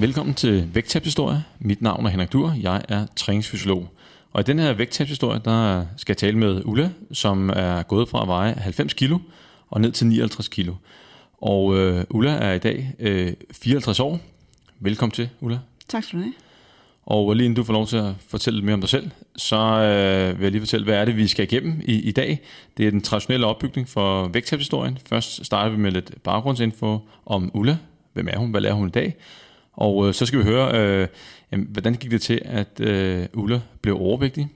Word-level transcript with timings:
Velkommen 0.00 0.34
til 0.34 0.74
Vægttabshistorie. 0.74 1.44
Mit 1.58 1.82
navn 1.82 2.06
er 2.06 2.10
Henrik 2.10 2.32
Dur. 2.32 2.54
Jeg 2.60 2.82
er 2.88 3.06
træningsfysiolog. 3.16 3.88
Og 4.32 4.40
i 4.40 4.44
den 4.44 4.58
her 4.58 4.72
vægttabshistorie, 4.72 5.40
der 5.44 5.86
skal 5.96 6.12
jeg 6.12 6.16
tale 6.16 6.38
med 6.38 6.62
Ulla, 6.64 6.90
som 7.12 7.50
er 7.50 7.82
gået 7.82 8.08
fra 8.08 8.22
at 8.22 8.28
veje 8.28 8.52
90 8.52 8.94
kilo 8.94 9.18
og 9.68 9.80
ned 9.80 9.92
til 9.92 10.06
59 10.06 10.48
kilo. 10.48 10.74
Og 11.42 11.76
øh, 11.76 12.04
Ulla 12.10 12.30
er 12.30 12.52
i 12.52 12.58
dag 12.58 12.94
øh, 12.98 13.32
54 13.52 14.00
år. 14.00 14.20
Velkommen 14.80 15.12
til, 15.12 15.28
Ulla. 15.40 15.58
Tak 15.88 16.04
skal 16.04 16.18
du 16.18 16.22
have. 16.22 16.34
Og 17.06 17.34
lige 17.34 17.44
inden 17.44 17.56
du 17.56 17.64
får 17.64 17.72
lov 17.72 17.86
til 17.86 17.96
at 17.96 18.14
fortælle 18.28 18.56
lidt 18.56 18.64
mere 18.64 18.74
om 18.74 18.80
dig 18.80 18.90
selv, 18.90 19.10
så 19.36 19.56
øh, 19.56 20.38
vil 20.38 20.44
jeg 20.44 20.52
lige 20.52 20.62
fortælle, 20.62 20.84
hvad 20.84 20.94
er 20.94 21.04
det, 21.04 21.16
vi 21.16 21.26
skal 21.26 21.44
igennem 21.44 21.80
i, 21.84 21.94
i 21.94 22.12
dag. 22.12 22.40
Det 22.76 22.86
er 22.86 22.90
den 22.90 23.00
traditionelle 23.00 23.46
opbygning 23.46 23.88
for 23.88 24.28
vægttabshistorien. 24.28 24.98
Først 25.06 25.46
starter 25.46 25.70
vi 25.70 25.76
med 25.76 25.90
lidt 25.90 26.22
baggrundsinfo 26.22 26.98
om 27.26 27.50
Ulla. 27.54 27.76
Hvem 28.12 28.28
er 28.30 28.38
hun? 28.38 28.50
Hvad 28.50 28.60
lærer 28.60 28.74
hun 28.74 28.88
i 28.88 28.90
dag? 28.90 29.16
Og 29.78 30.08
øh, 30.08 30.14
så 30.14 30.26
skal 30.26 30.38
vi 30.38 30.44
høre, 30.44 30.80
øh, 30.80 31.08
jamen, 31.52 31.66
hvordan 31.70 31.94
gik 31.94 32.10
det 32.10 32.22
til, 32.22 32.40
at 32.44 32.80
øh, 32.80 33.26
Ulla 33.34 33.60
blev 33.82 33.96
overvægtig? 33.96 34.48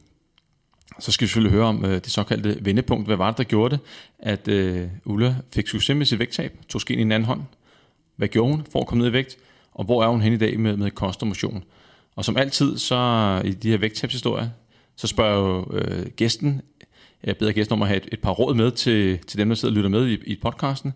Så 0.99 1.13
skal 1.13 1.25
vi 1.25 1.29
selvfølgelig 1.29 1.53
høre 1.53 1.67
om 1.67 1.85
øh, 1.85 1.95
det 1.95 2.11
såkaldte 2.11 2.59
vendepunkt. 2.61 3.07
Hvad 3.07 3.17
var 3.17 3.31
det, 3.31 3.39
der 3.39 3.45
gjorde 3.45 3.77
det, 3.77 3.85
at 4.19 4.49
øh, 4.49 4.89
Ulla 5.05 5.37
fik 5.55 5.67
succes 5.67 5.97
med 5.97 6.07
sit 6.07 6.19
vægttab, 6.19 6.59
tog 6.69 6.81
skeen 6.81 6.99
i 6.99 7.03
en 7.03 7.13
anden 7.13 7.27
hånd? 7.27 7.41
Hvad 8.17 8.29
gjorde 8.29 8.51
hun 8.51 8.67
for 8.73 8.81
at 8.81 8.87
komme 8.87 9.03
ned 9.03 9.11
i 9.11 9.13
vægt? 9.13 9.37
Og 9.73 9.85
hvor 9.85 10.05
er 10.05 10.09
hun 10.09 10.21
hen 10.21 10.33
i 10.33 10.37
dag 10.37 10.61
med, 10.61 10.77
med 10.77 10.91
kost 10.91 11.23
og 11.23 11.29
motion? 11.29 11.65
Og 12.17 12.25
som 12.25 12.37
altid, 12.37 12.79
så 12.79 12.97
i 13.45 13.51
de 13.51 13.71
her 13.71 13.79
vægttabshistorier, 13.79 14.49
så 14.97 15.07
spørger 15.07 15.31
jeg 15.31 15.39
jo 15.39 15.79
øh, 15.79 16.07
gæsten, 16.17 16.61
øh, 16.81 16.87
jeg 17.25 17.37
beder 17.37 17.53
gæsten 17.53 17.73
om 17.73 17.83
at 17.83 17.89
have 17.89 17.97
et, 17.97 18.09
et 18.13 18.21
par 18.21 18.31
råd 18.31 18.55
med 18.55 18.71
til, 18.71 19.19
til 19.19 19.39
dem, 19.39 19.49
der 19.49 19.55
sidder 19.55 19.73
og 19.73 19.77
lytter 19.77 19.91
med 19.91 20.09
i, 20.09 20.15
i 20.15 20.39
podcasten. 20.43 20.93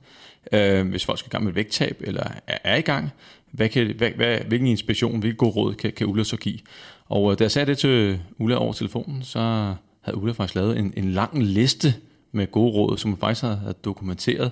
Øh, 0.52 0.88
hvis 0.88 1.04
folk 1.04 1.18
skal 1.18 1.28
i 1.28 1.30
gang 1.30 1.44
med 1.44 1.52
vægttab, 1.52 1.96
eller 2.00 2.22
er, 2.46 2.58
er 2.64 2.76
i 2.76 2.80
gang, 2.80 3.10
hvad 3.52 3.68
kan, 3.68 3.94
hvad, 3.96 4.10
hvad, 4.10 4.38
hvilken 4.38 4.68
inspiration, 4.68 5.20
hvilke 5.20 5.36
gode 5.36 5.50
råd 5.50 5.74
kan, 5.74 5.92
kan 5.92 6.06
Ulla 6.06 6.24
så 6.24 6.36
give? 6.36 6.58
Og 7.06 7.32
øh, 7.32 7.38
da 7.38 7.44
jeg 7.44 7.50
sagde 7.50 7.66
det 7.66 7.78
til 7.78 8.20
Ulla 8.38 8.56
over 8.56 8.72
telefonen, 8.72 9.22
så 9.22 9.74
havde 10.00 10.18
Ulla 10.18 10.32
faktisk 10.32 10.54
lavet 10.54 10.78
en, 10.78 10.92
en 10.96 11.12
lang 11.12 11.42
liste 11.42 11.94
med 12.32 12.50
gode 12.50 12.72
råd, 12.72 12.98
som 12.98 13.10
hun 13.10 13.18
faktisk 13.18 13.42
havde, 13.42 13.56
havde 13.56 13.74
dokumenteret. 13.84 14.50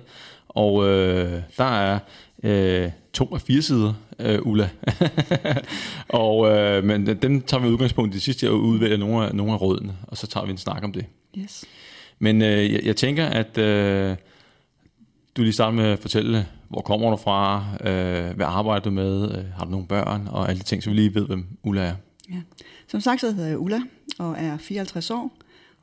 Og 0.49 0.89
øh, 0.89 1.43
der 1.59 1.65
er 1.65 1.99
øh, 2.43 2.91
to 3.13 3.35
af 3.35 3.41
fire 3.41 3.63
sider, 3.63 3.93
øh, 4.19 4.39
Ulla. 4.43 4.69
og, 6.09 6.49
øh, 6.49 6.85
men 6.85 7.07
dem 7.07 7.43
tager 7.43 7.63
vi 7.63 7.69
udgangspunkt 7.69 8.15
i 8.15 8.15
det 8.15 8.23
sidste, 8.23 8.51
og 8.51 8.61
udvælger 8.61 8.97
nogle 8.97 9.27
af, 9.27 9.35
nogle 9.35 9.53
af 9.53 9.61
rådene, 9.61 9.97
og 10.03 10.17
så 10.17 10.27
tager 10.27 10.47
vi 10.47 10.53
en 10.53 10.59
snak 10.59 10.85
om 10.85 10.93
det. 10.93 11.07
Yes. 11.39 11.65
Men 12.19 12.43
øh, 12.43 12.73
jeg, 12.73 12.81
jeg 12.85 12.97
tænker, 12.97 13.27
at 13.27 13.59
øh, 13.59 14.17
du 15.37 15.43
lige 15.43 15.53
starter 15.53 15.73
med 15.73 15.85
at 15.85 15.99
fortælle, 15.99 16.47
hvor 16.69 16.81
kommer 16.81 17.11
du 17.11 17.17
fra, 17.17 17.65
øh, 17.81 18.37
hvad 18.37 18.47
arbejder 18.47 18.85
du 18.85 18.91
med, 18.91 19.39
øh, 19.39 19.45
har 19.45 19.65
du 19.65 19.71
nogle 19.71 19.87
børn, 19.87 20.29
og 20.31 20.49
alle 20.49 20.59
de 20.59 20.65
ting, 20.65 20.83
så 20.83 20.91
vi 20.91 20.97
lige 20.97 21.15
ved, 21.15 21.27
hvem 21.27 21.47
Ulla 21.63 21.83
er. 21.83 21.95
Ja. 22.31 22.41
Som 22.87 23.01
sagt, 23.01 23.21
så 23.21 23.33
hedder 23.33 23.49
jeg 23.49 23.59
Ulla, 23.59 23.81
og 24.19 24.35
er 24.39 24.57
54 24.57 25.11
år, 25.11 25.31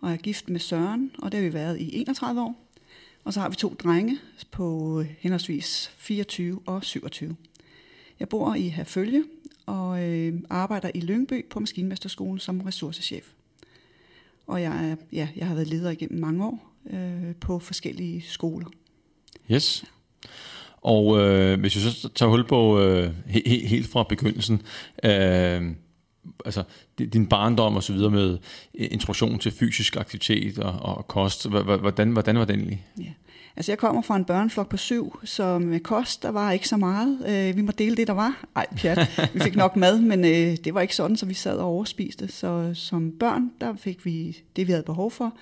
og 0.01 0.11
er 0.11 0.17
gift 0.17 0.49
med 0.49 0.59
Søren, 0.59 1.11
og 1.21 1.31
det 1.31 1.39
har 1.39 1.47
vi 1.47 1.53
været 1.53 1.79
i 1.79 1.99
31 2.01 2.41
år. 2.41 2.55
Og 3.23 3.33
så 3.33 3.39
har 3.39 3.49
vi 3.49 3.55
to 3.55 3.75
drenge 3.83 4.17
på 4.51 5.03
henholdsvis 5.19 5.91
24 5.97 6.59
og 6.65 6.83
27. 6.83 7.35
Jeg 8.19 8.29
bor 8.29 8.55
i 8.55 8.67
Herfølge 8.67 9.23
og 9.65 10.03
øh, 10.03 10.33
arbejder 10.49 10.91
i 10.95 10.99
Lyngby 10.99 11.45
på 11.49 11.59
Maskinmesterskolen 11.59 12.39
som 12.39 12.61
ressourcechef. 12.61 13.31
Og 14.47 14.61
jeg, 14.61 14.89
er, 14.89 14.95
ja, 15.11 15.27
jeg 15.35 15.47
har 15.47 15.55
været 15.55 15.67
leder 15.67 15.91
igennem 15.91 16.19
mange 16.19 16.45
år 16.45 16.73
øh, 16.89 17.35
på 17.35 17.59
forskellige 17.59 18.21
skoler. 18.21 18.67
Yes. 19.51 19.85
Og 20.81 21.19
øh, 21.19 21.59
hvis 21.59 21.75
vi 21.75 21.81
så 21.81 22.09
tager 22.15 22.29
hul 22.29 22.47
på 22.47 22.79
øh, 22.79 23.11
he, 23.25 23.41
he, 23.45 23.67
helt 23.67 23.91
fra 23.91 24.03
begyndelsen, 24.03 24.61
øh, 25.03 25.61
altså 26.45 26.63
din 26.97 27.27
barndom 27.27 27.75
og 27.75 27.83
så 27.83 27.93
videre 27.93 28.11
med 28.11 28.37
øh, 28.79 28.87
introduktion 28.91 29.39
til 29.39 29.51
fysisk 29.51 29.95
aktivitet 29.95 30.59
og, 30.59 30.95
og 30.97 31.07
kost, 31.07 31.49
hvordan, 31.49 32.11
hvordan 32.11 32.39
var 32.39 32.45
den 32.45 32.59
egentlig? 32.59 32.85
Ja. 32.99 33.11
Altså 33.55 33.71
jeg 33.71 33.79
kommer 33.79 34.01
fra 34.01 34.15
en 34.15 34.25
børneflok 34.25 34.69
på 34.69 34.77
syv, 34.77 35.19
så 35.23 35.59
med 35.59 35.79
kost, 35.79 36.23
der 36.23 36.29
var 36.29 36.51
ikke 36.51 36.67
så 36.67 36.77
meget. 36.77 37.19
Øh, 37.27 37.55
vi 37.55 37.61
må 37.61 37.71
dele 37.71 37.95
det, 37.95 38.07
der 38.07 38.13
var. 38.13 38.45
Ej, 38.55 38.65
pjat. 38.77 39.29
Vi 39.33 39.39
fik 39.39 39.55
nok 39.55 39.75
mad, 39.75 39.99
men 39.99 40.25
øh, 40.25 40.57
det 40.63 40.73
var 40.73 40.81
ikke 40.81 40.95
sådan, 40.95 41.17
så 41.17 41.25
vi 41.25 41.33
sad 41.33 41.57
og 41.57 41.65
overspiste. 41.65 42.27
Så 42.27 42.71
som 42.73 43.11
børn, 43.19 43.51
der 43.61 43.75
fik 43.75 44.05
vi 44.05 44.37
det, 44.55 44.67
vi 44.67 44.71
havde 44.71 44.83
behov 44.83 45.11
for. 45.11 45.33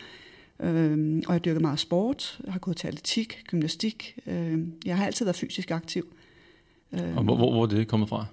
Øh, 0.64 1.22
og 1.28 1.34
jeg 1.34 1.46
dyrkede 1.46 1.62
meget 1.62 1.80
sport. 1.80 2.40
Jeg 2.46 2.54
har 2.54 2.60
gået 2.60 2.78
til 2.78 2.88
atletik, 2.88 3.44
gymnastik. 3.48 4.16
Øh, 4.28 4.60
jeg 4.86 4.98
har 4.98 5.06
altid 5.06 5.26
været 5.26 5.36
fysisk 5.36 5.72
aktiv. 5.72 6.08
Øh, 6.94 7.18
og 7.18 7.24
hvor, 7.24 7.36
hvor, 7.36 7.52
hvor 7.52 7.64
er 7.64 7.68
det 7.68 7.88
kommet 7.88 8.10
fra? 8.10 8.26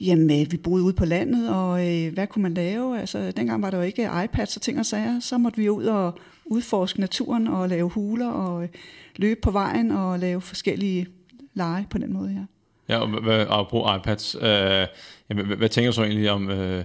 Jamen, 0.00 0.40
øh, 0.40 0.52
vi 0.52 0.56
boede 0.56 0.84
ude 0.84 0.94
på 0.94 1.04
landet, 1.04 1.48
og 1.54 1.88
øh, 1.88 2.12
hvad 2.12 2.26
kunne 2.26 2.42
man 2.42 2.54
lave? 2.54 3.00
Altså, 3.00 3.30
dengang 3.30 3.62
var 3.62 3.70
der 3.70 3.78
jo 3.78 3.84
ikke 3.84 4.10
iPads 4.24 4.56
og 4.56 4.62
ting 4.62 4.78
og 4.78 4.86
sager. 4.86 5.20
Så 5.20 5.38
måtte 5.38 5.58
vi 5.58 5.68
ud 5.68 5.84
og 5.84 6.18
udforske 6.44 7.00
naturen 7.00 7.48
og 7.48 7.68
lave 7.68 7.88
huler 7.88 8.28
og 8.28 8.62
øh, 8.62 8.68
løbe 9.16 9.40
på 9.40 9.50
vejen 9.50 9.90
og 9.90 10.18
lave 10.18 10.40
forskellige 10.40 11.06
lege 11.54 11.86
på 11.90 11.98
den 11.98 12.12
måde, 12.12 12.30
ja. 12.30 12.44
Ja, 12.88 12.98
og 12.98 13.22
hvad, 13.22 13.46
apropos 13.48 13.96
iPads, 13.96 14.34
øh, 14.34 14.86
jamen, 15.30 15.46
hvad, 15.46 15.56
hvad 15.56 15.68
tænker 15.68 15.90
du 15.90 15.94
så 15.94 16.02
egentlig 16.02 16.30
om 16.30 16.50
øh, 16.50 16.84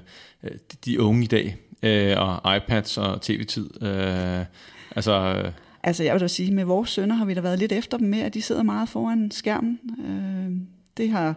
de 0.86 1.02
unge 1.02 1.24
i 1.24 1.28
dag, 1.28 1.57
øh, 1.85 2.16
og 2.18 2.56
iPads 2.57 2.97
og 2.97 3.22
tv-tid? 3.22 3.84
Øh, 3.84 4.46
altså... 4.96 5.44
Øh, 5.46 5.51
Altså 5.88 6.03
jeg 6.03 6.13
vil 6.13 6.22
da 6.22 6.28
sige, 6.28 6.51
med 6.51 6.63
vores 6.63 6.90
sønner 6.90 7.16
har 7.16 7.25
vi 7.25 7.34
da 7.34 7.41
været 7.41 7.59
lidt 7.59 7.72
efter 7.72 7.97
dem 7.97 8.07
med, 8.07 8.19
at 8.19 8.34
de 8.34 8.41
sidder 8.41 8.63
meget 8.63 8.90
foran 8.90 9.31
skærmen. 9.31 9.79
Øh, 10.07 10.57
det 10.97 11.09
har 11.09 11.35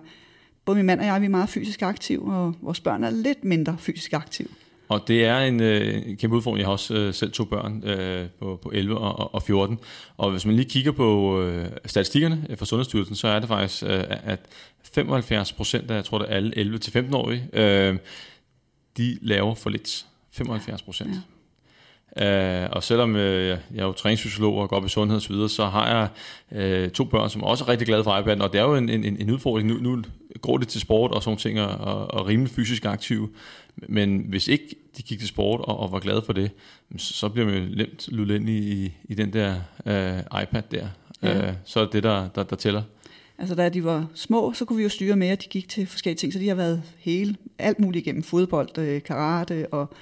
både 0.65 0.77
min 0.77 0.87
mand 0.87 1.01
og 1.01 1.07
jeg, 1.07 1.21
vi 1.21 1.27
er 1.27 1.31
meget 1.31 1.49
fysisk 1.49 1.83
aktive, 1.83 2.35
og 2.35 2.55
vores 2.63 2.81
børn 2.81 3.05
er 3.05 3.11
lidt 3.11 3.45
mindre 3.45 3.77
fysisk 3.79 4.13
aktive. 4.13 4.49
Og 4.89 5.09
det 5.09 5.25
er 5.25 5.39
en, 5.39 5.61
øh, 5.61 6.17
kæmpe 6.17 6.37
udfordring. 6.37 6.59
Jeg 6.59 6.67
har 6.67 6.73
også 6.73 6.95
øh, 6.95 7.15
selv 7.15 7.33
to 7.33 7.45
børn 7.45 7.83
øh, 7.85 8.29
på, 8.39 8.59
på 8.63 8.71
11 8.75 8.99
og, 8.99 9.35
og 9.35 9.43
14. 9.43 9.79
Og 10.17 10.31
hvis 10.31 10.47
man 10.47 10.57
lige 10.57 10.69
kigger 10.69 10.93
på 10.93 11.41
øh, 11.43 11.67
statistikkerne 11.87 12.57
fra 12.57 12.67
Sundhedsstyrelsen, 12.67 13.17
så 13.17 13.29
er 13.29 13.39
det 13.39 13.49
faktisk, 13.49 13.83
øh, 13.83 14.05
at 14.09 14.41
75 14.93 15.53
procent 15.53 15.91
af, 15.91 15.95
jeg 15.95 16.05
tror 16.05 16.19
det 16.19 16.27
er 16.31 16.35
alle 16.35 16.77
11-15-årige, 16.77 17.49
øh, 17.53 17.99
de 18.97 19.19
laver 19.23 19.55
for 19.55 19.71
lidt. 19.71 20.07
75 20.39 20.83
procent. 20.83 21.11
Ja. 21.11 21.21
Uh, 22.17 22.71
og 22.73 22.83
selvom 22.83 23.15
uh, 23.15 23.21
jeg 23.21 23.59
er 23.79 23.85
jo 23.85 23.93
træningsfysiolog 23.93 24.59
og 24.59 24.69
går 24.69 24.77
op 24.77 24.85
i 24.85 24.89
sundhed 24.89 25.17
og 25.17 25.23
så 25.23 25.33
videre, 25.33 25.49
så 25.49 25.67
har 25.67 26.11
jeg 26.51 26.85
uh, 26.87 26.91
to 26.91 27.05
børn, 27.05 27.31
som 27.31 27.43
også 27.43 27.65
er 27.65 27.69
rigtig 27.69 27.87
glade 27.87 28.05
for 28.05 28.21
iPad'en, 28.21 28.43
og 28.43 28.53
det 28.53 28.59
er 28.59 28.65
jo 28.65 28.75
en, 28.75 28.89
en, 28.89 29.05
en 29.05 29.31
udfordring. 29.31 29.69
Nu, 29.69 29.75
nu 29.75 30.03
går 30.41 30.59
det 30.59 30.69
til 30.69 30.81
sport 30.81 31.11
og 31.11 31.23
sådan 31.23 31.37
ting, 31.37 31.61
og, 31.61 32.15
og 32.15 32.27
rimelig 32.27 32.53
fysisk 32.53 32.85
aktiv, 32.85 33.35
men 33.77 34.25
hvis 34.29 34.49
ikke 34.49 34.75
de 34.97 35.03
gik 35.03 35.19
til 35.19 35.29
sport 35.29 35.61
og, 35.61 35.81
og 35.81 35.93
var 35.93 35.99
glade 35.99 36.23
for 36.27 36.33
det, 36.33 36.51
så 36.97 37.29
bliver 37.29 37.47
man 37.47 37.55
jo 37.55 37.77
nemt 37.77 38.09
luet 38.09 38.31
ind 38.31 38.49
i, 38.49 38.93
i 39.05 39.15
den 39.15 39.33
der 39.33 39.55
uh, 39.85 40.43
iPad 40.43 40.63
der. 40.71 40.89
Ja. 41.23 41.49
Uh, 41.49 41.55
så 41.65 41.81
er 41.81 41.85
det 41.85 41.93
det, 41.93 42.03
der, 42.03 42.29
der, 42.29 42.43
der 42.43 42.57
tæller. 42.57 42.83
Altså 43.39 43.55
da 43.55 43.69
de 43.69 43.85
var 43.85 44.07
små, 44.15 44.53
så 44.53 44.65
kunne 44.65 44.77
vi 44.77 44.83
jo 44.83 44.89
styre 44.89 45.17
med, 45.17 45.29
at 45.29 45.43
de 45.43 45.49
gik 45.49 45.69
til 45.69 45.87
forskellige 45.87 46.19
ting, 46.19 46.33
så 46.33 46.39
de 46.39 46.49
har 46.49 46.55
været 46.55 46.83
hele, 46.99 47.37
alt 47.59 47.81
muligt 47.81 48.07
igennem 48.07 48.23
fodbold, 48.23 49.01
karate 49.01 49.67
og 49.73 49.95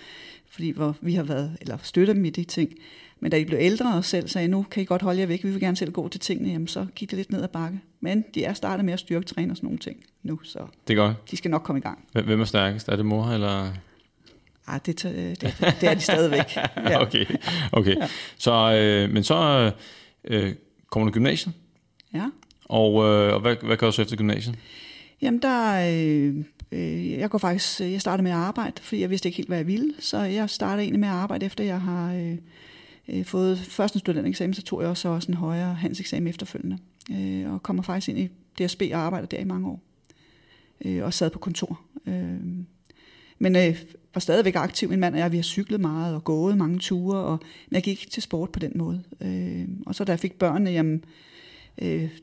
fordi 0.51 0.71
hvor 0.71 0.97
vi 1.01 1.15
har 1.15 1.23
været, 1.23 1.57
eller 1.61 1.79
støttet 1.83 2.17
dem 2.17 2.25
i 2.25 2.31
de 2.31 2.45
ting. 2.45 2.73
Men 3.21 3.31
da 3.31 3.39
de 3.39 3.45
blev 3.45 3.59
ældre 3.63 3.95
og 3.95 4.05
selv 4.05 4.29
sagde, 4.29 4.49
nu 4.49 4.67
kan 4.71 4.83
I 4.83 4.87
godt 4.87 5.03
holde 5.03 5.21
jer 5.21 5.27
væk, 5.27 5.45
vi 5.45 5.51
vil 5.51 5.61
gerne 5.61 5.77
selv 5.77 5.93
gå 5.93 6.09
til 6.09 6.21
tingene, 6.21 6.51
jamen 6.51 6.69
så 6.69 6.87
gik 6.95 7.11
det 7.11 7.17
lidt 7.17 7.33
ned 7.33 7.43
ad 7.43 7.49
bakke. 7.49 7.81
Men 8.01 8.25
de 8.35 8.45
er 8.45 8.53
startet 8.53 8.85
med 8.85 8.93
at 8.93 9.01
styrke 9.01 9.27
træne 9.27 9.53
og 9.53 9.57
sådan 9.57 9.67
nogle 9.67 9.79
ting 9.79 10.05
nu, 10.23 10.41
så 10.43 10.59
det 10.89 10.99
er 10.99 11.03
godt. 11.03 11.31
de 11.31 11.37
skal 11.37 11.51
nok 11.51 11.63
komme 11.63 11.79
i 11.79 11.83
gang. 11.83 11.99
Hvem 12.13 12.41
er 12.41 12.45
stærkest? 12.45 12.89
Er 12.89 12.97
det 12.97 13.07
mor 13.07 13.25
eller... 13.27 13.73
Ah, 14.67 14.81
det, 14.87 15.03
det, 15.03 15.41
det, 15.41 15.77
det 15.81 15.89
er 15.89 15.95
de 15.95 16.01
stadigvæk. 16.01 16.57
Ja. 16.77 17.03
okay, 17.03 17.25
okay. 17.73 17.97
Ja. 17.97 18.09
Så, 18.39 18.53
øh, 18.53 19.11
men 19.11 19.25
så 19.25 19.71
øh, 20.25 20.55
kommer 20.91 21.09
du 21.09 21.13
gymnasiet? 21.13 21.55
Ja. 22.15 22.25
Og, 22.69 23.05
øh, 23.05 23.35
og 23.35 23.41
hvad, 23.41 23.57
hvad 23.63 23.77
gør 23.77 23.87
du 23.87 23.93
så 23.93 24.03
efter 24.03 24.17
gymnasiet? 24.17 24.57
Jamen, 25.23 25.43
der 25.43 25.91
øh, 25.93 26.45
Øh, 26.73 27.11
jeg 27.11 27.31
går 27.31 27.39
faktisk, 27.39 27.81
øh, 27.81 27.93
jeg 27.93 28.01
startede 28.01 28.23
med 28.23 28.31
at 28.31 28.37
arbejde, 28.37 28.83
fordi 28.83 29.01
jeg 29.01 29.11
vidste 29.11 29.29
ikke 29.29 29.37
helt, 29.37 29.49
hvad 29.49 29.59
jeg 29.59 29.67
ville. 29.67 29.95
Så 29.99 30.19
jeg 30.19 30.51
startede 30.51 30.83
egentlig 30.83 31.01
med 31.01 31.09
at 31.09 31.15
arbejde, 31.15 31.47
efter 31.47 31.65
jeg 31.65 31.81
har 31.81 32.15
øh, 32.15 32.37
øh, 33.09 33.25
fået 33.25 33.59
først 33.59 33.95
en 33.95 34.01
studenteksamen, 34.01 34.55
så 34.55 34.63
tog 34.63 34.83
jeg 34.83 34.91
også, 34.91 35.09
også 35.09 35.33
en 35.33 35.37
højere 35.37 35.75
handelseksamen 35.75 36.27
efterfølgende. 36.27 36.79
Øh, 37.13 37.53
og 37.53 37.63
kommer 37.63 37.83
faktisk 37.83 38.09
ind 38.09 38.19
i 38.19 38.29
DSB 38.59 38.83
og 38.93 38.99
arbejder 38.99 39.27
der 39.27 39.39
i 39.39 39.45
mange 39.45 39.69
år. 39.69 39.81
Øh, 40.85 41.05
og 41.05 41.15
sad 41.15 41.31
på 41.31 41.39
kontor. 41.39 41.81
Øh, 42.07 42.41
men 43.39 43.57
øh, 43.57 43.83
var 44.15 44.21
stadigvæk 44.21 44.57
aktiv. 44.57 44.89
Min 44.89 45.01
mand 45.01 45.15
og 45.15 45.21
jeg, 45.21 45.33
vi 45.33 45.37
har 45.37 45.43
cyklet 45.43 45.81
meget 45.81 46.15
og 46.15 46.25
gået 46.25 46.59
mange 46.59 46.79
ture, 46.79 47.19
og, 47.19 47.39
men 47.71 47.75
jeg 47.75 47.83
gik 47.83 48.01
ikke 48.01 48.11
til 48.11 48.23
sport 48.23 48.51
på 48.51 48.59
den 48.59 48.73
måde. 48.75 49.03
Øh, 49.21 49.69
og 49.87 49.95
så 49.95 50.05
da 50.05 50.13
jeg 50.13 50.21
fik 50.21 50.33
børnene, 50.33 50.71
jamen, 50.71 50.95
øh, 50.95 51.01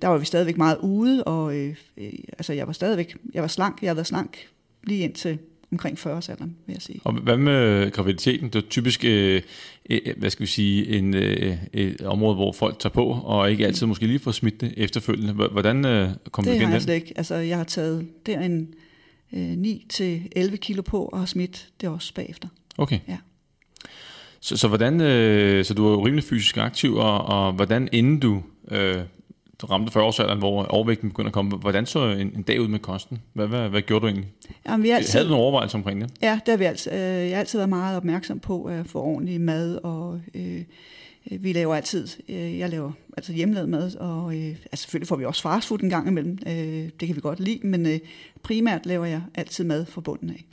der 0.01 0.07
var 0.07 0.17
vi 0.17 0.25
stadigvæk 0.25 0.57
meget 0.57 0.77
ude, 0.77 1.23
og 1.23 1.55
øh, 1.55 1.75
øh, 1.97 2.13
altså, 2.37 2.53
jeg 2.53 2.67
var 2.67 2.73
stadigvæk, 2.73 3.15
jeg 3.33 3.41
var 3.41 3.47
slank, 3.47 3.81
jeg 3.81 3.89
havde 3.89 3.97
været 3.97 4.07
slank 4.07 4.37
lige 4.83 5.03
indtil 5.03 5.39
omkring 5.71 5.99
40-årsalderen, 5.99 6.55
vil 6.65 6.73
jeg 6.73 6.81
sige. 6.81 7.01
Og 7.03 7.13
hvad 7.13 7.37
med 7.37 7.91
graviditeten? 7.91 8.49
Det 8.49 8.55
er 8.55 8.69
typisk, 8.69 9.05
øh, 9.05 9.41
øh, 9.89 9.99
hvad 10.17 10.29
skal 10.29 10.41
vi 10.41 10.47
sige, 10.47 10.87
en, 10.97 11.13
øh, 11.13 11.57
et 11.73 12.01
område, 12.01 12.35
hvor 12.35 12.51
folk 12.51 12.79
tager 12.79 12.93
på, 12.93 13.05
og 13.05 13.51
ikke 13.51 13.67
altid 13.67 13.87
måske 13.87 14.07
lige 14.07 14.19
får 14.19 14.31
smidt 14.31 14.61
det 14.61 14.73
efterfølgende. 14.77 15.33
Hvordan 15.33 15.85
øh, 15.85 16.09
kom 16.31 16.43
det 16.43 16.51
du 16.51 16.55
igen? 16.55 16.59
Det 16.59 16.67
har 16.67 16.73
jeg 16.73 16.81
slet 16.81 16.95
ikke. 16.95 17.13
Altså, 17.15 17.35
jeg 17.35 17.57
har 17.57 17.63
taget, 17.63 18.07
det 18.25 18.35
er 18.35 18.41
en, 18.41 18.73
øh, 19.33 19.53
9-11 19.53 20.55
kilo 20.55 20.81
på 20.81 21.05
og 21.05 21.19
har 21.19 21.25
smidt 21.25 21.67
det 21.81 21.89
også 21.89 22.13
bagefter. 22.13 22.47
Okay. 22.77 22.99
Ja. 23.07 23.17
Så, 24.39 24.57
så, 24.57 24.67
hvordan, 24.67 25.01
øh, 25.01 25.65
så 25.65 25.73
du 25.73 25.87
er 25.87 26.05
rimelig 26.05 26.23
fysisk 26.23 26.57
aktiv, 26.57 26.95
og, 26.95 27.25
og 27.25 27.53
hvordan 27.53 27.89
inden 27.91 28.19
du, 28.19 28.43
øh, 28.71 28.97
du 29.63 29.67
ramte 29.67 29.91
40 29.91 30.35
hvor 30.35 30.63
overvægten 30.63 31.09
begynder 31.09 31.29
at 31.29 31.33
komme, 31.33 31.57
hvordan 31.57 31.85
så 31.85 32.05
en, 32.05 32.31
en 32.35 32.41
dag 32.43 32.61
ud 32.61 32.67
med 32.67 32.79
kosten? 32.79 33.21
Hvad, 33.33 33.47
hvad, 33.47 33.69
hvad 33.69 33.81
gjorde 33.81 34.01
du 34.01 34.07
egentlig? 34.07 34.27
Jamen, 34.67 34.83
vi 34.83 34.89
altid, 34.89 35.13
Havde 35.13 35.25
du 35.25 35.29
nogle 35.29 35.43
overvejelser 35.43 35.77
omkring 35.77 36.01
det? 36.01 36.09
Ja, 36.21 36.39
det 36.45 36.51
har 36.51 36.57
vi 36.57 36.63
altid. 36.63 36.91
Øh, 36.91 36.99
jeg 36.99 37.29
har 37.29 37.39
altid 37.39 37.59
været 37.59 37.69
meget 37.69 37.97
opmærksom 37.97 38.39
på 38.39 38.63
at 38.63 38.87
få 38.87 39.01
ordentlig 39.01 39.41
mad, 39.41 39.79
og 39.83 40.21
øh, 40.33 40.63
øh, 41.31 41.43
vi 41.43 41.53
laver 41.53 41.75
altid, 41.75 42.07
øh, 42.29 42.59
jeg 42.59 42.69
laver 42.69 42.91
altså 43.17 43.33
hjemmelavet 43.33 43.69
mad, 43.69 43.95
og 43.95 44.35
øh, 44.35 44.49
altså 44.49 44.83
selvfølgelig 44.83 45.07
får 45.07 45.15
vi 45.15 45.25
også 45.25 45.41
fastfood 45.41 45.79
en 45.83 45.89
gang 45.89 46.07
imellem, 46.07 46.37
øh, 46.47 46.89
det 46.99 47.07
kan 47.07 47.15
vi 47.15 47.21
godt 47.21 47.39
lide, 47.39 47.67
men 47.67 47.85
øh, 47.85 47.99
primært 48.43 48.85
laver 48.85 49.05
jeg 49.05 49.21
altid 49.35 49.63
mad 49.63 49.85
fra 49.85 50.01
bunden 50.01 50.29
af. 50.29 50.45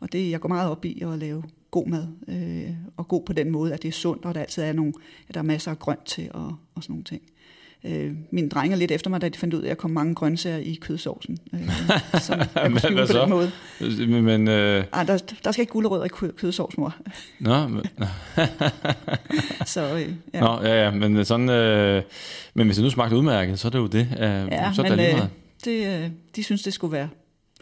Og 0.00 0.12
det, 0.12 0.30
jeg 0.30 0.40
går 0.40 0.48
meget 0.48 0.70
op 0.70 0.84
i 0.84 1.02
at 1.02 1.18
lave 1.18 1.42
god 1.70 1.86
mad, 1.86 2.08
øh, 2.28 2.74
og 2.96 3.08
god 3.08 3.22
på 3.24 3.32
den 3.32 3.50
måde, 3.50 3.74
at 3.74 3.82
det 3.82 3.88
er 3.88 3.92
sundt, 3.92 4.24
og 4.24 4.34
der 4.34 4.40
altid 4.40 4.62
er, 4.62 4.72
nogle, 4.72 4.92
at 5.28 5.34
der 5.34 5.40
er 5.40 5.44
masser 5.44 5.70
af 5.70 5.78
grønt 5.78 6.04
til, 6.04 6.30
og, 6.34 6.56
og 6.74 6.82
sådan 6.82 6.92
nogle 6.92 7.04
ting. 7.04 7.22
Øh, 7.22 7.38
mine 8.30 8.48
drenge 8.48 8.74
er 8.74 8.78
lidt 8.78 8.90
efter 8.90 9.10
mig, 9.10 9.20
da 9.20 9.28
de 9.28 9.38
fandt 9.38 9.54
ud 9.54 9.60
af, 9.60 9.64
at 9.64 9.68
jeg 9.68 9.78
kom 9.78 9.90
mange 9.90 10.14
grøntsager 10.14 10.56
i 10.58 10.78
kødsovsen. 10.80 11.38
Øh, 11.54 11.60
jeg 12.28 12.46
kunne 12.54 12.80
Hvad- 12.80 13.06
på 13.06 13.12
så? 13.12 13.20
den 13.22 13.30
måde. 13.30 14.22
Men, 14.22 14.48
øh, 14.48 14.84
Ej, 14.92 15.04
der, 15.04 15.18
der 15.44 15.52
skal 15.52 15.62
ikke 15.62 15.72
gulerødder 15.72 16.04
i 16.04 16.08
kø- 16.08 16.30
kødsovs, 16.30 16.78
mor. 16.78 16.94
nå, 17.40 17.68
men, 17.68 17.82
Så 19.66 19.94
øh, 19.94 20.12
ja. 20.34 20.40
Nå, 20.40 20.60
ja, 20.62 20.84
ja, 20.84 20.90
men 20.90 21.24
sådan, 21.24 21.48
øh, 21.48 22.02
men 22.54 22.66
hvis 22.66 22.76
det 22.76 22.84
nu 22.84 22.90
smagte 22.90 23.16
udmærket, 23.16 23.58
så 23.58 23.68
er 23.68 23.70
det 23.70 23.78
jo 23.78 23.86
det. 23.86 24.08
Øh, 24.12 24.18
ja, 24.20 24.72
så 24.74 24.82
er 24.82 24.86
det 24.88 24.96
men 24.96 25.06
lige 25.06 25.16
øh, 25.22 25.28
det, 25.64 26.04
øh, 26.04 26.10
de 26.36 26.42
synes, 26.44 26.62
det 26.62 26.72
skulle 26.72 26.92
være 26.92 27.08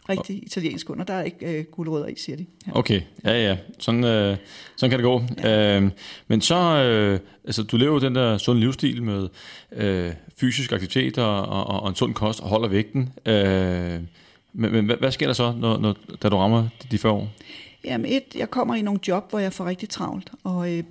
rigtig 0.08 0.42
italiensk 0.46 0.90
under. 0.90 1.04
Der 1.04 1.14
er 1.14 1.22
ikke 1.22 1.58
øh, 1.58 1.64
gulerødder 1.64 2.06
i, 2.06 2.14
siger 2.16 2.36
de. 2.36 2.46
Ja. 2.66 2.78
Okay, 2.78 3.00
ja, 3.24 3.48
ja, 3.48 3.56
sådan, 3.78 4.04
øh, 4.04 4.36
sådan 4.76 4.90
kan 4.90 4.98
det 4.98 5.04
gå. 5.04 5.22
Ja. 5.38 5.80
Øh, 5.80 5.90
men 6.28 6.40
så, 6.40 6.56
øh, 6.56 7.20
altså 7.44 7.62
du 7.62 7.76
lever 7.76 7.98
den 7.98 8.14
der 8.14 8.38
sunde 8.38 8.60
livsstil 8.60 9.02
med 9.02 9.28
øh, 9.72 10.12
fysisk 10.40 10.72
aktivitet 10.72 11.18
og, 11.18 11.46
og, 11.46 11.82
og 11.82 11.88
en 11.88 11.94
sund 11.94 12.14
kost 12.14 12.40
og 12.40 12.48
holder 12.48 12.68
vægten. 12.68 13.12
Øh, 13.26 14.00
men, 14.52 14.72
men 14.72 14.86
hvad, 14.86 14.96
hvad 14.96 15.12
sker 15.12 15.26
der 15.26 15.34
så, 15.34 15.54
når, 15.58 15.78
når, 15.78 15.96
da 16.22 16.28
du 16.28 16.36
rammer 16.36 16.68
de, 16.82 16.88
de 16.90 16.98
40 16.98 17.12
år? 17.12 17.28
Jamen 17.84 18.12
et, 18.12 18.22
jeg 18.34 18.50
kommer 18.50 18.74
i 18.74 18.82
nogle 18.82 19.00
job, 19.08 19.30
hvor 19.30 19.38
jeg 19.38 19.52
får 19.52 19.64
rigtig 19.64 19.88
travlt, 19.88 20.30
og 20.44 20.72
øh, 20.72 20.84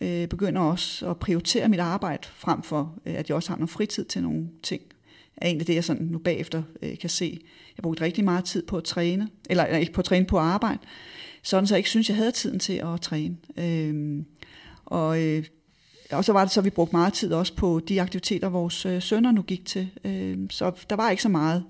øh, 0.00 0.28
begynder 0.28 0.60
også 0.60 1.10
at 1.10 1.16
prioritere 1.16 1.68
mit 1.68 1.80
arbejde 1.80 2.28
frem 2.34 2.62
for, 2.62 2.94
øh, 3.06 3.14
at 3.14 3.28
jeg 3.28 3.36
også 3.36 3.48
har 3.48 3.56
noget 3.56 3.70
fritid 3.70 4.04
til 4.04 4.22
nogle 4.22 4.48
ting. 4.62 4.82
Er 5.42 5.46
egentlig 5.46 5.66
det, 5.66 5.74
jeg 5.74 5.84
sådan 5.84 6.06
nu 6.06 6.18
bagefter 6.18 6.62
øh, 6.82 6.98
kan 6.98 7.10
se. 7.10 7.40
Jeg 7.76 7.82
brugte 7.82 8.02
rigtig 8.04 8.24
meget 8.24 8.44
tid 8.44 8.62
på 8.66 8.76
at 8.76 8.84
træne, 8.84 9.28
eller 9.50 9.64
eller 9.64 9.78
ikke 9.78 9.92
på 9.92 10.00
at 10.00 10.04
træne, 10.04 10.26
på 10.26 10.38
at 10.38 10.44
arbejde, 10.44 10.78
sådan 11.42 11.66
så 11.66 11.74
jeg 11.74 11.78
ikke 11.78 11.90
synes, 11.90 12.08
jeg 12.08 12.16
havde 12.16 12.30
tiden 12.30 12.58
til 12.58 12.72
at 12.72 13.00
træne. 13.00 13.36
Øh, 13.56 14.22
og, 14.84 15.22
øh, 15.22 15.44
og 16.10 16.24
så 16.24 16.32
var 16.32 16.44
det 16.44 16.52
så, 16.52 16.60
at 16.60 16.64
vi 16.64 16.70
brugte 16.70 16.96
meget 16.96 17.12
tid 17.12 17.32
også 17.32 17.54
på 17.54 17.80
de 17.88 18.02
aktiviteter, 18.02 18.48
vores 18.48 18.86
øh, 18.86 19.02
sønner 19.02 19.32
nu 19.32 19.42
gik 19.42 19.66
til. 19.66 19.90
Øh, 20.04 20.38
så 20.50 20.72
der 20.90 20.96
var 20.96 21.10
ikke 21.10 21.22
så 21.22 21.28
meget 21.28 21.64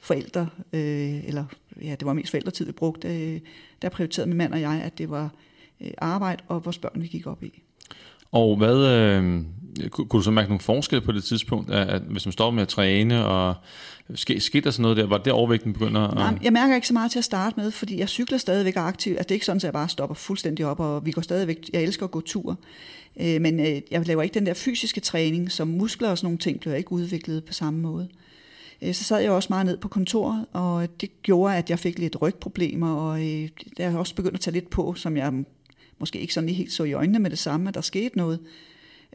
forældre, 0.00 0.48
øh, 0.72 1.28
eller 1.28 1.44
ja, 1.82 1.90
det 1.90 2.06
var 2.06 2.12
mest 2.12 2.30
forældretid, 2.30 2.66
vi 2.66 2.72
brugte. 2.72 3.08
Øh, 3.08 3.40
der 3.82 3.88
prioriterede 3.88 4.28
min 4.28 4.38
mand 4.38 4.52
og 4.52 4.60
jeg, 4.60 4.82
at 4.84 4.98
det 4.98 5.10
var 5.10 5.30
øh, 5.80 5.90
arbejde 5.98 6.42
og 6.48 6.64
vores 6.64 6.78
børn, 6.78 7.02
vi 7.02 7.06
gik 7.06 7.26
op 7.26 7.42
i. 7.42 7.62
Og 8.32 8.56
hvad, 8.56 8.86
øh, 8.86 9.42
Øh, 9.82 9.88
kunne, 9.88 10.06
kunne 10.06 10.18
du 10.18 10.24
så 10.24 10.30
mærke 10.30 10.48
nogle 10.48 10.60
forskelle 10.60 11.04
på 11.04 11.12
det 11.12 11.24
tidspunkt, 11.24 11.70
at, 11.70 11.88
at 11.88 12.02
hvis 12.02 12.26
man 12.26 12.32
stopper 12.32 12.54
med 12.54 12.62
at 12.62 12.68
træne, 12.68 13.24
og 13.24 13.54
ske, 14.14 14.40
skete 14.40 14.64
der 14.64 14.70
sådan 14.70 14.82
noget 14.82 14.96
der? 14.96 15.06
Var 15.06 15.16
det 15.16 15.24
der 15.24 15.32
overvægten 15.32 15.72
begynder? 15.72 16.00
At, 16.00 16.14
Nej, 16.14 16.38
jeg 16.42 16.52
mærker 16.52 16.74
ikke 16.74 16.86
så 16.86 16.94
meget 16.94 17.10
til 17.10 17.18
at 17.18 17.24
starte 17.24 17.60
med, 17.60 17.70
fordi 17.70 17.98
jeg 17.98 18.08
cykler 18.08 18.38
stadigvæk 18.38 18.76
aktivt. 18.76 19.16
Altså 19.16 19.28
det 19.28 19.30
er 19.30 19.36
ikke 19.36 19.46
sådan, 19.46 19.56
at 19.56 19.64
jeg 19.64 19.72
bare 19.72 19.88
stopper 19.88 20.14
fuldstændig 20.14 20.66
op, 20.66 20.80
og 20.80 21.06
vi 21.06 21.10
går 21.10 21.22
stadigvæk, 21.22 21.70
jeg 21.72 21.82
elsker 21.82 22.04
at 22.04 22.10
gå 22.10 22.20
tur. 22.20 22.58
Øh, 23.20 23.40
men 23.40 23.60
øh, 23.60 23.80
jeg 23.90 24.06
laver 24.06 24.22
ikke 24.22 24.34
den 24.34 24.46
der 24.46 24.54
fysiske 24.54 25.00
træning, 25.00 25.52
som 25.52 25.68
muskler 25.68 26.08
og 26.10 26.18
sådan 26.18 26.26
nogle 26.26 26.38
ting, 26.38 26.60
bliver 26.60 26.76
ikke 26.76 26.92
udviklet 26.92 27.44
på 27.44 27.52
samme 27.52 27.80
måde. 27.80 28.08
Øh, 28.82 28.94
så 28.94 29.04
sad 29.04 29.20
jeg 29.20 29.30
også 29.30 29.46
meget 29.50 29.66
ned 29.66 29.76
på 29.76 29.88
kontoret, 29.88 30.46
og 30.52 31.00
det 31.00 31.22
gjorde, 31.22 31.56
at 31.56 31.70
jeg 31.70 31.78
fik 31.78 31.98
lidt 31.98 32.22
rygproblemer, 32.22 32.94
og 32.94 33.26
øh, 33.26 33.48
der 33.76 33.96
også 33.96 34.14
begyndt 34.14 34.34
at 34.34 34.40
tage 34.40 34.54
lidt 34.54 34.70
på, 34.70 34.94
som 34.94 35.16
jeg 35.16 35.32
måske 35.98 36.20
ikke 36.20 36.34
sådan 36.34 36.46
lige 36.46 36.56
helt 36.56 36.72
så 36.72 36.84
i 36.84 36.92
øjnene 36.92 37.18
med 37.18 37.30
det 37.30 37.38
samme, 37.38 37.68
at 37.68 37.74
der 37.74 37.80
skete 37.80 38.16
noget. 38.16 38.40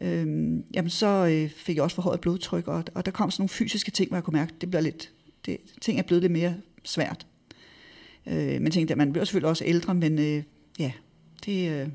Øhm, 0.03 0.63
jamen 0.73 0.89
så 0.89 1.07
øh, 1.07 1.49
fik 1.49 1.75
jeg 1.75 1.83
også 1.83 1.95
forhøjet 1.95 2.21
blodtryk, 2.21 2.67
og, 2.67 2.83
og 2.93 3.05
der 3.05 3.11
kom 3.11 3.31
sådan 3.31 3.41
nogle 3.41 3.49
fysiske 3.49 3.91
ting, 3.91 4.09
hvor 4.09 4.17
jeg 4.17 4.23
kunne 4.23 4.37
mærke, 4.39 4.53
at 4.55 4.61
det 4.61 4.69
bliver 4.69 4.81
lidt, 4.81 5.11
det, 5.45 5.57
ting 5.81 5.99
er 5.99 6.03
blevet 6.03 6.21
lidt 6.21 6.31
mere 6.31 6.55
svært. 6.83 7.25
Øh, 8.27 8.61
men 8.61 8.71
tænkte, 8.71 8.91
at 8.91 8.97
man 8.97 9.11
bliver 9.11 9.25
selvfølgelig 9.25 9.49
også 9.49 9.63
ældre, 9.67 9.95
men 9.95 10.19
øh, 10.19 10.43
ja, 10.79 10.91
det... 11.45 11.71
Øh, 11.71 11.87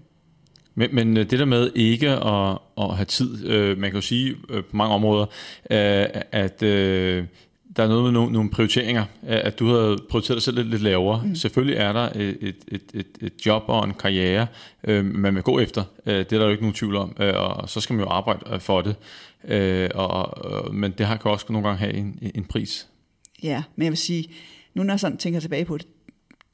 Men, 0.74 0.94
men 0.94 1.16
øh, 1.16 1.30
det 1.30 1.38
der 1.38 1.44
med 1.44 1.70
ikke 1.74 2.08
at, 2.10 2.58
at 2.78 2.96
have 2.96 3.04
tid, 3.04 3.46
øh, 3.46 3.78
man 3.78 3.90
kan 3.90 3.96
jo 3.96 4.00
sige 4.00 4.36
øh, 4.50 4.64
på 4.64 4.76
mange 4.76 4.94
områder, 4.94 5.26
øh, 5.70 6.22
at 6.32 6.62
øh, 6.62 7.24
der 7.76 7.82
er 7.82 7.88
noget 7.88 8.04
med 8.04 8.12
nogle, 8.12 8.32
nogle 8.32 8.50
prioriteringer, 8.50 9.04
at 9.22 9.58
du 9.58 9.66
havde 9.66 9.98
prioriteret 10.10 10.36
dig 10.36 10.42
selv 10.42 10.56
lidt, 10.56 10.68
lidt 10.68 10.82
lavere. 10.82 11.22
Mm. 11.24 11.34
Selvfølgelig 11.34 11.76
er 11.76 11.92
der 11.92 12.08
et, 12.14 12.38
et, 12.40 12.82
et, 12.94 13.06
et, 13.20 13.46
job 13.46 13.62
og 13.66 13.84
en 13.84 13.94
karriere, 13.94 14.46
øh, 14.84 15.04
man 15.04 15.34
vil 15.34 15.42
gå 15.42 15.58
efter. 15.58 15.84
Øh, 16.06 16.14
det 16.18 16.32
er 16.32 16.38
der 16.38 16.44
jo 16.44 16.50
ikke 16.50 16.62
nogen 16.62 16.74
tvivl 16.74 16.96
om, 16.96 17.16
øh, 17.20 17.34
og 17.36 17.68
så 17.68 17.80
skal 17.80 17.96
man 17.96 18.04
jo 18.04 18.10
arbejde 18.10 18.40
øh, 18.52 18.60
for 18.60 18.80
det. 18.80 18.96
Øh, 19.44 19.90
og, 19.94 20.50
øh, 20.66 20.74
men 20.74 20.94
det 20.98 21.06
har 21.06 21.16
kan 21.16 21.30
også 21.30 21.46
nogle 21.48 21.68
gange 21.68 21.78
have 21.78 21.94
en, 21.94 22.18
en 22.34 22.44
pris. 22.44 22.88
ja, 23.42 23.62
men 23.76 23.84
jeg 23.84 23.90
vil 23.90 23.98
sige, 23.98 24.28
nu 24.74 24.82
når 24.82 24.92
jeg 24.92 25.00
sådan 25.00 25.18
tænker 25.18 25.40
tilbage 25.40 25.64
på 25.64 25.78
det, 25.78 25.86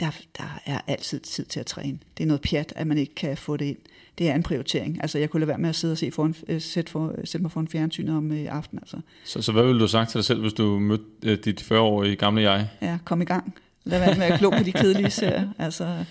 der, 0.01 0.11
der 0.39 0.61
er 0.67 0.81
altid 0.87 1.21
tid 1.21 1.45
til 1.45 1.61
at 1.61 1.67
træne. 1.67 1.99
Det 2.19 2.25
er 2.25 2.29
noget 2.29 2.41
pjat, 2.41 2.73
at 2.77 2.87
man 2.87 2.99
ikke 2.99 3.15
kan 3.15 3.37
få 3.37 3.57
det 3.57 3.65
ind. 3.65 3.77
Det 4.19 4.29
er 4.29 4.35
en 4.35 4.43
prioritering. 4.43 4.99
Altså, 5.03 5.19
jeg 5.19 5.31
kunne 5.31 5.41
lade 5.41 5.49
være 5.49 5.59
med 5.59 5.69
at 5.69 5.77
sidde 5.77 5.93
og 5.93 5.99
se 5.99 6.11
foran, 6.11 6.35
øh, 6.49 6.61
sætte, 6.61 6.91
for, 6.93 7.15
sætte 7.25 7.43
mig 7.43 7.53
foran 7.53 7.69
fjernsynet 7.69 8.17
om 8.17 8.33
øh, 8.33 8.47
aftenen. 8.51 8.83
Altså, 8.83 8.97
Så, 9.25 9.43
så 9.43 9.53
hvad 9.53 9.63
ville 9.63 9.75
du 9.79 9.83
have 9.83 9.89
sagt 9.89 10.11
til 10.11 10.19
dig 10.19 10.25
selv, 10.25 10.41
hvis 10.41 10.53
du 10.53 10.79
mødte 10.79 11.05
øh, 11.25 11.39
dit 11.45 11.63
40-årige 11.63 12.17
gamle 12.17 12.51
jeg? 12.51 12.69
ja, 12.83 12.99
kom 13.05 13.23
i 13.23 13.25
gang. 13.25 13.55
Lad 13.85 13.99
være 13.99 14.15
med 14.19 14.25
at 14.27 14.39
glo 14.39 14.51
på 14.51 14.63
de 14.65 14.73
kedelige 14.73 15.11
serier. 15.11 15.49
Altså, 15.59 16.05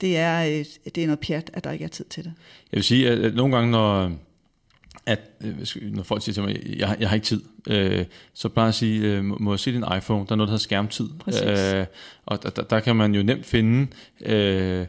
det 0.00 0.16
er, 0.16 0.44
øh, 0.44 0.64
det 0.94 1.02
er 1.02 1.06
noget 1.06 1.20
pjat, 1.20 1.50
at 1.52 1.64
der 1.64 1.70
ikke 1.70 1.84
er 1.84 1.88
tid 1.88 2.04
til 2.04 2.24
det. 2.24 2.32
Jeg 2.72 2.76
vil 2.76 2.84
sige, 2.84 3.10
at, 3.10 3.18
at 3.18 3.34
nogle 3.34 3.56
gange, 3.56 3.70
når, 3.70 4.12
at, 5.06 5.20
øh, 5.44 5.92
når 5.92 6.02
folk 6.02 6.22
siger 6.22 6.34
til 6.34 6.42
mig, 6.42 6.76
jeg, 6.78 6.96
jeg 7.00 7.08
har 7.08 7.14
ikke 7.14 7.26
tid, 7.26 7.42
øh, 7.68 8.04
så 8.34 8.50
jeg 8.56 8.66
at 8.66 8.74
sige, 8.74 9.00
øh, 9.00 9.24
må 9.24 9.52
jeg 9.52 9.60
se 9.60 9.72
din 9.72 9.84
iPhone? 9.96 10.26
Der 10.26 10.32
er 10.32 10.36
noget, 10.36 10.48
der 10.48 10.52
hedder 10.52 10.62
skærmtid. 10.62 11.08
Præcis. 11.18 11.74
Øh, 11.74 11.86
og 12.26 12.42
der, 12.42 12.50
der, 12.50 12.62
der 12.62 12.80
kan 12.80 12.96
man 12.96 13.14
jo 13.14 13.22
nemt 13.22 13.46
finde, 13.46 13.86
øh, 14.20 14.86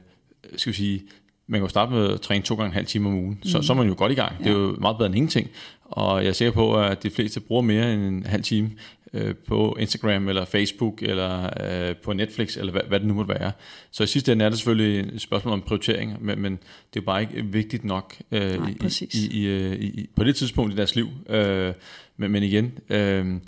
skal 0.56 0.72
vi 0.72 0.78
sige, 0.78 1.02
man 1.48 1.60
kan 1.60 1.66
jo 1.66 1.70
starte 1.70 1.92
med 1.92 2.14
at 2.14 2.22
træne 2.22 2.44
to 2.44 2.56
gange 2.56 2.68
en 2.68 2.74
halv 2.74 2.86
time 2.86 3.10
om 3.10 3.16
ugen. 3.16 3.40
Så, 3.44 3.62
så 3.62 3.74
er 3.74 3.78
man 3.78 3.88
jo 3.88 3.96
godt 3.98 4.12
i 4.12 4.16
gang. 4.16 4.38
Det 4.38 4.48
er 4.48 4.52
jo 4.52 4.76
meget 4.80 4.98
bedre 4.98 5.06
end 5.06 5.16
ingenting. 5.16 5.50
Og 5.86 6.24
jeg 6.24 6.30
er 6.30 6.34
sikker 6.34 6.52
på, 6.52 6.82
at 6.82 7.04
de 7.04 7.10
fleste 7.10 7.40
bruger 7.40 7.62
mere 7.62 7.94
end 7.94 8.04
en 8.04 8.26
halv 8.26 8.44
time 8.44 8.72
øh, 9.14 9.36
på 9.48 9.78
Instagram 9.80 10.30
eller 10.30 10.46
Facebook 10.46 11.02
eller 11.02 11.50
øh, 11.90 11.96
på 11.96 12.14
Netflix 12.14 12.58
eller 12.58 12.72
hvad, 12.72 12.82
hvad 12.88 13.00
det 13.00 13.08
nu 13.08 13.14
måtte 13.14 13.34
være. 13.40 13.52
Så 13.92 14.04
i 14.04 14.08
sidste 14.08 14.32
ende 14.32 14.46
er 14.46 14.50
det 14.50 14.58
selvfølgelig 14.58 15.14
et 15.16 15.22
spørgsmål 15.22 15.54
om 15.54 15.62
prioritering, 15.62 16.26
men, 16.26 16.42
men 16.42 16.60
det 16.94 17.00
er 17.00 17.06
bare 17.06 17.22
ikke 17.22 17.46
vigtigt 17.46 17.84
nok 17.84 18.16
øh, 18.32 18.60
Nej, 18.60 18.74
i, 19.02 19.08
i, 19.14 19.42
i, 19.42 19.48
øh, 19.48 19.74
i, 19.74 20.10
på 20.16 20.24
det 20.24 20.36
tidspunkt 20.36 20.74
i 20.74 20.78
deres 20.78 20.96
liv. 20.96 21.08
Øh, 21.30 21.74
men, 22.18 22.32
men 22.32 22.44
igen, 22.44 22.72
øh, 22.90 23.40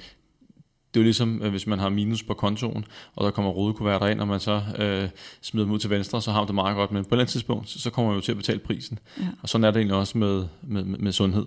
det 0.94 1.00
er 1.00 1.02
jo 1.02 1.04
ligesom, 1.04 1.42
øh, 1.44 1.50
hvis 1.50 1.68
man 1.68 1.80
har 1.80 1.90
minus 1.90 2.24
på 2.24 2.34
kontoen, 2.34 2.86
og 3.16 3.26
der 3.26 3.32
kommer 3.32 3.52
røde 3.52 3.74
kuverter 3.74 4.08
ind, 4.08 4.22
og 4.22 4.28
man 4.28 4.40
så 4.40 4.62
øh, 4.80 5.10
smider 5.42 5.66
dem 5.66 5.74
ud 5.74 5.80
til 5.80 5.90
venstre, 5.90 6.22
så 6.22 6.32
har 6.32 6.40
man 6.40 6.48
det 6.48 6.56
meget 6.56 6.76
godt. 6.76 6.92
Men 6.92 7.04
på 7.04 7.08
et 7.08 7.12
eller 7.12 7.22
andet 7.22 7.32
tidspunkt, 7.32 7.70
så, 7.70 7.90
kommer 7.90 8.12
man 8.12 8.20
jo 8.20 8.22
til 8.22 8.32
at 8.32 8.38
betale 8.38 8.60
prisen. 8.60 9.00
Ja. 9.20 9.24
Og 9.42 9.50
sådan 9.50 9.66
er 9.66 9.72
det 9.72 9.78
egentlig 9.78 9.98
også 9.98 10.18
med, 10.18 10.46
med, 10.62 10.84
med, 10.84 11.12
sundhed. 11.12 11.46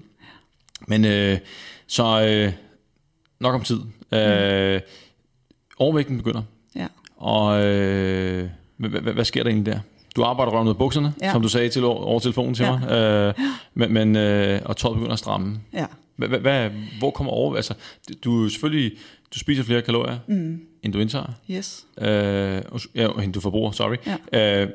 Men 0.89 1.05
øh, 1.05 1.39
så 1.87 2.27
øh, 2.27 2.53
nok 3.41 3.55
om 3.55 3.61
tid. 3.63 3.81
Øh, 4.13 4.81
overvægten 5.79 6.17
begynder. 6.17 6.43
Ja. 6.77 6.87
Og 7.17 7.67
øh, 7.67 8.49
hvad, 8.77 9.25
sker 9.25 9.43
der 9.43 9.51
egentlig 9.51 9.73
der? 9.73 9.81
Du 10.17 10.23
arbejder 10.23 10.53
røven 10.53 10.67
ud 10.67 10.73
af 10.73 10.79
bukserne, 10.79 11.15
ja. 11.23 11.33
Som 11.33 11.43
du 11.43 11.49
sagde 11.49 11.69
til 11.69 11.85
over 11.85 12.21
telefonen 12.21 12.55
til 12.55 12.65
Ja. 12.65 12.79
mig, 12.79 12.91
øh, 12.91 13.35
men, 13.75 13.93
men, 13.93 14.17
øh, 14.17 14.61
og 14.65 14.77
tøjet 14.77 14.95
begynder 14.95 15.13
at 15.13 15.19
stramme. 15.19 15.61
Ja. 15.73 15.87
Hvad, 16.17 16.29
hvad, 16.29 16.39
hvad, 16.39 16.71
hvor 16.99 17.11
kommer 17.11 17.33
over? 17.33 17.57
Altså, 17.57 17.75
du 18.25 18.49
selvfølgelig, 18.49 18.93
du 19.35 19.39
spiser 19.39 19.63
flere 19.63 19.83
kalorier, 19.83 20.19
mm. 20.29 20.61
end 20.83 20.93
du 20.93 20.99
indtager. 20.99 21.33
Yes. 21.51 21.87
Øh, 21.99 22.07
ja, 22.95 23.09
end 23.23 23.33
du 23.33 23.41
forbruger, 23.41 23.71
sorry. 23.71 23.97
Ja. 24.33 24.63
Øh, 24.63 24.69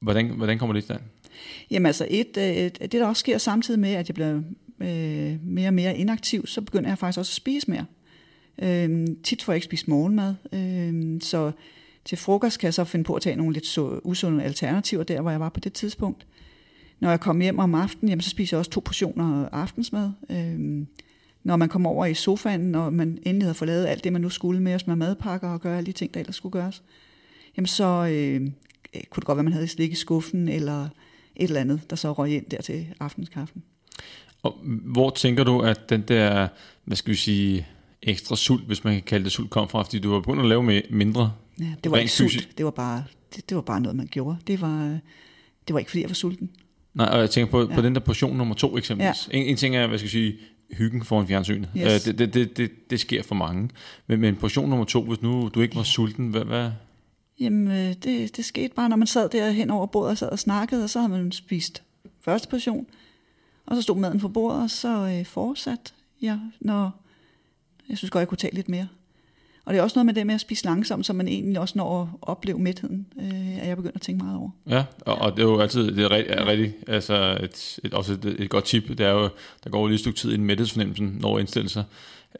hvordan, 0.00 0.26
hvordan 0.26 0.58
kommer 0.58 0.72
det 0.72 0.80
i 0.80 0.84
stand? 0.84 1.00
Jamen 1.70 1.86
altså, 1.86 2.06
et, 2.10 2.36
øh, 2.36 2.44
det 2.80 2.92
der 2.92 3.06
også 3.06 3.20
sker 3.20 3.38
samtidig 3.38 3.80
med, 3.80 3.90
at 3.90 4.08
jeg 4.08 4.14
bliver 4.14 4.40
øh, 4.80 5.46
mere 5.46 5.68
og 5.68 5.74
mere 5.74 5.98
inaktiv, 5.98 6.46
så 6.46 6.60
begynder 6.60 6.90
jeg 6.90 6.98
faktisk 6.98 7.18
også 7.18 7.30
at 7.30 7.34
spise 7.34 7.70
mere. 7.70 7.84
Øh, 8.62 9.06
tit 9.24 9.42
får 9.42 9.52
jeg 9.52 9.56
ikke 9.56 9.64
spist 9.64 9.88
morgenmad, 9.88 10.34
øh, 10.52 11.20
så 11.20 11.52
til 12.04 12.18
frokost 12.18 12.58
kan 12.58 12.66
jeg 12.66 12.74
så 12.74 12.84
finde 12.84 13.04
på 13.04 13.14
at 13.14 13.22
tage 13.22 13.36
nogle 13.36 13.52
lidt 13.52 13.66
så 13.66 14.00
usunde 14.04 14.44
alternativer, 14.44 15.02
der 15.02 15.20
hvor 15.20 15.30
jeg 15.30 15.40
var 15.40 15.48
på 15.48 15.60
det 15.60 15.72
tidspunkt. 15.72 16.26
Når 17.00 17.10
jeg 17.10 17.20
kommer 17.20 17.42
hjem 17.42 17.58
om 17.58 17.74
aftenen, 17.74 18.08
jamen, 18.08 18.22
så 18.22 18.30
spiser 18.30 18.56
jeg 18.56 18.58
også 18.58 18.70
to 18.70 18.82
portioner 18.84 19.48
aftensmad. 19.52 20.10
Øh, 20.30 20.86
når 21.44 21.56
man 21.56 21.68
kommer 21.68 21.90
over 21.90 22.06
i 22.06 22.14
sofaen, 22.14 22.60
når 22.60 22.90
man 22.90 23.18
endelig 23.22 23.44
havde 23.44 23.54
fået 23.54 23.68
lavet 23.68 23.86
alt 23.86 24.04
det, 24.04 24.12
man 24.12 24.20
nu 24.20 24.28
skulle 24.28 24.62
med 24.62 24.74
os 24.74 24.86
med 24.86 24.96
madpakker 24.96 25.48
og 25.48 25.60
gøre 25.60 25.76
alle 25.76 25.86
de 25.86 25.92
ting, 25.92 26.14
der 26.14 26.20
ellers 26.20 26.36
skulle 26.36 26.52
gøres, 26.52 26.82
jamen 27.56 27.66
så 27.66 27.84
øh, 27.84 28.40
øh 28.94 29.02
kunne 29.10 29.20
det 29.20 29.26
godt 29.26 29.36
være, 29.36 29.44
man 29.44 29.52
havde 29.52 29.68
slik 29.68 29.92
i 29.92 29.94
skuffen, 29.94 30.48
eller 30.48 30.88
et 31.36 31.48
eller 31.48 31.60
andet, 31.60 31.90
der 31.90 31.96
så 31.96 32.12
røg 32.12 32.30
ind 32.30 32.44
der 32.44 32.60
til 32.60 32.86
aftenskaffen. 33.00 33.62
Og 34.42 34.58
hvor 34.64 35.10
tænker 35.10 35.44
du, 35.44 35.60
at 35.60 35.90
den 35.90 36.02
der, 36.02 36.48
hvad 36.84 36.96
skal 36.96 37.10
vi 37.10 37.16
sige, 37.16 37.66
ekstra 38.02 38.36
sult, 38.36 38.66
hvis 38.66 38.84
man 38.84 38.94
kan 38.94 39.02
kalde 39.02 39.24
det 39.24 39.32
sult, 39.32 39.50
kom 39.50 39.68
fra? 39.68 39.82
Fordi 39.82 39.98
du 39.98 40.10
var 40.10 40.20
begyndt 40.20 40.40
at 40.42 40.48
lave 40.48 40.62
med 40.62 40.82
mindre 40.90 41.32
Ja, 41.60 41.64
det 41.84 41.90
var 41.92 41.96
ikke 41.98 42.12
sult, 42.12 42.30
fysisk. 42.32 42.58
det 42.58 42.64
var, 42.64 42.70
bare, 42.70 43.04
det, 43.36 43.48
det 43.50 43.54
var 43.54 43.60
bare 43.62 43.80
noget, 43.80 43.96
man 43.96 44.06
gjorde. 44.10 44.36
Det 44.46 44.60
var, 44.60 44.98
det 45.68 45.72
var 45.74 45.78
ikke, 45.78 45.90
fordi 45.90 46.02
jeg 46.02 46.10
var 46.10 46.14
sulten. 46.14 46.50
Nej, 46.94 47.06
og 47.06 47.18
jeg 47.20 47.30
tænker 47.30 47.50
på, 47.50 47.60
ja. 47.60 47.66
på 47.66 47.72
Ja. 47.80 47.82
den 47.82 47.94
der 47.94 48.00
portion 48.00 48.36
nummer 48.36 48.54
to 48.54 48.78
eksempelvis. 48.78 49.28
Ja. 49.32 49.38
En, 49.38 49.46
en 49.46 49.56
ting 49.56 49.76
er, 49.76 49.86
hvad 49.86 49.98
skal 49.98 50.04
jeg 50.06 50.10
sige, 50.10 50.36
hyggen 50.72 51.04
foran 51.04 51.26
fjernsynet. 51.28 51.68
Yes. 51.76 51.84
Øh, 52.08 52.12
det, 52.12 52.18
det, 52.18 52.34
det, 52.34 52.56
det, 52.56 52.90
det 52.90 53.00
sker 53.00 53.22
for 53.22 53.34
mange. 53.34 53.70
Men, 54.06 54.20
men 54.20 54.36
portion 54.36 54.68
nummer 54.68 54.84
to, 54.84 55.04
hvis 55.04 55.22
nu 55.22 55.50
du 55.54 55.60
ikke 55.60 55.76
var 55.76 55.82
sulten, 55.82 56.28
hvad, 56.28 56.44
hvad? 56.44 56.70
Jamen, 57.40 57.68
øh, 57.68 57.94
det, 58.04 58.36
det 58.36 58.44
skete 58.44 58.74
bare, 58.74 58.88
når 58.88 58.96
man 58.96 59.06
sad 59.06 59.28
der 59.28 59.50
hen 59.50 59.70
over 59.70 59.86
bordet 59.86 60.10
og 60.10 60.18
sad 60.18 60.28
og 60.28 60.38
snakkede, 60.38 60.84
og 60.84 60.90
så 60.90 60.98
havde 61.00 61.12
man 61.12 61.32
spist 61.32 61.82
første 62.24 62.48
portion, 62.48 62.86
og 63.68 63.76
så 63.76 63.82
stod 63.82 63.96
maden 63.96 64.20
på 64.20 64.28
bordet, 64.28 64.62
og 64.62 64.70
så 64.70 65.16
øh, 65.18 65.26
fortsat, 65.26 65.94
ja, 66.22 66.38
når 66.60 67.02
jeg 67.88 67.98
synes 67.98 68.10
godt, 68.10 68.20
jeg 68.20 68.28
kunne 68.28 68.38
tage 68.38 68.54
lidt 68.54 68.68
mere. 68.68 68.88
Og 69.64 69.74
det 69.74 69.78
er 69.78 69.82
også 69.82 69.98
noget 69.98 70.06
med 70.06 70.14
det 70.14 70.26
med 70.26 70.34
at 70.34 70.40
spise 70.40 70.64
langsomt, 70.64 71.06
så 71.06 71.12
man 71.12 71.28
egentlig 71.28 71.60
også 71.60 71.78
når 71.78 72.02
at 72.02 72.08
opleve 72.22 72.58
mætheden, 72.58 73.06
øh, 73.20 73.58
at 73.58 73.68
jeg 73.68 73.76
begynder 73.76 73.94
at 73.96 74.00
tænke 74.00 74.24
meget 74.24 74.38
over. 74.38 74.50
Ja, 74.68 74.84
og, 75.00 75.14
og 75.18 75.36
det 75.36 75.38
er 75.38 75.46
jo 75.46 75.60
altid 75.60 75.96
det 75.96 76.04
er 76.04 76.10
rigtig, 76.10 76.34
er 76.34 76.46
rigtig 76.46 76.74
altså 76.86 77.38
et, 77.42 77.78
et, 77.84 77.94
også 77.94 78.12
et, 78.12 78.24
et 78.24 78.50
godt 78.50 78.64
tip. 78.64 78.88
Det 78.88 79.00
er 79.00 79.10
jo, 79.10 79.28
der 79.64 79.70
går 79.70 79.80
jo 79.80 79.86
lige 79.86 79.94
et 79.94 80.00
stykke 80.00 80.18
tid, 80.18 80.32
inden 80.32 80.46
mæthedsfornemmelsen 80.46 81.18
når 81.20 81.36
at 81.36 81.40
indstille 81.40 81.68
sig. 81.68 81.84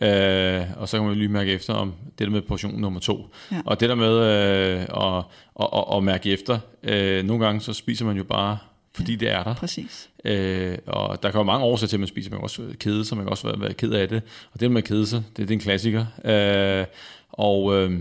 Øh, 0.01 0.65
og 0.77 0.89
så 0.89 0.97
kan 0.97 1.07
man 1.07 1.17
lige 1.17 1.29
mærke 1.29 1.53
efter 1.53 1.75
om 1.75 1.95
det 2.19 2.27
der 2.27 2.33
med 2.33 2.43
portion 2.43 2.81
nummer 2.81 3.01
to. 3.01 3.27
Ja. 3.53 3.61
Og 3.67 3.81
det 3.81 3.89
der 3.89 3.95
med 3.95 4.15
øh, 4.17 4.81
at, 4.81 5.25
at, 5.61 5.69
at, 5.73 5.97
at 5.97 6.03
mærke 6.03 6.33
efter, 6.33 6.59
øh, 6.83 7.25
nogle 7.25 7.45
gange 7.45 7.61
så 7.61 7.73
spiser 7.73 8.05
man 8.05 8.17
jo 8.17 8.25
bare, 8.25 8.59
fordi 8.99 9.17
det 9.17 9.31
er 9.31 9.43
der. 9.43 9.55
Præcis. 9.55 10.11
Øh, 10.25 10.78
og 10.87 11.23
der 11.23 11.31
kan 11.31 11.38
jo 11.38 11.45
mange 11.45 11.64
årsager 11.64 11.88
til, 11.88 11.97
at 11.97 12.00
man 12.00 12.09
spiser. 12.09 12.31
Man 12.31 12.38
kan 12.38 12.43
også 12.43 12.62
kede 12.81 13.05
sig, 13.05 13.17
man 13.17 13.26
kan 13.26 13.31
også 13.31 13.47
være, 13.47 13.61
være 13.61 13.75
ked 13.75 13.93
af 13.93 14.09
det. 14.09 14.23
Og 14.52 14.61
det 14.61 14.71
med 14.71 14.83
at 14.83 14.88
kede 14.88 15.07
sig, 15.07 15.23
det, 15.37 15.49
det 15.49 15.50
er 15.50 15.55
en 15.55 15.61
klassiker. 15.61 16.07
Øh, 16.25 16.87
og 17.28 17.75
øh, 17.75 18.00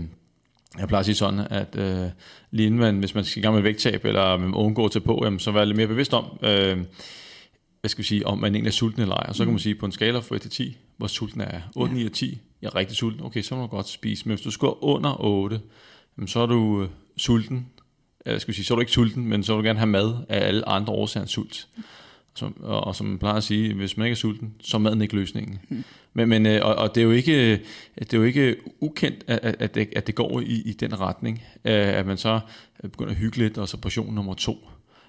jeg 0.78 0.88
plejer 0.88 1.00
at 1.00 1.06
sige 1.06 1.14
sådan, 1.14 1.40
at 1.50 1.76
øh, 1.76 2.10
lige 2.50 2.66
inden 2.66 2.80
man, 2.80 2.98
hvis 2.98 3.14
man 3.14 3.24
skal 3.24 3.40
i 3.40 3.42
gang 3.42 3.54
med 3.54 3.62
vægttab, 3.62 4.04
eller 4.04 4.36
man 4.36 4.54
undgår 4.54 4.88
til 4.88 5.00
på, 5.00 5.20
jamen, 5.24 5.38
så 5.38 5.50
være 5.50 5.66
lidt 5.66 5.76
mere 5.76 5.86
bevidst 5.86 6.14
om, 6.14 6.24
øh, 6.42 6.78
hvad 7.80 7.88
skal 7.88 8.02
vi 8.02 8.06
sige, 8.06 8.26
om 8.26 8.38
man 8.38 8.54
egentlig 8.54 8.70
er 8.70 8.74
sulten 8.74 9.02
eller 9.02 9.14
ej. 9.14 9.26
Og 9.28 9.34
så 9.34 9.44
kan 9.44 9.52
man 9.52 9.60
sige, 9.60 9.74
på 9.74 9.86
en 9.86 9.92
skala 9.92 10.18
fra 10.18 10.36
1 10.36 10.42
til 10.42 10.50
10, 10.50 10.76
hvor 10.96 11.06
sulten 11.06 11.40
er 11.40 11.50
jeg. 11.50 11.62
8, 11.76 11.94
9 11.94 12.04
og 12.04 12.12
10, 12.12 12.40
jeg 12.62 12.68
er 12.68 12.74
rigtig 12.74 12.96
sulten. 12.96 13.24
Okay, 13.24 13.42
så 13.42 13.54
må 13.54 13.62
du 13.62 13.66
godt 13.66 13.88
spise. 13.88 14.28
Men 14.28 14.36
hvis 14.36 14.44
du 14.44 14.50
skal 14.50 14.68
under 14.80 15.20
8, 15.20 15.60
jamen, 16.16 16.28
så 16.28 16.40
er 16.40 16.46
du 16.46 16.82
øh, 16.82 16.88
sulten. 17.16 17.66
Eller 18.26 18.38
skal 18.38 18.52
vi 18.52 18.56
sige, 18.56 18.64
så 18.64 18.74
er 18.74 18.76
du 18.76 18.80
ikke 18.80 18.92
sulten, 18.92 19.28
men 19.28 19.42
så 19.42 19.54
vil 19.54 19.62
du 19.62 19.66
gerne 19.66 19.78
have 19.78 19.90
mad 19.90 20.14
af 20.28 20.46
alle 20.46 20.68
andre 20.68 20.92
årsager 20.92 21.22
end 21.22 21.28
sult. 21.28 21.68
Som, 22.34 22.56
og, 22.62 22.84
og 22.84 22.96
som 22.96 23.06
man 23.06 23.18
plejer 23.18 23.36
at 23.36 23.44
sige, 23.44 23.74
hvis 23.74 23.96
man 23.96 24.06
ikke 24.06 24.12
er 24.12 24.16
sulten, 24.16 24.54
så 24.60 24.76
er 24.76 24.78
maden 24.78 25.02
ikke 25.02 25.14
løsningen. 25.14 25.58
Mm. 25.68 25.84
Men, 26.14 26.28
men 26.28 26.46
øh, 26.46 26.60
og, 26.62 26.74
og 26.74 26.94
det 26.94 27.00
er 27.00 27.04
jo 27.04 27.10
ikke, 27.10 27.52
det 27.98 28.14
er 28.14 28.18
jo 28.18 28.24
ikke 28.24 28.56
ukendt, 28.80 29.24
at, 29.26 29.56
at, 29.58 29.74
det, 29.74 29.88
at 29.96 30.06
det 30.06 30.14
går 30.14 30.40
i, 30.40 30.62
i 30.64 30.72
den 30.72 31.00
retning, 31.00 31.42
øh, 31.64 31.72
at 31.72 32.06
man 32.06 32.16
så 32.16 32.40
begynder 32.82 33.10
at 33.10 33.16
hygge 33.16 33.38
lidt, 33.38 33.58
og 33.58 33.68
så 33.68 33.76
portion 33.76 34.14
nummer 34.14 34.34
to. 34.34 34.56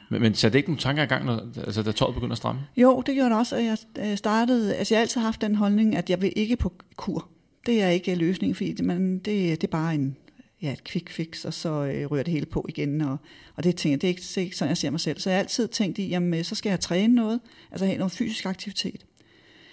Men, 0.09 0.21
men 0.21 0.33
satte 0.33 0.53
det 0.53 0.59
ikke 0.59 0.69
nogle 0.69 0.81
tanker 0.81 1.03
i 1.03 1.05
gang, 1.05 1.25
når, 1.25 1.41
altså, 1.57 1.83
da 1.83 1.91
tøjet 1.91 2.13
begynder 2.13 2.31
at 2.31 2.37
stramme? 2.37 2.61
Jo, 2.77 3.03
det 3.05 3.15
gjorde 3.15 3.29
det 3.29 3.37
også, 3.37 3.55
at 3.55 3.63
jeg 3.63 3.77
øh, 3.99 4.17
startede, 4.17 4.75
altså 4.75 4.93
jeg 4.93 4.99
har 4.99 5.01
altid 5.01 5.21
haft 5.21 5.41
den 5.41 5.55
holdning, 5.55 5.95
at 5.95 6.09
jeg 6.09 6.21
vil 6.21 6.33
ikke 6.35 6.55
på 6.55 6.73
kur. 6.95 7.27
Det 7.65 7.81
er 7.81 7.89
ikke 7.89 8.15
løsningen, 8.15 8.55
fordi 8.55 8.73
det, 8.73 8.85
man, 8.85 9.13
det, 9.13 9.25
det 9.25 9.63
er 9.63 9.71
bare 9.71 9.95
en, 9.95 10.17
ja, 10.61 10.73
et 10.73 10.83
quick 10.83 11.09
fix, 11.09 11.45
og 11.45 11.53
så 11.53 11.69
øh, 11.69 12.11
rører 12.11 12.23
det 12.23 12.33
hele 12.33 12.45
på 12.45 12.65
igen, 12.69 13.01
og, 13.01 13.17
og 13.55 13.63
det 13.63 13.75
tænker 13.75 13.93
jeg, 13.93 14.01
det 14.01 14.07
er 14.07 14.09
ikke, 14.09 14.21
det 14.21 14.37
er 14.37 14.41
ikke 14.41 14.57
sådan, 14.57 14.69
jeg 14.69 14.77
ser 14.77 14.89
mig 14.89 14.99
selv. 14.99 15.19
Så 15.19 15.29
jeg 15.29 15.37
har 15.37 15.43
altid 15.43 15.67
tænkt 15.67 15.97
i, 15.97 16.07
jamen 16.07 16.33
øh, 16.33 16.43
så 16.43 16.55
skal 16.55 16.69
jeg 16.69 16.79
træne 16.79 17.15
noget, 17.15 17.39
altså 17.71 17.85
have 17.85 17.97
noget 17.97 18.11
fysisk 18.11 18.45
aktivitet. 18.45 19.05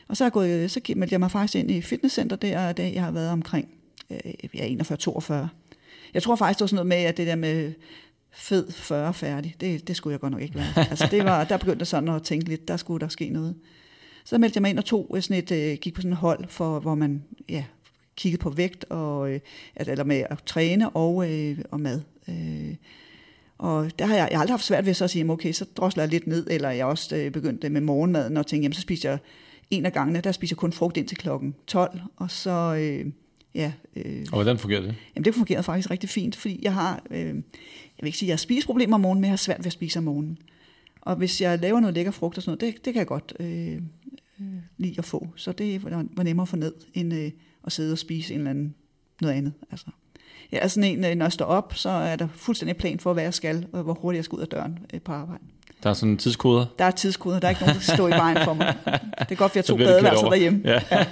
Og 0.08 0.16
så, 0.16 0.24
er 0.24 0.26
jeg 0.26 0.32
gået, 0.32 0.70
så 0.70 0.80
meldte 0.96 1.12
jeg 1.12 1.20
mig 1.20 1.30
faktisk 1.30 1.54
ind 1.54 1.70
i 1.70 1.80
fitnesscenter 1.80 2.36
der, 2.36 2.72
da 2.72 2.90
jeg 2.94 3.04
har 3.04 3.10
været 3.10 3.30
omkring 3.30 3.68
øh, 4.10 4.34
ja, 4.54 4.68
41-42. 4.82 5.32
Jeg 6.14 6.22
tror 6.22 6.36
faktisk, 6.36 6.58
det 6.58 6.60
var 6.60 6.66
sådan 6.66 6.74
noget 6.74 6.86
med, 6.86 6.96
at 6.96 7.16
det 7.16 7.26
der 7.26 7.36
med 7.36 7.72
fed 8.30 8.72
40 8.72 9.14
færdig, 9.14 9.54
det, 9.60 9.88
det 9.88 9.96
skulle 9.96 10.12
jeg 10.12 10.20
godt 10.20 10.32
nok 10.32 10.42
ikke 10.42 10.54
være. 10.54 10.72
Altså 10.90 11.08
det 11.10 11.24
var, 11.24 11.44
der 11.44 11.56
begyndte 11.56 11.80
jeg 11.80 11.86
sådan 11.86 12.08
at 12.08 12.22
tænke 12.22 12.48
lidt, 12.48 12.68
der 12.68 12.76
skulle 12.76 13.00
der 13.00 13.08
ske 13.08 13.28
noget. 13.28 13.54
Så 14.24 14.38
meldte 14.38 14.56
jeg 14.56 14.62
mig 14.62 14.70
ind 14.70 14.78
og 14.78 14.84
tog 14.84 15.16
sådan 15.20 15.36
et, 15.36 15.50
øh, 15.50 15.78
gik 15.80 15.94
på 15.94 16.00
sådan 16.00 16.12
et 16.12 16.18
hold, 16.18 16.48
for, 16.48 16.80
hvor 16.80 16.94
man 16.94 17.24
ja, 17.48 17.64
kiggede 18.16 18.42
på 18.42 18.50
vægt, 18.50 18.84
og, 18.90 19.30
øh, 19.32 19.40
at- 19.76 19.88
eller 19.88 20.04
med 20.04 20.24
at 20.30 20.38
træne 20.46 20.90
og, 20.90 21.32
øh, 21.32 21.58
og 21.70 21.80
mad. 21.80 22.00
Øh, 22.28 22.74
og 23.58 23.98
der 23.98 24.06
har 24.06 24.16
jeg, 24.16 24.28
jeg 24.30 24.38
har 24.38 24.40
aldrig 24.42 24.52
haft 24.52 24.64
svært 24.64 24.86
ved 24.86 24.94
så 24.94 25.04
at 25.04 25.10
sige, 25.10 25.30
okay, 25.30 25.52
så 25.52 25.64
drosler 25.76 26.02
jeg 26.02 26.10
lidt 26.10 26.26
ned, 26.26 26.46
eller 26.50 26.70
jeg 26.70 26.86
også 26.86 27.16
øh, 27.16 27.30
begyndte 27.30 27.68
med 27.68 27.80
morgenmaden 27.80 28.36
og 28.36 28.46
tænkte, 28.46 28.62
jamen 28.64 28.72
så 28.74 28.80
spiser 28.80 29.08
jeg 29.10 29.18
en 29.70 29.86
af 29.86 29.92
gangene, 29.92 30.20
der 30.20 30.32
spiser 30.32 30.52
jeg 30.54 30.58
kun 30.58 30.72
frugt 30.72 30.96
indtil 30.96 31.16
klokken 31.18 31.54
12, 31.66 32.00
og 32.16 32.30
så, 32.30 32.76
øh, 32.80 33.12
ja, 33.54 33.72
øh, 33.96 34.26
Og 34.32 34.34
hvordan 34.36 34.58
fungerer 34.58 34.80
det? 34.80 34.94
Jamen 35.14 35.24
det 35.24 35.34
fungerede 35.34 35.62
faktisk 35.62 35.90
rigtig 35.90 36.10
fint, 36.10 36.36
fordi 36.36 36.60
jeg 36.62 36.74
har, 36.74 37.02
øh, 37.10 37.18
jeg 37.26 37.34
vil 38.00 38.06
ikke 38.06 38.18
sige, 38.18 38.28
jeg 38.28 38.32
har 38.32 38.38
spiseproblemer 38.38 38.94
om 38.94 39.00
morgenen, 39.00 39.20
men 39.20 39.26
jeg 39.28 39.32
har 39.32 39.36
svært 39.36 39.58
ved 39.58 39.66
at 39.66 39.72
spise 39.72 39.98
om 39.98 40.04
morgenen. 40.04 40.38
Og 41.00 41.16
hvis 41.16 41.40
jeg 41.40 41.58
laver 41.58 41.80
noget 41.80 41.94
lækker 41.94 42.12
frugt 42.12 42.36
og 42.36 42.42
sådan 42.42 42.58
noget, 42.62 42.74
det, 42.74 42.84
det 42.84 42.92
kan 42.92 42.98
jeg 42.98 43.06
godt 43.06 43.32
øh, 43.40 43.72
øh, 44.40 44.46
lide 44.78 44.94
at 44.98 45.04
få. 45.04 45.28
Så 45.36 45.52
det 45.52 45.84
var, 45.84 46.04
var 46.16 46.22
nemmere 46.22 46.42
at 46.44 46.48
få 46.48 46.56
ned, 46.56 46.74
end 46.94 47.14
øh, 47.14 47.30
at 47.66 47.72
sidde 47.72 47.92
og 47.92 47.98
spise 47.98 48.34
en 48.34 48.40
eller 48.40 48.50
anden, 48.50 48.74
noget 49.20 49.34
andet. 49.34 49.52
Altså. 49.70 49.86
Jeg 50.52 50.60
er 50.62 50.68
sådan 50.68 50.90
en, 50.90 51.04
øh, 51.04 51.14
når 51.14 51.24
jeg 51.24 51.32
står 51.32 51.44
op, 51.44 51.72
så 51.76 51.88
er 51.88 52.16
der 52.16 52.28
fuldstændig 52.34 52.76
plan 52.76 53.00
for, 53.00 53.12
hvad 53.12 53.22
jeg 53.22 53.34
skal, 53.34 53.66
og 53.72 53.82
hvor 53.82 53.94
hurtigt 53.94 54.18
jeg 54.18 54.24
skal 54.24 54.36
ud 54.36 54.42
af 54.42 54.48
døren 54.48 54.78
øh, 54.94 55.00
på 55.00 55.12
arbejde. 55.12 55.44
Der 55.82 55.90
er 55.90 55.94
sådan 55.94 56.12
en 56.12 56.18
tidskoder. 56.18 56.66
Der 56.78 56.84
er 56.84 56.90
tidskoder, 56.90 57.40
der 57.40 57.46
er 57.46 57.50
ikke 57.50 57.60
nogen, 57.60 57.74
der 57.74 57.80
skal 57.80 57.94
stå 57.94 58.06
i 58.06 58.10
vejen 58.10 58.38
for 58.44 58.54
mig. 58.54 58.76
Det 59.18 59.30
er 59.30 59.34
godt, 59.34 59.52
at 59.52 59.56
jeg 59.56 59.64
tog 59.64 59.78
badeværelset 59.78 60.28
derhjemme. 60.30 60.60
Ja. 60.64 60.80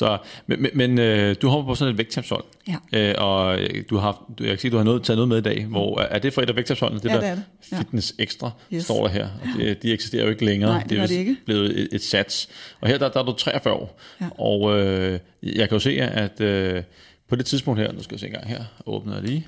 så, 0.00 0.18
men 0.46 0.66
men, 0.74 0.98
øh, 0.98 1.36
du 1.42 1.48
hopper 1.48 1.70
på 1.72 1.74
sådan 1.74 1.92
et 1.92 1.98
vægttabshold, 1.98 2.44
Ja. 2.68 2.76
øh, 3.10 3.14
og 3.18 3.60
øh, 3.60 3.84
du 3.90 3.96
har, 3.96 4.24
du, 4.38 4.44
jeg 4.44 4.50
kan 4.52 4.58
se, 4.58 4.70
du 4.70 4.76
har 4.76 4.84
noget, 4.84 5.02
taget 5.02 5.16
noget 5.16 5.28
med 5.28 5.38
i 5.38 5.40
dag. 5.40 5.66
Hvor, 5.66 6.00
er 6.00 6.18
det 6.18 6.32
fra 6.32 6.42
et 6.42 6.48
af 6.50 6.56
vægttabsholdene? 6.56 7.00
Det 7.00 7.08
Ja, 7.08 7.14
der 7.14 7.20
det 7.20 7.28
er 7.28 7.34
det. 7.34 7.44
Ja. 7.72 7.78
Fitness 7.78 8.14
Extra 8.18 8.50
Yes. 8.74 8.84
står 8.84 9.02
der 9.06 9.08
her. 9.12 9.24
Og 9.24 9.48
det, 9.58 9.82
de 9.82 9.92
eksisterer 9.92 10.24
jo 10.24 10.30
ikke 10.30 10.44
længere. 10.44 10.70
Nej, 10.70 10.82
det 10.82 10.92
er 10.92 10.96
gør 10.96 11.02
vist 11.02 11.12
det 11.12 11.18
ikke. 11.18 11.36
blevet 11.46 11.80
et, 11.80 11.88
et 11.92 12.02
sats. 12.02 12.48
Og 12.80 12.88
her 12.88 12.98
der, 12.98 13.08
der 13.08 13.20
er 13.20 13.24
du 13.24 13.32
43 13.32 13.74
år. 13.74 14.00
Ja. 14.20 14.28
Og 14.38 14.78
øh, 14.78 15.18
jeg 15.42 15.68
kan 15.68 15.76
jo 15.76 15.78
se, 15.78 15.90
at 16.00 16.40
øh, 16.40 16.82
på 17.28 17.36
det 17.36 17.46
tidspunkt 17.46 17.80
her, 17.80 17.92
nu 17.92 18.02
skal 18.02 18.14
jeg 18.14 18.20
se 18.20 18.26
en 18.26 18.32
gang 18.32 18.46
her, 18.48 18.64
åbner 18.86 19.14
jeg 19.14 19.22
lige, 19.22 19.46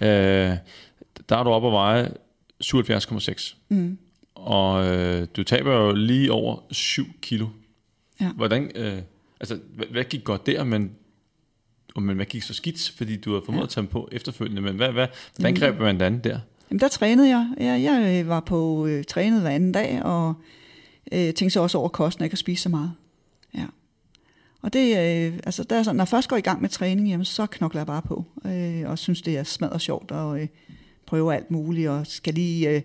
øh, 0.00 0.08
der 1.28 1.36
er 1.36 1.42
du 1.42 1.50
oppe 1.50 1.68
at 1.68 1.72
veje 1.72 2.08
77,6. 2.64 3.54
Mm. 3.68 3.98
Og 4.34 4.86
øh, 4.96 5.26
du 5.36 5.42
taber 5.42 5.74
jo 5.74 5.92
lige 5.92 6.32
over 6.32 6.56
7 6.70 7.04
kilo. 7.22 7.46
Ja. 8.20 8.28
Hvordan, 8.36 8.70
øh, 8.74 8.98
altså, 9.50 9.58
hvad, 9.74 9.86
hvad 9.86 10.04
gik 10.04 10.24
godt 10.24 10.46
der, 10.46 10.64
men, 10.64 10.90
og, 11.94 12.02
men 12.02 12.16
hvad 12.16 12.26
gik 12.26 12.42
så 12.42 12.54
skidt, 12.54 12.92
fordi 12.96 13.16
du 13.16 13.34
har 13.34 13.42
formået 13.44 13.60
ja. 13.60 13.64
at 13.64 13.70
tage 13.70 13.82
dem 13.82 13.90
på 13.90 14.08
efterfølgende, 14.12 14.62
men 14.62 14.76
hvad, 14.76 14.92
hvad, 14.92 15.06
hvordan 15.36 15.54
greb 15.54 15.78
man 15.80 16.00
det 16.00 16.04
andet 16.04 16.24
der? 16.24 16.40
Jamen, 16.70 16.80
der 16.80 16.88
trænede 16.88 17.28
jeg. 17.28 17.48
Jeg, 17.58 17.82
jeg 17.82 18.20
øh, 18.20 18.28
var 18.28 18.40
på 18.40 18.86
øh, 18.86 19.04
trænet 19.04 19.40
hver 19.40 19.50
anden 19.50 19.72
dag, 19.72 20.02
og 20.02 20.34
øh, 21.12 21.18
tænkte 21.18 21.50
så 21.50 21.60
også 21.60 21.78
over 21.78 21.88
kosten, 21.88 22.22
at 22.22 22.24
jeg 22.24 22.30
kan 22.30 22.36
spise 22.38 22.62
så 22.62 22.68
meget. 22.68 22.92
Ja. 23.54 23.66
Og 24.62 24.72
det, 24.72 24.88
øh, 24.88 25.38
altså, 25.44 25.64
der 25.64 25.76
er 25.76 25.82
sådan, 25.82 25.96
når 25.96 26.02
jeg 26.04 26.08
først 26.08 26.28
går 26.28 26.36
i 26.36 26.40
gang 26.40 26.60
med 26.60 26.68
træning, 26.68 27.08
jamen, 27.08 27.24
så 27.24 27.46
knokler 27.46 27.80
jeg 27.80 27.86
bare 27.86 28.02
på, 28.02 28.24
øh, 28.46 28.90
og 28.90 28.98
synes, 28.98 29.22
det 29.22 29.36
er 29.38 29.42
smadret 29.44 29.80
sjovt, 29.80 30.10
og 30.10 30.40
øh, 30.40 30.48
prøver 31.06 31.32
alt 31.32 31.50
muligt, 31.50 31.88
og 31.88 32.06
skal 32.06 32.34
lige... 32.34 32.70
Øh, 32.70 32.82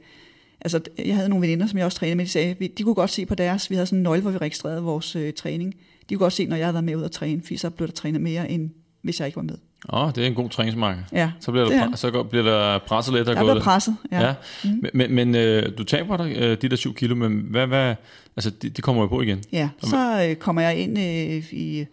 altså, 0.62 0.82
jeg 0.98 1.16
havde 1.16 1.30
nogle 1.30 1.48
veninder, 1.48 1.68
som 1.68 1.78
jeg 1.78 1.86
også 1.86 1.98
trænede 1.98 2.16
med, 2.16 2.26
de 2.26 2.30
sagde, 2.30 2.56
vi- 2.60 2.68
de 2.68 2.84
kunne 2.84 2.96
godt 2.96 3.10
se 3.10 3.26
på 3.26 3.36
deres, 3.36 3.70
vi 3.70 3.76
havde 3.76 3.86
sådan 3.86 4.00
en 4.00 4.04
nøgle, 4.04 4.22
hvor 4.22 4.32
vi 4.32 4.38
registrerede 4.38 4.82
vores 4.82 5.16
øh, 5.16 5.34
træning. 5.34 5.76
De 6.10 6.16
kunne 6.16 6.26
godt 6.26 6.34
se, 6.34 6.46
når 6.46 6.56
jeg 6.56 6.66
havde 6.66 6.74
været 6.74 6.84
med 6.84 6.96
ud 6.96 7.04
at 7.04 7.12
træne, 7.12 7.42
fordi 7.42 7.58
så 7.58 7.70
blev 7.70 7.88
der 7.88 7.94
trænet 7.94 8.22
mere, 8.22 8.52
end 8.52 8.70
hvis 9.02 9.20
jeg 9.20 9.28
ikke 9.28 9.36
var 9.36 9.42
med. 9.42 9.58
Åh, 9.94 10.04
oh, 10.04 10.12
det 10.16 10.24
er 10.24 10.28
en 10.28 10.34
god 10.34 10.50
træningsmarked. 10.50 11.04
Ja, 11.12 11.32
Så 11.40 11.52
bliver, 11.52 11.66
det 11.66 11.74
der, 11.74 11.92
er 11.92 11.96
så 11.96 12.12
går, 12.12 12.24
bliver 12.24 12.44
der 12.44 12.80
presset 12.80 13.14
lidt 13.14 13.28
og 13.28 13.36
jeg 13.36 13.44
blev 13.44 13.62
presset. 13.62 13.96
Ja. 14.12 14.22
Ja. 14.28 14.34
Mm. 14.64 14.70
Men, 14.70 14.92
men, 14.94 15.14
men 15.14 15.36
øh, 15.36 15.78
du 15.78 15.84
taber 15.84 16.18
dig 16.18 16.36
øh, 16.38 16.58
de 16.62 16.70
der 16.70 16.76
7 16.76 16.94
kilo, 16.94 17.16
men 17.16 17.40
hvad, 17.50 17.68
hvad, 17.68 17.96
altså, 18.36 18.50
de, 18.50 18.70
de 18.70 18.82
kommer 18.82 19.02
jo 19.02 19.08
på 19.08 19.22
igen. 19.22 19.44
Ja, 19.52 19.70
så 19.84 20.28
øh, 20.30 20.36
kommer 20.36 20.62
jeg 20.62 20.78
ind 20.78 21.00
øh, 21.00 21.54
i, 21.54 21.86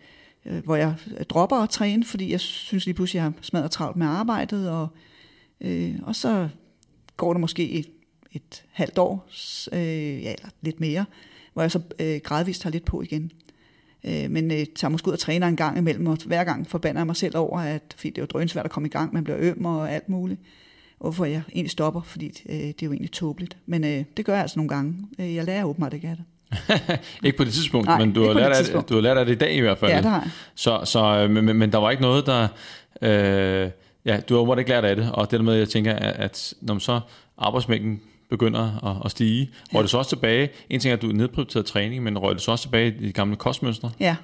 øh, 0.46 0.64
hvor 0.64 0.76
jeg 0.76 0.94
dropper 1.28 1.56
at 1.56 1.70
træne, 1.70 2.04
fordi 2.04 2.32
jeg 2.32 2.40
synes 2.40 2.86
lige 2.86 2.94
pludselig, 2.94 3.18
jeg 3.18 3.22
har 3.24 3.32
smadret 3.40 3.70
travlt 3.70 3.96
med 3.96 4.06
arbejdet, 4.06 4.70
og, 4.70 4.88
øh, 5.60 5.94
og 6.02 6.16
så 6.16 6.48
går 7.16 7.32
der 7.32 7.40
måske 7.40 7.70
et, 7.70 7.86
et 8.32 8.64
halvt 8.72 8.98
år, 8.98 9.28
øh, 9.72 10.22
ja, 10.22 10.32
eller 10.32 10.48
lidt 10.62 10.80
mere, 10.80 11.04
hvor 11.52 11.62
jeg 11.62 11.70
så 11.70 11.80
øh, 12.00 12.20
gradvist 12.24 12.62
tager 12.62 12.72
lidt 12.72 12.84
på 12.84 13.02
igen. 13.02 13.30
Øh, 14.06 14.30
men 14.30 14.50
øh, 14.50 14.66
tager 14.76 14.90
måske 14.90 15.08
ud 15.08 15.12
og 15.12 15.18
træner 15.18 15.46
en 15.46 15.56
gang 15.56 15.78
imellem, 15.78 16.06
og 16.06 16.18
hver 16.26 16.44
gang 16.44 16.66
forbander 16.70 17.00
jeg 17.00 17.06
mig 17.06 17.16
selv 17.16 17.36
over, 17.36 17.60
at 17.60 17.82
fordi 17.96 18.10
det 18.10 18.18
er 18.18 18.22
jo 18.22 18.26
drønsvært 18.26 18.64
at 18.64 18.70
komme 18.70 18.88
i 18.88 18.90
gang, 18.90 19.14
man 19.14 19.24
bliver 19.24 19.38
øm 19.40 19.64
og 19.64 19.92
alt 19.92 20.08
muligt. 20.08 20.40
Hvorfor 20.98 21.24
jeg 21.24 21.42
egentlig 21.52 21.70
stopper, 21.70 22.02
fordi 22.02 22.26
øh, 22.48 22.56
det 22.56 22.82
er 22.82 22.86
jo 22.86 22.92
egentlig 22.92 23.12
tåbeligt. 23.12 23.56
Men 23.66 23.84
øh, 23.84 24.04
det 24.16 24.24
gør 24.24 24.32
jeg 24.32 24.42
altså 24.42 24.58
nogle 24.58 24.68
gange. 24.68 24.94
Øh, 25.18 25.34
Jeg 25.34 25.44
lærer 25.44 25.64
åbenbart 25.64 25.94
ikke 25.94 26.08
af 26.08 26.16
det. 26.16 26.24
Ikke 27.24 27.38
på 27.38 27.44
det 27.44 27.52
tidspunkt, 27.52 27.86
Nej, 27.86 27.98
men 27.98 28.12
du 28.12 28.26
har, 28.26 28.32
lært 28.32 28.52
af, 28.74 28.84
du 28.84 28.94
har 28.94 29.00
lært 29.00 29.16
af 29.16 29.26
det 29.26 29.32
i 29.32 29.38
dag 29.38 29.54
i 29.54 29.60
hvert 29.60 29.78
fald. 29.78 29.90
Ja, 29.90 29.96
det 29.96 30.04
har 30.04 30.20
jeg. 30.20 30.30
Så, 30.54 30.80
så 30.84 31.00
øh, 31.04 31.30
men, 31.30 31.56
men, 31.56 31.72
der 31.72 31.78
var 31.78 31.90
ikke 31.90 32.02
noget, 32.02 32.26
der... 32.26 32.48
Øh, 33.02 33.70
ja, 34.04 34.20
du 34.20 34.34
har 34.34 34.40
åbenbart 34.40 34.58
ikke 34.58 34.70
lært 34.70 34.84
af 34.84 34.96
det, 34.96 35.10
og 35.12 35.30
det 35.30 35.38
der 35.38 35.44
med, 35.44 35.52
at 35.52 35.58
jeg 35.58 35.68
tænker, 35.68 35.92
at, 35.92 36.16
at 36.16 36.54
når 36.60 36.74
man 36.74 36.80
så 36.80 37.00
arbejdsmængden 37.38 38.00
begynder 38.30 38.84
at, 38.84 39.02
at 39.04 39.10
stige, 39.10 39.50
røg 39.74 39.82
det 39.82 39.90
så 39.90 39.98
også 39.98 40.08
tilbage, 40.08 40.48
en 40.70 40.80
ting 40.80 40.90
er, 40.90 40.96
at 40.96 41.02
du 41.02 41.06
nedprioriteret 41.06 41.66
træning, 41.66 42.02
men 42.02 42.18
røg 42.18 42.34
det 42.34 42.42
så 42.42 42.50
også 42.50 42.64
tilbage 42.64 42.94
i 43.00 43.06
de 43.06 43.12
gamle 43.12 43.36
kostmønstre? 43.36 43.90
Ja, 44.00 44.16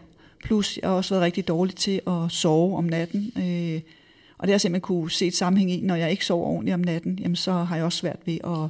plus 0.45 0.79
jeg 0.83 0.91
har 0.91 0.97
også 0.97 1.15
været 1.15 1.25
rigtig 1.25 1.49
dårlig 1.49 1.77
til 1.77 2.01
at 2.07 2.13
sove 2.29 2.77
om 2.77 2.85
natten, 2.85 3.33
øh, 3.37 3.81
og 4.39 4.47
det 4.47 4.51
har 4.51 4.55
jeg 4.55 4.61
simpelthen 4.61 4.81
kunne 4.81 5.11
se 5.11 5.27
et 5.27 5.37
sammenhæng 5.37 5.71
i, 5.71 5.81
når 5.81 5.95
jeg 5.95 6.11
ikke 6.11 6.25
sover 6.25 6.47
ordentligt 6.47 6.75
om 6.75 6.81
natten, 6.81 7.19
jamen 7.19 7.37
så 7.37 7.53
har 7.53 7.77
jeg 7.77 7.85
også 7.85 7.99
svært 7.99 8.19
ved 8.25 8.39
at, 8.45 8.69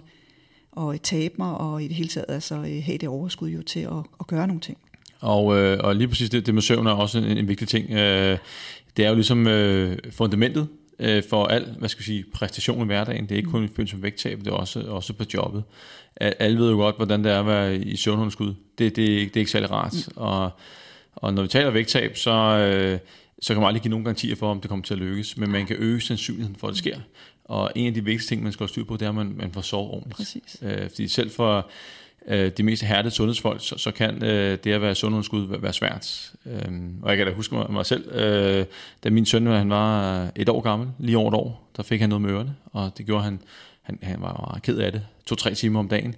at 0.83 1.01
tabe 1.01 1.35
mig, 1.39 1.55
og 1.55 1.83
i 1.83 1.89
det 1.89 1.97
hele 1.97 2.09
taget 2.09 2.27
altså, 2.29 2.55
øh, 2.55 2.83
have 2.85 2.99
det 2.99 3.09
overskud 3.09 3.49
jo 3.49 3.63
til 3.63 3.81
at, 3.81 3.93
at 4.21 4.27
gøre 4.27 4.47
nogle 4.47 4.61
ting. 4.61 4.79
Og, 5.21 5.59
øh, 5.59 5.79
og 5.81 5.97
lige 5.97 6.09
præcis 6.09 6.31
det, 6.31 6.47
det 6.47 6.55
med 6.55 6.63
søvn 6.63 6.87
er 6.87 6.93
også 6.93 7.19
en, 7.19 7.25
en 7.25 7.49
vigtig 7.49 7.69
ting. 7.69 7.91
Øh, 7.91 8.39
det 8.97 9.05
er 9.05 9.09
jo 9.09 9.15
ligesom 9.15 9.47
øh, 9.47 9.99
fundamentet 10.11 10.69
øh, 10.99 11.23
for 11.31 11.47
al 11.47 11.75
hvad 11.79 11.89
skal 11.89 12.01
jeg 12.01 12.05
sige, 12.05 12.25
præstation 12.35 12.83
i 12.83 12.87
hverdagen. 12.87 13.25
Det 13.25 13.33
er 13.33 13.37
ikke 13.37 13.51
kun 13.51 13.65
i 13.65 13.67
forbindelse 13.67 13.97
med 13.97 14.03
vægttab, 14.03 14.39
det 14.39 14.47
er 14.47 14.53
også, 14.53 14.81
også 14.81 15.13
på 15.13 15.25
jobbet. 15.35 15.65
Alle 16.17 16.59
ved 16.59 16.71
jo 16.71 16.77
godt, 16.77 16.97
hvordan 16.97 17.25
det 17.25 17.33
er 17.33 17.41
at 17.41 17.47
være 17.47 17.77
i 17.77 17.97
søvnunderskud. 17.97 18.55
Det, 18.79 18.97
det, 18.97 18.97
det 18.97 19.37
er 19.37 19.41
ikke 19.41 19.51
særlig 19.51 19.71
rart. 19.71 19.95
Mm. 20.07 20.13
Og, 20.17 20.51
og 21.13 21.35
når 21.35 21.43
vi 21.43 21.49
taler 21.49 21.71
vægttab, 21.71 22.17
så, 22.17 22.31
øh, 22.31 22.99
så 23.43 23.55
kan 23.55 23.61
man 23.61 23.67
aldrig 23.69 23.83
give 23.83 23.91
nogen 23.91 24.05
garantier 24.05 24.37
for, 24.37 24.51
om 24.51 24.61
det 24.61 24.69
kommer 24.69 24.85
til 24.85 24.95
at 24.95 25.01
lykkes. 25.01 25.37
Men 25.37 25.51
man 25.51 25.67
kan 25.67 25.77
øge 25.79 26.01
sandsynligheden 26.01 26.57
for, 26.57 26.67
at 26.69 26.73
det 26.73 26.79
sker. 26.79 26.99
Og 27.45 27.73
en 27.75 27.87
af 27.87 27.95
de 27.95 28.05
vigtigste 28.05 28.29
ting, 28.29 28.43
man 28.43 28.53
skal 28.53 28.69
styr 28.69 28.85
på, 28.85 28.97
det 28.97 29.03
er, 29.03 29.09
at 29.09 29.15
man, 29.15 29.35
man 29.37 29.53
får 29.53 29.61
sove 29.61 29.91
ordentligt. 29.91 30.17
Præcis. 30.17 30.63
Øh, 30.63 30.91
fordi 30.91 31.09
selv 31.09 31.31
for 31.31 31.71
øh, 32.29 32.51
de 32.57 32.63
mest 32.63 32.83
hærdede 32.83 33.15
sundhedsfolk, 33.15 33.61
så, 33.61 33.79
så 33.79 33.91
kan 33.91 34.25
øh, 34.25 34.59
det 34.65 34.73
at 34.73 34.83
være 34.83 34.95
sundhedsskud 34.95 35.59
være 35.61 35.73
svært. 35.73 36.33
Øh, 36.47 36.73
og 37.03 37.11
jeg 37.11 37.17
kan 37.17 37.27
da 37.27 37.33
huske 37.33 37.55
mig, 37.55 37.73
mig 37.73 37.87
selv, 37.87 38.13
øh, 38.13 38.65
da 39.05 39.11
min 39.11 39.27
søn 39.27 39.47
han 39.47 39.71
var 39.71 40.29
et 40.37 40.49
år 40.49 40.61
gammel, 40.61 40.89
lige 40.99 41.19
over 41.19 41.29
et 41.29 41.35
år, 41.35 41.69
der 41.77 41.83
fik 41.83 42.01
han 42.01 42.09
noget 42.09 42.23
med 42.23 42.31
ørerne, 42.31 42.55
og 42.73 42.93
det 42.99 43.07
gjorde 43.07 43.25
han, 43.25 43.41
han, 43.83 43.99
han 44.03 44.21
var 44.21 44.49
meget 44.51 44.63
ked 44.63 44.79
af 44.79 44.93
det, 44.93 45.03
to-tre 45.27 45.55
timer 45.55 45.79
om 45.79 45.89
dagen. 45.89 46.15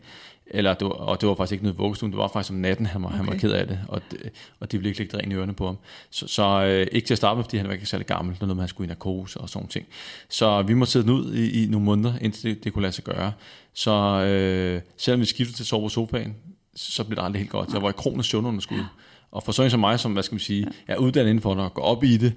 Eller 0.47 0.75
det 0.75 0.85
var, 0.85 0.93
og 0.93 1.21
det 1.21 1.29
var 1.29 1.35
faktisk 1.35 1.53
ikke 1.53 1.65
noget 1.65 1.79
vuggestuen, 1.79 2.13
det 2.13 2.19
var 2.19 2.29
faktisk 2.29 2.53
om 2.53 2.57
natten, 2.57 2.87
han 2.87 3.03
var, 3.03 3.09
okay. 3.09 3.17
han 3.17 3.27
var 3.27 3.35
ked 3.35 3.51
af 3.51 3.67
det, 3.67 3.81
og, 3.89 4.03
det, 4.11 4.31
og 4.61 4.73
de 4.73 4.77
ville 4.77 4.89
ikke 4.89 5.01
lægge 5.01 5.19
det 5.19 5.33
i 5.33 5.35
ørerne 5.35 5.55
på 5.55 5.67
ham. 5.67 5.77
Så, 6.11 6.27
så 6.27 6.65
øh, 6.65 6.87
ikke 6.93 7.07
til 7.07 7.15
at 7.15 7.19
starte 7.19 7.37
med, 7.37 7.45
fordi 7.45 7.57
han 7.57 7.67
var 7.67 7.73
ikke 7.73 7.87
særlig 7.87 8.07
gammel, 8.07 8.37
noget 8.41 8.57
med, 8.57 8.63
han 8.63 8.69
skulle 8.69 8.87
i 8.87 8.89
narkose 8.89 9.41
og 9.41 9.49
sådan 9.49 9.69
ting. 9.69 9.87
Så 10.29 10.63
vi 10.63 10.75
måtte 10.75 10.93
sidde 10.93 11.07
den 11.07 11.15
ud 11.15 11.35
i, 11.35 11.65
i 11.65 11.67
nogle 11.67 11.85
måneder, 11.85 12.13
indtil 12.21 12.51
det, 12.51 12.65
det 12.65 12.73
kunne 12.73 12.83
lade 12.83 12.93
sig 12.93 13.05
gøre. 13.05 13.33
Så 13.75 13.93
øh, 13.93 14.81
selvom 14.97 15.21
vi 15.21 15.27
skiftede 15.27 15.57
til 15.57 15.63
at 15.63 15.67
sove 15.67 15.83
på 15.83 15.89
sofaen, 15.89 16.37
så 16.77 17.05
blev 17.05 17.17
det 17.17 17.25
aldrig 17.25 17.41
helt 17.41 17.51
godt. 17.51 17.73
Jeg 17.73 17.83
var 17.83 17.89
i 17.89 17.93
kronisk 17.97 18.31
søvnunderskud. 18.31 18.85
Og 19.31 19.43
for 19.43 19.53
sådan 19.53 19.71
som 19.71 19.81
mig, 19.81 20.01
som 20.01 20.13
hvad 20.13 20.23
skal 20.23 20.35
man 20.35 20.41
sige, 20.41 20.67
er 20.87 20.97
uddannet 20.97 21.31
inden 21.31 21.43
for 21.43 21.55
at 21.65 21.75
gå 21.75 21.81
op 21.81 22.05
i 22.05 22.17
det, 22.17 22.33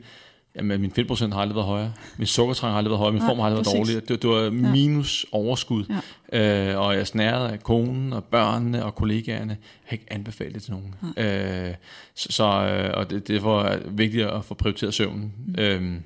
Jamen, 0.58 0.82
min 0.82 0.92
fedtprocent 0.92 1.34
har 1.34 1.42
aldrig 1.42 1.56
været 1.56 1.68
højere. 1.68 1.94
Min 2.18 2.28
sukkertrang 2.28 2.72
har 2.72 2.78
aldrig 2.78 2.90
været 2.90 3.00
højere. 3.00 3.14
Min 3.14 3.22
form 3.22 3.40
har 3.40 3.46
aldrig 3.46 3.66
været 3.66 3.78
dårligere. 3.78 4.02
Det, 4.08 4.22
det 4.22 4.30
var 4.30 4.50
minus 4.50 5.26
overskud. 5.32 5.86
Ja. 6.34 6.72
Øh, 6.72 6.80
og 6.80 6.96
jeg 6.96 7.08
snærede 7.08 7.50
af 7.50 7.64
konen 7.64 8.14
og 8.14 8.24
børnene 8.24 8.86
og 8.86 8.96
kollegaerne. 8.96 9.52
Jeg 9.52 9.58
har 9.86 9.94
ikke 9.94 10.06
anbefalet 10.08 10.54
det 10.54 10.64
til 10.64 10.72
nogen. 10.72 10.96
Ja. 11.18 11.70
Øh, 11.70 11.76
så, 12.16 12.28
så, 12.32 12.44
øh, 12.44 12.92
og 12.94 13.10
det, 13.10 13.28
det 13.28 13.36
er 13.36 13.90
vigtigt 13.90 14.28
at 14.28 14.46
få 14.46 14.54
prioriteret 14.54 14.94
søvnen. 14.94 15.34
Mm. 15.48 15.56
Øh, 15.60 16.00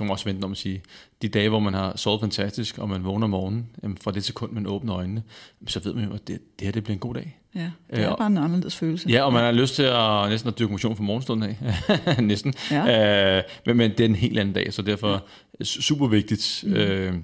man 0.00 0.10
også 0.10 0.24
vente 0.24 0.44
om 0.44 0.52
at 0.52 0.58
sige, 0.58 0.82
de 1.22 1.28
dage, 1.28 1.48
hvor 1.48 1.60
man 1.60 1.74
har 1.74 1.96
sovet 1.96 2.20
fantastisk, 2.20 2.78
og 2.78 2.88
man 2.88 3.04
vågner 3.04 3.24
om 3.24 3.30
morgenen, 3.30 3.66
jamen 3.82 3.98
fra 3.98 4.10
det 4.10 4.24
sekund, 4.24 4.52
man 4.52 4.66
åbner 4.66 4.96
øjnene, 4.96 5.22
så 5.66 5.80
ved 5.80 5.94
man 5.94 6.04
jo, 6.04 6.14
at 6.14 6.28
det, 6.28 6.38
det 6.58 6.64
her 6.64 6.72
det 6.72 6.84
bliver 6.84 6.94
en 6.94 7.00
god 7.00 7.14
dag. 7.14 7.38
Ja, 7.54 7.60
det 7.90 8.04
er 8.04 8.12
øh, 8.12 8.18
bare 8.18 8.26
en 8.26 8.38
anderledes 8.38 8.76
følelse. 8.76 9.08
Ja, 9.08 9.22
og 9.22 9.32
man 9.32 9.42
har 9.42 9.52
lyst 9.52 9.74
til 9.74 9.82
at 9.82 10.30
næsten 10.30 10.48
at 10.48 10.58
dyrke 10.58 10.72
motion 10.72 10.96
for 10.96 11.02
morgenstunden 11.02 11.56
af. 11.60 12.22
næsten. 12.22 12.54
Ja. 12.70 13.36
Øh, 13.36 13.42
men, 13.66 13.76
men 13.76 13.90
det 13.90 14.00
er 14.00 14.04
en 14.04 14.14
helt 14.14 14.38
anden 14.38 14.54
dag, 14.54 14.72
så 14.72 14.82
derfor 14.82 15.24
ja. 15.60 15.64
super 15.64 16.06
vigtigt. 16.06 16.64
Mm. 16.66 16.72
Øh, 16.72 17.14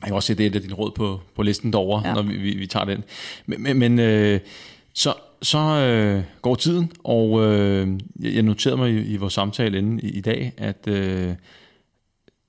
jeg 0.00 0.06
kan 0.06 0.14
også 0.14 0.26
se, 0.26 0.34
det 0.34 0.56
er 0.56 0.60
din 0.60 0.74
råd 0.74 0.90
på, 0.90 1.20
på 1.34 1.42
listen 1.42 1.72
derovre, 1.72 2.08
ja. 2.08 2.14
når 2.14 2.22
vi, 2.22 2.36
vi, 2.36 2.56
vi 2.56 2.66
tager 2.66 2.84
den. 2.84 3.04
Men, 3.46 3.62
men, 3.62 3.78
men 3.78 3.98
øh, 3.98 4.40
så, 4.92 5.14
så 5.42 5.58
øh, 5.58 6.22
går 6.42 6.54
tiden, 6.54 6.92
og 7.04 7.44
øh, 7.44 7.88
jeg 8.20 8.42
noterede 8.42 8.76
mig 8.76 8.90
i, 8.90 9.06
i 9.06 9.16
vores 9.16 9.34
samtale 9.34 9.78
inden 9.78 10.00
i, 10.00 10.08
i 10.08 10.20
dag, 10.20 10.52
at 10.56 10.88
øh, 10.88 11.34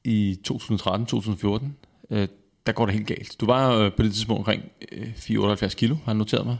i 0.07 0.37
2013-2014, 0.51 1.65
øh, 2.09 2.27
der 2.65 2.71
går 2.71 2.85
det 2.85 2.95
helt 2.95 3.07
galt. 3.07 3.35
Du 3.39 3.45
var 3.45 3.77
øh, 3.77 3.91
på 3.91 4.03
det 4.03 4.13
tidspunkt 4.13 4.39
omkring 4.39 4.63
øh, 4.91 5.13
478 5.15 5.75
kilo, 5.75 5.95
har 5.95 6.11
jeg 6.11 6.17
noteret 6.17 6.45
mig. 6.45 6.57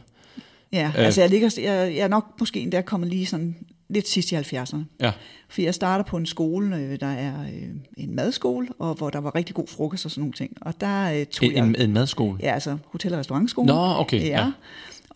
Ja, 0.73 0.91
øh, 0.97 1.05
altså 1.05 1.21
jeg, 1.21 1.29
ligger, 1.29 1.49
jeg, 1.57 1.95
jeg 1.95 2.03
er 2.03 2.07
nok 2.07 2.25
måske 2.39 2.59
endda 2.59 2.81
kommet 2.81 3.09
lige 3.09 3.25
sådan 3.25 3.55
lidt 3.89 4.07
sidst 4.07 4.31
i 4.31 4.35
70'erne. 4.35 4.77
Ja. 4.99 5.11
For 5.49 5.61
jeg 5.61 5.75
starter 5.75 6.05
på 6.05 6.17
en 6.17 6.25
skole, 6.25 6.75
øh, 6.75 6.99
der 6.99 7.07
er 7.07 7.41
øh, 7.41 7.69
en 7.97 8.15
madskole, 8.15 8.67
og 8.79 8.93
hvor 8.93 9.09
der 9.09 9.19
var 9.19 9.35
rigtig 9.35 9.55
god 9.55 9.67
frokost 9.67 10.05
og 10.05 10.11
sådan 10.11 10.21
nogle 10.21 10.33
ting. 10.33 10.57
Og 10.61 10.81
der 10.81 11.11
øh, 11.11 11.25
tog 11.25 11.49
en, 11.49 11.55
jeg... 11.55 11.65
En, 11.65 11.75
en 11.75 11.93
madskole? 11.93 12.39
Ja, 12.41 12.53
altså 12.53 12.77
hotel- 12.85 13.13
og 13.13 13.19
restaurantskole. 13.19 13.67
Nå, 13.67 13.93
okay. 13.99 14.19
Ja. 14.19 14.25
ja. 14.25 14.51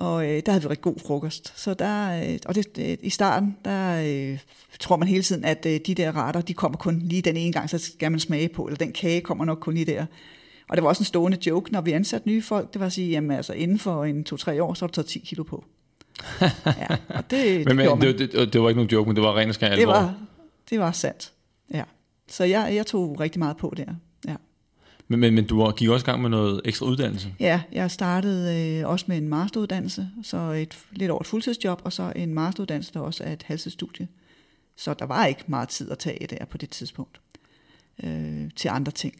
Og 0.01 0.25
øh, 0.25 0.41
der 0.45 0.51
havde 0.51 0.63
vi 0.63 0.67
rigtig 0.67 0.81
god 0.81 0.99
frokost. 1.07 1.53
Så 1.59 1.73
der, 1.73 2.23
øh, 2.23 2.39
og 2.45 2.55
det, 2.55 2.67
øh, 2.79 2.97
i 3.01 3.09
starten, 3.09 3.57
der 3.65 4.03
øh, 4.05 4.39
tror 4.79 4.97
man 4.97 5.07
hele 5.07 5.23
tiden, 5.23 5.45
at 5.45 5.65
øh, 5.65 5.79
de 5.87 5.95
der 5.95 6.15
retter, 6.15 6.41
de 6.41 6.53
kommer 6.53 6.77
kun 6.77 6.99
lige 6.99 7.21
den 7.21 7.37
ene 7.37 7.53
gang, 7.53 7.69
så 7.69 7.77
skal 7.77 8.11
man 8.11 8.19
smage 8.19 8.49
på, 8.49 8.65
eller 8.65 8.77
den 8.77 8.91
kage 8.91 9.21
kommer 9.21 9.45
nok 9.45 9.57
kun 9.59 9.73
lige 9.73 9.85
der. 9.85 10.05
Og 10.69 10.77
det 10.77 10.83
var 10.83 10.89
også 10.89 11.01
en 11.01 11.05
stående 11.05 11.37
joke, 11.47 11.71
når 11.71 11.81
vi 11.81 11.91
ansatte 11.91 12.27
nye 12.27 12.41
folk, 12.41 12.73
det 12.73 12.79
var 12.79 12.85
at 12.85 12.93
sige, 12.93 13.09
jamen 13.09 13.31
altså 13.31 13.53
inden 13.53 13.79
for 13.79 14.05
en 14.05 14.23
to-tre 14.23 14.63
år, 14.63 14.73
så 14.73 14.85
har 14.85 14.87
du 14.87 14.93
taget 14.93 15.07
10 15.07 15.19
kilo 15.19 15.43
på. 15.43 15.65
ja, 16.65 16.87
og 17.09 17.31
det, 17.31 17.65
men, 17.65 17.75
men, 17.75 18.01
det, 18.01 18.19
det, 18.19 18.53
det, 18.53 18.61
var 18.61 18.69
ikke 18.69 18.77
nogen 18.77 18.89
joke, 18.89 19.09
men 19.09 19.15
det 19.15 19.23
var 19.23 19.37
ren 19.37 19.49
og 19.49 19.55
skær 19.55 19.75
det 19.75 19.87
var, 19.87 20.15
det 20.69 20.79
var 20.79 20.91
sandt, 20.91 21.31
ja. 21.73 21.83
Så 22.27 22.43
jeg, 22.43 22.75
jeg 22.75 22.85
tog 22.85 23.19
rigtig 23.19 23.39
meget 23.39 23.57
på 23.57 23.73
der. 23.77 23.93
Men, 25.11 25.19
men, 25.19 25.35
men 25.35 25.45
du 25.45 25.71
gik 25.71 25.89
også 25.89 26.03
i 26.03 26.09
gang 26.09 26.21
med 26.21 26.29
noget 26.29 26.61
ekstra 26.65 26.85
uddannelse? 26.85 27.33
Ja, 27.39 27.61
jeg 27.71 27.91
startede 27.91 28.79
øh, 28.79 28.89
også 28.89 29.05
med 29.07 29.17
en 29.17 29.27
masteruddannelse, 29.27 30.09
så 30.23 30.37
et, 30.37 30.77
lidt 30.91 31.11
over 31.11 31.21
et 31.21 31.27
fuldtidsjob, 31.27 31.81
og 31.83 31.93
så 31.93 32.13
en 32.15 32.33
masteruddannelse, 32.33 32.93
der 32.93 32.99
også 32.99 33.23
er 33.23 33.33
et 33.33 33.43
halvtidsstudie. 33.43 34.07
Så 34.75 34.93
der 34.93 35.05
var 35.05 35.25
ikke 35.25 35.43
meget 35.47 35.69
tid 35.69 35.91
at 35.91 35.97
tage 35.97 36.27
der 36.27 36.45
på 36.45 36.57
det 36.57 36.69
tidspunkt 36.69 37.21
øh, 38.03 38.49
til 38.55 38.69
andre 38.69 38.91
ting. 38.91 39.13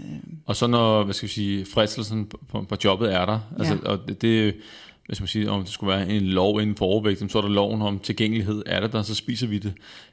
Øh. 0.00 0.06
Og 0.46 0.56
så 0.56 0.66
når, 0.66 1.04
hvad 1.04 1.14
skal 1.14 1.28
vi 1.28 1.32
sige, 1.32 1.66
fristelsen 1.66 2.26
på, 2.26 2.62
på 2.62 2.76
jobbet 2.84 3.14
er 3.14 3.26
der, 3.26 3.40
altså, 3.58 3.74
ja. 3.74 3.88
og 3.88 4.08
det, 4.08 4.22
det 4.22 4.56
hvis 5.06 5.20
man 5.20 5.26
siger, 5.26 5.50
om 5.50 5.62
det 5.62 5.72
skulle 5.72 5.96
være 5.96 6.08
en 6.08 6.22
lov 6.22 6.60
inden 6.60 6.76
for 6.76 6.86
overvægt, 6.86 7.32
så 7.32 7.38
er 7.38 7.42
der 7.42 7.48
loven 7.48 7.82
om 7.82 7.98
tilgængelighed. 7.98 8.62
Er 8.66 8.80
det 8.80 8.92
der, 8.92 9.02
så 9.02 9.14
spiser 9.14 9.46
vi 9.46 9.58
det. 9.58 9.72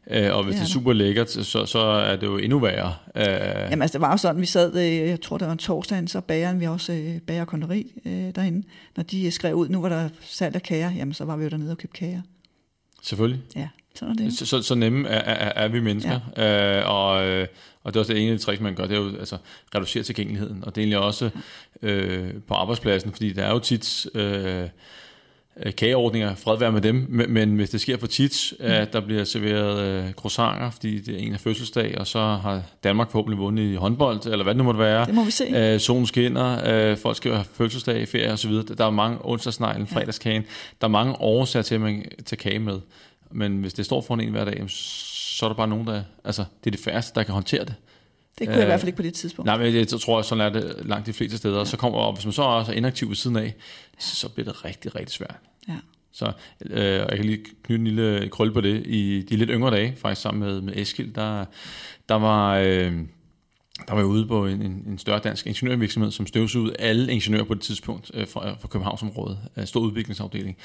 Øh, 0.10 0.36
og 0.36 0.44
hvis 0.44 0.54
det 0.54 0.60
er, 0.60 0.64
det 0.64 0.70
er 0.70 0.74
super 0.74 0.94
lækkert, 0.94 1.32
så, 1.32 1.66
så 1.66 1.80
er 1.80 2.16
det 2.16 2.28
jo 2.28 2.38
endnu 2.38 2.60
værre. 2.60 2.94
Øh. 3.16 3.24
Jamen 3.70 3.82
altså, 3.82 3.98
det 3.98 4.02
var 4.02 4.12
jo 4.12 4.18
sådan, 4.18 4.42
vi 4.42 4.46
sad, 4.46 4.76
øh, 4.76 5.10
jeg 5.10 5.22
tror 5.22 5.38
det 5.38 5.48
var 5.48 5.54
en 5.54 5.58
torsdag, 5.58 6.10
så 6.10 6.22
bageren, 6.22 6.60
vi 6.60 6.68
også 6.68 7.20
bager 7.28 7.46
konderi 7.46 7.92
derinde. 8.36 8.68
Når 8.96 9.04
de 9.04 9.32
skrev 9.32 9.56
ud, 9.56 9.70
nu 9.70 9.82
var 9.82 9.90
der 9.90 10.10
salg 10.22 10.56
af 10.56 10.64
kager, 10.64 10.92
jamen 10.92 11.14
så 11.14 11.26
var 11.26 11.38
vi 11.38 11.44
jo 11.44 11.50
dernede 11.50 11.72
og 11.72 11.78
købte 11.78 11.98
kager. 11.98 12.22
Selvfølgelig. 13.04 13.42
Ja, 13.56 13.68
sådan 13.96 14.20
er 14.20 14.24
det. 14.24 14.34
Så, 14.38 14.46
så, 14.46 14.62
så 14.62 14.76
nemme 14.76 15.10
er, 15.10 15.20
er, 15.20 15.64
er 15.64 15.68
vi 15.68 15.80
mennesker. 15.80 16.20
Ja. 16.38 16.80
Øh, 16.80 16.90
og, 16.90 17.48
og 17.84 17.94
det 17.94 17.96
er 17.96 18.00
også 18.00 18.14
det 18.14 18.22
ene 18.22 18.32
af 18.32 18.38
de 18.38 18.44
tricks, 18.44 18.62
man 18.62 18.76
gør, 18.76 18.86
det 18.86 18.98
er 18.98 19.02
jo 19.02 19.18
altså, 19.20 19.38
reducere 19.76 20.04
tilgængeligheden. 20.04 20.64
Og 20.64 20.76
det 20.76 20.82
er 20.82 20.84
egentlig 20.84 21.00
også 21.00 21.30
øh, 21.82 22.34
på 22.48 22.54
arbejdspladsen, 22.54 23.12
fordi 23.12 23.34
der 23.34 23.44
er 23.44 23.52
jo 23.52 23.60
tit... 23.60 24.08
Øh, 24.16 24.68
kageordninger, 25.78 26.36
fred 26.36 26.58
være 26.58 26.72
med 26.72 26.82
dem, 26.82 27.06
men, 27.10 27.32
men 27.32 27.56
hvis 27.56 27.70
det 27.70 27.82
sker 27.82 27.98
for 27.98 28.08
tit, 28.08 28.54
at 28.60 28.94
der 28.94 29.00
bliver 29.00 29.24
serveret 29.24 29.80
øh, 29.80 30.12
croissanter, 30.12 30.70
fordi 30.70 31.00
det 31.00 31.16
er 31.16 31.20
en 31.20 31.34
af 31.34 31.40
fødselsdag, 31.40 31.98
og 31.98 32.08
så 32.08 32.20
har 32.20 32.62
Danmark 32.84 33.12
forhåbentlig 33.12 33.40
vundet 33.40 33.64
i 33.64 33.76
håndbold, 33.76 34.26
eller 34.26 34.44
hvad 34.44 34.54
det 34.54 34.58
nu 34.58 34.64
måtte 34.64 34.80
være. 34.80 35.06
Det 35.06 35.14
må 35.14 35.24
vi 35.24 35.32
se. 35.32 35.44
Øh, 35.44 35.80
solen 35.80 36.06
skinner, 36.06 36.74
øh, 36.92 36.98
folk 36.98 37.18
skal 37.18 37.32
have 37.32 37.46
fødselsdag, 37.54 38.08
ferie 38.08 38.32
osv. 38.32 38.52
Der 38.52 38.86
er 38.86 38.90
mange 38.90 39.18
onsdagsneglen, 39.22 39.88
fredagskagen. 39.88 40.44
Der 40.82 40.88
er 40.88 40.92
mange 40.92 41.16
årsager 41.22 41.64
til, 41.64 41.76
at 41.76 41.82
man 41.82 42.06
tager 42.26 42.38
kage 42.38 42.60
med. 42.60 42.80
Men 43.32 43.58
hvis 43.58 43.74
det 43.74 43.86
står 43.86 44.02
foran 44.02 44.22
en 44.22 44.32
hver 44.32 44.46
dag, 44.46 44.64
så 44.68 45.11
er 45.46 45.50
der 45.50 45.56
bare 45.56 45.68
nogen, 45.68 45.88
der... 45.88 46.04
Altså, 46.24 46.46
det 46.64 46.70
er 46.70 46.72
det 46.72 46.80
færreste, 46.80 47.16
der 47.16 47.24
kan 47.24 47.34
håndtere 47.34 47.66
det. 47.66 47.76
Det 48.40 48.48
kunne 48.48 48.56
jeg 48.56 48.64
i 48.64 48.66
hvert 48.66 48.80
fald 48.80 48.88
ikke 48.88 48.98
på 48.98 49.04
det 49.04 49.14
tidspunkt. 49.14 49.46
Nej, 49.46 49.58
men 49.58 49.76
jeg 49.76 49.88
tror, 49.88 50.20
at 50.20 50.26
sådan 50.26 50.42
er 50.42 50.50
det 50.50 50.76
langt 50.86 51.06
de 51.08 51.14
fleste 51.14 51.38
steder. 51.38 51.58
Ja. 51.58 51.66
Så 51.66 51.78
kommer, 51.78 52.00
og 52.00 52.14
hvis 52.14 52.26
man 52.26 52.32
så 52.32 52.42
også 52.42 52.72
er 52.72 52.76
inaktiv 52.76 53.10
ved 53.10 53.16
siden 53.16 53.36
af, 53.36 53.56
så, 54.00 54.16
så 54.16 54.30
bliver 54.30 54.52
det 54.52 54.66
rigtig, 54.66 54.96
rigtig 54.96 55.14
svært. 55.14 55.36
Ja. 55.68 55.76
Så 56.12 56.32
øh, 56.66 56.84
jeg 56.84 57.16
kan 57.16 57.26
lige 57.26 57.46
knytte 57.64 57.82
en 57.82 57.88
lille 57.88 58.30
krølle 58.30 58.54
på 58.54 58.62
det. 58.62 58.88
I 58.88 59.26
de 59.30 59.36
lidt 59.36 59.50
yngre 59.54 59.72
dage, 59.72 59.96
faktisk 59.98 60.22
sammen 60.22 60.50
med, 60.50 60.62
med 60.62 60.74
Eskild, 60.76 61.14
der, 61.14 61.46
der 62.10 62.16
var... 62.16 62.58
Øh, 62.58 62.94
der 63.88 63.94
var 63.94 64.00
jeg 64.00 64.08
ude 64.08 64.28
på 64.28 64.48
en, 64.48 64.62
en, 64.62 64.84
en 64.88 64.98
større 64.98 65.20
dansk 65.20 65.48
ingeniørvirksomhed, 65.48 66.12
som 66.12 66.28
støvsugede 66.28 66.76
alle 66.80 67.14
ingeniører 67.14 67.46
på 67.46 67.54
det 67.54 67.62
tidspunkt 67.62 68.12
øh, 68.14 68.28
fra, 68.28 68.54
fra 68.54 68.68
Københavnsområdet, 68.68 69.40
øh, 69.58 69.66
stor 69.66 69.80
udviklingsafdeling. 69.80 70.58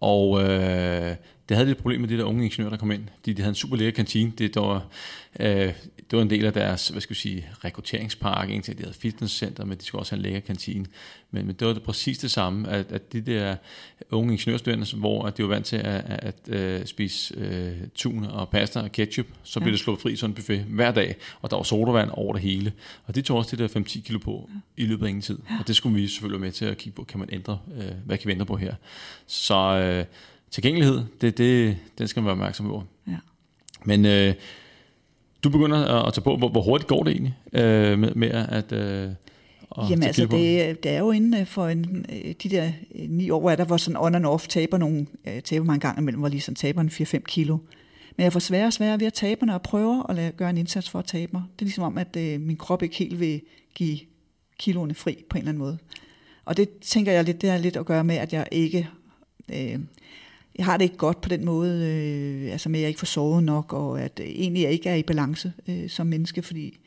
Og 0.00 0.42
øh, 0.42 1.16
det 1.48 1.56
havde 1.56 1.68
lidt 1.68 1.78
problem 1.78 2.00
med 2.00 2.08
de 2.08 2.18
der 2.18 2.24
unge 2.24 2.44
ingeniører, 2.44 2.70
der 2.70 2.76
kom 2.76 2.90
ind, 2.90 3.02
fordi 3.16 3.32
de 3.32 3.42
havde 3.42 3.50
en 3.50 3.54
super 3.54 3.76
lækker 3.76 3.92
kantine. 3.92 4.32
Det, 4.38 4.54
der 4.54 4.60
var, 4.60 4.86
øh, 5.40 5.72
det 6.10 6.16
var 6.16 6.22
en 6.22 6.30
del 6.30 6.44
af 6.44 6.52
deres, 6.52 6.88
hvad 6.88 7.00
skal 7.00 7.14
vi 7.14 7.20
sige, 7.20 7.48
rekrutteringspark. 7.64 8.50
En 8.50 8.62
ting, 8.62 8.78
de 8.78 8.82
havde 8.82 8.96
fitnesscenter, 8.98 9.64
men 9.64 9.78
de 9.78 9.84
skulle 9.84 10.02
også 10.02 10.12
have 10.12 10.18
en 10.18 10.22
lækker 10.22 10.40
kantine. 10.40 10.86
Men, 11.30 11.46
men 11.46 11.54
det 11.54 11.66
var 11.66 11.72
det 11.72 11.82
præcis 11.82 12.18
det 12.18 12.30
samme, 12.30 12.68
at, 12.68 12.92
at 12.92 13.12
de 13.12 13.20
der 13.20 13.56
unge 14.10 14.32
ingeniørstuderende, 14.32 14.96
hvor 14.96 15.22
at 15.26 15.36
de 15.36 15.42
var 15.42 15.48
vant 15.48 15.66
til 15.66 15.76
at, 15.76 15.84
at, 15.84 16.34
at 16.48 16.54
øh, 16.54 16.86
spise 16.86 17.34
øh, 17.36 17.72
tun 17.94 18.24
og 18.24 18.48
pasta 18.48 18.80
og 18.80 18.92
ketchup, 18.92 19.26
så 19.42 19.60
blev 19.60 19.68
ja. 19.68 19.72
det 19.72 19.80
slået 19.80 20.00
fri 20.00 20.16
sådan 20.16 20.30
en 20.30 20.34
buffet 20.34 20.58
hver 20.58 20.90
dag, 20.90 21.16
og 21.40 21.50
der 21.50 21.56
var 21.56 21.62
sodavand 21.62 22.10
over 22.12 22.32
det 22.32 22.42
hele. 22.42 22.72
Og 23.04 23.14
de 23.14 23.22
tog 23.22 23.38
også 23.38 23.56
det 23.56 23.74
der 23.74 23.80
5-10 23.80 24.02
kilo 24.02 24.18
på 24.18 24.50
ja. 24.54 24.82
i 24.82 24.86
løbet 24.86 25.04
af 25.06 25.08
ingen 25.08 25.22
tid. 25.22 25.38
Ja. 25.50 25.56
Og 25.60 25.68
det 25.68 25.76
skulle 25.76 25.94
vi 25.94 26.08
selvfølgelig 26.08 26.40
være 26.40 26.46
med 26.46 26.52
til 26.52 26.64
at 26.64 26.78
kigge 26.78 26.96
på, 26.96 27.04
kan 27.04 27.18
man 27.18 27.28
ændre, 27.32 27.58
øh, 27.76 27.92
hvad 28.06 28.18
kan 28.18 28.28
vi 28.28 28.32
ændre 28.32 28.46
på 28.46 28.56
her. 28.56 28.74
Så 29.26 29.54
øh, 29.54 29.87
tilgængelighed, 30.50 31.02
det, 31.20 31.38
det, 31.38 31.76
den 31.98 32.08
skal 32.08 32.20
man 32.20 32.26
være 32.26 32.32
opmærksom 32.32 32.66
på. 32.66 32.82
Ja. 33.06 33.16
Men 33.84 34.06
øh, 34.06 34.34
du 35.44 35.50
begynder 35.50 36.06
at 36.06 36.14
tage 36.14 36.22
på, 36.22 36.36
hvor, 36.36 36.48
hvor 36.48 36.62
hurtigt 36.62 36.88
går 36.88 37.02
det 37.02 37.12
egentlig 37.12 37.36
øh, 37.52 37.98
med, 37.98 38.14
med 38.14 38.30
at... 38.30 38.72
Øh, 38.72 39.10
Jamen 39.90 40.02
altså, 40.02 40.26
det, 40.26 40.82
det 40.82 40.90
er 40.90 40.98
jo 40.98 41.10
inden 41.10 41.46
for 41.46 41.66
en, 41.66 42.06
øh, 42.12 42.34
de 42.42 42.48
der 42.48 42.70
øh, 42.94 43.10
ni 43.10 43.30
år, 43.30 43.50
er 43.50 43.56
der, 43.56 43.64
hvor 43.64 43.76
sådan 43.76 43.96
on 43.96 44.14
and 44.14 44.26
off 44.26 44.48
taber 44.48 44.78
nogle, 44.78 45.06
øh, 45.26 45.42
taber 45.42 45.64
man 45.64 45.76
en 45.76 45.80
gang 45.80 45.98
imellem, 45.98 46.20
hvor 46.20 46.28
lige 46.28 46.40
sådan 46.40 46.54
taber 46.54 46.80
en 46.80 46.88
4-5 46.88 47.18
kilo. 47.18 47.58
Men 48.16 48.24
jeg 48.24 48.32
får 48.32 48.40
sværere 48.40 48.66
og 48.66 48.72
sværere 48.72 49.00
ved 49.00 49.06
at 49.06 49.12
tabe 49.12 49.46
mig, 49.46 49.54
og 49.54 49.62
prøver 49.62 50.10
at 50.10 50.16
lade, 50.16 50.32
gøre 50.32 50.50
en 50.50 50.56
indsats 50.56 50.90
for 50.90 50.98
at 50.98 51.04
tabe 51.04 51.30
mig. 51.32 51.42
Det 51.52 51.62
er 51.62 51.66
ligesom 51.66 51.84
om, 51.84 51.98
at 51.98 52.16
øh, 52.16 52.40
min 52.40 52.56
krop 52.56 52.82
ikke 52.82 52.96
helt 52.96 53.20
vil 53.20 53.40
give 53.74 53.98
kiloene 54.58 54.94
fri 54.94 55.24
på 55.30 55.38
en 55.38 55.38
eller 55.38 55.48
anden 55.48 55.58
måde. 55.58 55.78
Og 56.44 56.56
det 56.56 56.68
tænker 56.80 57.12
jeg 57.12 57.24
lidt, 57.24 57.42
det 57.42 57.50
har 57.50 57.58
lidt 57.58 57.76
at 57.76 57.86
gøre 57.86 58.04
med, 58.04 58.16
at 58.16 58.32
jeg 58.32 58.48
ikke... 58.52 58.88
Øh, 59.52 59.78
jeg 60.58 60.64
har 60.64 60.76
det 60.76 60.84
ikke 60.84 60.96
godt 60.96 61.20
på 61.20 61.28
den 61.28 61.44
måde, 61.44 61.86
øh, 61.86 62.52
altså 62.52 62.68
med 62.68 62.78
at 62.78 62.82
jeg 62.82 62.88
ikke 62.88 62.98
får 63.00 63.06
sovet 63.06 63.44
nok, 63.44 63.72
og 63.72 64.00
at 64.00 64.20
øh, 64.20 64.26
egentlig 64.26 64.62
jeg 64.62 64.72
ikke 64.72 64.88
er 64.88 64.94
i 64.94 65.02
balance 65.02 65.52
øh, 65.68 65.90
som 65.90 66.06
menneske, 66.06 66.42
fordi 66.42 66.78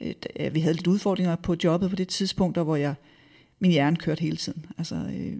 øh, 0.00 0.54
vi 0.54 0.60
havde 0.60 0.74
lidt 0.74 0.86
udfordringer 0.86 1.36
på 1.36 1.56
jobbet 1.64 1.90
på 1.90 1.96
det 1.96 2.08
tidspunkt, 2.08 2.58
hvor 2.58 2.76
jeg 2.76 2.94
min 3.58 3.70
hjerne 3.70 3.96
kørte 3.96 4.20
hele 4.20 4.36
tiden. 4.36 4.66
Altså, 4.78 4.94
øh, 4.94 5.36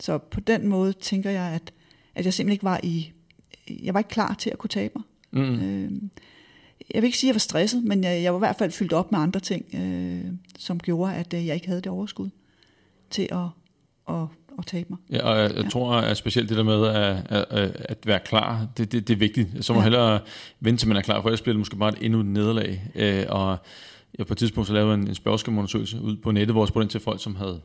så 0.00 0.18
på 0.18 0.40
den 0.40 0.68
måde 0.68 0.92
tænker 0.92 1.30
jeg, 1.30 1.44
at, 1.44 1.72
at 2.14 2.24
jeg 2.24 2.34
simpelthen 2.34 2.52
ikke 2.52 2.64
var 2.64 2.80
i, 2.82 3.12
jeg 3.82 3.94
var 3.94 4.00
ikke 4.00 4.10
klar 4.10 4.34
til 4.34 4.50
at 4.50 4.58
kunne 4.58 4.68
tabe 4.68 4.92
mig. 4.96 5.04
Mm. 5.42 5.60
Øh, 5.60 5.92
jeg 6.94 7.02
vil 7.02 7.06
ikke 7.06 7.18
sige, 7.18 7.28
at 7.28 7.32
jeg 7.32 7.34
var 7.34 7.38
stresset, 7.38 7.84
men 7.84 8.04
jeg, 8.04 8.22
jeg 8.22 8.32
var 8.32 8.38
i 8.38 8.46
hvert 8.46 8.56
fald 8.56 8.70
fyldt 8.70 8.92
op 8.92 9.12
med 9.12 9.18
andre 9.18 9.40
ting, 9.40 9.74
øh, 9.74 10.32
som 10.58 10.80
gjorde, 10.80 11.14
at 11.14 11.34
øh, 11.34 11.46
jeg 11.46 11.54
ikke 11.54 11.66
havde 11.66 11.80
det 11.80 11.92
overskud 11.92 12.30
til 13.10 13.28
at, 13.32 13.46
at, 14.08 14.26
at 14.58 14.66
tabe 14.66 14.86
mig. 14.90 14.98
Ja, 15.10 15.28
og 15.28 15.38
jeg, 15.38 15.54
jeg 15.56 15.64
ja. 15.64 15.68
tror 15.68 15.92
at 15.94 16.16
specielt 16.16 16.48
det 16.48 16.56
der 16.56 16.62
med 16.62 16.86
at, 16.86 17.32
at, 17.50 17.76
at 17.88 17.98
være 18.06 18.20
klar, 18.24 18.66
det, 18.76 18.92
det, 18.92 19.08
det 19.08 19.14
er 19.14 19.18
vigtigt. 19.18 19.48
Så 19.60 19.72
må 19.72 19.78
ja. 19.78 19.82
hellere 19.82 20.20
vente 20.60 20.80
til 20.80 20.88
man 20.88 20.96
er 20.96 21.02
klar, 21.02 21.20
for 21.20 21.28
ellers 21.28 21.40
bliver 21.40 21.52
det 21.52 21.58
måske 21.58 21.76
bare 21.76 21.92
et 21.92 21.98
endnu 22.00 22.20
et 22.20 22.26
nederlag. 22.26 22.82
Øh, 22.94 23.24
og 23.28 23.56
jeg 24.18 24.26
på 24.26 24.34
et 24.34 24.38
tidspunkt 24.38 24.66
så 24.66 24.74
lavede 24.74 24.94
en, 24.94 25.08
en 25.08 25.14
spørgeskemaundersøgelse 25.14 26.00
ud 26.00 26.16
på 26.16 26.30
nettet, 26.30 26.54
hvor 26.54 26.62
jeg 26.62 26.68
spurgte 26.68 26.84
ind 26.84 26.90
til 26.90 27.00
folk, 27.00 27.22
som 27.22 27.36
havde 27.36 27.60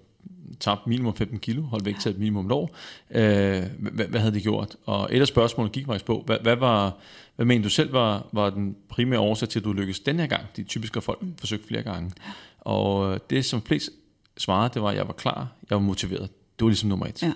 tabt 0.60 0.88
minimum 0.88 1.16
15 1.16 1.40
kilo, 1.40 1.62
holdt 1.62 1.86
væk 1.86 2.00
til 2.00 2.12
et 2.12 2.20
minimum 2.20 2.46
et 2.46 2.52
år. 2.52 2.76
Øh, 3.12 3.64
hvad, 3.80 4.06
hvad 4.06 4.20
havde 4.20 4.34
de 4.34 4.42
gjort? 4.42 4.76
Og 4.86 5.16
et 5.16 5.22
af 5.22 5.28
spørgsmålene 5.28 5.72
gik 5.72 5.86
faktisk 5.86 6.06
på, 6.06 6.24
hvad, 6.26 6.38
hvad 6.42 6.56
var, 6.56 6.98
hvad 7.36 7.46
mener 7.46 7.64
du 7.64 7.70
selv 7.70 7.94
var, 7.94 8.28
var 8.32 8.50
den 8.50 8.76
primære 8.90 9.20
årsag 9.20 9.50
til, 9.50 9.60
at 9.60 9.66
du 9.66 9.74
lykkedes 9.74 10.00
den 10.00 10.20
her 10.20 10.28
gang? 10.28 10.44
De 10.56 10.64
typiske 10.64 11.02
folk 11.02 11.24
forsøgt 11.38 11.68
flere 11.68 11.84
gange. 11.84 12.12
Og 12.60 13.20
det, 13.30 13.46
som 13.46 13.62
flest 13.62 13.90
svarede, 14.38 14.74
det 14.74 14.82
var, 14.82 14.90
at 14.90 14.96
jeg 14.96 15.08
var 15.08 15.14
klar, 15.14 15.48
jeg 15.70 15.76
var 15.76 15.84
motiveret. 15.84 16.30
Det 16.60 16.66
var 16.66 16.70
ligesom 16.70 16.90
nummer 16.90 17.06
et. 17.06 17.24
Ja. 17.24 17.32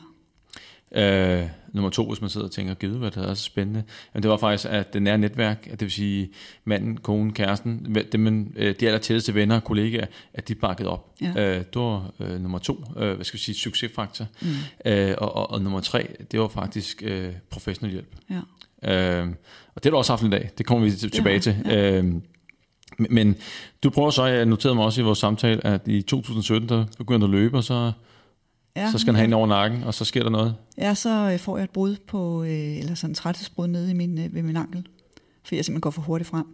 Øh, 0.95 1.49
nummer 1.73 1.89
to, 1.89 2.07
hvis 2.07 2.21
man 2.21 2.29
sidder 2.29 2.47
og 2.47 2.51
tænker, 2.51 2.73
givet 2.73 2.97
hvad 2.97 3.12
det 3.12 3.29
er 3.29 3.33
så 3.33 3.43
spændende, 3.43 3.83
men 4.13 4.23
det 4.23 4.31
var 4.31 4.38
faktisk, 4.38 4.69
at 4.69 4.93
det 4.93 5.03
nære 5.03 5.17
netværk, 5.17 5.67
at 5.71 5.79
det 5.79 5.81
vil 5.86 5.91
sige 5.91 6.29
manden, 6.65 6.97
konen, 6.97 7.33
kæresten, 7.33 7.95
det, 8.12 8.19
man, 8.19 8.53
øh, 8.55 8.75
de 8.79 8.88
aller 8.88 8.99
tætteste 8.99 9.36
venner 9.36 9.55
og 9.55 9.63
kollegaer, 9.63 10.05
at 10.33 10.47
de 10.47 10.55
bakkede 10.55 10.89
op. 10.89 11.15
Ja. 11.21 11.27
Øh, 11.27 11.57
det 11.57 11.75
var 11.75 12.12
øh, 12.19 12.41
nummer 12.41 12.57
to, 12.59 12.83
øh, 12.97 13.13
hvad 13.15 13.25
skal 13.25 13.38
vi 13.38 13.43
sige, 13.43 13.55
succesfaktor. 13.55 14.25
Mm. 14.41 14.47
Øh, 14.86 15.15
og, 15.17 15.36
og, 15.36 15.51
og 15.51 15.62
nummer 15.62 15.79
tre, 15.79 16.07
det 16.31 16.39
var 16.39 16.47
faktisk 16.47 17.03
øh, 17.05 17.33
professionel 17.49 17.91
hjælp. 17.91 18.15
Ja. 18.29 19.21
Øh, 19.21 19.27
og 19.75 19.83
det 19.83 19.86
har 19.86 19.91
du 19.91 19.97
også 19.97 20.12
haft 20.12 20.23
en 20.23 20.31
dag, 20.31 20.49
det 20.57 20.65
kommer 20.65 20.86
vi 20.86 20.91
tilbage 20.91 21.33
ja, 21.33 21.39
til. 21.39 21.55
Ja. 21.65 21.91
Øh, 21.91 22.13
men 22.97 23.36
du 23.83 23.89
prøver 23.89 24.09
så, 24.09 24.25
jeg 24.25 24.45
noterede 24.45 24.75
mig 24.75 24.86
også 24.86 25.01
i 25.01 25.03
vores 25.03 25.19
samtale, 25.19 25.67
at 25.67 25.81
i 25.86 26.01
2017, 26.01 26.69
der 26.69 26.86
begyndte 26.97 27.25
at 27.25 27.31
løbe, 27.31 27.57
og 27.57 27.63
så 27.63 27.91
Ja, 28.75 28.91
så 28.91 28.97
skal 28.97 29.13
han 29.13 29.15
have 29.15 29.25
en 29.25 29.33
over 29.33 29.47
nakken, 29.47 29.83
og 29.83 29.93
så 29.93 30.05
sker 30.05 30.23
der 30.23 30.29
noget? 30.29 30.55
Ja, 30.77 30.93
så 30.93 31.31
øh, 31.33 31.39
får 31.39 31.57
jeg 31.57 31.63
et 31.63 31.69
brud 31.69 31.95
på, 32.07 32.43
øh, 32.43 32.77
eller 32.77 32.95
sådan 32.95 33.12
en 33.12 33.15
træthedsbrud 33.15 33.67
nede 33.67 33.91
i 33.91 33.93
min, 33.93 34.17
øh, 34.17 34.36
ved 34.36 34.43
min 34.43 34.55
ankel, 34.55 34.88
fordi 35.43 35.55
jeg 35.55 35.65
simpelthen 35.65 35.81
går 35.81 35.89
for 35.89 36.01
hurtigt 36.01 36.29
frem. 36.29 36.45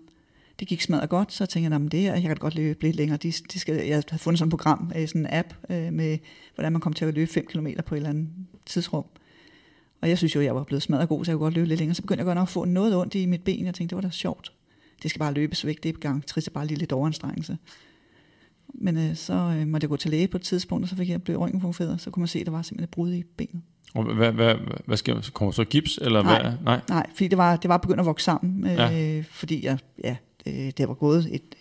Det 0.60 0.68
gik 0.68 0.82
smadret 0.82 1.10
godt, 1.10 1.34
så 1.34 1.46
tænkte 1.46 1.76
jeg, 1.76 1.86
at 1.86 1.92
det 1.92 2.04
jeg 2.04 2.22
kan 2.22 2.36
godt 2.36 2.56
løbe 2.56 2.82
lidt 2.82 2.96
længere. 2.96 3.18
De, 3.18 3.32
de 3.54 3.60
skal, 3.60 3.76
jeg 3.76 4.04
havde 4.10 4.20
fundet 4.20 4.40
sådan 4.40 4.48
et 4.48 4.52
program, 4.52 4.92
sådan 5.08 5.22
en 5.22 5.28
app, 5.30 5.54
med 5.70 6.18
hvordan 6.56 6.72
man 6.72 6.82
kom 6.82 6.94
til 6.94 7.06
at 7.06 7.14
løbe 7.14 7.32
5 7.32 7.46
km 7.46 7.68
på 7.86 7.96
et 7.96 7.98
eller 7.98 8.10
andet 8.10 8.30
tidsrum. 8.66 9.06
Og 10.02 10.10
jeg 10.10 10.18
synes 10.18 10.36
jo, 10.36 10.42
jeg 10.42 10.56
var 10.56 10.64
blevet 10.64 10.84
smadret 10.84 11.10
god, 11.10 11.26
så 11.26 11.32
jeg 11.32 11.38
kunne 11.38 11.46
godt 11.46 11.54
løbe 11.54 11.68
lidt 11.68 11.80
længere. 11.80 11.96
Så 11.96 12.02
begyndte 12.02 12.20
jeg 12.20 12.26
godt 12.26 12.36
nok 12.36 12.46
at 12.46 12.50
få 12.50 12.66
noget 12.66 12.96
ondt 12.96 13.16
i 13.16 13.26
mit 13.26 13.44
ben. 13.44 13.66
Jeg 13.66 13.74
tænkte, 13.74 13.96
det 13.96 14.04
var 14.04 14.10
da 14.10 14.14
sjovt. 14.16 14.54
Det 15.04 15.10
skal 15.10 15.20
bare 15.20 15.34
løbes 15.34 15.66
væk. 15.66 15.84
Det 15.84 15.96
er 15.96 16.00
gang 16.00 16.26
trist, 16.26 16.54
bare 16.54 16.68
lige 16.68 16.78
lidt 16.78 16.92
overanstrengelse. 16.92 17.58
Men 18.74 18.98
øh, 18.98 19.16
så 19.16 19.34
øh, 19.34 19.68
måtte 19.68 19.86
jeg 19.86 19.90
gå 19.90 19.96
til 19.96 20.12
læge 20.12 20.28
på 20.28 20.38
et 20.38 20.44
tidspunkt, 20.44 20.84
og 20.84 20.90
så 20.90 20.96
fik 20.96 21.10
jeg 21.10 21.24
blevet 21.24 21.42
røntgenpunkteret, 21.42 22.02
så 22.02 22.12
kunne 22.12 22.22
man 22.22 22.28
se, 22.28 22.40
at 22.40 22.46
der 22.46 22.52
var 22.52 22.62
simpelthen 22.62 22.84
et 22.84 22.90
brud 22.90 23.14
i 23.14 23.24
benet. 23.38 23.62
Og 23.96 24.04
hvad, 24.04 24.32
hvad, 24.32 24.56
hvad 24.86 24.98
sker 24.98 25.30
Kommer 25.34 25.52
så 25.52 25.64
gips? 25.64 26.00
Eller 26.02 26.24
nej, 26.24 26.42
hvad? 26.42 26.52
nej, 26.64 26.82
nej, 26.90 27.06
fordi 27.14 27.28
det 27.28 27.38
var, 27.38 27.56
det 27.56 27.70
var 27.70 27.78
begyndt 27.78 28.00
at 28.00 28.06
vokse 28.06 28.24
sammen, 28.24 28.68
øh, 28.68 28.74
ja. 28.74 29.24
fordi 29.32 29.66
jeg, 29.66 29.78
ja, 30.04 30.16
det, 30.46 30.78
det 30.78 30.88
var 30.88 30.94
gået 30.94 31.28
et, 31.32 31.56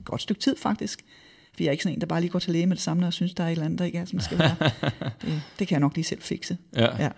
et 0.00 0.04
godt 0.04 0.22
stykke 0.22 0.40
tid 0.40 0.56
faktisk. 0.56 1.04
For 1.54 1.62
jeg 1.62 1.68
er 1.68 1.72
ikke 1.72 1.82
sådan 1.82 1.96
en, 1.96 2.00
der 2.00 2.06
bare 2.06 2.20
lige 2.20 2.30
går 2.30 2.38
til 2.38 2.52
læge 2.52 2.66
med 2.66 2.76
det 2.76 2.82
samme, 2.82 3.06
og 3.06 3.12
synes, 3.12 3.34
der 3.34 3.44
er 3.44 3.48
et 3.48 3.52
eller 3.52 3.64
andet, 3.64 3.78
der 3.78 3.84
ikke 3.84 3.98
er, 3.98 4.04
som 4.04 4.20
skal 4.20 4.38
være. 4.38 4.56
det, 5.22 5.42
det 5.58 5.68
kan 5.68 5.74
jeg 5.74 5.80
nok 5.80 5.94
lige 5.94 6.04
selv 6.04 6.22
fikse. 6.22 6.58
Ja. 6.76 7.02
ja. 7.02 7.08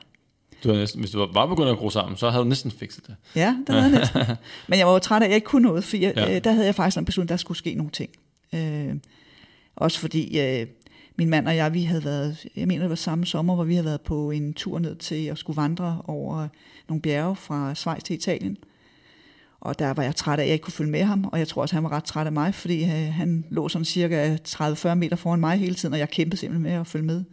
Du 0.65 0.69
havde 0.69 0.81
næsten, 0.81 1.01
hvis 1.01 1.11
du 1.11 1.29
var 1.33 1.47
begyndt 1.47 1.69
at 1.69 1.79
gro 1.79 1.91
sammen, 1.91 2.17
så 2.17 2.31
havde 2.31 2.45
du 2.45 2.49
næsten 2.49 2.71
fikset 2.71 3.07
det. 3.07 3.17
Ja, 3.37 3.57
det 3.67 3.75
havde 3.75 3.91
jeg 3.91 3.99
næsten. 3.99 4.23
Men 4.69 4.79
jeg 4.79 4.87
var 4.87 4.93
jo 4.93 4.99
træt 4.99 5.23
af, 5.23 5.27
at 5.27 5.31
jeg 5.31 5.35
ikke 5.35 5.45
kunne 5.45 5.63
noget, 5.63 5.85
for 5.85 5.97
jeg, 5.97 6.13
ja. 6.17 6.37
øh, 6.37 6.45
der 6.45 6.53
havde 6.53 6.67
jeg 6.67 6.75
faktisk 6.75 6.99
en 6.99 7.05
beslutning, 7.05 7.29
der 7.29 7.37
skulle 7.37 7.59
ske 7.59 7.75
nogle 7.75 7.91
ting. 7.91 8.11
Øh, 8.55 8.97
også 9.77 9.99
fordi 9.99 10.41
øh, 10.41 10.67
min 11.17 11.29
mand 11.29 11.49
og 11.49 11.57
jeg, 11.57 11.75
vi 11.75 11.83
havde 11.83 12.05
været, 12.05 12.47
jeg 12.57 12.69
mener 12.69 12.83
det 12.83 12.91
var 12.91 12.95
samme 12.95 13.27
sommer, 13.27 13.55
hvor 13.55 13.65
vi 13.65 13.75
havde 13.75 13.85
været 13.85 14.01
på 14.01 14.31
en 14.31 14.55
tur 14.55 14.79
ned 14.79 14.97
til 14.97 15.27
at 15.27 15.39
skulle 15.39 15.57
vandre 15.57 16.03
over 16.05 16.49
nogle 16.89 17.03
bjerge 17.03 17.37
fra 17.37 17.75
Schweiz 17.75 18.03
til 18.03 18.15
Italien. 18.15 18.57
Og 19.61 19.79
der 19.79 19.95
var 19.95 20.03
jeg 20.03 20.17
træt 20.17 20.39
af, 20.39 20.43
at 20.43 20.49
jeg 20.49 20.53
ikke 20.53 20.63
kunne 20.63 20.73
følge 20.73 20.91
med 20.91 21.03
ham, 21.03 21.25
og 21.25 21.39
jeg 21.39 21.49
tror 21.49 21.63
også, 21.63 21.75
han 21.75 21.85
var 21.85 21.93
ret 21.93 22.05
træt 22.05 22.27
af 22.27 22.33
mig, 22.33 22.55
fordi 22.55 22.83
øh, 22.83 23.13
han 23.13 23.45
lå 23.51 23.69
sådan 23.69 23.85
cirka 23.85 24.37
30-40 24.49 24.95
meter 24.95 25.17
foran 25.17 25.41
mig 25.41 25.59
hele 25.59 25.75
tiden, 25.75 25.93
og 25.93 25.99
jeg 25.99 26.11
kæmpede 26.11 26.37
simpelthen 26.37 26.63
med 26.63 26.73
at 26.73 26.87
følge 26.87 27.07
med. 27.07 27.25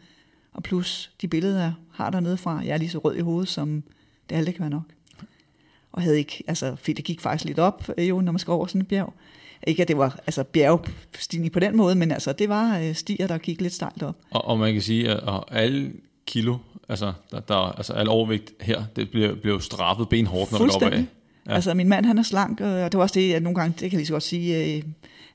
Og 0.54 0.64
plus 0.64 1.12
de 1.22 1.28
billeder, 1.28 1.62
jeg 1.62 1.74
har 1.92 2.10
dernede 2.10 2.38
fra, 2.38 2.62
jeg 2.66 2.74
er 2.74 2.78
lige 2.78 2.90
så 2.90 2.98
rød 2.98 3.16
i 3.16 3.20
hovedet, 3.20 3.50
som 3.50 3.84
det 4.30 4.36
aldrig 4.36 4.56
kan 4.56 4.62
være 4.62 4.70
nok. 4.70 4.84
Og 5.92 6.02
havde 6.02 6.18
ikke, 6.18 6.44
altså, 6.48 6.76
fordi 6.76 6.94
det 6.94 7.06
gik 7.06 7.22
faktisk 7.22 7.46
lidt 7.46 7.60
op, 7.60 7.90
øh, 7.98 8.10
jo, 8.10 8.22
når 8.22 8.32
man 8.32 8.40
skal 8.40 8.52
over 8.52 8.66
sådan 8.66 8.82
et 8.82 8.88
bjerg. 8.88 9.14
Ikke 9.68 9.82
at 9.82 9.88
det 9.88 9.98
var 9.98 10.20
altså, 10.28 10.44
bjergstigning 10.44 11.54
på 11.54 11.60
den 11.60 11.78
måde, 11.78 11.96
men 11.96 12.12
altså, 12.12 12.34
det 12.34 12.50
var 12.50 12.78
øh, 12.80 12.96
stier, 12.96 13.28
der 13.28 13.38
gik 13.38 13.62
lidt 13.62 13.74
stejlt 13.74 14.04
op. 14.04 14.16
Og, 14.32 14.46
og 14.46 14.60
man 14.60 14.74
kan 14.74 14.82
sige, 14.82 15.10
at 15.10 15.44
alle 15.52 15.92
kilo, 16.28 16.58
altså, 16.90 17.14
der, 17.32 17.40
der, 17.40 17.56
altså 17.56 17.94
al 17.94 18.10
overvægt 18.10 18.54
her, 18.62 18.84
det 18.96 19.10
bliver, 19.10 19.36
bliver 19.36 19.60
straffet 19.60 20.10
benhårdt, 20.10 20.52
når 20.52 20.60
det 20.60 20.70
går 20.72 20.86
opad. 20.88 21.06
Ja. 21.50 21.56
Altså 21.56 21.74
min 21.74 21.90
mand 21.90 22.06
han 22.06 22.18
er 22.18 22.24
slank, 22.24 22.62
og 22.62 22.92
det 22.92 22.98
var 22.98 23.02
også 23.02 23.20
det, 23.20 23.34
at 23.34 23.44
nogle 23.44 23.60
gange, 23.60 23.72
det 23.72 23.80
kan 23.80 23.92
jeg 23.92 23.98
lige 23.98 24.06
så 24.06 24.14
godt 24.14 24.24
sige, 24.24 24.76
øh, 24.78 24.84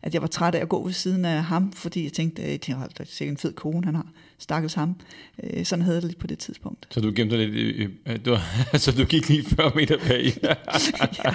at 0.02 0.14
jeg 0.14 0.22
var 0.22 0.28
træt 0.28 0.54
af 0.54 0.60
at 0.60 0.68
gå 0.68 0.84
ved 0.84 0.92
siden 0.92 1.24
af 1.24 1.44
ham, 1.44 1.72
fordi 1.72 2.04
jeg 2.04 2.12
tænkte, 2.12 2.42
at 2.42 2.66
det 2.66 2.74
er 3.00 3.04
sikkert 3.04 3.32
en 3.32 3.38
fed 3.38 3.52
kone, 3.52 3.84
han 3.84 3.94
har. 3.94 4.06
Stakkels 4.38 4.74
ham. 4.74 4.96
Øh, 5.42 5.64
sådan 5.64 5.84
havde 5.84 5.96
det 5.96 6.04
lidt 6.04 6.18
på 6.18 6.26
det 6.26 6.38
tidspunkt. 6.38 6.86
Så 6.90 7.00
du 7.00 7.12
gemte 7.16 7.36
lidt 7.36 7.54
i, 7.54 7.86
du, 8.16 8.36
så 8.74 8.92
du 8.92 9.04
gik 9.04 9.28
lige 9.28 9.44
40 9.44 9.72
meter 9.74 9.96
bag? 10.08 10.24
ja. 11.24 11.34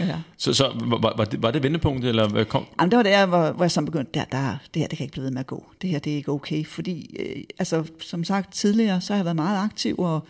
ja. 0.00 0.16
Så, 0.36 0.54
så 0.54 0.72
var, 0.84 1.14
var, 1.16 1.24
det, 1.24 1.42
var 1.42 1.50
det 1.50 1.62
vendepunktet, 1.62 2.08
eller 2.08 2.44
kom? 2.44 2.66
Jamen, 2.80 2.90
det 2.90 2.96
var 2.96 3.02
der, 3.02 3.26
hvor, 3.26 3.52
hvor 3.52 3.64
jeg 3.64 3.70
så 3.70 3.82
begyndte, 3.82 4.10
der, 4.14 4.24
der, 4.24 4.56
det 4.74 4.82
her 4.82 4.88
det 4.88 4.98
kan 4.98 5.04
ikke 5.04 5.12
blive 5.12 5.24
ved 5.24 5.30
med 5.30 5.40
at 5.40 5.46
gå. 5.46 5.66
Det 5.82 5.90
her 5.90 5.98
det 5.98 6.12
er 6.12 6.16
ikke 6.16 6.30
okay, 6.30 6.66
fordi 6.66 7.16
øh, 7.18 7.42
altså, 7.58 7.84
som 8.00 8.24
sagt 8.24 8.52
tidligere, 8.54 9.00
så 9.00 9.12
har 9.12 9.18
jeg 9.18 9.24
været 9.24 9.36
meget 9.36 9.64
aktiv, 9.64 9.98
og 9.98 10.26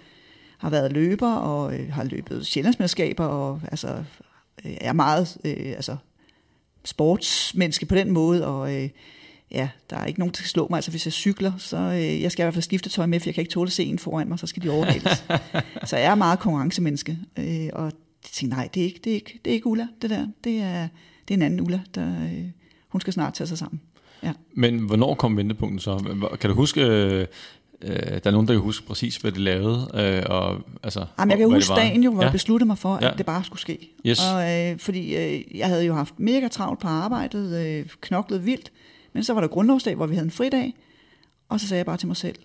har 0.59 0.71
været 0.71 0.93
løber, 0.93 1.33
og 1.33 1.75
øh, 1.79 1.93
har 1.93 2.05
løbet 2.05 2.47
sjællandsmesterskaber, 2.47 3.25
og 3.25 3.61
altså, 3.71 3.89
øh, 4.65 4.77
er 4.81 4.93
meget 4.93 5.37
øh, 5.45 5.67
altså, 5.67 5.97
sportsmenneske 6.85 7.87
på 7.87 7.95
den 7.95 8.11
måde, 8.11 8.47
og 8.47 8.75
øh, 8.75 8.89
ja, 9.51 9.69
der 9.91 9.97
er 9.97 10.07
ikke 10.07 10.21
nogen, 10.21 10.33
der 10.33 10.37
skal 10.37 10.49
slå 10.49 10.67
mig. 10.71 10.77
Altså 10.77 10.91
hvis 10.91 11.07
jeg 11.07 11.13
cykler, 11.13 11.53
så 11.59 11.77
øh, 11.77 12.23
jeg 12.23 12.33
skal 12.33 12.43
i 12.43 12.45
hvert 12.45 12.55
fald 12.55 12.63
skifte 12.63 12.89
tøj 12.89 13.07
med, 13.07 13.21
for 13.21 13.29
jeg 13.29 13.35
kan 13.35 13.43
ikke 13.43 13.53
tåle 13.53 13.71
se 13.71 13.85
en 13.85 13.99
foran 13.99 14.29
mig, 14.29 14.39
så 14.39 14.47
skal 14.47 14.63
de 14.63 14.71
overhales. 14.71 15.25
så 15.91 15.97
jeg 15.97 16.11
er 16.11 16.15
meget 16.15 16.39
konkurrencemenneske, 16.39 17.19
øh, 17.39 17.69
og 17.73 17.85
jeg 17.85 17.93
tænkte, 18.23 18.57
nej, 18.57 18.69
det 18.75 18.81
er 18.81 18.85
ikke, 18.85 19.01
det 19.05 19.11
er 19.11 19.15
ikke, 19.15 19.41
det 19.45 19.51
er 19.51 19.55
ikke 19.55 19.67
Ulla, 19.67 19.87
det 20.03 20.11
der. 20.11 20.27
Det 20.45 20.59
er, 20.59 20.89
det 21.29 21.35
er 21.35 21.39
en 21.39 21.43
anden 21.43 21.61
Ulla, 21.61 21.81
der, 21.95 22.23
øh, 22.23 22.45
hun 22.89 23.01
skal 23.01 23.13
snart 23.13 23.35
tage 23.35 23.47
sig 23.47 23.59
sammen. 23.59 23.81
Ja. 24.23 24.33
Men 24.55 24.79
hvornår 24.79 25.15
kom 25.15 25.37
vendepunkten 25.37 25.79
så? 25.79 26.19
Kan 26.41 26.51
du 26.51 26.57
huske, 26.57 27.27
øh, 27.83 27.97
der 27.97 28.21
er 28.25 28.31
nogen, 28.31 28.49
der 28.49 28.55
kan 28.55 28.61
huske 28.63 28.87
præcis, 28.87 29.17
hvad 29.17 29.33
de 29.33 29.41
lavede. 29.41 29.91
Øh, 29.95 30.23
og, 30.27 30.61
altså, 30.83 31.07
Jamen, 31.19 31.31
jeg 31.31 31.39
kan 31.39 31.51
huske 31.51 31.69
det 31.69 31.77
var. 31.77 31.77
dagen 31.77 32.03
jo, 32.03 32.11
hvor 32.13 32.23
ja. 32.23 32.27
jeg 32.27 32.33
besluttede 32.33 32.67
mig 32.67 32.79
for, 32.79 32.95
at 32.95 33.03
Ja. 33.05 33.11
det 33.19 33.27
bare 33.27 33.45
skulle 33.45 33.61
ske. 33.61 33.91
Yes. 34.07 34.21
Og, 34.33 34.53
øh, 34.53 34.79
fordi 34.79 35.17
øh, 35.17 35.57
jeg 35.59 35.67
havde 35.67 35.85
jo 35.85 35.95
haft 35.95 36.15
mega 36.21 36.49
travlt 36.49 36.81
på 36.81 36.89
arbejdet, 36.89 37.67
øh, 37.67 37.87
knoklet 38.01 38.47
vildt, 38.47 38.73
men 39.13 39.25
så 39.25 39.35
var 39.35 39.41
der 39.41 39.49
grundlovsdag, 39.49 39.95
hvor 39.95 40.07
vi 40.07 40.15
havde 40.15 40.25
en 40.25 40.31
fridag, 40.31 40.75
og 41.49 41.61
så 41.61 41.69
sagde 41.69 41.79
jeg 41.79 41.87
bare 41.87 41.97
til 41.97 42.07
mig 42.09 42.17
selv, 42.17 42.37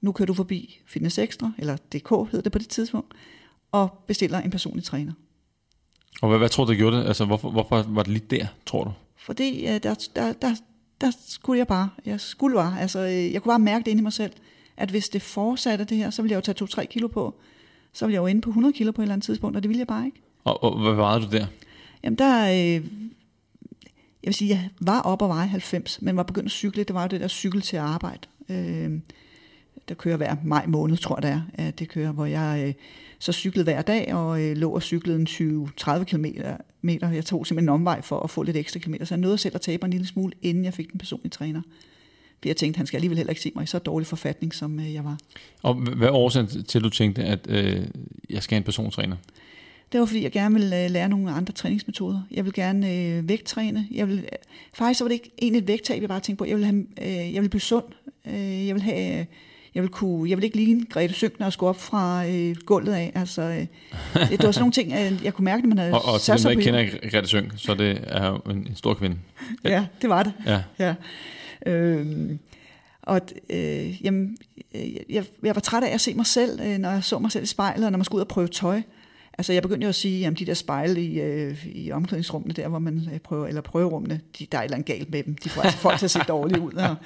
nu 0.00 0.12
kører 0.12 0.26
du 0.26 0.34
forbi 0.34 0.80
Fitness 0.86 1.18
Extra, 1.18 1.52
eller 1.58 1.76
DK 1.76 2.30
hed 2.32 2.42
det 2.42 2.52
på 2.52 2.58
det 2.58 2.68
tidspunkt, 2.68 3.14
og 3.72 4.04
bestiller 4.06 4.40
en 4.40 4.50
personlig 4.50 4.84
træner. 4.84 5.12
Og 6.22 6.28
hvad, 6.28 6.38
hvad 6.38 6.48
tror 6.48 6.64
du, 6.64 6.70
der 6.72 6.78
gjorde 6.78 6.96
det? 6.96 7.06
Altså, 7.06 7.24
hvorfor, 7.24 7.50
hvorfor 7.50 7.84
var 7.88 8.02
det 8.02 8.12
lige 8.12 8.26
der, 8.30 8.46
tror 8.66 8.84
du? 8.84 8.92
Fordi 9.16 9.66
øh, 9.66 9.82
der, 9.82 9.94
der, 10.16 10.32
der, 10.32 10.54
der 11.00 11.10
skulle 11.28 11.58
jeg 11.58 11.66
bare, 11.66 11.88
jeg 12.06 12.20
skulle 12.20 12.56
bare, 12.56 12.80
altså 12.80 12.98
øh, 12.98 13.32
jeg 13.32 13.42
kunne 13.42 13.50
bare 13.50 13.58
mærke 13.58 13.84
det 13.84 13.90
inde 13.90 14.00
i 14.00 14.02
mig 14.02 14.12
selv, 14.12 14.32
at 14.76 14.90
hvis 14.90 15.08
det 15.08 15.22
fortsatte 15.22 15.84
det 15.84 15.96
her, 15.96 16.10
så 16.10 16.22
ville 16.22 16.32
jeg 16.32 16.48
jo 16.48 16.54
tage 16.54 16.82
2-3 16.82 16.84
kilo 16.84 17.08
på, 17.08 17.34
så 17.92 18.06
ville 18.06 18.14
jeg 18.14 18.20
jo 18.20 18.26
ende 18.26 18.40
på 18.40 18.50
100 18.50 18.72
kilo 18.72 18.92
på 18.92 19.02
et 19.02 19.04
eller 19.04 19.12
andet 19.12 19.24
tidspunkt, 19.24 19.56
og 19.56 19.62
det 19.62 19.68
ville 19.68 19.78
jeg 19.78 19.86
bare 19.86 20.06
ikke. 20.06 20.20
Og, 20.44 20.64
og 20.64 20.82
hvad 20.82 20.92
vejede 20.92 21.24
du 21.26 21.30
der? 21.30 21.46
Jamen 22.04 22.18
der, 22.18 22.44
øh, 22.44 22.84
jeg 24.22 24.28
vil 24.28 24.34
sige, 24.34 24.50
jeg 24.50 24.68
var 24.80 25.00
op 25.00 25.22
og 25.22 25.28
veje 25.28 25.46
90, 25.46 26.02
men 26.02 26.16
var 26.16 26.22
begyndt 26.22 26.46
at 26.46 26.52
cykle, 26.52 26.84
det 26.84 26.94
var 26.94 27.02
jo 27.02 27.08
det 27.08 27.20
der 27.20 27.28
cykel 27.28 27.60
til 27.60 27.76
arbejde. 27.76 28.28
Øh, 28.48 29.00
der 29.88 29.94
kører 29.94 30.16
hver 30.16 30.36
maj 30.44 30.66
måned, 30.66 30.96
tror 30.96 31.16
jeg 31.16 31.22
det 31.22 31.30
er, 31.30 31.66
at 31.66 31.78
det 31.78 31.88
kører, 31.88 32.12
hvor 32.12 32.26
jeg 32.26 32.64
øh, 32.66 32.74
så 33.18 33.32
cyklede 33.32 33.64
hver 33.64 33.82
dag, 33.82 34.14
og 34.14 34.42
øh, 34.42 34.56
lå 34.56 34.70
og 34.70 34.82
cyklede 34.82 35.18
en 35.18 35.26
20-30 35.80 36.04
km. 36.04 36.24
Jeg 36.84 37.24
tog 37.24 37.46
simpelthen 37.46 37.68
en 37.68 37.68
omvej 37.68 38.02
for 38.02 38.20
at 38.20 38.30
få 38.30 38.42
lidt 38.42 38.56
ekstra 38.56 38.80
kilometer, 38.80 39.04
så 39.04 39.14
jeg 39.14 39.20
nåede 39.20 39.38
selv 39.38 39.54
at 39.54 39.60
tabe 39.60 39.84
en 39.84 39.90
lille 39.90 40.06
smule, 40.06 40.32
inden 40.42 40.64
jeg 40.64 40.74
fik 40.74 40.92
den 40.92 40.98
personlige 40.98 41.30
træner. 41.30 41.62
For 42.42 42.48
jeg 42.48 42.56
tænkte, 42.56 42.78
han 42.78 42.86
skal 42.86 42.96
alligevel 42.96 43.16
heller 43.16 43.30
ikke 43.30 43.42
se 43.42 43.52
mig 43.54 43.62
i 43.62 43.66
så 43.66 43.78
dårlig 43.78 44.06
forfatning, 44.06 44.54
som 44.54 44.80
øh, 44.80 44.94
jeg 44.94 45.04
var. 45.04 45.18
Og 45.62 45.74
hvad 45.74 46.08
årsagen 46.08 46.64
til, 46.64 46.78
at 46.78 46.84
du 46.84 46.90
tænkte, 46.90 47.22
at 47.22 47.46
øh, 47.48 47.82
jeg 48.30 48.42
skal 48.42 48.54
have 48.54 48.60
en 48.60 48.64
persontræner? 48.64 49.16
Det 49.92 50.00
var 50.00 50.06
fordi, 50.06 50.22
jeg 50.22 50.32
gerne 50.32 50.54
ville 50.54 50.84
øh, 50.84 50.90
lære 50.90 51.08
nogle 51.08 51.30
andre 51.30 51.52
træningsmetoder. 51.52 52.22
Jeg 52.30 52.44
vil 52.44 52.52
gerne 52.52 52.92
øh, 52.92 53.28
vægttræne. 53.28 53.88
Jeg 53.90 54.08
vil, 54.08 54.18
øh, 54.18 54.38
faktisk 54.74 54.98
så 54.98 55.04
var 55.04 55.08
det 55.08 55.14
ikke 55.14 55.30
egentlig 55.42 55.60
et 55.62 55.68
vægttab, 55.68 56.00
jeg 56.00 56.08
bare 56.08 56.20
tænkte 56.20 56.38
på. 56.38 56.48
Jeg 56.48 56.56
vil, 56.56 56.64
have, 56.64 56.86
øh, 57.02 57.34
jeg 57.34 57.42
vil 57.42 57.48
blive 57.48 57.60
sund. 57.60 57.84
Øh, 58.26 58.66
jeg 58.66 58.74
vil 58.74 58.82
have... 58.82 59.20
Øh, 59.20 59.26
jeg 59.74 59.82
vil, 59.82 59.90
kunne, 59.90 60.30
jeg 60.30 60.36
vil 60.38 60.44
ikke 60.44 60.56
ligne 60.56 60.84
Grete 60.90 61.14
Sønkner 61.14 61.46
og 61.46 61.52
skulle 61.52 61.70
op 61.70 61.80
fra 61.80 62.26
øh, 62.26 62.56
gulvet 62.66 62.92
af. 62.92 63.12
Altså, 63.14 63.42
øh, 63.42 63.58
det, 63.58 63.68
var 64.14 64.52
sådan 64.52 64.60
nogle 64.60 64.72
ting, 64.72 64.92
øh, 64.92 65.24
jeg 65.24 65.34
kunne 65.34 65.44
mærke, 65.44 65.62
at 65.62 65.68
man 65.68 65.78
havde 65.78 65.92
Og, 65.98 66.04
og 66.04 66.20
til 66.20 66.24
sat 66.24 66.32
dem, 66.32 66.36
der 66.36 66.42
sig 66.42 66.50
ikke 66.50 66.90
på. 66.90 66.98
kender 67.00 67.10
Grete 67.10 67.28
Sønk, 67.28 67.52
så 67.56 67.74
det 67.74 68.04
er 68.06 68.28
jo 68.28 68.36
en, 68.36 68.56
en 68.56 68.76
stor 68.76 68.94
kvinde. 68.94 69.16
Ja, 69.64 69.86
det 70.02 70.10
var 70.10 70.22
det. 70.22 70.32
Ja. 70.46 70.62
Ja. 70.78 70.94
Øhm, 71.66 72.38
og 73.02 73.20
øh, 73.50 74.04
jamen, 74.04 74.36
øh, 74.74 74.94
jeg, 74.94 75.24
jeg 75.42 75.54
var 75.54 75.60
træt 75.60 75.82
af 75.84 75.94
at 75.94 76.00
se 76.00 76.14
mig 76.14 76.26
selv, 76.26 76.60
øh, 76.60 76.78
når 76.78 76.90
jeg 76.90 77.04
så 77.04 77.18
mig 77.18 77.32
selv 77.32 77.44
i 77.44 77.46
spejlet, 77.46 77.86
og 77.86 77.92
når 77.92 77.98
man 77.98 78.04
skulle 78.04 78.16
ud 78.16 78.20
og 78.22 78.28
prøve 78.28 78.48
tøj. 78.48 78.82
Altså, 79.38 79.52
jeg 79.52 79.62
begyndte 79.62 79.84
jo 79.84 79.88
at 79.88 79.94
sige, 79.94 80.26
at 80.26 80.38
de 80.38 80.46
der 80.46 80.54
spejle 80.54 81.02
i, 81.02 81.20
øh, 81.20 81.66
i 81.66 81.92
omklædningsrummene, 81.92 82.54
der 82.54 82.68
hvor 82.68 82.78
man 82.78 83.08
øh, 83.12 83.18
prøver, 83.18 83.46
eller 83.46 83.60
prøverummene, 83.60 84.20
de, 84.38 84.46
der 84.52 84.58
er 84.58 84.62
et 84.62 84.64
eller 84.64 84.76
andet 84.76 84.86
galt 84.86 85.10
med 85.10 85.22
dem. 85.22 85.36
De 85.36 85.48
får 85.48 85.62
altså 85.62 85.78
folk 85.78 85.98
til 85.98 86.06
at 86.06 86.10
se 86.10 86.18
dårligt 86.28 86.58
ud. 86.58 86.72
Og, 86.72 86.96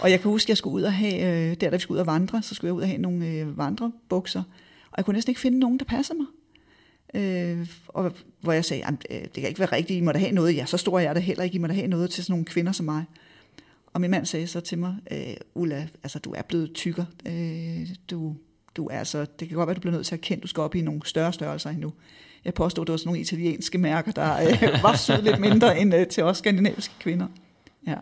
og 0.00 0.10
jeg 0.10 0.20
kan 0.20 0.30
huske, 0.30 0.46
at 0.46 0.48
jeg 0.48 0.56
skulle 0.56 0.74
ud 0.74 0.82
og 0.82 0.92
have, 0.92 1.50
øh, 1.50 1.56
der 1.60 1.70
da 1.70 1.76
vi 1.76 1.78
skulle 1.78 1.96
ud 1.96 2.00
og 2.00 2.06
vandre, 2.06 2.42
så 2.42 2.54
skulle 2.54 2.68
jeg 2.68 2.74
ud 2.74 2.82
og 2.82 2.88
have 2.88 3.00
nogle 3.00 3.26
øh, 3.26 3.58
vandrebukser. 3.58 4.42
Og 4.90 4.94
jeg 4.96 5.04
kunne 5.04 5.14
næsten 5.14 5.30
ikke 5.30 5.40
finde 5.40 5.58
nogen, 5.58 5.78
der 5.78 5.84
passede 5.84 6.18
mig. 6.18 6.26
Øh, 7.14 7.66
og 7.88 8.12
hvor 8.40 8.52
jeg 8.52 8.64
sagde, 8.64 8.82
"Jamen, 8.86 8.98
øh, 9.10 9.20
det 9.20 9.32
kan 9.32 9.48
ikke 9.48 9.60
være 9.60 9.72
rigtigt, 9.72 9.96
I 9.96 10.00
må 10.00 10.12
da 10.12 10.18
have 10.18 10.32
noget. 10.32 10.56
Ja, 10.56 10.66
så 10.66 10.76
stor 10.76 10.98
er 10.98 11.02
jeg 11.02 11.14
da 11.14 11.20
heller 11.20 11.44
ikke. 11.44 11.54
I 11.54 11.58
må 11.58 11.66
da 11.66 11.72
have 11.72 11.86
noget 11.86 12.10
til 12.10 12.24
sådan 12.24 12.32
nogle 12.32 12.44
kvinder 12.44 12.72
som 12.72 12.86
mig. 12.86 13.04
Og 13.92 14.00
min 14.00 14.10
mand 14.10 14.26
sagde 14.26 14.46
så 14.46 14.60
til 14.60 14.78
mig, 14.78 14.96
øh, 15.10 15.34
Ulla, 15.54 15.88
altså 16.02 16.18
du 16.18 16.32
er 16.36 16.42
blevet 16.42 16.74
tykker. 16.74 17.04
Øh, 17.26 17.88
du, 18.10 18.36
du 18.76 18.86
er 18.86 18.98
altså, 18.98 19.26
det 19.40 19.48
kan 19.48 19.56
godt 19.56 19.66
være, 19.66 19.74
du 19.74 19.80
bliver 19.80 19.94
nødt 19.94 20.06
til 20.06 20.14
at 20.14 20.20
kende, 20.20 20.42
du 20.42 20.46
skal 20.48 20.60
op 20.60 20.74
i 20.74 20.80
nogle 20.80 21.00
større 21.04 21.32
størrelser 21.32 21.70
endnu. 21.70 21.92
Jeg 22.44 22.54
påstod, 22.54 22.84
det 22.86 22.92
var 22.92 22.96
sådan 22.96 23.08
nogle 23.08 23.20
italienske 23.20 23.78
mærker, 23.78 24.12
der 24.12 24.36
øh, 24.48 24.82
var 24.82 24.96
sød 24.96 25.22
lidt 25.22 25.40
mindre 25.40 25.78
end 25.80 25.94
øh, 25.94 26.06
til 26.06 26.22
os 26.24 26.38
skandinaviske 26.38 26.94
kvinder. 27.00 27.26
Ja, 27.86 27.94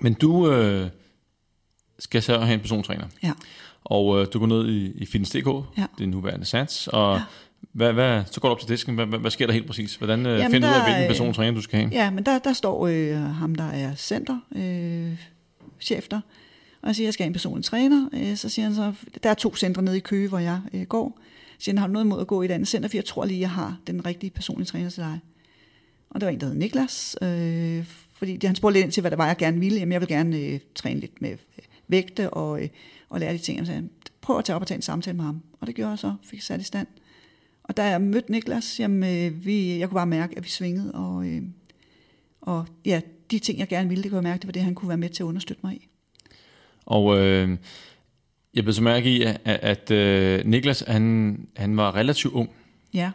Men 0.00 0.14
du 0.14 0.52
øh, 0.52 0.88
skal 1.98 2.22
så 2.22 2.38
have 2.38 2.54
en 2.54 2.60
persontræner. 2.60 3.06
ja. 3.22 3.32
Og 3.84 4.20
øh, 4.20 4.26
du 4.32 4.38
går 4.38 4.46
ned 4.46 4.68
i, 4.68 4.92
i 4.92 5.06
Fitness.dk, 5.06 5.46
Ja. 5.78 5.86
det 5.98 6.04
er 6.04 6.08
nuværende 6.08 6.44
sats, 6.44 6.88
og 6.88 7.16
Ja. 7.16 7.22
Hvad, 7.72 7.92
hvad, 7.92 8.22
så 8.30 8.40
går 8.40 8.48
du 8.48 8.52
op 8.52 8.60
til 8.60 8.68
disken. 8.68 8.94
Hvad, 8.94 9.06
hvad, 9.06 9.18
hvad 9.18 9.30
sker 9.30 9.46
der 9.46 9.52
helt 9.52 9.66
præcis? 9.66 9.96
Hvordan 9.96 10.26
øh, 10.26 10.38
Jamen, 10.38 10.50
finder 10.50 10.68
du 10.68 10.74
ud 10.74 10.78
af, 10.78 10.84
hvilken 10.84 11.02
er- 11.02 11.08
persontræner 11.08 11.54
du 11.54 11.60
skal 11.60 11.78
have? 11.78 11.90
Ja, 11.92 12.10
men 12.10 12.26
der, 12.26 12.38
der 12.38 12.52
står 12.52 12.86
øh, 12.86 13.16
ham, 13.16 13.54
der 13.54 13.68
er 13.70 13.94
center, 13.94 14.38
øh, 14.56 15.12
chef 15.80 16.08
der, 16.08 16.20
og 16.82 16.86
jeg 16.88 16.96
siger, 16.96 17.06
jeg 17.06 17.14
skal 17.14 17.24
have 17.24 17.28
en 17.28 17.32
personlig 17.32 17.64
træner. 17.64 18.08
Øh, 18.12 18.36
så 18.36 18.48
siger 18.48 18.66
han 18.66 18.74
så, 18.74 18.92
der 19.22 19.30
er 19.30 19.34
to 19.34 19.56
centre 19.56 19.82
nede 19.82 19.96
i 19.96 20.00
Køge, 20.00 20.28
hvor 20.28 20.38
jeg 20.38 20.60
øh, 20.74 20.82
går. 20.82 21.18
Så 21.58 21.64
siger 21.64 21.72
han, 21.72 21.78
har 21.78 21.86
du 21.86 21.92
noget 21.92 22.04
imod 22.04 22.20
at 22.20 22.26
gå 22.26 22.42
i 22.42 22.44
et 22.44 22.50
andet 22.50 22.68
center, 22.68 22.88
for 22.88 22.96
jeg 22.96 23.04
tror 23.04 23.24
lige, 23.24 23.40
jeg 23.40 23.50
har 23.50 23.76
den 23.86 24.06
rigtige 24.06 24.30
personlige 24.30 24.66
træner 24.66 24.90
til 24.90 25.02
dig. 25.02 25.18
Og 26.10 26.20
der 26.20 26.26
var 26.26 26.32
en, 26.32 26.40
der 26.40 26.46
hed 26.46 26.54
Niklas, 26.54 27.16
øh, 27.22 27.84
fordi 28.12 28.46
han 28.46 28.54
spurgte 28.56 28.72
lidt 28.74 28.84
ind 28.84 28.92
til, 28.92 29.00
hvad 29.00 29.10
det 29.10 29.18
var, 29.18 29.26
jeg 29.26 29.36
gerne 29.36 29.60
ville. 29.60 29.78
Jamen, 29.78 29.92
jeg 29.92 30.00
vil 30.00 30.08
gerne 30.08 30.36
øh, 30.38 30.60
træne 30.74 31.00
lidt 31.00 31.22
med 31.22 31.30
øh, 31.30 31.36
vægte 31.88 32.30
og, 32.30 32.62
øh, 32.62 32.68
og 33.10 33.20
lære 33.20 33.32
de 33.32 33.38
ting. 33.38 33.58
Jeg 33.58 33.66
sagde, 33.66 33.88
prøv 34.20 34.38
at 34.38 34.44
tage 34.44 34.56
op 34.56 34.62
og 34.62 34.68
tage 34.68 34.76
en 34.76 34.82
samtale 34.82 35.16
med 35.16 35.24
ham. 35.24 35.42
Og 35.60 35.66
det 35.66 35.74
gjorde 35.74 35.90
jeg 35.90 35.98
så, 35.98 36.14
fik 36.24 36.42
sat 36.42 36.60
i 36.60 36.64
stand. 36.64 36.86
Og 37.68 37.76
da 37.76 37.84
jeg 37.84 38.00
mødte 38.00 38.32
Niklas, 38.32 38.80
jamen, 38.80 39.26
øh, 39.26 39.44
vi, 39.46 39.78
jeg 39.78 39.88
kunne 39.88 39.96
bare 39.96 40.06
mærke, 40.06 40.36
at 40.36 40.44
vi 40.44 40.48
svingede, 40.48 40.92
og, 40.94 41.26
øh, 41.26 41.42
og 42.40 42.66
ja, 42.84 43.00
de 43.30 43.38
ting, 43.38 43.58
jeg 43.58 43.68
gerne 43.68 43.88
ville, 43.88 44.02
det 44.02 44.10
kunne 44.10 44.16
jeg 44.16 44.22
mærke, 44.22 44.40
det 44.40 44.46
var 44.46 44.52
det, 44.52 44.62
han 44.62 44.74
kunne 44.74 44.88
være 44.88 44.98
med 44.98 45.08
til 45.08 45.22
at 45.22 45.26
understøtte 45.26 45.60
mig 45.64 45.74
i. 45.74 45.88
Og 46.86 47.18
øh, 47.18 47.56
jeg 48.54 48.64
blev 48.64 48.74
så 48.74 48.82
mærke 48.82 49.10
i, 49.10 49.22
at, 49.22 49.40
at 49.44 49.90
øh, 49.90 50.46
Niklas, 50.46 50.84
han, 50.86 51.46
han 51.56 51.76
var 51.76 51.94
relativt 51.94 52.34
ung. 52.34 52.50
Ja, 52.94 53.10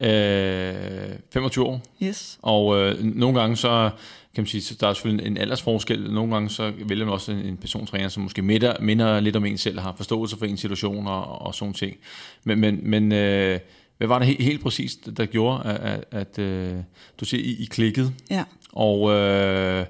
Øh, 0.00 1.18
25 1.32 1.64
år. 1.66 1.82
yes. 2.02 2.38
Og 2.42 2.76
øh, 2.78 3.04
nogle 3.04 3.40
gange 3.40 3.56
så 3.56 3.90
kan 4.34 4.42
man 4.42 4.46
sige, 4.46 4.62
så 4.62 4.74
der 4.80 4.88
er 4.88 4.92
selvfølgelig 4.92 5.26
en 5.26 5.36
aldersforskel. 5.36 6.12
Nogle 6.12 6.32
gange 6.34 6.50
så 6.50 6.72
vælger 6.84 7.04
man 7.04 7.12
også 7.12 7.32
en, 7.32 7.56
persontræner, 7.56 8.08
som 8.08 8.22
måske 8.22 8.42
minder, 8.42 8.80
minder 8.80 9.20
lidt 9.20 9.36
om 9.36 9.44
en 9.44 9.58
selv, 9.58 9.78
har 9.78 9.94
forståelse 9.96 10.38
for 10.38 10.46
en 10.46 10.56
situation 10.56 11.06
og, 11.06 11.42
og 11.42 11.54
sådan 11.54 11.74
ting. 11.74 11.96
Men, 12.44 12.60
men, 12.60 12.80
men 12.82 13.12
øh, 13.12 13.58
hvad 13.98 14.08
var 14.08 14.18
det 14.18 14.26
helt, 14.28 14.42
helt 14.42 14.62
præcist, 14.62 15.16
der 15.16 15.26
gjorde, 15.26 15.62
at, 15.64 16.04
at, 16.10 16.38
øh, 16.38 16.74
du 17.20 17.24
siger, 17.24 17.44
I, 17.44 17.62
I 17.62 17.64
klikkede? 17.64 18.12
Ja. 18.30 18.44
Og 18.72 19.10
øh, 19.10 19.86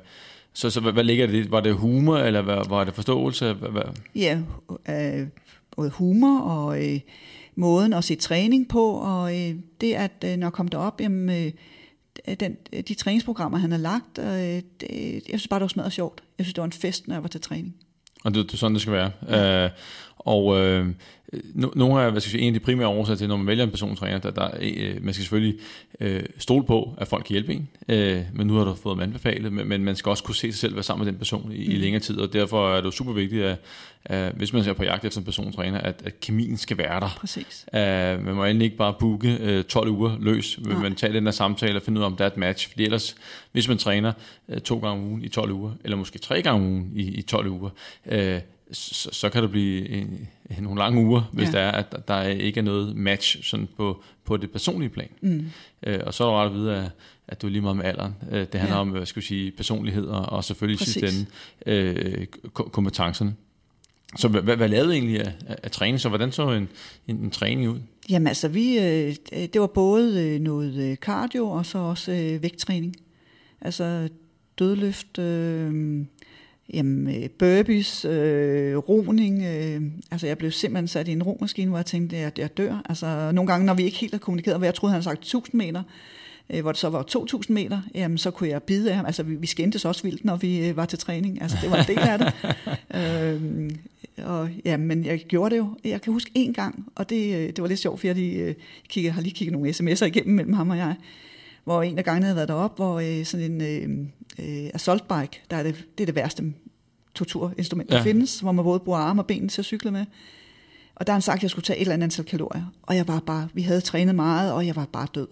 så, 0.53 0.71
så 0.71 0.81
hvad, 0.81 0.93
hvad 0.93 1.05
ligger 1.05 1.27
det? 1.27 1.51
Var 1.51 1.61
det 1.61 1.75
humor, 1.75 2.17
eller 2.17 2.43
hvad, 2.43 2.69
var 2.69 2.85
det 2.85 2.95
forståelse? 2.95 3.53
Hvad, 3.53 3.71
hvad? 3.71 3.83
Ja, 4.15 4.39
øh, 4.89 5.27
både 5.77 5.91
humor 5.91 6.41
og 6.41 6.85
øh, 6.85 7.01
måden 7.55 7.93
at 7.93 8.05
se 8.05 8.15
træning 8.15 8.69
på, 8.69 8.91
og 8.91 9.35
øh, 9.41 9.55
det 9.81 9.95
at 9.95 10.25
øh, 10.25 10.37
når 10.37 10.47
jeg 10.47 10.53
kom 10.53 10.69
derop, 10.69 11.01
jamen, 11.01 11.47
øh, 11.47 11.53
den, 12.41 12.57
de 12.89 12.95
træningsprogrammer, 12.95 13.59
han 13.59 13.71
har 13.71 13.79
lagt, 13.79 14.19
øh, 14.19 14.63
det, 14.81 14.83
jeg 15.13 15.23
synes 15.27 15.49
bare, 15.49 15.61
det 15.61 15.65
var 15.65 15.69
smadret 15.69 15.93
sjovt. 15.93 16.23
Jeg 16.39 16.47
synes, 16.47 16.55
det 16.55 16.61
var 16.61 16.67
en 16.67 16.73
fest, 16.73 17.09
når 17.09 17.15
jeg 17.15 17.23
var 17.23 17.29
til 17.29 17.41
træning. 17.41 17.75
Og 18.25 18.35
det, 18.35 18.47
det 18.47 18.53
er 18.53 18.57
sådan, 18.57 18.75
det 18.75 18.83
skal 18.83 18.93
være. 18.93 19.11
Ja. 19.29 19.65
Øh, 19.65 19.71
og 20.25 20.61
øh, 20.61 20.87
no, 21.55 21.69
nogle 21.75 22.03
af, 22.03 22.11
hvad 22.11 22.21
skal 22.21 22.29
jeg 22.29 22.33
sige, 22.33 22.43
en 22.43 22.55
af 22.55 22.61
de 22.61 22.65
primære 22.65 22.89
årsager 22.89 23.17
til, 23.17 23.29
når 23.29 23.37
man 23.37 23.47
vælger 23.47 23.65
en 23.65 23.71
persontræner, 23.71 24.19
der, 24.19 24.31
der, 24.31 24.51
øh, 24.61 25.05
man 25.05 25.15
skal 25.15 25.23
selvfølgelig 25.23 25.59
øh, 26.01 26.23
stole 26.39 26.65
på, 26.65 26.95
at 26.99 27.09
folk 27.09 27.25
kan 27.25 27.33
hjælpe 27.33 27.53
en, 27.53 27.69
øh, 27.89 28.23
men 28.33 28.47
nu 28.47 28.55
har 28.55 28.65
du 28.65 28.75
fået 28.75 28.97
dem 28.97 29.03
anbefalet, 29.03 29.53
men, 29.53 29.69
men 29.69 29.85
man 29.85 29.97
skal 29.97 30.11
også 30.11 30.25
kunne 30.25 30.35
se 30.35 30.53
sig 30.53 30.61
selv 30.61 30.75
være 30.75 30.83
sammen 30.83 31.05
med 31.05 31.13
den 31.13 31.19
person 31.19 31.53
i, 31.53 31.67
mm. 31.67 31.73
i 31.73 31.77
længere 31.77 32.01
tid, 32.01 32.19
og 32.19 32.33
derfor 32.33 32.73
er 32.73 32.77
det 32.77 32.85
jo 32.85 32.91
super 32.91 33.13
vigtigt, 33.13 33.45
at, 33.45 33.57
at 34.05 34.33
hvis 34.33 34.53
man 34.53 34.69
er 34.69 34.73
på 34.73 34.85
jagt 34.85 35.05
efter 35.05 35.21
en 35.21 35.25
persontræner, 35.25 35.81
at, 35.81 36.03
at 36.05 36.21
kemien 36.21 36.57
skal 36.57 36.79
være 36.79 37.01
der. 37.01 37.09
Præcis. 37.21 37.67
Uh, 37.73 37.79
man 38.25 38.35
må 38.35 38.45
endelig 38.45 38.65
ikke 38.65 38.77
bare 38.77 38.95
booke 39.01 39.59
uh, 39.59 39.65
12 39.65 39.89
uger 39.89 40.17
løs, 40.21 40.59
men 40.59 40.69
Nej. 40.69 40.83
man 40.83 40.95
tager 40.95 41.13
den 41.13 41.27
der 41.27 41.33
samtale 41.33 41.77
og 41.77 41.83
finder 41.83 42.01
ud 42.01 42.05
af, 42.05 42.07
om 42.07 42.17
der 42.17 42.25
er 42.25 42.29
et 42.31 42.37
match. 42.37 42.71
Fordi 42.71 42.85
ellers, 42.85 43.17
hvis 43.53 43.69
man 43.69 43.79
træner 43.79 44.13
uh, 44.49 44.59
to 44.59 44.79
gange 44.79 45.03
om 45.03 45.05
ugen 45.05 45.25
i 45.25 45.29
12 45.29 45.53
uger, 45.53 45.73
eller 45.85 45.97
måske 45.97 46.19
tre 46.19 46.43
gange 46.43 46.65
om 46.65 46.73
ugen 46.73 46.93
i, 46.95 47.03
i 47.03 47.23
12 47.23 47.49
uger, 47.49 47.71
uh, 48.13 48.41
så, 48.75 49.09
så 49.13 49.29
kan 49.31 49.43
det 49.43 49.51
blive 49.51 49.89
en, 49.89 50.29
en, 50.59 50.63
nogle 50.63 50.79
lange 50.79 51.05
uger, 51.07 51.31
hvis 51.33 51.47
Ja. 51.49 51.53
der 51.53 51.59
er, 51.59 51.71
at 51.73 52.09
der 52.09 52.23
ikke 52.23 52.59
er 52.61 52.65
noget 52.65 52.97
match 52.97 53.43
sådan 53.45 53.69
på, 53.77 54.03
på 54.25 54.37
det 54.37 54.51
personlige 54.51 54.91
plan. 54.91 55.09
Mm. 55.21 55.47
Uh, 55.87 55.95
og 56.07 56.15
så 56.15 56.25
er 56.25 56.29
det 56.29 56.37
ret 56.37 56.47
at 56.47 56.55
vide, 56.55 56.77
at, 56.77 56.91
at 57.29 57.43
du 57.43 57.47
er 57.47 57.51
lige 57.51 57.63
meget 57.63 57.77
med 57.77 57.85
alderen. 57.85 58.15
Uh, 58.23 58.33
det 58.39 58.55
handler 58.55 58.75
Ja. 58.77 58.81
om, 58.81 58.89
hvad 58.89 59.07
skal 59.07 59.23
vi 59.23 59.27
sige, 59.27 59.51
personlighed 59.51 60.07
og, 60.07 60.27
og 60.27 60.45
selvfølgelig 60.45 60.79
Præcis. 60.79 61.27
ende 61.67 62.21
uh, 62.21 62.25
kom- 62.53 62.71
kompetencerne. 62.71 63.35
Så 64.17 64.29
hvad, 64.29 64.43
hvad, 64.43 64.57
hvad 64.57 64.69
lavede 64.69 64.93
egentlig 64.93 65.21
af, 65.21 65.33
af, 65.47 65.57
af 65.63 65.71
træning? 65.71 66.01
Så 66.01 66.09
hvordan 66.09 66.33
så 66.33 66.51
en, 66.53 66.69
en, 67.09 67.17
en 67.17 67.31
træning 67.31 67.71
ud? 67.71 67.79
Jamen 68.11 68.27
altså, 68.27 68.49
vi, 68.49 68.79
øh, 68.79 69.15
det 69.33 69.61
var 69.61 69.67
både 69.67 70.23
øh, 70.23 70.41
noget 70.41 70.75
øh, 70.75 70.97
cardio 70.97 71.47
og 71.51 71.67
så 71.67 71.79
også 71.79 72.13
øh, 72.13 72.43
vægttræning. 72.43 72.97
Altså 73.61 74.09
dødløft, 74.59 75.19
øh, 75.19 76.05
jamen, 76.73 77.17
øh, 77.17 77.31
burpees, 77.31 78.05
øh, 78.05 78.77
roning. 78.77 79.43
Øh, 79.43 79.83
altså 80.11 80.27
jeg 80.27 80.39
blev 80.39 80.51
simpelthen 80.51 80.89
sat 80.89 81.09
i 81.09 81.13
en 81.13 81.23
romaskine, 81.23 81.69
hvor 81.69 81.79
jeg 81.79 81.87
tænkte, 81.87 82.17
at 82.17 82.39
jeg 82.39 82.57
dør. 82.57 82.83
Altså 82.89 83.31
nogle 83.33 83.53
gange, 83.53 83.67
når 83.67 83.75
vi 83.75 83.83
ikke 83.83 83.99
helt 83.99 84.13
havde 84.13 84.23
kommunikeret, 84.23 84.59
hvor 84.59 84.65
jeg 84.65 84.75
troede, 84.75 84.91
han 84.91 84.97
havde 84.97 85.05
sagt 85.05 85.19
1000 85.19 85.59
meter, 85.59 85.83
øh, 86.51 86.61
hvor 86.61 86.73
det 86.73 86.79
så 86.79 86.89
var 86.89 87.03
2000 87.03 87.55
meter, 87.55 87.81
jamen 87.95 88.19
så 88.19 88.31
kunne 88.31 88.49
jeg 88.49 88.63
bide 88.63 88.91
af 88.91 88.97
ham. 88.97 89.07
Altså 89.07 89.23
vi, 89.23 89.35
vi 89.35 89.47
skændtes 89.47 89.85
også 89.85 90.03
vildt, 90.03 90.25
når 90.25 90.37
vi 90.37 90.69
øh, 90.69 90.77
var 90.77 90.85
til 90.85 90.99
træning. 90.99 91.43
Altså 91.43 91.59
det 91.63 91.71
var 91.71 91.77
en 91.77 91.87
del 91.87 91.99
af 91.99 92.19
det. 92.19 92.33
øh, 93.01 93.71
og, 94.27 94.49
ja, 94.65 94.77
men 94.77 95.05
jeg 95.05 95.19
gjorde 95.19 95.55
det 95.55 95.59
jo. 95.59 95.69
Jeg 95.85 96.03
kan 96.03 96.13
huske 96.13 96.31
en 96.35 96.53
gang, 96.53 96.87
og 96.95 97.11
det, 97.11 97.35
øh, 97.37 97.47
det 97.47 97.63
var 97.63 97.69
lidt 97.69 97.81
sjovt, 97.81 98.01
for 98.01 98.07
jeg 98.07 98.17
lige, 98.17 98.43
øh, 98.43 98.55
kiggede, 98.89 99.13
har 99.13 99.23
lige 99.23 99.35
kigget 99.35 99.53
nogle 99.53 99.71
sms'er 99.71 100.05
igennem 100.05 100.35
mellem 100.35 100.53
ham 100.53 100.71
og 100.71 100.77
jeg, 100.77 100.95
hvor 101.65 101.83
en 101.83 101.99
af 101.99 102.05
gangene 102.05 102.27
havde 102.27 102.37
været 102.37 102.49
deroppe, 102.49 102.77
hvor 102.77 103.01
øh, 103.01 103.25
sådan 103.25 103.53
en 103.53 103.61
øh, 103.61 104.07
øh, 104.39 104.71
assault 104.75 105.09
bike, 105.09 105.43
der 105.51 105.57
er 105.57 105.63
det, 105.63 105.85
det 105.99 106.05
er 106.05 106.07
det 106.07 106.15
værste 106.15 106.53
torturinstrument, 107.15 107.91
der 107.91 107.97
ja. 107.97 108.03
findes, 108.03 108.41
hvor 108.41 108.53
man 108.53 108.65
både 108.65 108.81
bruger 108.81 108.99
arme 108.99 109.23
og 109.23 109.27
ben 109.27 109.49
til 109.49 109.61
at 109.61 109.65
cykle 109.65 109.91
med. 109.91 110.07
Og 110.95 111.07
der 111.07 111.13
har 111.13 111.17
han 111.17 111.23
sagt, 111.23 111.37
at 111.37 111.43
jeg 111.43 111.51
skulle 111.51 111.65
tage 111.65 111.77
et 111.77 111.81
eller 111.81 111.95
andet 111.95 112.05
antal 112.05 112.25
kalorier. 112.25 112.73
Og 112.83 112.97
jeg 112.97 113.09
var 113.09 113.21
bare, 113.21 113.49
vi 113.55 113.63
havde 113.63 113.81
trænet 113.81 114.15
meget, 114.15 114.53
og 114.53 114.67
jeg 114.67 114.77
var 114.77 114.87
bare 114.93 115.07
død. 115.15 115.27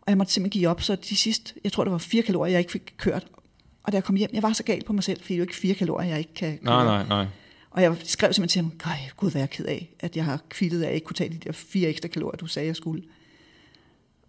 Og 0.00 0.08
jeg 0.08 0.18
måtte 0.18 0.32
simpelthen 0.32 0.60
give 0.60 0.68
op, 0.68 0.82
så 0.82 0.96
de 0.96 1.16
sidste, 1.16 1.54
jeg 1.64 1.72
tror 1.72 1.84
det 1.84 1.92
var 1.92 1.98
fire 1.98 2.22
kalorier, 2.22 2.50
jeg 2.50 2.58
ikke 2.58 2.72
fik 2.72 2.94
kørt. 2.96 3.26
Og 3.82 3.92
da 3.92 3.96
jeg 3.96 4.04
kom 4.04 4.16
hjem, 4.16 4.30
jeg 4.32 4.42
var 4.42 4.52
så 4.52 4.62
gal 4.62 4.84
på 4.84 4.92
mig 4.92 5.04
selv, 5.04 5.20
fordi 5.20 5.28
det 5.28 5.34
er 5.34 5.38
jo 5.38 5.42
ikke 5.42 5.56
fire 5.56 5.74
kalorier, 5.74 6.08
jeg 6.08 6.18
ikke 6.18 6.34
kan 6.34 6.58
køre. 6.58 6.84
Nej, 6.84 6.84
nej, 6.84 7.08
nej. 7.08 7.26
Og 7.70 7.82
jeg 7.82 7.96
skrev 8.04 8.32
simpelthen 8.32 8.70
til 8.70 8.88
ham, 8.88 9.10
gud, 9.16 9.30
hvad 9.30 9.40
er 9.40 9.42
jeg 9.42 9.50
ked 9.50 9.64
af, 9.64 9.90
at 10.00 10.16
jeg 10.16 10.24
har 10.24 10.40
kvittet, 10.48 10.80
at 10.80 10.86
jeg 10.86 10.94
ikke 10.94 11.04
kunne 11.04 11.14
tage 11.14 11.30
de 11.30 11.38
der 11.38 11.52
fire 11.52 11.88
ekstra 11.88 12.08
kalorier, 12.08 12.36
du 12.36 12.46
sagde, 12.46 12.66
jeg 12.66 12.76
skulle. 12.76 13.02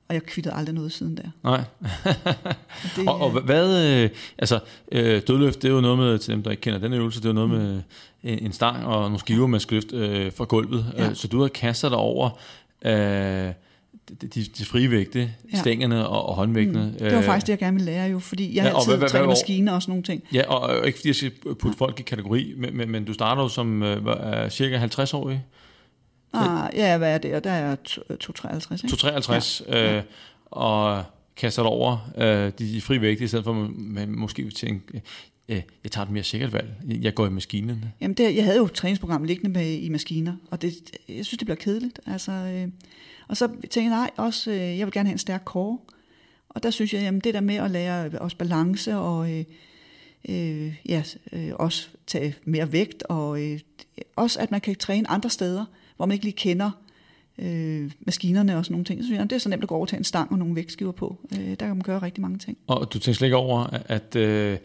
Og 0.07 0.15
jeg 0.15 0.23
kvittede 0.23 0.55
aldrig 0.55 0.75
noget 0.75 0.91
siden 0.91 1.17
der. 1.17 1.23
Nej. 1.43 1.63
det, 2.95 3.07
og, 3.09 3.21
og 3.21 3.41
hvad, 3.41 4.03
øh, 4.03 4.09
altså 4.37 4.59
øh, 4.91 5.21
dødløft, 5.27 5.61
det 5.61 5.69
er 5.69 5.73
jo 5.73 5.81
noget 5.81 5.97
med, 5.97 6.19
til 6.19 6.33
dem 6.33 6.43
der 6.43 6.51
ikke 6.51 6.61
kender 6.61 6.79
den 6.79 6.93
øvelse, 6.93 7.19
det 7.19 7.25
er 7.25 7.29
jo 7.29 7.33
noget 7.33 7.49
mm. 7.49 7.55
med 7.55 7.81
en, 8.23 8.39
en 8.39 8.51
stang 8.51 8.85
og 8.85 9.01
nogle 9.01 9.19
skiver, 9.19 9.47
man 9.47 9.59
skal 9.59 9.75
løfte 9.75 9.97
øh, 9.97 10.31
fra 10.31 10.45
gulvet. 10.45 10.85
Ja. 10.97 11.09
Øh, 11.09 11.15
så 11.15 11.27
du 11.27 11.41
har 11.41 11.47
kastet 11.47 11.91
dig 11.91 11.97
over 11.97 12.29
øh, 12.85 12.91
de, 14.09 14.27
de, 14.27 14.45
de 14.57 14.65
frie 14.65 14.91
vægte, 14.91 15.31
ja. 15.53 15.59
stængerne 15.59 16.07
og, 16.07 16.25
og 16.29 16.35
håndvægtene. 16.35 16.85
Mm. 16.85 16.97
Det 16.99 17.15
var 17.15 17.21
faktisk 17.21 17.47
det, 17.47 17.51
jeg 17.51 17.59
gerne 17.59 17.77
ville 17.77 17.91
lære 17.91 18.09
jo, 18.09 18.19
fordi 18.19 18.55
jeg 18.55 18.63
ja, 18.63 18.69
har 18.69 18.77
altid 18.77 18.97
hvad, 18.97 19.09
trænet 19.09 19.27
maskiner 19.27 19.73
og 19.73 19.81
sådan 19.81 19.91
nogle 19.91 20.03
ting. 20.03 20.23
Ja, 20.33 20.43
og, 20.47 20.59
og 20.59 20.87
ikke 20.87 20.99
fordi 20.99 21.07
jeg 21.07 21.15
skal 21.15 21.31
putte 21.55 21.77
folk 21.77 21.99
i 21.99 22.03
kategori, 22.03 22.53
men, 22.57 22.77
men, 22.77 22.91
men 22.91 23.05
du 23.05 23.13
starter 23.13 23.41
jo 23.41 23.47
som 23.47 23.83
øh, 23.83 24.49
cirka 24.49 24.85
50-årig. 24.85 25.43
Ah, 26.35 26.69
ja, 26.73 26.97
hvad 26.97 27.13
er 27.13 27.17
det? 27.17 27.43
Der 27.43 27.51
er 27.51 27.75
253, 27.75 28.83
ikke? 28.83 28.91
253, 28.91 29.61
ja. 29.67 29.97
øh, 29.97 30.03
og 30.45 31.03
kaster 31.35 31.63
dig 31.63 31.71
over 31.71 32.11
øh, 32.17 32.51
de 32.59 32.81
frie 32.81 33.01
vægte, 33.01 33.23
i 33.23 33.27
stedet 33.27 33.45
for 33.45 33.63
at 33.63 33.69
man 33.75 34.11
måske 34.11 34.49
tænke, 34.49 35.01
øh, 35.49 35.61
jeg 35.83 35.91
tager 35.91 36.05
et 36.05 36.11
mere 36.11 36.23
sikkert 36.23 36.53
valg. 36.53 36.73
Jeg 37.01 37.13
går 37.13 37.25
i 37.25 37.29
maskinerne. 37.29 37.91
Jamen, 38.01 38.17
det, 38.17 38.35
jeg 38.35 38.43
havde 38.43 38.57
jo 38.57 38.65
et 38.65 38.71
træningsprogram 38.71 39.23
liggende 39.23 39.59
med 39.59 39.73
i 39.73 39.89
maskiner, 39.89 40.35
og 40.51 40.61
det, 40.61 40.73
jeg 41.09 41.25
synes, 41.25 41.37
det 41.37 41.45
bliver 41.45 41.55
kedeligt. 41.55 41.99
Altså, 42.05 42.31
øh, 42.31 42.67
og 43.27 43.37
så 43.37 43.47
tænkte 43.47 43.81
jeg, 43.81 43.89
nej, 43.89 44.09
også, 44.17 44.51
øh, 44.51 44.57
jeg 44.57 44.87
vil 44.87 44.91
gerne 44.91 45.09
have 45.09 45.13
en 45.13 45.19
stærk 45.19 45.43
core. 45.45 45.77
Og 46.49 46.63
der 46.63 46.69
synes 46.69 46.93
jeg, 46.93 47.01
jamen, 47.01 47.21
det 47.21 47.33
der 47.33 47.41
med 47.41 47.55
at 47.55 47.71
lære 47.71 48.09
også 48.19 48.37
balance 48.37 48.95
og 48.95 49.31
øh, 49.31 49.43
øh, 50.29 50.73
ja, 50.85 51.03
øh, 51.31 51.51
også 51.55 51.87
tage 52.07 52.35
mere 52.45 52.71
vægt, 52.71 53.03
og 53.03 53.41
øh, 53.41 53.59
også 54.15 54.39
at 54.39 54.51
man 54.51 54.61
kan 54.61 54.75
træne 54.75 55.09
andre 55.09 55.29
steder, 55.29 55.65
hvor 55.97 56.05
man 56.05 56.13
ikke 56.13 56.25
lige 56.25 56.35
kender 56.35 56.71
øh, 57.39 57.91
maskinerne 57.99 58.57
og 58.57 58.65
sådan 58.65 58.73
nogle 58.73 58.85
ting. 58.85 59.01
Så 59.01 59.05
synes 59.05 59.19
jeg, 59.19 59.29
det 59.29 59.35
er 59.35 59.39
så 59.39 59.49
nemt 59.49 59.63
at 59.63 59.69
gå 59.69 59.75
over 59.75 59.85
til 59.85 59.97
en 59.97 60.03
stang 60.03 60.31
og 60.31 60.37
nogle 60.37 60.55
vægtskiver 60.55 60.91
på. 60.91 61.19
Øh, 61.39 61.49
der 61.49 61.55
kan 61.55 61.69
man 61.69 61.81
gøre 61.81 62.01
rigtig 62.01 62.21
mange 62.21 62.37
ting. 62.37 62.57
Og 62.67 62.93
du 62.93 62.99
tænker 62.99 63.13
slet 63.13 63.25
ikke 63.25 63.35
over, 63.35 63.67
at, 63.85 64.15
øh, 64.15 64.57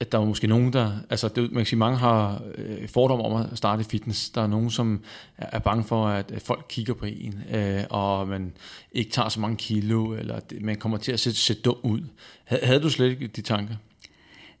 at 0.00 0.12
der 0.12 0.18
er 0.18 0.24
måske 0.24 0.46
nogen, 0.46 0.72
der... 0.72 0.92
Altså, 1.10 1.28
det, 1.28 1.42
man 1.42 1.60
kan 1.60 1.66
sige, 1.66 1.78
mange 1.78 1.98
har 1.98 2.42
øh, 2.54 2.88
fordom 2.88 3.20
om 3.20 3.42
at 3.42 3.58
starte 3.58 3.84
fitness. 3.84 4.30
Der 4.30 4.42
er 4.42 4.46
nogen, 4.46 4.70
som 4.70 5.02
er 5.38 5.58
bange 5.58 5.84
for, 5.84 6.06
at 6.06 6.32
folk 6.44 6.66
kigger 6.68 6.94
på 6.94 7.04
en, 7.04 7.42
øh, 7.54 7.84
og 7.90 8.28
man 8.28 8.52
ikke 8.92 9.10
tager 9.10 9.28
så 9.28 9.40
mange 9.40 9.56
kilo, 9.56 10.12
eller 10.12 10.40
det, 10.40 10.62
man 10.62 10.76
kommer 10.76 10.98
til 10.98 11.12
at 11.12 11.20
se, 11.20 11.34
se 11.34 11.54
dum 11.54 11.76
ud. 11.82 12.00
Havde 12.44 12.80
du 12.80 12.90
slet 12.90 13.10
ikke 13.10 13.26
de 13.26 13.42
tanker? 13.42 13.74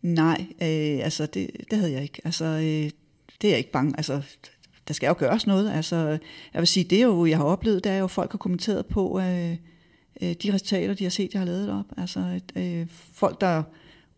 Nej, 0.02 0.46
øh, 0.50 1.04
altså 1.04 1.26
det, 1.26 1.50
det 1.70 1.78
havde 1.78 1.92
jeg 1.92 2.02
ikke. 2.02 2.20
Altså, 2.24 2.44
øh, 2.44 2.90
det 3.42 3.44
er 3.44 3.48
jeg 3.48 3.58
ikke 3.58 3.72
bange. 3.72 3.94
Altså, 3.96 4.22
der 4.88 4.94
skal 4.94 5.06
jo 5.06 5.14
gøres 5.18 5.46
noget. 5.46 5.72
Altså, 5.72 5.96
jeg 6.54 6.60
vil 6.60 6.66
sige, 6.66 6.84
det 6.84 6.98
er 6.98 7.02
jo, 7.06 7.26
jeg 7.26 7.36
har 7.36 7.44
oplevet, 7.44 7.84
det 7.84 7.92
er 7.92 7.96
jo, 7.96 8.06
folk 8.06 8.30
har 8.30 8.38
kommenteret 8.38 8.86
på 8.86 9.20
øh, 9.20 9.56
øh, 10.22 10.32
de 10.42 10.52
resultater, 10.54 10.94
de 10.94 11.04
har 11.04 11.10
set, 11.10 11.32
jeg 11.32 11.40
har 11.40 11.46
lavet 11.46 11.72
op. 11.72 11.84
Altså, 11.96 12.40
øh, 12.56 12.86
folk, 13.12 13.40
der 13.40 13.62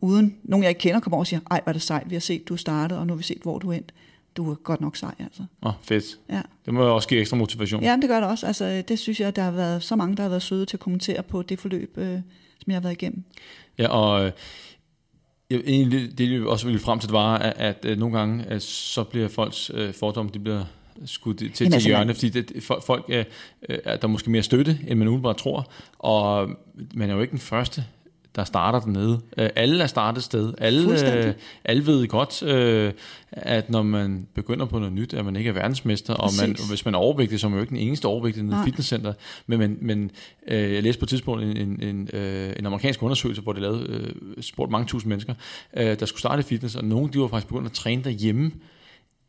uden 0.00 0.36
nogen, 0.42 0.62
jeg 0.62 0.70
ikke 0.70 0.78
kender, 0.78 1.00
kommer 1.00 1.16
over 1.16 1.22
og 1.22 1.26
siger, 1.26 1.40
ej, 1.50 1.60
var 1.66 1.72
det 1.72 1.82
sejt, 1.82 2.10
vi 2.10 2.14
har 2.14 2.20
set, 2.20 2.48
du 2.48 2.56
startede, 2.56 3.00
og 3.00 3.06
nu 3.06 3.12
har 3.12 3.16
vi 3.16 3.22
set, 3.22 3.42
hvor 3.42 3.58
du 3.58 3.70
er 3.70 3.74
endt. 3.74 3.94
Du 4.36 4.50
er 4.50 4.54
godt 4.54 4.80
nok 4.80 4.96
sej, 4.96 5.14
altså. 5.18 5.42
Åh, 5.62 5.68
oh, 5.68 5.74
fedt. 5.82 6.04
Ja. 6.30 6.42
Det 6.64 6.74
må 6.74 6.84
jo 6.84 6.94
også 6.94 7.08
give 7.08 7.20
ekstra 7.20 7.36
motivation. 7.36 7.82
Ja, 7.82 7.96
det 8.00 8.08
gør 8.08 8.20
det 8.20 8.28
også. 8.28 8.46
Altså, 8.46 8.82
det 8.88 8.98
synes 8.98 9.20
jeg, 9.20 9.36
der 9.36 9.42
har 9.42 9.50
været 9.50 9.82
så 9.82 9.96
mange, 9.96 10.16
der 10.16 10.22
har 10.22 10.28
været 10.28 10.42
søde 10.42 10.66
til 10.66 10.76
at 10.76 10.80
kommentere 10.80 11.22
på 11.22 11.42
det 11.42 11.60
forløb, 11.60 11.98
øh, 11.98 12.20
som 12.58 12.70
jeg 12.70 12.74
har 12.74 12.80
været 12.80 12.92
igennem. 12.92 13.24
Ja, 13.78 13.88
og 13.88 14.26
øh, 14.26 14.32
jeg, 15.50 15.60
egentlig, 15.66 16.18
det 16.18 16.32
jeg 16.32 16.46
også 16.46 16.66
ville 16.66 16.80
frem 16.80 16.98
til, 16.98 17.08
det 17.08 17.14
var, 17.14 17.38
at, 17.38 17.52
at, 17.56 17.84
at 17.84 17.98
nogle 17.98 18.18
gange, 18.18 18.44
at 18.44 18.62
så 18.62 19.04
bliver 19.04 19.28
folks 19.28 19.70
øh, 19.74 19.94
fordomme, 19.94 20.30
de 20.34 20.38
bliver 20.38 20.64
skudt 21.06 21.38
til, 21.38 21.52
til 21.52 21.64
altså, 21.64 21.88
hjørne, 21.88 22.14
fordi 22.14 22.28
det, 22.28 22.62
folk 22.86 23.04
er, 23.10 23.24
øh, 23.68 23.78
er 23.84 23.96
der 23.96 24.08
måske 24.08 24.30
mere 24.30 24.42
støtte, 24.42 24.78
end 24.88 24.98
man 24.98 25.08
umiddelbart 25.08 25.36
tror, 25.36 25.70
og 25.98 26.50
man 26.94 27.10
er 27.10 27.14
jo 27.14 27.20
ikke 27.20 27.30
den 27.30 27.38
første 27.38 27.84
der 28.36 28.44
starter 28.44 28.80
dernede. 28.80 29.20
Øh, 29.36 29.50
alle 29.56 29.82
er 29.82 29.86
startet 29.86 30.22
sted. 30.22 30.54
Alle, 30.58 31.16
øh, 31.16 31.34
alle 31.64 31.86
ved 31.86 32.08
godt, 32.08 32.42
øh, 32.42 32.92
at 33.32 33.70
når 33.70 33.82
man 33.82 34.26
begynder 34.34 34.66
på 34.66 34.78
noget 34.78 34.92
nyt, 34.92 35.14
at 35.14 35.24
man 35.24 35.36
ikke 35.36 35.48
er 35.48 35.54
verdensmester, 35.54 36.14
og 36.14 36.30
man, 36.40 36.56
hvis 36.68 36.84
man 36.84 36.94
er 36.94 36.98
overvægtig, 36.98 37.40
så 37.40 37.46
er 37.46 37.48
man 37.48 37.58
jo 37.58 37.60
ikke 37.60 37.70
den 37.70 37.78
eneste 37.78 38.06
overvægtige 38.06 38.44
i 38.44 38.48
et 38.48 38.64
fitnesscenter. 38.64 39.12
Men, 39.46 39.58
men, 39.58 39.78
men 39.80 40.10
øh, 40.48 40.74
jeg 40.74 40.82
læste 40.82 41.00
på 41.00 41.04
et 41.04 41.08
tidspunkt 41.08 41.44
en, 41.44 41.56
en, 41.56 41.82
en, 41.82 42.08
øh, 42.12 42.52
en 42.58 42.66
amerikansk 42.66 43.02
undersøgelse, 43.02 43.42
hvor 43.42 43.52
det 43.52 43.62
lavede, 43.62 43.86
øh, 43.88 44.42
spurgte 44.42 44.72
mange 44.72 44.86
tusind 44.86 45.08
mennesker, 45.08 45.34
øh, 45.76 46.00
der 46.00 46.06
skulle 46.06 46.20
starte 46.20 46.42
fitness, 46.42 46.76
og 46.76 46.84
nogle 46.84 47.12
de 47.12 47.20
var 47.20 47.28
faktisk 47.28 47.48
begyndt 47.48 47.66
at 47.66 47.72
træne 47.72 48.04
derhjemme, 48.04 48.52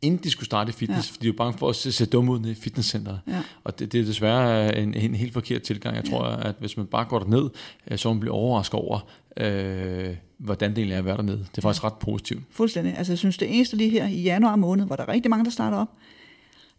inden 0.02 0.24
de 0.24 0.30
skulle 0.30 0.46
starte 0.46 0.72
fitness, 0.72 1.08
ja. 1.08 1.14
fordi 1.14 1.26
de 1.26 1.32
var 1.38 1.44
bange 1.44 1.58
for 1.58 1.68
at 1.68 1.76
se, 1.76 1.92
se 1.92 2.06
dumme 2.06 2.32
ud 2.32 2.46
i 2.46 2.54
fitnesscenteret. 2.54 3.20
Ja. 3.28 3.42
Og 3.64 3.78
det, 3.78 3.92
det 3.92 4.00
er 4.00 4.04
desværre 4.04 4.78
en, 4.78 4.94
en 4.94 5.14
helt 5.14 5.32
forkert 5.32 5.62
tilgang. 5.62 5.96
Jeg 5.96 6.04
tror, 6.04 6.28
ja. 6.28 6.48
at 6.48 6.54
hvis 6.58 6.76
man 6.76 6.86
bare 6.86 7.04
går 7.04 7.18
derned, 7.18 7.50
øh, 7.90 7.98
så 7.98 8.12
man 8.12 8.20
bliver 8.20 8.34
overrasket 8.34 8.80
over, 8.80 9.00
øh, 9.36 10.16
hvordan 10.38 10.70
det 10.70 10.78
egentlig 10.78 10.94
er 10.94 10.98
at 10.98 11.04
være 11.04 11.16
dernede. 11.16 11.38
Det 11.38 11.58
er 11.58 11.62
faktisk 11.62 11.82
ja. 11.82 11.88
ret 11.88 11.94
positivt. 11.94 12.42
Fuldstændig. 12.50 12.98
Altså 12.98 13.12
jeg 13.12 13.18
synes, 13.18 13.36
det 13.36 13.56
eneste 13.56 13.76
lige 13.76 13.90
her 13.90 14.06
i 14.06 14.22
januar 14.22 14.56
måned, 14.56 14.86
hvor 14.86 14.96
der 14.96 15.02
er 15.02 15.08
rigtig 15.08 15.30
mange, 15.30 15.44
der 15.44 15.50
starter 15.50 15.76
op, 15.76 15.88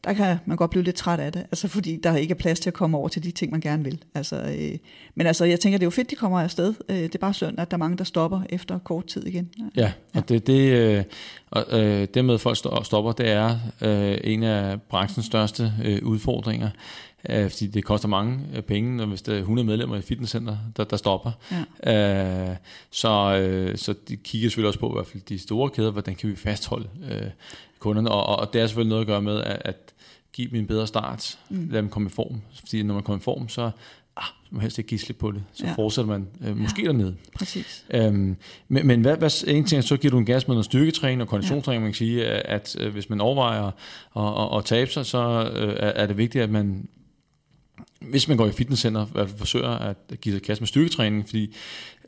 der 0.04 0.14
kan 0.14 0.38
man 0.46 0.58
godt 0.58 0.72
blive 0.72 0.84
lidt 0.84 0.96
træt 0.96 1.20
af 1.20 1.32
det, 1.32 1.42
altså 1.42 1.68
fordi 1.68 2.00
der 2.04 2.16
ikke 2.16 2.32
er 2.32 2.36
plads 2.36 2.60
til 2.60 2.70
at 2.70 2.74
komme 2.74 2.98
over 2.98 3.08
til 3.08 3.24
de 3.24 3.32
ting, 3.32 3.52
man 3.52 3.62
gerne 3.62 3.84
vil. 3.84 4.04
Altså, 4.16 4.36
øh, 4.36 4.78
men 5.16 5.28
altså, 5.28 5.46
jeg 5.46 5.60
tænker, 5.60 5.78
det 5.78 5.84
er 5.84 5.88
jo 5.88 5.92
fedt, 5.92 6.10
de 6.10 6.16
kommer 6.16 6.42
afsted. 6.42 6.74
Øh, 6.90 6.98
det 6.98 7.16
er 7.16 7.20
bare 7.20 7.34
synd, 7.34 7.60
at 7.60 7.72
der 7.72 7.76
er 7.76 7.80
mange, 7.80 7.98
der 7.98 8.04
stopper 8.04 8.42
efter 8.50 8.80
kort 8.80 9.06
tid 9.06 9.28
igen. 9.28 9.50
Ja, 9.76 9.82
ja 9.82 9.92
og 10.14 10.30
det, 10.30 10.48
det, 10.48 10.72
øh, 10.72 11.04
og, 11.52 11.66
øh, 11.80 12.08
det 12.14 12.26
med, 12.26 12.34
at 12.34 12.42
folk 12.42 12.58
stopper, 12.86 13.12
det 13.12 13.30
er 13.30 13.60
øh, 13.82 14.18
en 14.24 14.44
af 14.44 14.82
branchens 14.82 15.26
største 15.26 15.74
øh, 15.84 16.04
udfordringer. 16.04 16.70
Øh, 17.30 17.50
fordi 17.50 17.68
det 17.68 17.84
koster 17.84 18.08
mange 18.08 18.40
øh, 18.56 18.62
penge, 18.62 18.98
når 18.98 19.06
hvis 19.06 19.22
der 19.22 19.34
er 19.34 19.38
100 19.38 19.66
medlemmer 19.66 19.96
i 19.96 20.02
fitnesscenter, 20.02 20.58
der, 20.78 20.84
der 20.84 20.98
stopper. 20.98 21.32
Ja. 21.86 22.52
Øh, 22.52 22.56
så, 22.92 23.38
øh, 23.38 23.78
så 23.78 23.94
de 24.08 24.16
kigger 24.16 24.50
selvfølgelig 24.50 24.68
også 24.68 24.80
på, 24.80 24.90
i 24.90 24.94
hvert 24.96 25.08
fald 25.08 25.24
de 25.24 25.40
store 25.40 25.70
kæder, 25.70 25.92
hvordan 25.92 26.16
kan 26.16 26.30
vi 26.30 26.36
fastholde 26.36 26.88
øh, 27.12 27.30
kunderne, 27.82 28.12
og, 28.12 28.40
og 28.40 28.54
det 28.54 28.62
er 28.62 28.68
selvfølgelig 28.68 28.90
noget 28.90 29.02
at 29.02 29.08
gøre 29.08 29.22
med, 29.22 29.44
at, 29.44 29.62
at 29.66 29.94
give 30.34 30.50
dem 30.50 30.60
en 30.60 30.68
bedre 30.68 30.88
start, 30.88 31.40
mm. 31.50 31.70
lad 31.72 31.82
dem 31.82 31.90
komme 31.90 32.10
i 32.10 32.12
form, 32.12 32.42
fordi 32.60 32.84
når 32.84 32.94
man 32.94 33.04
kommer 33.04 33.20
i 33.20 33.24
form, 33.24 33.50
så 33.50 33.72
ah, 34.18 34.24
man 34.52 34.62
helst 34.62 34.78
ikke 34.78 34.88
give 34.88 35.00
slip 35.00 35.18
på 35.18 35.32
det, 35.32 35.44
så 35.54 35.66
ja. 35.66 35.74
fortsætter 35.74 36.12
man 36.12 36.28
øh, 36.46 36.58
måske 36.58 36.82
ja. 36.82 36.88
dernede. 36.88 37.16
Præcis. 37.36 37.86
Øhm, 37.94 38.36
men, 38.68 38.88
men 38.88 39.02
hvad, 39.02 39.18
hvad, 39.18 39.44
en 39.48 39.66
ting, 39.66 39.84
så 39.84 39.98
giver 39.98 40.12
du 40.12 40.18
en 40.18 40.26
gas 40.26 40.48
med 40.48 40.56
noget 40.56 40.66
styrketræning 40.66 41.22
og 41.22 41.28
konditionstræning, 41.28 41.82
ja. 41.82 41.84
man 41.84 41.92
kan 41.92 41.98
sige, 41.98 42.26
at, 42.26 42.76
at 42.76 42.86
øh, 42.86 42.94
hvis 42.94 43.10
man 43.10 43.22
overvejer 43.22 43.64
at, 44.18 44.54
at, 44.54 44.58
at 44.58 44.66
tabe 44.66 44.92
sig, 44.92 45.06
så 45.06 45.52
øh, 45.56 45.76
er 45.80 46.06
det 46.06 46.18
vigtigt, 46.18 46.44
at 46.44 46.50
man 46.50 46.88
hvis 48.10 48.28
man 48.28 48.38
går 48.38 48.48
i 48.48 48.52
fitnesscenter, 48.52 49.06
i 49.06 49.10
hvert 49.12 49.28
fald 49.28 49.38
forsøger 49.38 49.70
at 49.70 49.98
give 50.22 50.36
sig 50.36 50.44
kast 50.44 50.62
med 50.62 50.68
styrketræning, 50.68 51.26
fordi 51.30 51.56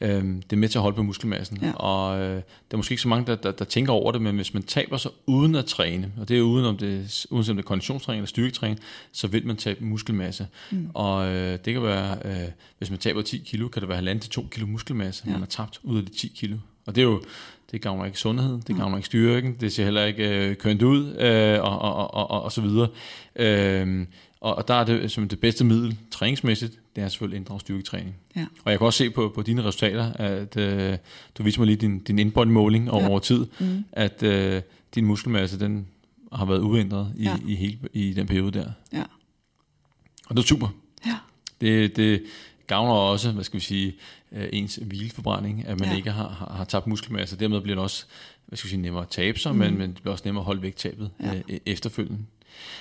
øh, 0.01 0.23
det 0.23 0.53
er 0.53 0.55
med 0.55 0.69
til 0.69 0.77
at 0.77 0.81
holde 0.81 0.95
på 0.95 1.03
muskelmassen. 1.03 1.59
Ja. 1.61 1.71
Og 1.73 2.19
øh, 2.19 2.35
der 2.35 2.41
er 2.71 2.77
måske 2.77 2.91
ikke 2.91 3.01
så 3.01 3.07
mange, 3.07 3.27
der, 3.27 3.35
der, 3.35 3.51
der 3.51 3.65
tænker 3.65 3.93
over 3.93 4.11
det, 4.11 4.21
men 4.21 4.35
hvis 4.35 4.53
man 4.53 4.63
taber 4.63 4.97
sig 4.97 5.11
uden 5.25 5.55
at 5.55 5.65
træne, 5.65 6.11
og 6.17 6.29
det 6.29 6.37
er 6.37 6.41
uden 6.41 6.65
om 6.65 6.77
det, 6.77 7.25
uanset 7.31 7.51
om 7.51 7.57
det 7.57 7.63
er 7.63 7.67
konditionstræning 7.67 8.19
eller 8.19 8.27
styrketræning, 8.27 8.79
så 9.11 9.27
vil 9.27 9.47
man 9.47 9.57
tabe 9.57 9.85
muskelmasse. 9.85 10.47
Mm. 10.71 10.89
Og 10.93 11.27
øh, 11.27 11.59
det 11.65 11.73
kan 11.73 11.83
være, 11.83 12.17
øh, 12.25 12.49
hvis 12.77 12.89
man 12.89 12.99
taber 12.99 13.21
10 13.21 13.37
kilo, 13.37 13.67
kan 13.67 13.81
det 13.81 13.89
være 13.89 14.13
1,5 14.13 14.19
til 14.19 14.29
2 14.29 14.47
kilo 14.51 14.67
muskelmasse, 14.67 15.23
ja. 15.25 15.31
man 15.31 15.39
har 15.39 15.47
tabt 15.47 15.79
ud 15.83 15.97
af 15.97 16.05
de 16.05 16.11
10 16.11 16.27
kilo. 16.35 16.57
Og 16.85 16.95
det 16.95 17.01
er 17.01 17.05
jo, 17.05 17.21
det 17.71 17.81
gavner 17.81 18.05
ikke 18.05 18.19
sundheden, 18.19 18.63
det 18.67 18.75
gavner 18.75 18.97
ikke 18.97 19.05
styrken, 19.05 19.55
det 19.59 19.73
ser 19.73 19.83
heller 19.83 20.05
ikke 20.05 20.49
øh, 20.49 20.55
kønt 20.55 20.81
ud, 20.81 21.15
øh, 21.15 21.61
og, 21.61 21.79
og, 21.79 22.13
og, 22.13 22.31
og, 22.31 22.41
og 22.41 22.51
så 22.51 22.61
videre. 22.61 22.87
Øh, 23.35 24.05
og, 24.43 24.55
og 24.55 24.67
der 24.67 24.73
er 24.73 24.83
det 24.83 25.11
som 25.11 25.27
det 25.29 25.39
bedste 25.39 25.63
middel, 25.63 25.97
træningsmæssigt, 26.11 26.79
det 26.95 27.03
er 27.03 27.07
selvfølgelig 27.09 27.37
inddrag 27.37 27.61
styrketræning. 27.61 28.15
Ja. 28.35 28.45
Og 28.65 28.71
jeg 28.71 28.79
kan 28.79 28.85
også 28.85 28.97
se 28.97 29.09
på, 29.09 29.31
på 29.35 29.41
dine 29.41 29.63
resultater, 29.63 30.13
at 30.13 30.57
øh, 30.57 30.97
du 31.37 31.43
viser 31.43 31.59
mig 31.59 31.65
lige 31.65 31.77
din, 31.77 31.99
din 31.99 32.19
indbåndmåling 32.19 32.91
over, 32.91 33.03
ja. 33.03 33.09
over 33.09 33.19
tid, 33.19 33.45
mm. 33.59 33.83
at 33.91 34.23
øh, 34.23 34.61
din 34.95 35.05
muskelmasse, 35.05 35.59
den 35.59 35.87
har 36.33 36.45
været 36.45 36.59
uændret 36.59 37.13
i, 37.17 37.23
ja. 37.23 37.37
i, 37.47 37.55
hele, 37.55 37.77
i 37.93 38.13
den 38.13 38.27
periode 38.27 38.51
der. 38.51 38.71
Ja. 38.93 39.03
Og 40.29 40.35
det 40.37 40.43
er 40.43 40.47
super. 40.47 40.67
Ja. 41.05 41.15
Det, 41.61 41.95
det 41.95 42.23
gavner 42.67 42.93
også, 42.93 43.31
hvad 43.31 43.43
skal 43.43 43.59
vi 43.59 43.65
sige, 43.65 43.95
øh, 44.31 44.47
ens 44.53 44.75
hvileforbrænding, 44.81 45.67
at 45.67 45.79
man 45.79 45.89
Ja. 45.89 45.95
ikke 45.95 46.11
har, 46.11 46.29
har, 46.29 46.53
har 46.57 46.63
tabt 46.63 46.87
muskelmasse. 46.87 47.39
Dermed 47.39 47.61
bliver 47.61 47.75
det 47.75 47.83
også 47.83 48.05
hvad 48.45 48.57
skal 48.57 48.67
vi 48.67 48.69
sige, 48.69 48.81
nemmere 48.81 49.03
at 49.03 49.09
tabe 49.09 49.39
sig, 49.39 49.51
Mm. 49.51 49.57
men, 49.59 49.77
men 49.77 49.89
det 49.93 50.01
bliver 50.01 50.11
også 50.11 50.23
nemmere 50.25 50.41
at 50.41 50.45
holde 50.45 50.61
vægttabet 50.61 51.09
Ja. 51.23 51.35
øh, 51.49 51.59
efterfølgende. 51.65 52.19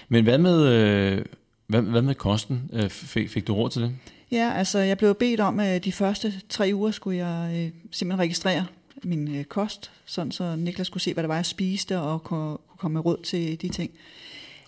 Men 0.08 0.24
hvad 0.24 0.38
med, 0.38 0.66
øh, 0.66 1.24
hvad, 1.72 1.82
hvad 1.82 2.02
med 2.02 2.14
kosten? 2.14 2.70
Øh, 2.72 2.90
fik, 2.90 3.30
fik 3.30 3.46
du 3.46 3.54
råd 3.54 3.70
til 3.70 3.82
det? 3.82 3.92
Ja, 4.32 4.52
altså 4.52 4.78
jeg 4.78 4.98
blev 4.98 5.14
bedt 5.14 5.40
om, 5.40 5.60
at 5.60 5.84
de 5.84 5.92
første 5.92 6.32
tre 6.48 6.70
uger 6.74 6.90
skulle 6.90 7.26
jeg 7.26 7.50
øh, 7.56 7.70
simpelthen 7.90 8.20
registrere 8.20 8.66
min 9.04 9.34
øh, 9.34 9.44
kost, 9.44 9.90
sådan 10.04 10.32
så 10.32 10.56
Niklas 10.56 10.86
skulle 10.86 11.02
se, 11.02 11.14
hvad 11.14 11.22
det 11.22 11.28
var, 11.28 11.34
jeg 11.34 11.46
spiste, 11.46 11.98
og 11.98 12.24
kunne, 12.24 12.56
kunne 12.68 12.78
komme 12.78 12.92
med 12.92 13.04
råd 13.04 13.22
til 13.22 13.62
de 13.62 13.68
ting. 13.68 13.90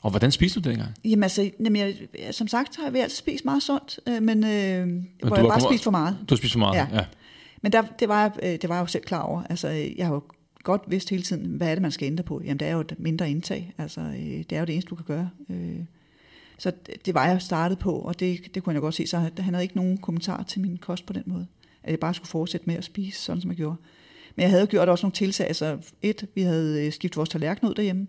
Og 0.02 0.10
hvordan 0.10 0.32
spiste 0.32 0.60
du 0.60 0.68
det 0.68 0.72
engang? 0.72 0.94
Jamen 1.04 1.22
altså, 1.22 1.50
jamen, 1.64 1.76
jeg, 1.76 1.94
som 2.30 2.48
sagt 2.48 2.76
har 2.76 2.90
vi 2.90 2.98
altid 2.98 3.16
spist 3.16 3.44
meget 3.44 3.62
sundt, 3.62 4.00
øh, 4.06 4.22
men, 4.22 4.44
øh, 4.44 4.86
men 4.86 5.08
hvor 5.18 5.28
du 5.28 5.36
jeg 5.36 5.48
bare 5.48 5.60
spist 5.60 5.84
for 5.84 5.90
meget. 5.90 6.16
Du 6.28 6.34
har 6.34 6.36
spist 6.36 6.52
for 6.52 6.58
meget? 6.58 6.76
Ja. 6.76 6.86
ja. 6.92 7.04
Men 7.62 7.72
der, 7.72 7.82
det, 8.00 8.08
var, 8.08 8.22
jeg, 8.22 8.32
øh, 8.42 8.52
det 8.62 8.68
var 8.68 8.74
jeg 8.74 8.82
jo 8.82 8.86
selv 8.86 9.04
klar 9.04 9.22
over. 9.22 9.42
Altså, 9.50 9.68
øh, 9.68 9.98
jeg 9.98 10.06
har 10.06 10.14
jo 10.14 10.22
godt 10.62 10.82
vidst 10.86 11.10
hele 11.10 11.22
tiden, 11.22 11.46
hvad 11.46 11.68
er 11.68 11.74
det, 11.74 11.82
man 11.82 11.92
skal 11.92 12.06
ændre 12.06 12.24
på? 12.24 12.40
Jamen, 12.44 12.56
det 12.56 12.68
er 12.68 12.72
jo 12.72 12.80
et 12.80 12.94
mindre 12.98 13.30
indtag. 13.30 13.74
Altså, 13.78 14.00
øh, 14.00 14.16
det 14.20 14.52
er 14.52 14.58
jo 14.58 14.64
det 14.64 14.72
eneste, 14.72 14.88
du 14.88 14.94
kan 14.94 15.04
gøre. 15.04 15.30
Øh, 15.50 15.78
Så 16.58 16.72
det- 17.06 17.14
var 17.14 17.26
jeg 17.28 17.42
startet 17.42 17.78
på, 17.78 17.92
og 17.92 18.20
det, 18.20 18.54
det 18.54 18.62
kunne 18.62 18.74
jeg 18.74 18.80
godt 18.80 18.94
se. 18.94 19.06
Så 19.06 19.18
han 19.18 19.54
havde 19.54 19.64
ikke 19.64 19.76
nogen 19.76 19.98
kommentar 19.98 20.42
til 20.42 20.60
min 20.60 20.76
kost 20.76 21.06
på 21.06 21.12
den 21.12 21.22
måde. 21.26 21.46
At 21.82 21.90
jeg 21.90 22.00
bare 22.00 22.14
skulle 22.14 22.28
fortsætte 22.28 22.66
med 22.66 22.74
at 22.74 22.84
spise, 22.84 23.18
sådan 23.20 23.40
som 23.40 23.50
jeg 23.50 23.56
gjorde. 23.56 23.76
Men 24.36 24.42
jeg 24.42 24.50
havde 24.50 24.60
jo 24.62 24.66
gjort 24.70 24.88
også 24.88 25.04
nogle 25.06 25.12
tiltag. 25.14 25.46
Altså 25.46 25.78
et, 26.02 26.26
vi 26.34 26.42
havde 26.42 26.86
øh, 26.86 26.92
skiftet 26.92 27.16
vores 27.16 27.28
tallerken 27.28 27.68
ud 27.68 27.74
derhjemme. 27.74 28.06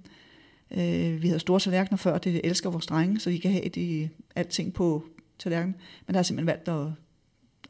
Øh, 0.71 1.21
vi 1.21 1.27
havde 1.27 1.39
store 1.39 1.59
tallerkener 1.59 1.97
før, 1.97 2.17
det 2.17 2.41
elsker 2.43 2.69
vores 2.69 2.85
drenge, 2.85 3.19
så 3.19 3.29
de 3.29 3.39
kan 3.39 3.51
have 3.51 3.69
de, 3.69 4.09
alting 4.35 4.73
på 4.73 5.03
tallerkenen. 5.39 5.75
Men 6.07 6.13
der 6.13 6.17
har 6.17 6.23
simpelthen 6.23 6.47
valgt 6.47 6.67
at, 6.69 6.87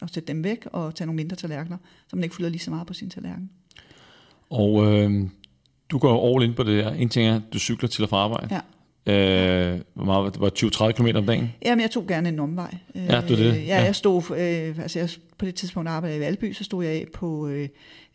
at 0.02 0.14
sætte 0.14 0.26
dem 0.32 0.44
væk 0.44 0.66
og 0.72 0.94
tage 0.94 1.06
nogle 1.06 1.16
mindre 1.16 1.36
tallerkener, 1.36 1.76
så 2.08 2.16
man 2.16 2.22
ikke 2.24 2.36
fylder 2.36 2.50
lige 2.50 2.60
så 2.60 2.70
meget 2.70 2.86
på 2.86 2.94
sin 2.94 3.10
tallerken. 3.10 3.50
Og 4.50 4.92
øh, 4.92 5.28
du 5.90 5.98
går 5.98 6.34
all 6.36 6.44
in 6.44 6.54
på 6.54 6.62
det 6.62 6.84
her. 6.84 6.90
En 6.92 7.08
ting 7.08 7.28
er, 7.28 7.36
at 7.36 7.42
du 7.52 7.58
cykler 7.58 7.88
til 7.88 8.02
og 8.04 8.10
fra 8.10 8.16
arbejde. 8.16 8.54
Ja. 8.54 8.60
Øh, 9.06 9.80
hvor 9.94 10.04
meget 10.04 10.24
var 10.24 10.30
det? 10.30 10.40
Var 10.40 10.88
20-30 10.88 10.92
km 10.92 11.16
om 11.16 11.26
dagen? 11.26 11.52
Jamen, 11.64 11.82
jeg 11.82 11.90
tog 11.90 12.06
gerne 12.06 12.28
en 12.28 12.38
omvej. 12.38 12.74
Øh, 12.94 13.04
Ja, 13.04 13.14
er 13.16 13.20
det. 13.20 13.38
Ja, 13.38 13.54
Ja. 13.54 13.82
jeg 13.84 13.96
stod, 13.96 14.22
øh, 14.30 14.78
altså 14.82 14.98
jeg, 14.98 15.08
på 15.38 15.46
det 15.46 15.54
tidspunkt 15.54 15.88
arbejdede 15.88 16.18
jeg 16.20 16.26
i 16.26 16.26
Valby, 16.26 16.52
så 16.52 16.64
stod 16.64 16.84
jeg 16.84 16.92
af 16.94 17.06
på 17.14 17.48
øh, 17.48 17.68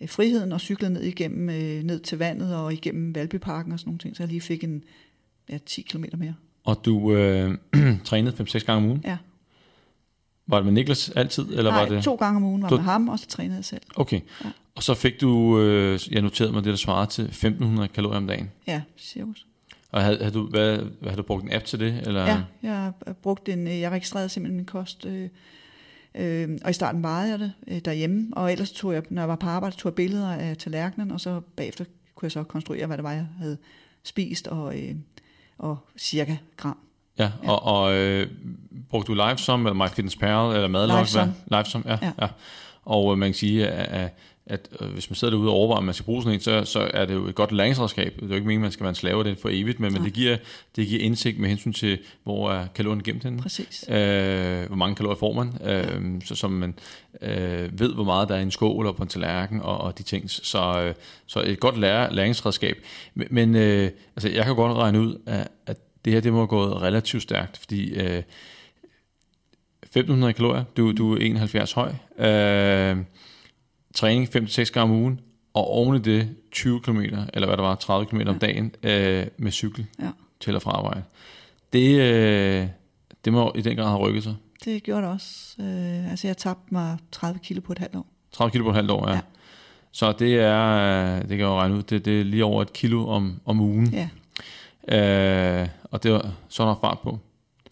Friheden 0.08 0.52
og 0.52 0.62
cyklede 0.62 0.94
ned 0.94 1.02
igennem, 1.04 1.50
øh, 1.50 1.84
ned 1.84 2.00
til 2.00 2.18
vandet 2.18 2.56
og 2.56 2.74
igennem 2.74 3.16
Valbyparken 3.16 3.72
og 3.72 3.80
sådan 3.80 3.90
nogle 3.90 4.00
ting, 4.00 4.16
så 4.18 4.24
jeg 4.24 4.28
lige 4.28 4.42
fik 4.42 4.64
en 4.64 4.84
ja, 5.50 5.58
10 5.66 5.82
km 5.82 6.04
mere. 6.18 6.36
Og 6.64 6.82
du 6.86 7.14
øh, 7.14 7.58
trænede 8.06 8.36
5-6 8.44 8.66
gange 8.66 8.78
om 8.78 8.86
ugen? 8.86 9.02
Ja. 9.06 9.18
Var 10.48 10.58
det 10.58 10.66
med 10.66 10.74
Niklas 10.74 11.10
altid? 11.10 11.46
Eller 11.50 11.72
Nej, 11.72 11.80
var 11.84 11.90
det... 11.90 12.04
to 12.04 12.16
gange 12.16 12.38
om 12.38 12.44
ugen 12.44 12.62
var 12.62 12.70
Du- 12.70 12.76
med 12.76 12.84
ham, 12.84 13.10
og 13.10 13.20
så 13.20 13.28
trænede 13.28 13.56
jeg 13.56 13.66
selv. 13.66 13.82
Okay. 13.96 14.20
Ja. 14.46 14.50
Og 14.76 14.84
så 14.84 14.94
fik 14.94 15.22
du, 15.22 15.60
øh, 15.60 16.00
jeg 16.12 16.22
noterede 16.22 16.54
mig 16.54 16.64
det, 16.64 16.70
der 16.70 16.76
svarede 16.78 17.12
til 17.12 17.24
1500 17.24 17.88
kalorier 17.88 18.18
om 18.18 18.28
dagen. 18.28 18.52
Ja, 18.68 18.82
cirkus. 18.98 19.46
Og 19.92 20.02
havde, 20.02 20.18
havde, 20.18 20.32
du, 20.32 20.48
hvad, 20.48 20.78
havde 21.04 21.18
du 21.18 21.22
brugt 21.24 21.44
en 21.44 21.54
app 21.54 21.66
til 21.66 21.80
det? 21.80 22.08
Eller? 22.08 22.26
Ja, 22.26 22.42
jeg 22.64 22.76
har 22.76 22.94
brugt 23.22 23.50
en, 23.50 23.68
øh, 23.68 23.80
jeg 23.80 23.92
registrerede 23.92 24.30
simpelthen 24.30 24.56
min 24.56 24.66
kost, 24.66 25.06
øh, 25.06 25.30
øh, 26.16 26.50
og 26.64 26.70
i 26.70 26.74
starten 26.74 27.04
vejede 27.04 27.32
jeg 27.32 27.40
det 27.40 27.52
øh, 27.68 27.80
derhjemme, 27.80 28.28
og 28.34 28.52
ellers 28.52 28.72
tog 28.72 28.94
jeg, 28.94 29.04
når 29.10 29.22
jeg 29.22 29.30
var 29.30 29.36
på 29.36 29.48
arbejde, 29.48 29.76
tog 29.76 29.90
jeg 29.90 29.96
billeder 29.96 30.32
af 30.32 30.58
tallerkenen, 30.58 31.12
og 31.12 31.20
så 31.22 31.42
bagefter 31.56 31.86
kunne 32.16 32.26
jeg 32.26 32.32
så 32.32 32.44
konstruere, 32.44 32.86
hvad 32.88 32.98
det 32.98 33.04
var, 33.04 33.12
jeg 33.12 33.28
havde 33.38 33.58
spist, 34.04 34.48
og, 34.48 34.80
øh, 34.80 34.96
og 35.58 35.78
cirka 35.98 36.36
gram. 36.58 36.78
Ja, 37.20 37.32
Ja. 37.44 37.50
og, 37.50 37.64
og 37.64 37.94
øh, 37.94 38.28
brugte 38.90 39.08
du 39.08 39.14
Livesom, 39.14 39.66
eller 39.66 39.86
MyFitnessPal, 39.86 40.56
eller 40.56 40.68
Madlog? 40.68 40.98
Livesom. 40.98 41.30
Livesom, 41.52 41.84
ja, 41.86 41.92
ja. 41.92 41.98
Ja. 42.02 42.12
ja. 42.22 42.28
Og 42.86 43.12
øh, 43.12 43.18
man 43.18 43.28
kan 43.28 43.34
sige, 43.34 43.68
at, 43.68 44.04
at, 44.04 44.14
at 44.52 44.70
øh, 44.82 44.88
hvis 44.88 45.10
man 45.10 45.16
sidder 45.16 45.34
derude 45.34 45.50
og 45.50 45.56
overvejer, 45.56 45.80
at 45.80 45.86
man 45.86 45.94
skal 45.94 46.06
bruge 46.06 46.24
sådan 46.24 46.34
en, 46.34 46.42
så, 46.42 46.66
så 46.66 46.92
er 46.94 47.06
det 47.06 47.14
jo 47.14 47.28
et 47.28 47.36
godt 47.36 47.52
læringsredskab. 47.52 48.16
Det 48.16 48.24
er 48.24 48.28
jo 48.28 48.34
ikke 48.34 48.48
meningen, 48.48 48.62
man 48.62 48.72
skal 48.72 48.84
være 48.84 48.90
en 48.90 48.96
slave 48.96 49.18
af 49.18 49.24
det 49.24 49.38
for 49.38 49.50
evigt, 49.52 49.80
men, 49.80 49.94
men 49.94 50.04
det, 50.04 50.14
giver, 50.14 50.38
det 50.76 50.88
giver 50.88 51.02
indsigt 51.02 51.40
med 51.40 51.50
hensyn 51.50 51.74
til, 51.74 52.00
hvor 52.24 52.52
er 52.52 52.68
kalorien 52.76 53.04
gemt 53.04 53.24
henne. 53.24 53.42
Præcis. 53.42 53.86
øh, 53.90 54.68
hvor 54.68 54.76
mange 54.76 54.96
kalorier 54.96 55.18
får 55.18 55.34
man, 55.34 55.54
øh, 55.72 56.22
så 56.26 56.36
som 56.36 56.52
man 56.52 56.74
øh, 57.22 57.80
ved, 57.80 57.94
hvor 57.94 58.04
meget 58.04 58.30
der 58.30 58.36
er 58.36 58.40
i 58.40 58.44
en 58.44 58.52
skål 58.52 58.88
og 58.88 58.96
på 58.96 59.04
en 59.04 59.10
tallerken 59.10 59.62
og, 59.62 59.78
og 59.78 59.98
de 59.98 60.04
ting. 60.04 60.30
Så, 60.30 60.82
øh, 60.82 60.94
så 61.26 61.44
et 61.46 61.60
godt 61.60 61.78
lære, 61.78 62.14
læringsredskab. 62.14 62.78
Men, 63.14 63.28
men 63.32 63.56
øh, 63.56 63.92
altså, 64.16 64.30
jeg 64.30 64.46
kan 64.46 64.56
godt 64.56 64.78
regne 64.78 65.02
ud, 65.02 65.22
at, 65.26 65.48
at 65.66 65.78
det 66.06 66.14
her 66.14 66.20
det 66.20 66.34
må 66.34 66.40
have 66.40 66.48
gået 66.48 66.82
relativt 66.82 67.24
stærkt, 67.24 67.58
fordi 67.58 67.94
øh, 67.94 68.24
1500 69.84 70.34
kalorier, 70.34 70.64
du, 70.78 70.92
du 70.92 71.14
er 71.14 71.18
71 71.18 71.72
høj, 71.72 71.90
øh, 72.18 72.98
træning 73.94 74.28
5-6 74.36 74.72
gange 74.72 74.94
om 74.96 75.02
ugen, 75.02 75.20
og 75.54 75.68
oven 75.68 75.96
i 75.96 76.00
det 76.00 76.36
20 76.52 76.80
km, 76.82 77.00
eller 77.34 77.48
hvad 77.48 77.58
der 77.58 77.64
var, 77.64 77.76
30 77.76 78.06
km 78.06 78.22
om 78.28 78.40
dagen 78.40 78.72
øh, 78.84 79.28
med 79.38 79.52
cykel 79.52 79.86
Ja. 80.02 80.10
til 80.40 80.56
og 80.56 80.62
fra 80.62 80.72
arbejde. 80.72 81.04
Det, 81.74 82.00
øh, 82.00 82.68
det 83.26 83.34
må 83.34 83.52
i 83.56 83.62
den 83.62 83.78
grad 83.78 83.86
have 83.88 84.00
rykket 84.00 84.24
sig. 84.24 84.36
Det 84.66 84.84
gjorde 84.84 85.02
det 85.02 85.10
også. 85.10 85.56
Øh, 85.62 86.12
altså, 86.12 86.28
jeg 86.28 86.38
tabte 86.38 86.74
mig 86.74 86.98
30 87.12 87.40
kilo 87.44 87.62
på 87.62 87.72
et 87.72 87.80
halvt 87.80 87.96
år. 87.96 88.06
30 88.32 88.52
kilo 88.52 88.64
på 88.64 88.70
et 88.70 88.76
halvt 88.76 88.92
år, 88.92 89.08
ja. 89.10 89.14
Ja. 89.16 89.22
Så 89.92 90.12
det 90.20 90.36
er, 90.40 90.68
øh, 91.16 91.20
det 91.22 91.28
kan 91.30 91.40
jeg 91.40 91.46
jo 91.46 91.60
regne 91.60 91.76
ud, 91.76 91.84
det, 91.84 92.06
det 92.06 92.20
er 92.20 92.24
lige 92.24 92.46
over 92.46 92.62
et 92.62 92.74
kilo 92.74 93.08
om, 93.08 93.42
om 93.46 93.60
ugen. 93.60 93.88
Ja, 93.94 94.10
Øh, 94.88 95.68
og 95.84 96.04
det 96.04 96.12
var, 96.12 96.32
så 96.50 96.64
er 96.64 96.68
der 96.68 96.76
fart 96.82 96.98
på. 97.04 97.20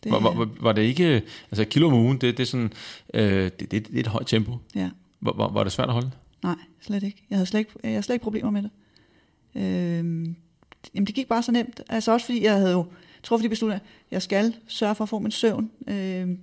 det, 0.04 0.12
Var, 0.12 0.20
var, 0.20 0.34
var, 0.34 0.48
var 0.60 0.72
det 0.74 0.82
ikke, 0.82 1.22
altså 1.52 1.66
kilo 1.66 1.88
om 1.88 1.94
ugen, 1.94 2.18
det, 2.22 2.38
det 2.38 2.44
er 2.44 2.48
sådan, 2.48 2.74
øh, 3.14 3.44
det, 3.44 3.60
det, 3.60 3.72
det 3.72 3.96
er 3.96 4.00
et 4.00 4.08
højt 4.08 4.28
tempo. 4.28 4.58
ja. 4.76 4.90
Var, 5.22 5.34
var, 5.36 5.52
var 5.52 5.64
det 5.64 5.72
svært 5.72 5.88
at 5.88 5.94
holde? 5.94 6.12
Nej, 6.44 6.56
slet 6.82 7.04
ikke. 7.04 7.24
Jeg 7.30 7.38
havde 7.38 7.46
slet 7.46 7.60
ikke, 7.60 7.72
jeg 7.84 7.92
havde 7.92 8.04
slet 8.04 8.16
ikke 8.16 8.24
problemer 8.24 8.52
med 8.52 8.62
det. 8.62 8.72
Øhm, 9.56 10.36
jamen, 10.96 11.08
det 11.08 11.16
gik 11.16 11.28
bare 11.28 11.44
så 11.44 11.52
nemt. 11.52 11.82
Altså 11.90 12.12
også 12.12 12.26
fordi 12.26 12.44
jeg 12.44 12.54
havde 12.54 12.72
jo 12.72 12.86
truffet 13.24 13.44
de 13.44 13.50
beslutninger, 13.50 13.86
jeg 14.12 14.22
skal 14.22 14.54
sørge 14.68 14.96
for 14.96 15.04
at 15.04 15.10
få 15.10 15.20
min 15.20 15.32
søvn. 15.32 15.72
Øhm, 15.88 16.40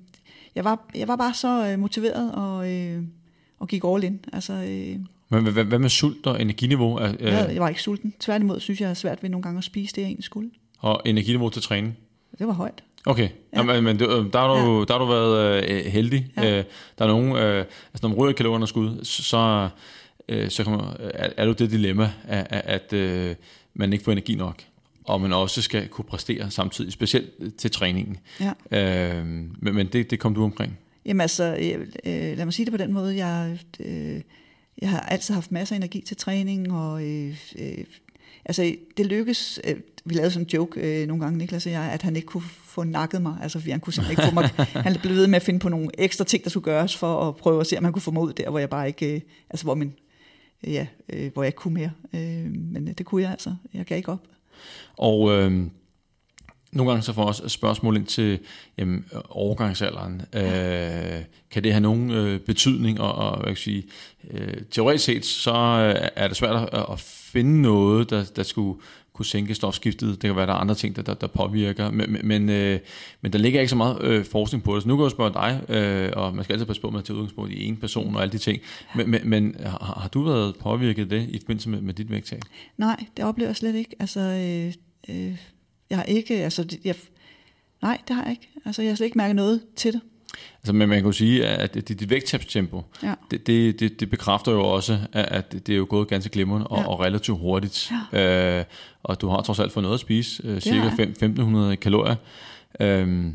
jeg, 0.54 0.64
var, 0.64 0.90
jeg 0.94 1.08
var 1.08 1.16
bare 1.16 1.34
så 1.34 1.66
øh, 1.66 1.78
motiveret 1.78 2.32
og, 2.32 2.72
øh, 2.72 3.02
og 3.58 3.68
gik 3.68 3.82
all 3.84 4.04
in. 4.04 4.20
Altså, 4.32 4.52
øh, 4.52 4.98
Men 5.28 5.42
hvad, 5.42 5.52
hvad, 5.52 5.64
hvad 5.64 5.78
med 5.78 5.88
sult 5.88 6.26
og 6.26 6.42
energiniveau? 6.42 6.96
Er, 6.96 7.06
jeg, 7.06 7.46
øh, 7.48 7.54
jeg 7.54 7.60
var 7.62 7.68
ikke 7.68 7.82
sulten. 7.82 8.14
Tværtimod 8.20 8.60
synes 8.60 8.80
jeg, 8.80 8.84
jeg 8.84 8.88
havde 8.88 8.98
svært 8.98 9.22
ved 9.22 9.30
nogle 9.30 9.42
gange 9.42 9.58
at 9.58 9.64
spise 9.64 9.94
det, 9.94 10.00
jeg 10.00 10.06
egentlig 10.06 10.24
skulle. 10.24 10.50
og 10.78 11.02
energiniveau 11.04 11.50
til 11.50 11.62
træning? 11.62 11.96
Det 12.38 12.46
var 12.46 12.52
højt. 12.52 12.82
Okay, 13.06 13.22
Ja. 13.22 13.28
ja. 13.52 13.58
Jamen, 13.58 13.84
men 13.84 13.98
det, 13.98 14.08
øh, 14.08 14.32
der 14.32 14.38
har 14.38 14.64
du, 14.64 14.78
ja. 14.78 14.84
der 14.84 14.92
har 14.92 14.98
du 14.98 15.06
været 15.06 15.64
øh, 15.70 15.84
heldig. 15.84 16.26
Ja. 16.36 16.58
Øh, 16.58 16.64
der 16.98 17.04
er 17.04 17.08
nogen, 17.08 17.36
øh, 17.36 17.58
altså 17.58 18.00
når 18.02 18.08
man 18.08 18.18
ryger 18.18 18.32
kalorierne 18.32 18.66
skud, 18.66 19.04
så, 19.04 19.68
øh, 20.28 20.50
så 20.50 20.64
kan 20.64 20.72
man, 20.72 20.80
er, 21.00 21.30
er 21.36 21.44
du 21.44 21.52
det 21.52 21.70
dilemma, 21.70 22.12
at, 22.28 22.46
at, 22.50 22.92
øh, 22.92 23.34
man 23.74 23.92
ikke 23.92 24.04
får 24.04 24.12
energi 24.12 24.34
nok, 24.34 24.62
og 25.04 25.20
man 25.20 25.32
også 25.32 25.62
skal 25.62 25.88
kunne 25.88 26.04
præstere 26.04 26.50
samtidig, 26.50 26.92
specielt 26.92 27.58
til 27.58 27.70
træningen. 27.70 28.16
Ja. 28.40 29.18
Øh, 29.18 29.26
men, 29.26 29.74
men 29.74 29.86
det, 29.86 30.10
det 30.10 30.18
kom 30.18 30.34
du 30.34 30.44
omkring. 30.44 30.78
Jamen 31.06 31.20
altså, 31.20 31.56
øh, 31.60 31.80
øh, 32.06 32.36
lad 32.36 32.44
mig 32.44 32.54
sige 32.54 32.66
det 32.66 32.72
på 32.72 32.78
den 32.78 32.92
måde. 32.92 33.16
Jeg, 33.26 33.58
øh, 33.80 34.20
jeg 34.82 34.90
har 34.90 35.00
altid 35.00 35.34
haft 35.34 35.52
masser 35.52 35.74
af 35.74 35.78
energi 35.78 36.00
til 36.00 36.16
træning, 36.16 36.72
og 36.72 37.04
øh, 37.04 37.36
øh, 37.58 37.84
altså, 38.44 38.74
det 38.96 39.06
lykkes. 39.06 39.60
Øh, 39.64 39.76
vi 40.06 40.14
lavede 40.14 40.30
sådan 40.30 40.44
en 40.44 40.50
joke 40.54 40.80
øh, 40.80 41.08
nogle 41.08 41.24
gange, 41.24 41.38
Niklas 41.38 41.66
og 41.66 41.72
jeg, 41.72 41.82
at 41.82 42.02
han 42.02 42.16
ikke 42.16 42.26
kunne 42.26 42.42
få 42.64 42.84
nakket 42.84 43.22
mig. 43.22 43.38
Altså, 43.42 43.58
fordi 43.58 43.70
han 43.70 43.80
kunne 43.80 43.92
simpelthen 43.92 44.22
ikke 44.22 44.28
få 44.28 44.34
mig. 44.34 44.50
Han 44.86 44.96
blev 45.02 45.14
ved 45.14 45.26
med 45.26 45.36
at 45.36 45.42
finde 45.42 45.60
på 45.60 45.68
nogle 45.68 45.88
ekstra 45.98 46.24
ting, 46.24 46.44
der 46.44 46.50
skulle 46.50 46.64
gøres, 46.64 46.96
for 46.96 47.28
at 47.28 47.36
prøve 47.36 47.60
at 47.60 47.66
se, 47.66 47.78
om 47.78 47.84
han 47.84 47.92
kunne 47.92 48.02
få 48.02 48.10
mig 48.10 48.22
ud 48.22 48.32
der, 48.32 48.50
hvor 48.50 48.58
jeg 48.58 48.70
bare 48.70 48.86
ikke, 48.86 49.14
øh, 49.14 49.20
altså 49.50 49.64
hvor 49.64 49.74
min, 49.74 49.94
øh, 50.66 50.72
ja, 50.72 50.86
øh, 51.08 51.32
hvor 51.32 51.42
jeg 51.42 51.48
ikke 51.48 51.56
kunne 51.56 51.74
mere. 51.74 51.90
Øh, 52.14 52.52
men 52.52 52.88
øh, 52.88 52.94
det 52.98 53.06
kunne 53.06 53.22
jeg 53.22 53.30
altså. 53.30 53.54
Jeg 53.74 53.84
gav 53.84 53.96
ikke 53.96 54.12
op. 54.12 54.22
Og 54.96 55.32
øh, 55.32 55.66
nogle 56.72 56.90
gange 56.92 57.02
så 57.02 57.12
får 57.12 57.22
jeg 57.22 57.28
også 57.28 57.48
spørgsmål 57.48 57.96
ind 57.96 58.06
til 58.06 58.38
jamen, 58.78 59.04
overgangsalderen. 59.28 60.22
Øh, 60.32 61.22
kan 61.50 61.64
det 61.64 61.72
have 61.72 61.80
nogen 61.80 62.10
øh, 62.10 62.40
betydning? 62.40 63.00
Og, 63.00 63.14
og 63.14 63.30
hvad 63.30 63.44
kan 63.44 63.48
jeg 63.48 63.58
sige, 63.58 63.84
øh, 64.30 64.54
teoretisk 64.70 65.04
set, 65.04 65.24
så 65.24 65.52
øh, 65.52 66.08
er 66.16 66.28
det 66.28 66.36
svært 66.36 66.68
at, 66.72 66.86
at 66.92 67.00
finde 67.00 67.62
noget, 67.62 68.10
der, 68.10 68.24
der 68.36 68.42
skulle 68.42 68.80
kunne 69.16 69.26
sænke 69.26 69.54
stofskiftet. 69.54 70.08
Det 70.08 70.28
kan 70.28 70.36
være, 70.36 70.46
der 70.46 70.52
er 70.52 70.56
andre 70.56 70.74
ting, 70.74 70.96
der, 70.96 71.02
der, 71.02 71.14
der 71.14 71.26
påvirker. 71.26 71.90
Men, 71.90 72.16
men, 72.22 72.48
øh, 72.48 72.80
men 73.20 73.32
der 73.32 73.38
ligger 73.38 73.60
ikke 73.60 73.70
så 73.70 73.76
meget 73.76 74.02
øh, 74.02 74.24
forskning 74.24 74.64
på 74.64 74.74
det. 74.74 74.82
Så 74.82 74.88
nu 74.88 74.96
kan 74.96 75.02
jeg 75.02 75.10
spørge 75.10 75.32
dig, 75.32 75.70
øh, 75.76 76.12
og 76.16 76.34
man 76.34 76.44
skal 76.44 76.52
altid 76.52 76.66
passe 76.66 76.82
på 76.82 76.90
med 76.90 76.98
at 76.98 77.04
tage 77.04 77.16
udgangspunkt 77.16 77.52
i 77.52 77.64
en 77.64 77.76
person 77.76 78.16
og 78.16 78.22
alle 78.22 78.32
de 78.32 78.38
ting. 78.38 78.62
Men, 78.94 79.10
men, 79.10 79.20
men 79.24 79.56
har, 79.60 79.98
har 80.00 80.08
du 80.08 80.22
været 80.22 80.56
påvirket 80.56 81.02
af 81.02 81.08
det 81.08 81.28
i 81.28 81.38
forbindelse 81.38 81.68
med, 81.68 81.80
med 81.80 81.94
dit 81.94 82.10
vægttab? 82.10 82.42
Nej, 82.76 83.04
det 83.16 83.24
oplever 83.24 83.48
jeg 83.48 83.56
slet 83.56 83.74
ikke. 83.74 83.96
Altså, 84.00 84.20
øh, 84.20 84.74
øh, 85.16 85.36
jeg 85.90 85.98
har 85.98 86.04
ikke, 86.04 86.34
altså, 86.34 86.78
jeg, 86.84 86.94
nej, 87.82 87.98
det 88.08 88.16
har 88.16 88.22
jeg 88.22 88.30
ikke. 88.30 88.48
Altså, 88.64 88.82
jeg 88.82 88.90
har 88.90 88.96
slet 88.96 89.06
ikke 89.06 89.18
mærket 89.18 89.36
noget 89.36 89.60
til 89.76 89.92
det. 89.92 90.00
Altså, 90.58 90.72
men 90.72 90.88
man 90.88 90.98
kan 90.98 91.06
jo 91.06 91.12
sige, 91.12 91.46
at 91.46 91.74
dit, 91.74 91.88
dit 91.88 92.10
vægttabstempo, 92.10 92.82
Ja. 93.02 93.14
det, 93.30 93.46
det, 93.46 93.80
det, 93.80 94.00
det 94.00 94.10
bekræfter 94.10 94.52
jo 94.52 94.60
også, 94.64 94.98
at, 95.12 95.52
det 95.52 95.68
er 95.68 95.76
jo 95.76 95.86
gået 95.90 96.08
ganske 96.08 96.30
glimrende 96.30 96.66
og, 96.66 96.76
Ja. 96.76 96.82
ja. 96.82 96.88
og 96.88 97.00
relativt 97.00 97.38
hurtigt. 97.38 97.92
Ja. 98.12 98.58
Øh, 98.58 98.64
og 99.02 99.20
du 99.20 99.28
har 99.28 99.40
trods 99.42 99.58
alt 99.58 99.72
fået 99.72 99.82
noget 99.82 99.94
at 99.94 100.00
spise, 100.00 100.42
øh, 100.44 100.60
cirka 100.60 100.88
fem- 100.88 101.10
1500 101.10 101.76
kalorier. 101.76 102.16
Øhm, 102.80 103.34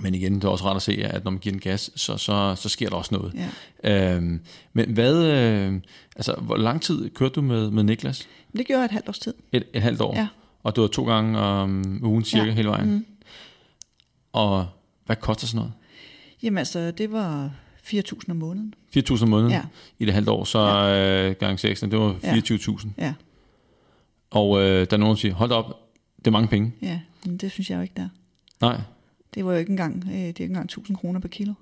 Men 0.00 0.14
igen, 0.14 0.34
det 0.34 0.44
er 0.44 0.48
også 0.48 0.64
rart 0.64 0.76
at 0.76 0.82
se, 0.82 0.92
at 1.04 1.24
når 1.24 1.30
man 1.30 1.40
giver 1.40 1.52
den 1.52 1.60
gas, 1.60 1.90
så, 1.96 2.16
så, 2.16 2.54
så 2.56 2.68
sker 2.68 2.88
der 2.88 2.96
også 2.96 3.14
noget. 3.14 3.34
Ja. 3.84 4.14
Øhm, 4.16 4.40
men 4.72 4.90
hvad, 4.90 5.24
øh, 5.26 5.80
altså, 6.16 6.34
hvor 6.40 6.56
lang 6.56 6.82
tid 6.82 7.10
kørte 7.10 7.34
du 7.34 7.40
med, 7.42 7.70
med 7.70 7.82
Niklas? 7.82 8.28
Det 8.56 8.66
gjorde 8.66 8.78
jeg 8.80 8.84
et 8.84 8.90
halvt 8.90 9.08
års 9.08 9.18
tid. 9.18 9.34
Et, 9.52 9.64
et 9.74 9.82
halvt 9.82 10.00
år? 10.00 10.16
Ja. 10.16 10.26
Og 10.62 10.76
du 10.76 10.80
var 10.80 10.88
to 10.88 11.04
gange 11.04 11.38
om 11.38 12.00
ugen 12.02 12.24
cirka 12.24 12.44
Ja. 12.46 12.52
hele 12.52 12.68
vejen? 12.68 12.90
Mm. 12.90 13.06
Og 14.32 14.66
hvad 15.06 15.16
koster 15.16 15.46
sådan 15.46 15.58
noget? 15.58 15.72
Jamen 16.44 16.58
altså, 16.58 16.90
det 16.90 17.12
var 17.12 17.50
4.000 17.86 18.30
om 18.30 18.36
måneden. 18.36 18.74
4.000 18.96 19.22
om 19.22 19.28
måneden 19.28 19.52
Ja. 19.52 19.62
i 19.98 20.04
det 20.04 20.14
halvt 20.14 20.28
år, 20.28 20.44
så 20.44 20.58
ja. 20.58 21.28
øh, 21.30 21.36
gang 21.40 21.60
6, 21.60 21.80
det 21.80 21.98
var 21.98 22.16
Ja. 22.22 22.32
24.000. 22.34 22.88
Ja, 22.98 23.14
Og 24.30 24.60
øh, 24.62 24.66
der 24.66 24.92
er 24.92 24.96
nogen, 24.96 25.14
der 25.16 25.20
siger, 25.20 25.34
hold 25.34 25.50
op, 25.52 25.80
det 26.18 26.26
er 26.26 26.30
mange 26.30 26.48
penge. 26.48 26.72
ja. 26.82 27.00
Men 27.26 27.36
det 27.36 27.50
synes 27.50 27.70
jeg 27.70 27.76
jo 27.76 27.82
ikke, 27.82 27.94
der. 27.96 28.08
Nej, 28.60 28.80
Det 29.34 29.44
var 29.44 29.52
jo 29.52 29.58
ikke 29.58 29.70
engang, 29.70 30.04
øh, 30.06 30.12
det 30.12 30.22
er 30.24 30.26
ikke 30.28 30.44
engang 30.44 30.64
1000 30.64 30.96
kroner 30.96 31.20
per 31.20 31.28
kilo. 31.28 31.52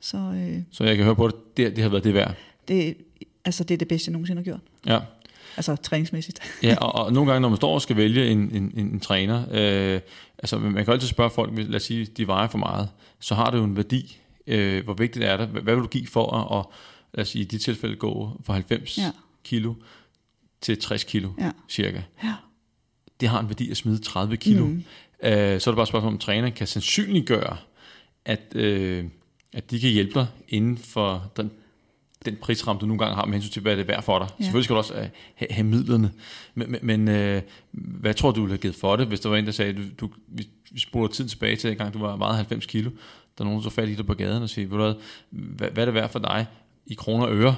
Så 0.00 0.16
øh, 0.18 0.62
så 0.70 0.84
jeg 0.84 0.96
kan 0.96 1.04
høre 1.04 1.16
på 1.16 1.26
det, 1.28 1.56
det, 1.56 1.76
det 1.76 1.82
har 1.82 1.90
været 1.90 2.04
det 2.04 2.14
værd. 2.14 2.34
det, 2.68 2.96
altså, 3.44 3.64
det 3.64 3.74
er 3.74 3.78
det 3.78 3.88
bedste, 3.88 4.08
jeg 4.08 4.12
nogensinde 4.12 4.40
har 4.40 4.44
gjort. 4.44 4.60
Ja. 4.86 4.98
Altså 5.56 5.76
træningsmæssigt. 5.76 6.40
Ja, 6.62 6.76
og, 6.76 7.04
og 7.04 7.12
nogle 7.12 7.30
gange, 7.30 7.40
når 7.40 7.48
man 7.48 7.56
står 7.56 7.74
og 7.74 7.82
skal 7.82 7.96
vælge 7.96 8.28
en, 8.30 8.38
en, 8.38 8.72
en, 8.76 8.86
en 8.86 9.00
træner, 9.00 9.44
øh, 9.50 10.00
altså 10.38 10.58
man 10.58 10.84
kan 10.84 10.92
altid 10.92 11.08
spørge 11.08 11.30
folk, 11.30 11.52
lad 11.56 11.74
os 11.74 11.82
sige, 11.82 12.04
de 12.04 12.26
vejer 12.26 12.48
for 12.48 12.58
meget, 12.58 12.88
så 13.20 13.34
har 13.34 13.50
det 13.50 13.58
jo 13.58 13.64
en 13.64 13.76
værdi. 13.76 14.16
Øh, 14.46 14.84
hvor 14.84 14.94
vigtigt 14.94 15.24
er 15.24 15.36
det? 15.36 15.46
Hvad 15.46 15.74
vil 15.74 15.82
du 15.82 15.88
give 15.88 16.06
for 16.06 16.36
at, 16.36 16.48
og, 16.48 16.72
lad 17.14 17.22
os 17.22 17.28
sige, 17.28 17.42
i 17.42 17.44
de 17.44 17.58
tilfælde 17.58 17.96
gå 17.96 18.40
fra 18.44 18.52
90 18.52 18.98
ja. 18.98 19.10
Kilo 19.44 19.74
til 20.60 20.78
60 20.78 21.04
kilo, 21.04 21.30
Ja. 21.38 21.50
cirka? 21.68 22.02
Ja. 22.24 22.34
Det 23.20 23.28
har 23.28 23.40
en 23.40 23.48
værdi 23.48 23.70
at 23.70 23.76
smide 23.76 23.98
30 23.98 24.36
kilo. 24.36 24.64
Mm. 24.66 24.84
Øh, 25.22 25.60
så 25.60 25.70
er 25.70 25.72
det 25.72 25.76
bare 25.76 25.82
et 25.82 25.88
spørgsmål, 25.88 26.12
om 26.12 26.18
træneren 26.18 26.52
kan 26.52 26.66
sandsynliggøre, 26.66 27.56
at, 28.24 28.40
øh, 28.54 29.04
at 29.52 29.70
de 29.70 29.80
kan 29.80 29.90
hjælpe 29.90 30.14
dig 30.14 30.26
inden 30.48 30.78
for 30.78 31.30
den, 31.36 31.50
den 32.24 32.36
prisramme, 32.36 32.80
du 32.80 32.86
nogle 32.86 32.98
gange 32.98 33.14
har 33.14 33.24
med 33.24 33.32
hensyn 33.32 33.52
til, 33.52 33.62
hvad 33.62 33.76
det 33.76 33.82
er 33.82 33.86
værd 33.86 34.02
for 34.02 34.18
dig. 34.18 34.28
Ja. 34.38 34.44
Selvfølgelig 34.44 34.64
skal 34.64 34.74
du 34.74 34.78
også 34.78 34.94
øh, 34.94 35.08
have, 35.34 35.48
have 35.50 35.66
midlerne. 35.66 36.12
Men, 36.54 36.76
men, 36.82 37.08
øh, 37.08 37.42
hvad 37.72 38.14
tror 38.14 38.30
du, 38.30 38.36
du 38.36 38.40
ville 38.40 38.52
have 38.52 38.60
givet 38.60 38.74
for 38.74 38.96
det, 38.96 39.06
hvis 39.06 39.20
der 39.20 39.28
var 39.28 39.36
en, 39.36 39.46
der 39.46 39.52
sagde, 39.52 39.72
du, 39.72 39.82
du, 40.00 40.10
vi, 40.26 40.48
vi 40.70 40.80
spoler 40.80 41.08
tiden 41.08 41.28
tilbage 41.28 41.56
til, 41.56 41.70
en 41.70 41.76
gang 41.76 41.94
du 41.94 41.98
var 41.98 42.16
meget 42.16 42.36
90 42.36 42.66
kilo, 42.66 42.90
der 43.38 43.44
er 43.44 43.44
nogen, 43.44 43.58
der 43.58 43.70
så 43.70 43.74
fat 43.74 43.88
i 43.88 43.94
dig 43.94 44.06
på 44.06 44.14
gaden 44.14 44.42
og 44.42 44.48
siger, 44.48 44.68
ved 44.68 44.78
du 44.78 44.84
hvad, 44.84 44.94
hvad, 45.30 45.70
hvad 45.70 45.82
er 45.82 45.84
det 45.84 45.94
værd 45.94 46.10
for 46.10 46.18
dig 46.18 46.46
i 46.86 46.94
kroner 46.94 47.26
og 47.26 47.36
øre 47.36 47.56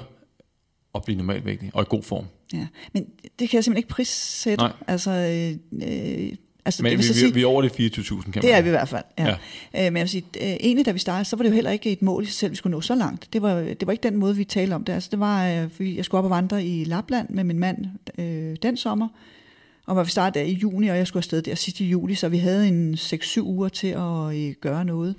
at 0.95 1.03
blive 1.03 1.17
normalvægtig 1.17 1.71
og 1.73 1.81
i 1.81 1.85
god 1.89 2.03
form? 2.03 2.25
Ja. 2.53 2.67
Men 2.93 3.09
det 3.39 3.49
kan 3.49 3.57
jeg 3.57 3.63
simpelthen 3.63 3.77
ikke 3.77 3.89
prissætte. 3.89 4.63
Nej. 4.63 4.73
Altså, 4.87 5.11
øh, 5.11 5.81
øh, 5.87 6.35
altså 6.65 6.83
Men 6.83 6.89
det 6.89 6.97
vi, 6.97 7.01
vil 7.01 7.07
så 7.07 7.13
vi, 7.13 7.19
sige, 7.19 7.33
vi 7.33 7.41
er 7.41 7.47
over 7.47 7.61
de 7.61 7.67
24.000, 7.67 8.21
kan 8.23 8.31
man 8.35 8.41
det 8.41 8.53
er 8.53 8.61
vi 8.61 8.67
i 8.67 8.69
hvert 8.69 8.89
fald. 8.89 9.03
Ja. 9.17 9.25
Ja. 9.73 9.85
Øh, 9.85 9.93
men 9.93 9.97
jeg 9.97 10.01
vil 10.01 10.09
sige, 10.09 10.25
øh, 10.41 10.47
egentlig 10.47 10.85
da 10.85 10.91
vi 10.91 10.99
startede, 10.99 11.25
så 11.25 11.35
var 11.35 11.43
det 11.43 11.49
jo 11.49 11.55
heller 11.55 11.71
ikke 11.71 11.91
et 11.91 12.01
mål 12.01 12.23
i 12.23 12.25
sig 12.25 12.33
selv, 12.35 12.51
vi 12.51 12.55
skulle 12.55 12.71
nå 12.71 12.81
så 12.81 12.95
langt. 12.95 13.33
Det 13.33 13.41
var, 13.41 13.55
det 13.55 13.87
var 13.87 13.91
ikke 13.91 14.03
den 14.03 14.17
måde, 14.17 14.35
vi 14.35 14.43
talte 14.43 14.73
om 14.73 14.83
det. 14.83 14.93
Altså, 14.93 15.09
det 15.11 15.19
var, 15.19 15.47
øh, 15.79 15.95
jeg 15.95 16.05
skulle 16.05 16.19
op 16.19 16.25
og 16.25 16.31
vandre 16.31 16.65
i 16.65 16.83
Lapland 16.83 17.29
med 17.29 17.43
min 17.43 17.59
mand 17.59 17.77
øh, 18.17 18.55
den 18.61 18.77
sommer, 18.77 19.07
og 19.85 19.95
var 19.95 20.03
vi 20.03 20.09
startede 20.09 20.45
der 20.45 20.51
i 20.51 20.53
juni, 20.53 20.87
og 20.87 20.97
jeg 20.97 21.07
skulle 21.07 21.21
afsted 21.21 21.41
der 21.41 21.55
sidst 21.55 21.79
i 21.79 21.85
juli, 21.85 22.15
så 22.15 22.29
vi 22.29 22.37
havde 22.37 22.67
en 22.67 22.93
6-7 22.93 23.41
uger 23.41 23.69
til 23.69 23.87
at 23.87 24.35
øh, 24.35 24.53
gøre 24.61 24.85
noget. 24.85 25.15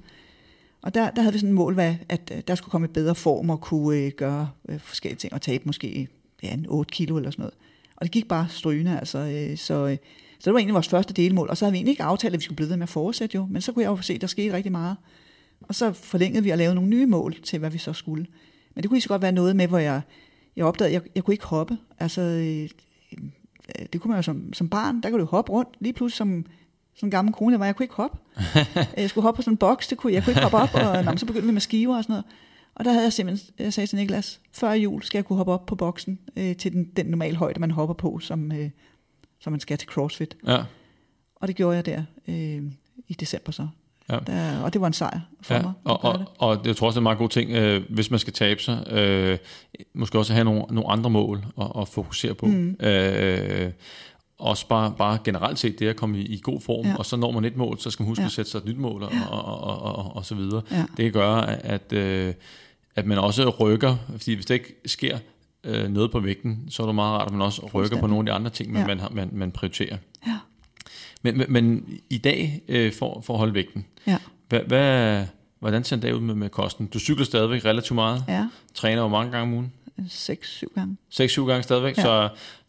Og 0.82 0.94
der, 0.94 1.10
der 1.10 1.22
havde 1.22 1.32
vi 1.32 1.38
sådan 1.38 1.48
et 1.50 1.54
mål, 1.54 1.74
hvad, 1.74 1.94
at 2.08 2.32
øh, 2.36 2.42
der 2.48 2.54
skulle 2.54 2.70
komme 2.70 2.84
i 2.84 2.90
bedre 2.90 3.14
form 3.14 3.50
og 3.50 3.60
kunne 3.60 3.98
øh, 3.98 4.12
gøre 4.16 4.50
øh, 4.68 4.80
forskellige 4.80 5.18
ting, 5.18 5.32
og 5.32 5.42
tabe 5.42 5.62
måske 5.66 6.08
ja, 6.42 6.52
en 6.52 6.66
8 6.68 6.92
kilo 6.92 7.16
eller 7.16 7.30
sådan 7.30 7.42
noget. 7.42 7.54
Og 7.96 8.04
det 8.04 8.10
gik 8.10 8.28
bare 8.28 8.46
strygende, 8.50 8.98
altså. 8.98 9.18
Øh, 9.18 9.58
så, 9.58 9.86
øh, 9.86 9.96
så 10.44 10.50
det 10.50 10.54
var 10.54 10.58
egentlig 10.58 10.74
vores 10.74 10.88
første 10.88 11.14
delmål, 11.14 11.50
og 11.50 11.56
så 11.56 11.64
havde 11.64 11.72
vi 11.72 11.78
egentlig 11.78 11.90
ikke 11.90 12.02
aftalt, 12.02 12.34
at 12.34 12.40
vi 12.40 12.44
skulle 12.44 12.56
blive 12.56 12.68
ved 12.68 12.76
med 12.76 12.82
at 12.82 12.88
fortsætte 12.88 13.34
jo, 13.34 13.46
men 13.50 13.62
så 13.62 13.72
kunne 13.72 13.82
jeg 13.82 13.88
jo 13.88 13.96
se, 13.96 14.14
at 14.14 14.20
der 14.20 14.26
skete 14.26 14.54
rigtig 14.54 14.72
meget. 14.72 14.96
Og 15.60 15.74
så 15.74 15.92
forlængede 15.92 16.44
vi 16.44 16.50
og 16.50 16.58
lavede 16.58 16.74
nogle 16.74 16.90
nye 16.90 17.06
mål 17.06 17.34
til, 17.42 17.58
hvad 17.58 17.70
vi 17.70 17.78
så 17.78 17.92
skulle. 17.92 18.26
Men 18.74 18.82
det 18.82 18.88
kunne 18.88 18.96
lige 18.96 19.02
så 19.02 19.08
godt 19.08 19.22
være 19.22 19.32
noget 19.32 19.56
med, 19.56 19.68
hvor 19.68 19.78
jeg, 19.78 20.00
jeg 20.56 20.64
opdagede, 20.64 20.96
at 20.96 21.02
jeg, 21.02 21.10
jeg 21.14 21.24
kunne 21.24 21.34
ikke 21.34 21.46
hoppe. 21.46 21.78
Altså, 21.98 22.20
øh, 22.20 22.68
øh, 23.78 23.86
det 23.92 24.00
kunne 24.00 24.08
man 24.08 24.18
jo 24.18 24.22
som, 24.22 24.52
som 24.52 24.68
barn, 24.68 25.00
der 25.00 25.10
kunne 25.10 25.20
du 25.20 25.26
hoppe 25.26 25.52
rundt. 25.52 25.68
Lige 25.80 25.92
pludselig 25.92 26.16
som, 26.16 26.46
som 26.94 27.10
gammel 27.10 27.34
kone, 27.34 27.52
jeg 27.52 27.60
var, 27.60 27.66
jeg 27.66 27.76
kunne 27.76 27.84
ikke 27.84 27.94
hoppe. 27.94 28.18
jeg 28.96 29.10
skulle 29.10 29.22
hoppe 29.22 29.36
på 29.36 29.42
sådan 29.42 29.52
en 29.52 29.58
boks, 29.58 29.88
det 29.88 29.98
kunne, 29.98 30.12
jeg 30.12 30.24
kunne 30.24 30.30
ikke 30.30 30.42
hoppe 30.42 30.56
op, 30.56 30.74
og 30.74 31.04
nå, 31.04 31.16
så 31.16 31.26
begyndte 31.26 31.46
vi 31.46 31.52
med 31.52 31.60
skiver 31.60 31.96
og 31.96 32.04
sådan 32.04 32.12
noget. 32.12 32.24
Og 32.74 32.84
der 32.84 32.90
havde 32.90 33.04
jeg 33.04 33.12
simpelthen, 33.12 33.54
jeg 33.58 33.72
sagde 33.72 33.86
til 33.86 33.98
Niklas, 33.98 34.40
før 34.52 34.72
jul 34.72 35.02
skal 35.02 35.18
jeg 35.18 35.24
kunne 35.24 35.36
hoppe 35.36 35.52
op 35.52 35.66
på 35.66 35.74
boksen 35.74 36.18
øh, 36.36 36.56
til 36.56 36.72
den, 36.72 36.84
den 36.96 37.06
normale 37.06 37.36
højde, 37.36 37.60
man 37.60 37.70
hopper 37.70 37.94
på, 37.94 38.18
som, 38.18 38.52
øh, 38.52 38.70
som 39.44 39.52
man 39.52 39.60
skal 39.60 39.78
til 39.78 39.88
CrossFit. 39.88 40.36
Ja, 40.46 40.62
Og 41.36 41.48
det 41.48 41.56
gjorde 41.56 41.76
jeg 41.76 41.86
der 41.86 42.02
øh, 42.28 42.62
i 43.08 43.14
december 43.14 43.52
så. 43.52 43.68
Ja. 44.08 44.18
Der, 44.26 44.60
og 44.60 44.72
det 44.72 44.80
var 44.80 44.86
en 44.86 44.92
sejr 44.92 45.20
for 45.42 45.54
ja. 45.54 45.62
mig. 45.62 45.72
Og, 45.84 46.04
og, 46.04 46.18
det. 46.18 46.26
og 46.38 46.66
jeg 46.66 46.76
tror 46.76 46.86
også, 46.86 46.94
det 46.94 46.96
er 46.96 47.00
en 47.00 47.02
meget 47.02 47.18
god 47.18 47.28
ting, 47.28 47.50
øh, 47.50 47.82
hvis 47.90 48.10
man 48.10 48.20
skal 48.20 48.32
tabe 48.32 48.62
sig, 48.62 48.92
øh, 48.92 49.38
måske 49.94 50.18
også 50.18 50.32
have 50.32 50.44
nogle, 50.44 50.62
nogle 50.70 50.90
andre 50.90 51.10
mål 51.10 51.44
at, 51.60 51.66
at 51.80 51.88
fokusere 51.88 52.34
på. 52.34 52.46
Mm. 52.46 52.76
Øh, 52.80 53.72
også 54.38 54.68
bare, 54.68 54.94
bare 54.98 55.18
generelt 55.24 55.58
set 55.58 55.78
det 55.78 55.88
at 55.88 55.96
komme 55.96 56.18
i, 56.18 56.22
i 56.22 56.40
god 56.42 56.60
form, 56.60 56.86
ja. 56.86 56.96
Og 56.96 57.06
så 57.06 57.16
når 57.16 57.30
man 57.30 57.44
et 57.44 57.56
mål, 57.56 57.78
så 57.78 57.90
skal 57.90 58.02
man 58.02 58.08
huske 58.08 58.22
ja. 58.22 58.26
At 58.26 58.32
sætte 58.32 58.50
sig 58.50 58.58
et 58.58 58.64
nyt 58.64 58.78
mål, 58.78 59.02
og, 59.02 59.12
og, 59.30 59.44
og, 59.44 59.60
og, 59.62 59.96
og, 59.96 60.16
og 60.16 60.24
så 60.24 60.34
videre. 60.34 60.62
Ja. 60.70 60.84
Det 60.96 61.04
kan 61.04 61.12
gøre, 61.12 61.64
at, 61.64 61.92
øh, 61.92 62.34
at 62.96 63.06
man 63.06 63.18
også 63.18 63.50
rykker, 63.50 63.96
fordi 64.10 64.34
hvis 64.34 64.46
det 64.46 64.54
ikke 64.54 64.74
sker 64.86 65.18
øh, 65.64 65.88
noget 65.88 66.10
på 66.10 66.20
vægten, 66.20 66.66
så 66.70 66.82
er 66.82 66.86
det 66.86 66.94
meget 66.94 67.12
rart, 67.20 67.26
at 67.26 67.32
man 67.32 67.42
også 67.42 67.66
rykker 67.74 68.00
på 68.00 68.06
nogle 68.06 68.30
af 68.30 68.34
de 68.34 68.38
andre 68.38 68.50
ting, 68.50 68.72
man, 68.72 68.88
ja. 68.88 68.94
Man, 68.94 69.00
man, 69.12 69.28
man 69.32 69.50
prioriterer. 69.50 69.96
Ja. 70.26 70.38
Men, 71.22 71.38
men, 71.38 71.46
men 71.52 71.88
i 72.10 72.18
dag, 72.18 72.62
øh, 72.68 72.92
for, 72.92 73.20
for 73.20 73.34
at 73.34 73.38
holde 73.38 73.54
vægten, 73.54 73.84
Ja. 74.06 74.18
hvad, 74.48 74.60
hvad, 74.60 75.24
hvordan 75.60 75.84
ser 75.84 75.96
en 75.96 76.02
dag 76.02 76.14
ud 76.14 76.20
med, 76.20 76.34
med 76.34 76.48
kosten? 76.48 76.86
Du 76.86 76.98
cykler 76.98 77.24
stadigvæk 77.24 77.64
relativt 77.64 77.94
meget, 77.94 78.24
ja, 78.28 78.46
træner 78.74 79.02
jo 79.02 79.08
mange 79.08 79.32
gange 79.32 79.42
om 79.42 79.52
ugen, 79.52 79.72
seks, 80.08 80.50
syv 80.50 80.72
gange. 80.74 80.96
6-7 81.12 81.40
gange 81.44 81.62
stadigvæk. 81.62 81.96
Ja. 81.96 82.02
så 82.02 82.28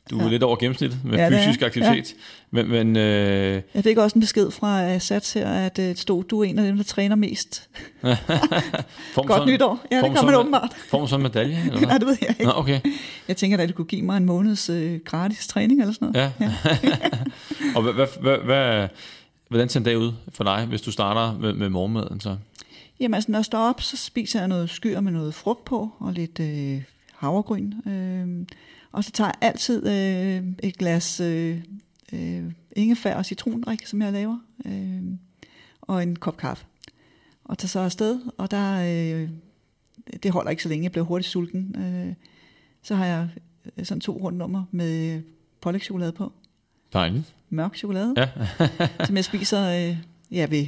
du 0.09 0.19
er 0.19 0.23
Ja. 0.23 0.29
lidt 0.29 0.43
over 0.43 0.55
gennemsnittet 0.55 0.99
med 1.05 1.17
ja, 1.17 1.23
Ja, 1.23 1.29
det 1.29 1.37
er 1.37 1.43
fysisk 1.43 1.61
aktivitet. 1.61 2.13
Men, 2.51 2.67
men 2.69 2.95
øh, 2.95 3.61
Jeg 3.73 3.83
fik 3.83 3.97
også 3.97 4.15
en 4.15 4.19
besked 4.21 4.51
fra 4.51 4.99
Sats 4.99 5.33
her, 5.33 5.49
at 5.49 5.79
øh, 5.79 5.95
stod, 5.95 6.23
du 6.23 6.39
er 6.39 6.43
en 6.43 6.59
af 6.59 6.65
dem, 6.65 6.77
der 6.77 6.83
træner 6.83 7.15
mest. 7.15 7.69
Godt 8.01 9.27
sådan- 9.27 9.47
nytår. 9.47 9.85
Ja, 9.91 10.01
det 10.01 10.15
gør 10.15 10.21
man 10.21 10.35
åbenbart. 10.35 10.73
Får 10.89 10.99
man 10.99 11.07
sådan 11.07 11.25
en 11.25 11.31
medalje? 11.31 11.57
Eller 11.65 11.79
Ja, 11.79 11.85
hvad? 11.85 11.99
det 11.99 12.07
ved 12.07 12.17
jeg 12.21 12.29
ikke. 12.29 12.43
Nå, 12.43 12.51
okay. 12.55 12.79
Jeg 13.27 13.37
tænker 13.37 13.57
at 13.57 13.69
du 13.69 13.73
kunne 13.73 13.85
give 13.85 14.01
mig 14.01 14.17
en 14.17 14.25
måneds 14.25 14.69
øh, 14.69 14.99
gratis 15.05 15.47
træning 15.47 15.81
eller 15.81 15.93
sådan 15.93 16.07
noget. 16.11 16.31
Ja. 16.39 16.51
og 17.75 17.81
hvad, 17.81 17.93
hvad, 17.93 18.07
hvad, 18.21 18.37
hvad, 18.37 18.87
hvordan 19.49 19.69
ser 19.69 19.79
en 19.79 19.83
dag 19.83 19.97
ud 19.97 20.11
for 20.33 20.43
dig, 20.43 20.65
hvis 20.65 20.81
du 20.81 20.91
starter 20.91 21.39
med, 21.39 21.53
med 21.53 21.69
morgenmaden? 21.69 22.19
Så? 22.19 22.37
Jamen 22.99 23.13
altså, 23.13 23.31
når 23.31 23.39
jeg 23.39 23.45
står 23.45 23.59
op, 23.59 23.81
så 23.81 23.97
spiser 23.97 24.39
jeg 24.39 24.47
noget 24.47 24.69
skyr 24.69 24.99
med 24.99 25.11
noget 25.11 25.33
frugt 25.33 25.65
på, 25.65 25.89
og 25.99 26.13
lidt 26.13 26.39
øh, 26.39 26.81
havregryn. 27.15 27.73
Øh, 27.87 28.45
og 28.95 29.03
så 29.03 29.11
tager 29.11 29.27
jeg 29.27 29.49
altid 29.49 29.87
øh, 29.87 30.43
et 30.63 30.77
glas 30.77 31.19
øh, 31.19 31.61
øh, 32.13 32.43
ingefær 32.75 33.15
og 33.15 33.25
citronrik, 33.25 33.85
som 33.85 34.01
jeg 34.01 34.13
laver, 34.13 34.37
øh, 34.65 35.03
og 35.81 36.03
en 36.03 36.15
kop 36.15 36.37
kaffe. 36.37 36.65
Og 37.43 37.57
tager 37.57 37.67
så 37.67 37.79
afsted, 37.79 38.19
og 38.37 38.51
der, 38.51 38.79
øh, 38.79 39.29
det 40.23 40.31
holder 40.31 40.51
ikke 40.51 40.63
så 40.63 40.69
længe, 40.69 40.83
jeg 40.83 40.91
bliver 40.91 41.05
hurtigt 41.05 41.29
sulten. 41.29 41.75
Øh, 41.77 42.13
så 42.81 42.95
har 42.95 43.05
jeg 43.05 43.29
øh, 43.77 43.85
sådan 43.85 44.01
to 44.01 44.19
rundnummer 44.23 44.63
med 44.71 45.21
pålægtschokolade 45.61 46.11
på. 46.11 46.31
Dejligt. 46.93 47.35
Mørk 47.49 47.75
chokolade, 47.75 48.13
Ja. 48.17 48.29
som 49.07 49.15
jeg 49.15 49.25
spiser 49.25 49.89
øh, 49.89 49.97
ja, 50.31 50.47
ved 50.49 50.67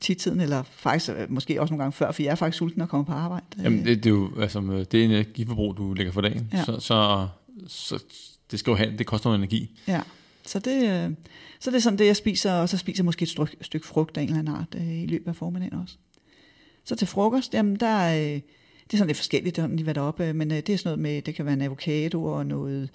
tiden 0.00 0.40
eller 0.40 0.62
faktisk 0.62 1.10
øh, 1.10 1.32
måske 1.32 1.60
også 1.60 1.74
nogle 1.74 1.82
gange 1.82 1.92
før, 1.92 2.12
for 2.12 2.22
jeg 2.22 2.30
er 2.30 2.34
faktisk 2.34 2.58
sulten 2.58 2.82
og 2.82 2.88
kommer 2.88 3.04
på 3.04 3.12
arbejde. 3.12 3.44
Jamen, 3.62 3.84
det, 3.84 4.04
det, 4.04 4.06
er 4.06 4.10
jo 4.10 4.40
altså, 4.40 4.84
det 4.92 5.00
er 5.00 5.04
energiforbrug, 5.04 5.76
du 5.76 5.94
lægger 5.94 6.12
for 6.12 6.20
dagen. 6.20 6.50
Ja. 6.52 6.64
Så, 6.64 6.80
så, 6.80 7.28
så 7.66 8.04
det 8.50 8.58
skal 8.58 8.70
jo 8.70 8.76
have, 8.76 8.96
det 8.98 9.06
koster 9.06 9.28
noget 9.28 9.38
energi. 9.38 9.80
Ja, 9.86 10.02
så 10.46 10.58
det, 10.58 10.82
øh, 10.82 11.10
så 11.60 11.70
det 11.70 11.76
er 11.76 11.80
sådan 11.80 11.98
det, 11.98 12.06
jeg 12.06 12.16
spiser, 12.16 12.52
og 12.52 12.68
så 12.68 12.76
spiser 12.76 13.02
jeg 13.02 13.04
måske 13.04 13.22
et 13.22 13.28
stykke, 13.28 13.56
stykke 13.60 13.86
frugt 13.86 14.16
af 14.16 14.22
en 14.22 14.28
eller 14.28 14.38
anden 14.38 14.54
art 14.54 14.74
øh, 14.74 15.02
i 15.02 15.06
løbet 15.06 15.28
af 15.28 15.36
formiddagen 15.36 15.74
også. 15.74 15.96
Så 16.84 16.96
til 16.96 17.06
frokost, 17.06 17.54
jamen 17.54 17.76
der 17.76 17.86
er, 17.86 18.34
øh, 18.34 18.40
det 18.90 18.92
er 18.92 18.96
sådan 18.96 19.06
lidt 19.06 19.18
forskelligt, 19.18 19.56
det 19.56 19.70
lige, 19.70 19.84
hvad 19.84 19.94
der 19.94 20.20
øh, 20.20 20.34
men 20.34 20.50
øh, 20.50 20.56
det 20.56 20.68
er 20.68 20.76
sådan 20.76 20.88
noget 20.88 20.98
med, 20.98 21.22
det 21.22 21.34
kan 21.34 21.44
være 21.44 21.54
en 21.54 21.62
avocado 21.62 22.24
og 22.24 22.46
noget 22.46 22.90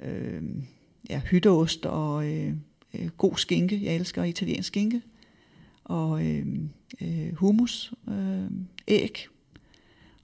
øh, 0.00 0.42
ja, 1.10 1.20
hytteost 1.30 1.86
og 1.86 2.26
øh, 2.26 2.52
øh, 2.94 3.08
god 3.08 3.36
skinke, 3.36 3.80
jeg 3.84 3.94
elsker 3.94 4.24
italiensk 4.24 4.66
skinke, 4.66 5.02
og 5.84 6.26
øh, 6.26 6.46
øh, 7.00 7.34
hummus, 7.34 7.92
øh, 8.08 8.50
æg, 8.88 9.26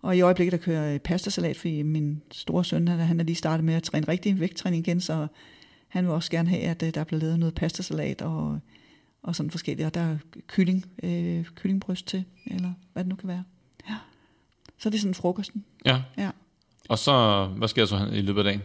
og 0.03 0.17
i 0.17 0.21
øjeblikket 0.21 0.53
der 0.53 0.59
kører 0.59 0.83
jeg 0.83 1.03
pastasalat, 1.03 1.57
fordi 1.57 1.83
min 1.83 2.23
store 2.33 2.65
søn, 2.65 2.89
han, 2.89 2.99
han 2.99 3.21
er 3.21 3.25
lige 3.25 3.37
startet 3.37 3.65
med 3.65 3.75
at 3.75 3.83
træne 3.83 4.09
rigtig 4.09 4.41
vægttræning 4.41 4.87
igen, 4.87 5.01
så 5.01 5.27
han 5.89 6.05
vil 6.05 6.13
også 6.13 6.31
gerne 6.31 6.49
have, 6.49 6.63
at 6.63 6.83
øh, 6.83 6.95
der 6.95 7.05
bliver 7.05 7.21
lavet 7.21 7.39
noget 7.39 7.55
pastasalat 7.55 8.23
og, 8.23 8.59
og 9.23 9.37
sådan 9.37 9.51
forskelligt. 9.51 9.87
Og 9.87 9.95
der 9.95 10.01
er 10.01 10.17
kylling, 10.47 10.87
øh, 11.03 11.45
kyllingbryst 11.55 12.07
til, 12.07 12.25
eller 12.47 12.73
hvad 12.93 13.05
det 13.05 13.09
nu 13.09 13.17
kan 13.17 13.29
være. 13.29 13.45
Ja. 13.89 13.95
Så 14.79 14.89
er 14.89 14.91
det 14.91 15.01
sådan 15.01 15.15
frokosten. 15.15 15.65
Ja. 15.85 16.03
Ja. 16.19 16.31
Og 16.89 16.99
så, 16.99 17.47
hvad 17.57 17.69
sker 17.69 17.85
så 17.85 18.09
i 18.13 18.21
løbet 18.21 18.41
af 18.41 18.45
dagen? 18.45 18.63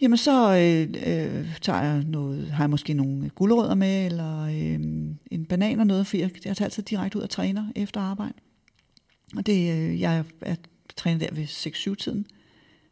Jamen 0.00 0.16
så 0.16 0.56
øh, 0.56 0.82
øh, 0.82 1.58
tager 1.60 1.82
jeg 1.82 2.04
noget, 2.04 2.50
har 2.50 2.64
jeg 2.64 2.70
måske 2.70 2.94
nogle 2.94 3.28
gulerødder 3.28 3.74
med, 3.74 4.06
eller 4.06 4.42
øh, 4.42 4.80
en 5.30 5.44
banan 5.48 5.80
og 5.80 5.86
noget, 5.86 6.06
for 6.06 6.16
jeg, 6.16 6.30
jeg 6.44 6.56
tager 6.56 6.66
altid 6.66 6.82
direkte 6.82 7.18
ud 7.18 7.22
og 7.22 7.30
træner 7.30 7.66
efter 7.76 8.00
arbejde. 8.00 8.32
Og 9.36 9.46
det, 9.46 9.72
øh, 9.72 10.00
jeg 10.00 10.24
er 10.40 10.54
træner 10.96 11.18
der 11.18 11.34
ved 11.34 11.44
6-7-tiden, 11.44 12.26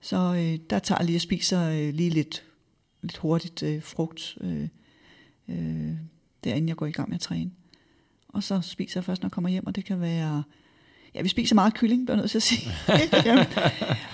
så 0.00 0.16
øh, 0.16 0.58
der 0.70 0.78
tager 0.78 0.98
jeg 0.98 1.06
lige 1.06 1.16
og 1.16 1.20
spiser 1.20 1.68
øh, 1.68 1.94
lige 1.94 2.10
lidt, 2.10 2.44
lidt 3.02 3.16
hurtigt 3.16 3.62
øh, 3.62 3.82
frugt, 3.82 4.38
øh, 4.40 4.68
øh, 5.48 5.92
derinde 6.44 6.68
jeg 6.68 6.76
går 6.76 6.86
i 6.86 6.90
gang 6.90 7.08
med 7.08 7.16
at 7.16 7.20
træne. 7.20 7.50
Og 8.28 8.42
så 8.42 8.60
spiser 8.60 9.00
jeg 9.00 9.04
først, 9.04 9.22
når 9.22 9.26
jeg 9.26 9.32
kommer 9.32 9.50
hjem, 9.50 9.66
og 9.66 9.76
det 9.76 9.84
kan 9.84 10.00
være... 10.00 10.42
Ja, 11.14 11.22
vi 11.22 11.28
spiser 11.28 11.54
meget 11.54 11.74
kylling, 11.74 12.06
bliver 12.06 12.16
jeg 12.16 12.20
nødt 12.20 12.30
til 12.30 12.38
at 12.38 12.42
sige. 12.42 12.70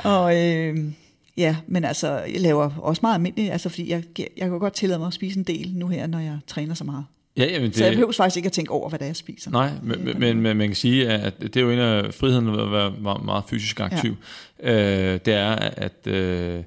og 0.14 0.36
øh, 0.42 0.92
ja, 1.36 1.56
men 1.66 1.84
altså, 1.84 2.08
jeg 2.08 2.40
laver 2.40 2.78
også 2.78 3.00
meget 3.02 3.14
almindeligt, 3.14 3.52
altså 3.52 3.68
fordi 3.68 3.90
jeg, 3.90 4.04
jeg 4.18 4.50
kan 4.50 4.58
godt 4.58 4.74
tillade 4.74 4.98
mig 4.98 5.06
at 5.06 5.14
spise 5.14 5.38
en 5.38 5.44
del 5.44 5.76
nu 5.76 5.88
her, 5.88 6.06
når 6.06 6.18
jeg 6.18 6.38
træner 6.46 6.74
så 6.74 6.84
meget. 6.84 7.04
Ja, 7.36 7.44
jamen 7.44 7.68
det, 7.68 7.76
så 7.76 7.84
jeg 7.84 7.92
behøver 7.92 8.12
faktisk 8.12 8.36
ikke 8.36 8.46
at 8.46 8.52
tænke 8.52 8.70
over, 8.70 8.88
hvad 8.88 8.98
det 8.98 9.04
er, 9.04 9.08
jeg 9.08 9.16
spiser. 9.16 9.50
Nej, 9.50 9.70
men, 9.82 10.04
men, 10.04 10.20
men, 10.20 10.40
men 10.40 10.56
man 10.56 10.68
kan 10.68 10.76
sige, 10.76 11.08
at 11.08 11.40
det 11.40 11.56
er 11.56 11.60
jo 11.60 11.70
en 11.70 11.78
af 11.78 12.14
friheden 12.14 12.52
ved 12.52 12.62
at 12.62 12.72
være 12.72 13.18
meget, 13.24 13.44
fysisk 13.48 13.80
aktiv. 13.80 14.16
Ja. 14.62 15.12
Øh, 15.12 15.20
det 15.24 15.34
er, 15.34 15.54
at... 15.54 16.06
Øh, 16.06 16.62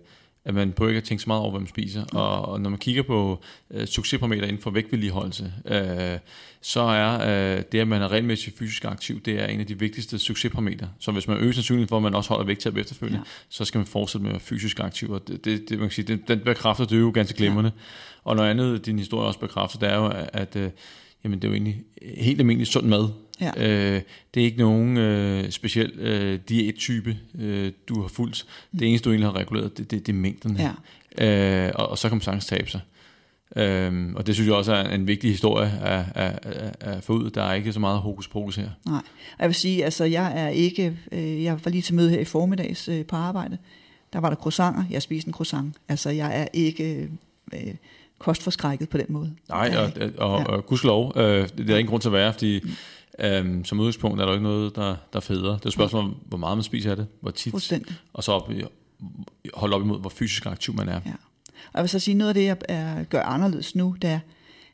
at 0.46 0.54
man 0.54 0.72
på 0.72 0.88
ikke 0.88 0.98
at 0.98 1.04
tænke 1.04 1.24
så 1.24 1.30
meget 1.30 1.42
over, 1.42 1.52
hvad 1.52 1.60
man 1.60 1.68
spiser. 1.68 2.02
Mm. 2.02 2.18
Og, 2.18 2.46
og 2.46 2.62
når 2.62 2.70
man 2.70 2.80
kigger 2.80 3.04
på 3.04 3.40
øh, 3.72 3.88
succesparameter 3.88 4.48
inden 4.48 4.62
for 4.62 4.72
vægtvedligeholdelse, 4.72 5.54
øh, 5.66 6.18
så 6.68 6.82
er 6.82 7.14
øh, 7.58 7.64
det, 7.72 7.80
at 7.80 7.88
man 7.88 8.02
er 8.02 8.08
regelmæssigt 8.08 8.58
fysisk 8.58 8.86
aktiv, 8.86 9.22
det 9.22 9.40
er 9.40 9.46
en 9.46 9.60
af 9.60 9.66
de 9.66 9.80
vigtigste 9.80 10.20
succesparametre. 10.20 10.90
Så 11.00 11.12
hvis 11.12 11.28
man 11.28 11.38
øger 11.38 11.52
sandsynligheden 11.52 11.90
for, 11.90 11.98
at 11.98 12.04
man 12.04 12.16
også 12.16 12.30
holder 12.30 12.46
vægttab 12.46 12.78
efterfølgende, 12.78 13.20
ja. 13.20 13.32
så 13.50 13.66
skal 13.66 13.80
man 13.80 13.88
fortsætte 13.88 14.24
med 14.24 14.30
at 14.30 14.34
være 14.34 14.40
fysisk 14.40 14.80
aktiv. 14.80 15.12
Og 15.12 15.28
det, 15.28 15.46
det, 15.46 15.70
det 15.70 15.80
man 15.80 15.88
kan 15.88 15.92
sige, 15.92 16.08
det, 16.08 16.28
den 16.28 16.40
bekræfter 16.40 16.86
det 16.86 17.00
jo 17.00 17.12
ganske 17.14 17.38
glimrende. 17.38 17.72
Ja. 17.76 17.82
Og 18.24 18.36
noget 18.36 18.50
andet, 18.50 18.86
din 18.86 19.00
historie 19.00 19.28
også 19.28 19.40
bekræfter, 19.40 19.80
det 19.80 19.90
er 19.90 19.96
jo, 19.96 20.08
at, 20.08 20.30
at 20.34 20.56
øh, 20.56 20.70
jamen, 21.24 21.40
det 21.40 21.48
er 21.48 21.50
jo 21.50 21.54
egentlig 21.54 21.84
helt 22.18 22.40
almindelig 22.40 22.68
sund 22.68 22.88
mad, 22.88 23.10
Ja. 23.42 23.52
Øh, 23.58 24.02
det 24.34 24.42
er 24.42 24.46
ikke 24.46 24.58
nogen 24.58 24.98
øh, 24.98 25.52
speciel 25.52 25.92
øh, 26.00 26.40
diættype, 26.50 27.18
øh, 27.40 27.72
du 27.90 28.02
har 28.02 28.08
fulgt. 28.08 28.46
Mm. 28.72 28.80
Det 28.80 28.88
eneste, 28.88 29.06
du 29.06 29.12
egentlig 29.12 29.28
har 29.28 29.36
reguleret, 29.36 29.78
det, 29.78 29.92
det, 29.92 30.08
det 30.08 30.14
er 30.14 30.18
mængderne. 30.18 30.74
Ja. 31.20 31.66
Øh, 31.68 31.72
og, 31.76 31.90
og 31.90 31.98
så 31.98 32.10
kan 32.10 32.16
man 32.16 32.22
sagtens 32.22 32.46
tabe 32.46 32.70
sig. 32.70 32.82
Øhm, 33.56 34.16
og 34.16 34.28
det 34.28 34.36
synes 34.36 34.48
jeg 34.48 34.56
også 34.56 34.74
er 34.74 34.90
en 34.90 35.08
vigtig 35.08 35.32
historie 35.32 35.72
at, 35.82 36.06
at, 36.16 36.46
at, 36.46 36.76
at 36.80 37.04
få 37.04 37.14
ud. 37.14 37.30
Der 37.30 37.44
er 37.44 37.54
ikke 37.54 37.74
så 37.74 37.80
meget 37.80 38.00
hokus 38.00 38.28
pokus 38.28 38.56
her. 38.56 38.70
Nej, 38.86 39.02
jeg 39.40 39.48
vil 39.48 39.56
sige, 39.56 39.86
altså 39.86 40.04
jeg 40.04 40.42
er 40.42 40.50
ikke, 40.50 40.98
øh, 41.12 41.44
jeg 41.44 41.60
var 41.66 41.72
lige 41.72 41.82
til 41.82 41.96
møde 41.96 42.10
her 42.10 42.20
i 42.20 42.26
formiddags 42.26 42.88
øh, 42.88 43.06
på 43.06 43.16
arbejde. 43.16 43.58
Der 44.14 44.20
var 44.20 44.30
der 44.30 44.36
croissanter, 44.36 44.84
jeg 44.90 45.02
spiste 45.02 45.28
en 45.28 45.34
croissant. 45.34 45.76
Altså 45.90 46.10
jeg 46.10 46.42
er 46.42 46.48
ikke 46.54 47.10
øh, 47.54 47.76
kostforskrækket 48.20 48.90
på 48.90 48.98
den 48.98 49.06
måde. 49.10 49.32
Nej, 49.50 49.76
og, 49.78 49.84
og, 49.84 50.32
og, 50.32 50.40
ja. 50.40 50.46
og 50.46 50.66
gudskelov, 50.66 51.14
øh, 51.16 51.50
det 51.58 51.70
er 51.70 51.78
ingen 51.78 51.90
grund 51.90 52.02
til 52.02 52.10
at 52.10 52.14
være, 52.14 52.34
fordi 52.34 52.60
mm 52.64 52.70
Øhm, 53.20 53.66
som 53.66 53.80
udgangspunkt 53.80 54.22
er 54.22 54.26
der 54.26 54.34
ikke 54.34 54.44
noget, 54.44 54.76
der, 54.76 54.96
der 55.14 55.20
federe. 55.20 55.54
Det 55.54 55.64
er 55.64 55.68
et 55.68 55.74
spørgsmål 55.74 56.04
om, 56.04 56.16
hvor 56.26 56.38
meget 56.38 56.58
man 56.58 56.64
spiser 56.64 56.92
af 56.92 56.98
det, 56.98 57.08
hvor 57.22 57.32
tit, 57.32 57.54
og 58.14 58.24
så 58.24 58.32
op, 58.32 58.52
holde 59.54 59.76
op 59.76 59.82
imod, 59.82 60.00
hvor 60.00 60.10
fysisk 60.10 60.46
aktiv 60.46 60.74
man 60.74 60.90
er. 60.90 61.02
Ja. 61.06 61.12
Og 61.66 61.74
jeg 61.74 61.82
vil 61.82 61.90
så 61.90 62.00
sige, 62.00 62.16
noget 62.16 62.30
af 62.30 62.34
det, 62.36 62.46
jeg 62.46 62.58
er, 62.70 63.04
gør 63.04 63.22
anderledes 63.22 63.76
nu, 63.76 63.96
det 64.02 64.10
er, 64.10 64.20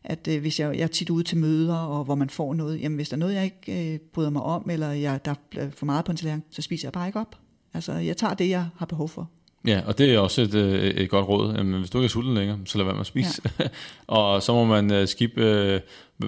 at 0.03 0.27
øh, 0.27 0.41
hvis 0.41 0.59
jeg, 0.59 0.77
jeg 0.77 0.83
er 0.83 0.87
tit 0.87 1.09
ude 1.09 1.23
til 1.23 1.37
møder, 1.37 1.75
og 1.75 2.03
hvor 2.03 2.15
man 2.15 2.29
får 2.29 2.53
noget, 2.53 2.81
jamen 2.81 2.95
hvis 2.95 3.09
der 3.09 3.15
er 3.15 3.19
noget, 3.19 3.33
jeg 3.33 3.43
ikke 3.43 3.93
øh, 3.93 3.99
bryder 3.99 4.29
mig 4.29 4.41
om, 4.41 4.69
eller 4.69 4.91
jeg, 4.91 5.25
der 5.25 5.33
er 5.55 5.69
for 5.69 5.85
meget 5.85 6.05
på 6.05 6.11
en 6.11 6.17
tallerken, 6.17 6.43
så 6.51 6.61
spiser 6.61 6.87
jeg 6.87 6.93
bare 6.93 7.07
ikke 7.07 7.19
op. 7.19 7.35
Altså, 7.73 7.93
jeg 7.93 8.17
tager 8.17 8.33
det, 8.33 8.49
jeg 8.49 8.65
har 8.77 8.85
behov 8.85 9.09
for. 9.09 9.29
Ja, 9.67 9.81
og 9.85 9.97
det 9.97 10.13
er 10.13 10.19
også 10.19 10.41
et, 10.41 10.53
øh, 10.53 10.83
et 10.83 11.09
godt 11.09 11.27
råd. 11.27 11.53
Jamen, 11.57 11.79
hvis 11.79 11.89
du 11.89 11.97
ikke 11.97 12.05
er 12.05 12.09
sulten 12.09 12.33
længere, 12.33 12.59
så 12.65 12.77
lad 12.77 12.85
være 12.85 12.93
med 12.93 13.01
at 13.01 13.07
spise. 13.07 13.41
Ja. 13.59 13.65
og 14.07 14.43
så 14.43 14.53
må 14.53 14.65
man 14.65 15.01
uh, 15.01 15.07
skip, 15.07 15.31
uh, 15.37 15.43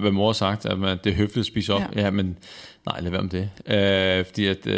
hvad 0.02 0.12
mor 0.12 0.26
har 0.26 0.34
sagt, 0.34 0.66
at 0.66 0.80
man, 0.80 0.98
det 1.04 1.12
er 1.12 1.16
høfligt 1.16 1.38
at 1.38 1.46
spise 1.46 1.74
op. 1.74 1.82
Ja. 1.82 2.02
ja, 2.02 2.12
men 2.12 2.38
nej, 2.86 3.02
lad 3.02 3.12
være 3.12 3.24
med 3.24 3.30
det. 3.30 3.50
Uh, 4.22 4.26
fordi 4.26 4.46
at, 4.46 4.68
uh, 4.68 4.74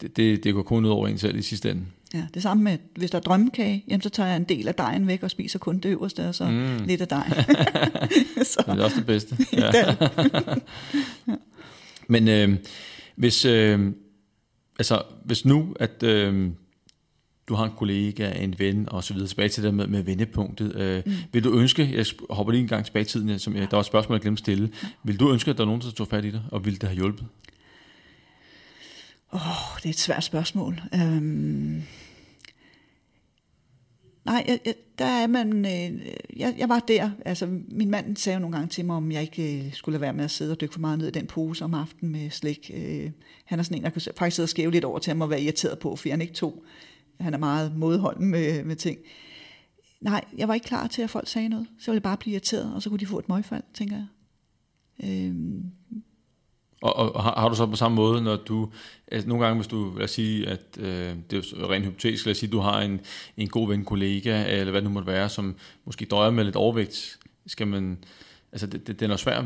det, 0.00 0.16
det, 0.16 0.44
det 0.44 0.54
går 0.54 0.62
kun 0.62 0.84
ud 0.84 0.90
over 0.90 1.08
en 1.08 1.18
selv 1.18 1.38
i 1.38 1.42
sidste 1.42 1.70
ende. 1.70 1.86
Ja, 2.14 2.26
det 2.34 2.42
samme 2.42 2.62
med, 2.64 2.78
hvis 2.96 3.10
der 3.10 3.18
er 3.18 3.22
drømmekage, 3.22 3.84
jamen, 3.88 4.02
så 4.02 4.08
tager 4.08 4.28
jeg 4.28 4.36
en 4.36 4.44
del 4.44 4.68
af 4.68 4.74
dejen 4.74 5.06
væk 5.06 5.22
og 5.22 5.30
spiser 5.30 5.58
kun 5.58 5.78
det 5.78 5.88
øverste, 5.88 6.28
og 6.28 6.34
så 6.34 6.44
mm. 6.44 6.86
lidt 6.86 7.00
af 7.00 7.08
dejen. 7.08 7.32
så. 8.52 8.64
Det 8.66 8.80
er 8.80 8.84
også 8.84 8.96
det 8.96 9.06
bedste. 9.06 9.36
Ja. 9.52 9.70
ja. 9.74 9.96
Men 12.08 12.28
øh, 12.28 12.56
hvis, 13.16 13.44
øh, 13.44 13.92
altså, 14.78 15.02
hvis 15.24 15.44
nu, 15.44 15.74
at... 15.80 16.02
Øh, 16.02 16.50
du 17.48 17.54
har 17.54 17.64
en 17.64 17.72
kollega, 17.76 18.30
en 18.30 18.54
ven 18.58 18.88
og 18.88 19.04
så 19.04 19.14
videre, 19.14 19.28
tilbage 19.28 19.48
til 19.48 19.62
det 19.62 19.74
med, 19.74 19.86
med 19.86 20.02
vendepunktet. 20.02 20.76
Øh, 20.76 21.02
mm. 21.06 21.12
Vil 21.32 21.44
du 21.44 21.58
ønske, 21.58 21.90
jeg 21.94 22.06
hopper 22.30 22.52
lige 22.52 22.62
en 22.62 22.68
gang 22.68 22.84
tilbage 22.84 23.02
i 23.02 23.06
tiden, 23.06 23.38
som 23.38 23.56
jeg, 23.56 23.62
der 23.62 23.76
var 23.76 23.80
et 23.80 23.86
spørgsmål, 23.86 24.16
jeg 24.16 24.22
glemte 24.22 24.40
stille. 24.40 24.70
Vil 25.02 25.20
du 25.20 25.32
ønske, 25.32 25.50
at 25.50 25.56
der 25.56 25.62
er 25.62 25.66
nogen, 25.66 25.80
der 25.80 25.90
tog 25.90 26.08
fat 26.08 26.24
i 26.24 26.30
dig, 26.30 26.42
og 26.52 26.64
ville 26.64 26.78
det 26.78 26.88
have 26.88 26.96
hjulpet? 26.96 27.26
Åh, 29.32 29.40
oh, 29.46 29.76
det 29.76 29.84
er 29.84 29.90
et 29.90 29.98
svært 29.98 30.24
spørgsmål. 30.24 30.80
Um, 30.92 31.82
nej, 34.24 34.44
jeg, 34.48 34.60
jeg, 34.64 34.74
der 34.98 35.04
er 35.04 35.26
man, 35.26 35.64
øh, 35.64 36.06
jeg, 36.36 36.54
jeg 36.58 36.68
var 36.68 36.80
der, 36.80 37.10
altså 37.24 37.46
min 37.68 37.90
mand 37.90 38.16
sagde 38.16 38.34
jo 38.34 38.40
nogle 38.40 38.56
gange 38.56 38.68
til 38.68 38.84
mig, 38.84 38.96
om 38.96 39.12
jeg 39.12 39.22
ikke 39.22 39.66
øh, 39.66 39.72
skulle 39.72 39.94
lade 39.94 40.00
være 40.00 40.12
med 40.12 40.24
at 40.24 40.30
sidde 40.30 40.52
og 40.52 40.60
dykke 40.60 40.72
for 40.72 40.80
meget 40.80 40.98
ned 40.98 41.08
i 41.08 41.10
den 41.10 41.26
pose 41.26 41.64
om 41.64 41.74
aftenen 41.74 42.12
med 42.12 42.30
slik. 42.30 42.70
Øh, 42.74 43.10
han 43.44 43.58
er 43.58 43.62
sådan 43.62 43.78
en, 43.78 43.84
der 43.84 43.90
kan 43.90 44.02
faktisk 44.16 44.36
sidde 44.36 44.44
og 44.44 44.50
skæve 44.50 44.70
lidt 44.70 44.84
over 44.84 44.98
til 44.98 45.10
ham 45.10 45.20
og 45.20 45.30
være 45.30 45.42
irriteret 45.42 45.78
på, 45.78 45.96
fordi 45.96 46.10
han 46.10 46.20
ikke 46.20 46.34
tog 46.34 46.64
han 47.20 47.34
er 47.34 47.38
meget 47.38 47.76
modholden 47.76 48.26
med, 48.26 48.64
med 48.64 48.76
ting. 48.76 48.98
Nej, 50.00 50.24
jeg 50.36 50.48
var 50.48 50.54
ikke 50.54 50.66
klar 50.66 50.86
til, 50.86 51.02
at 51.02 51.10
folk 51.10 51.28
sagde 51.28 51.48
noget. 51.48 51.66
Så 51.78 51.90
ville 51.90 51.96
jeg 51.96 52.02
bare 52.02 52.16
blive 52.16 52.32
irriteret, 52.32 52.74
og 52.74 52.82
så 52.82 52.90
kunne 52.90 52.98
de 52.98 53.06
få 53.06 53.18
et 53.18 53.28
møgfald, 53.28 53.62
tænker 53.74 53.96
jeg. 53.96 54.06
Øh, 55.04 55.34
og, 56.82 56.96
og 56.96 57.22
har, 57.22 57.40
har 57.40 57.48
du 57.48 57.54
så 57.54 57.66
på 57.66 57.76
samme 57.76 57.94
måde, 57.94 58.22
når 58.22 58.36
du, 58.36 58.68
altså 59.12 59.28
nogle 59.28 59.44
gange 59.44 59.56
hvis 59.56 59.66
du, 59.66 59.92
lad 59.96 60.04
os 60.04 60.10
sige, 60.10 60.48
at 60.48 60.60
øh, 60.78 61.14
det 61.30 61.38
er 61.38 61.70
rent 61.70 61.84
hypotetisk, 61.84 62.26
lad 62.26 62.30
os 62.30 62.38
sige, 62.38 62.48
at 62.48 62.52
du 62.52 62.58
har 62.58 62.80
en, 62.80 63.00
en 63.36 63.48
god 63.48 63.68
ven, 63.68 63.84
kollega, 63.84 64.44
eller 64.48 64.70
hvad 64.70 64.82
det 64.82 64.90
nu 64.90 64.94
måtte 64.94 65.06
være, 65.06 65.28
som 65.28 65.56
måske 65.84 66.04
døjer 66.04 66.30
med 66.30 66.44
lidt 66.44 66.56
overvægt, 66.56 67.18
skal 67.46 67.66
man, 67.66 67.98
altså 68.52 68.66
det, 68.66 68.86
det, 68.86 69.00
det 69.00 69.06
er 69.06 69.08
noget 69.08 69.20
svært, 69.20 69.44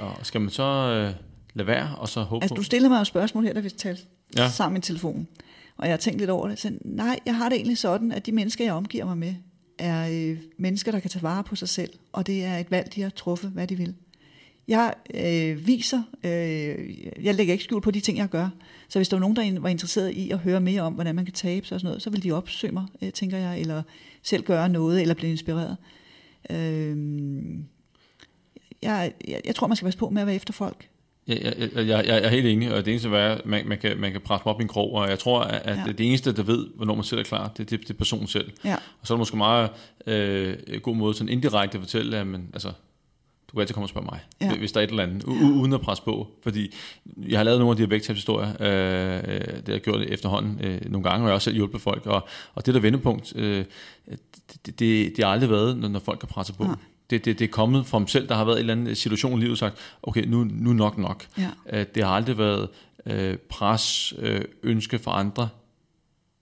og 0.00 0.26
skal 0.26 0.40
man 0.40 0.50
så 0.50 0.62
øh, 0.62 1.14
lade 1.54 1.66
være, 1.66 1.94
og 1.98 2.08
så 2.08 2.22
håbe 2.22 2.44
Altså 2.44 2.54
du 2.54 2.62
stillede 2.62 2.90
mig 2.90 3.00
et 3.00 3.06
spørgsmål 3.06 3.44
her, 3.44 3.52
da 3.52 3.60
vi 3.60 3.70
talte 3.70 4.02
ja. 4.36 4.50
sammen 4.50 4.78
i 4.78 4.80
telefonen. 4.80 5.28
Og 5.76 5.86
jeg 5.86 5.92
har 5.92 5.98
tænkt 5.98 6.18
lidt 6.18 6.30
over 6.30 6.48
det. 6.48 6.58
Så 6.58 6.72
nej, 6.84 7.18
jeg 7.26 7.36
har 7.36 7.48
det 7.48 7.56
egentlig 7.56 7.78
sådan, 7.78 8.12
at 8.12 8.26
de 8.26 8.32
mennesker, 8.32 8.64
jeg 8.64 8.74
omgiver 8.74 9.04
mig 9.04 9.18
med, 9.18 9.34
er 9.78 10.30
øh, 10.30 10.38
mennesker, 10.56 10.92
der 10.92 11.00
kan 11.00 11.10
tage 11.10 11.22
vare 11.22 11.44
på 11.44 11.56
sig 11.56 11.68
selv. 11.68 11.90
Og 12.12 12.26
det 12.26 12.44
er 12.44 12.58
et 12.58 12.70
valg, 12.70 12.94
de 12.94 13.02
har 13.02 13.10
truffet, 13.10 13.50
hvad 13.50 13.66
de 13.66 13.76
vil. 13.76 13.94
Jeg 14.68 14.94
øh, 15.14 15.66
viser, 15.66 16.02
øh, 16.24 17.24
jeg 17.24 17.34
lægger 17.34 17.52
ikke 17.52 17.64
skjul 17.64 17.82
på 17.82 17.90
de 17.90 18.00
ting, 18.00 18.18
jeg 18.18 18.28
gør. 18.28 18.48
Så 18.88 18.98
hvis 18.98 19.08
der 19.08 19.16
var 19.16 19.20
nogen, 19.20 19.36
der 19.36 19.60
var 19.60 19.68
interesseret 19.68 20.10
i 20.10 20.30
at 20.30 20.38
høre 20.38 20.60
mere 20.60 20.82
om, 20.82 20.92
hvordan 20.92 21.14
man 21.14 21.24
kan 21.24 21.34
tabe 21.34 21.66
sig 21.66 21.74
og 21.74 21.80
sådan 21.80 21.88
noget, 21.88 22.02
så 22.02 22.10
vil 22.10 22.22
de 22.22 22.32
opsøge 22.32 22.72
mig, 22.72 22.86
øh, 23.02 23.12
tænker 23.12 23.38
jeg, 23.38 23.60
eller 23.60 23.82
selv 24.22 24.42
gøre 24.42 24.68
noget, 24.68 25.00
eller 25.00 25.14
blive 25.14 25.30
inspireret. 25.30 25.76
Øh, 26.50 26.96
jeg, 28.82 29.12
jeg, 29.28 29.40
jeg 29.44 29.54
tror, 29.54 29.66
man 29.66 29.76
skal 29.76 29.86
passe 29.86 29.98
på 29.98 30.10
med 30.10 30.22
at 30.22 30.26
være 30.26 30.36
efter 30.36 30.52
folk. 30.52 30.88
Jeg, 31.28 31.54
jeg, 31.58 31.86
jeg, 31.86 32.06
jeg 32.06 32.24
er 32.24 32.28
helt 32.28 32.46
enig, 32.46 32.74
og 32.74 32.84
det 32.84 32.90
eneste 32.90 33.08
er, 33.08 33.34
at 33.34 33.46
man, 33.46 33.68
man, 33.68 33.78
kan, 33.78 33.98
man 33.98 34.12
kan 34.12 34.20
presse 34.20 34.42
mig 34.46 34.54
op 34.54 34.60
i 34.60 34.62
en 34.62 34.68
krog, 34.68 34.92
og 34.92 35.08
jeg 35.08 35.18
tror, 35.18 35.40
at 35.40 35.76
ja. 35.76 35.92
det 35.92 36.00
eneste, 36.00 36.32
der 36.32 36.42
ved, 36.42 36.66
hvornår 36.76 36.94
man 36.94 37.04
selv 37.04 37.20
er 37.20 37.24
klar, 37.24 37.48
det, 37.56 37.70
det, 37.70 37.80
det 37.80 37.90
er 37.90 37.94
personen 37.94 38.26
selv. 38.26 38.52
Ja. 38.64 38.74
Og 38.74 39.06
så 39.06 39.12
er 39.12 39.16
det 39.16 39.20
måske 39.20 39.36
meget 39.36 39.70
øh, 40.06 40.80
god 40.82 40.96
måde 40.96 41.14
sådan 41.14 41.28
indirekte 41.28 41.78
at 41.78 41.82
fortælle, 41.82 42.18
at 42.18 42.26
man, 42.26 42.50
altså, 42.52 42.72
du 43.48 43.52
kan 43.52 43.60
altid 43.60 43.74
komme 43.74 43.84
og 43.84 43.88
spørge 43.88 44.04
mig, 44.04 44.20
ja. 44.40 44.56
hvis 44.56 44.72
der 44.72 44.80
er 44.80 44.84
et 44.84 44.90
eller 44.90 45.02
andet, 45.02 45.24
ja. 45.26 45.30
uden 45.30 45.72
at 45.72 45.80
presse 45.80 46.04
på. 46.04 46.28
Fordi 46.42 46.74
jeg 47.28 47.38
har 47.38 47.44
lavet 47.44 47.58
nogle 47.58 47.70
af 47.70 47.76
de 47.76 47.82
her 47.82 47.88
vægttabshistorier, 47.88 48.48
øh, 48.48 49.22
det 49.56 49.62
har 49.66 49.72
jeg 49.72 49.80
gjort 49.80 50.00
efterhånden 50.00 50.64
øh, 50.64 50.80
nogle 50.90 51.10
gange, 51.10 51.18
og 51.18 51.22
jeg 51.22 51.30
har 51.30 51.34
også 51.34 51.44
selv 51.44 51.56
hjulpet 51.56 51.80
folk. 51.80 52.06
Og, 52.06 52.28
og 52.54 52.66
det 52.66 52.74
der 52.74 52.80
vendepunkt, 52.80 53.32
øh, 53.36 53.64
det, 54.66 54.78
det, 54.78 55.16
det, 55.16 55.24
har 55.24 55.32
aldrig 55.32 55.50
været, 55.50 55.78
når, 55.78 55.88
når 55.88 56.00
folk 56.00 56.20
har 56.22 56.26
presset 56.26 56.56
på. 56.56 56.64
Ja 56.64 56.74
det, 57.10 57.24
det, 57.24 57.38
det 57.38 57.44
er 57.44 57.48
kommet 57.48 57.86
fra 57.86 57.98
dem 57.98 58.06
selv, 58.06 58.28
der 58.28 58.34
har 58.34 58.44
været 58.44 58.56
en 58.56 58.60
eller 58.60 58.72
anden 58.72 58.96
situation 58.96 59.38
i 59.38 59.42
livet, 59.42 59.58
sagt, 59.58 59.78
okay, 60.02 60.24
nu, 60.24 60.44
nu 60.50 60.72
nok 60.72 60.98
nok. 60.98 61.26
Ja. 61.38 61.80
Uh, 61.80 61.86
det 61.94 62.04
har 62.04 62.10
aldrig 62.10 62.38
været 62.38 62.68
uh, 63.06 63.38
pres, 63.48 64.14
uh, 64.18 64.40
ønske 64.62 64.98
for 64.98 65.10
andre, 65.10 65.48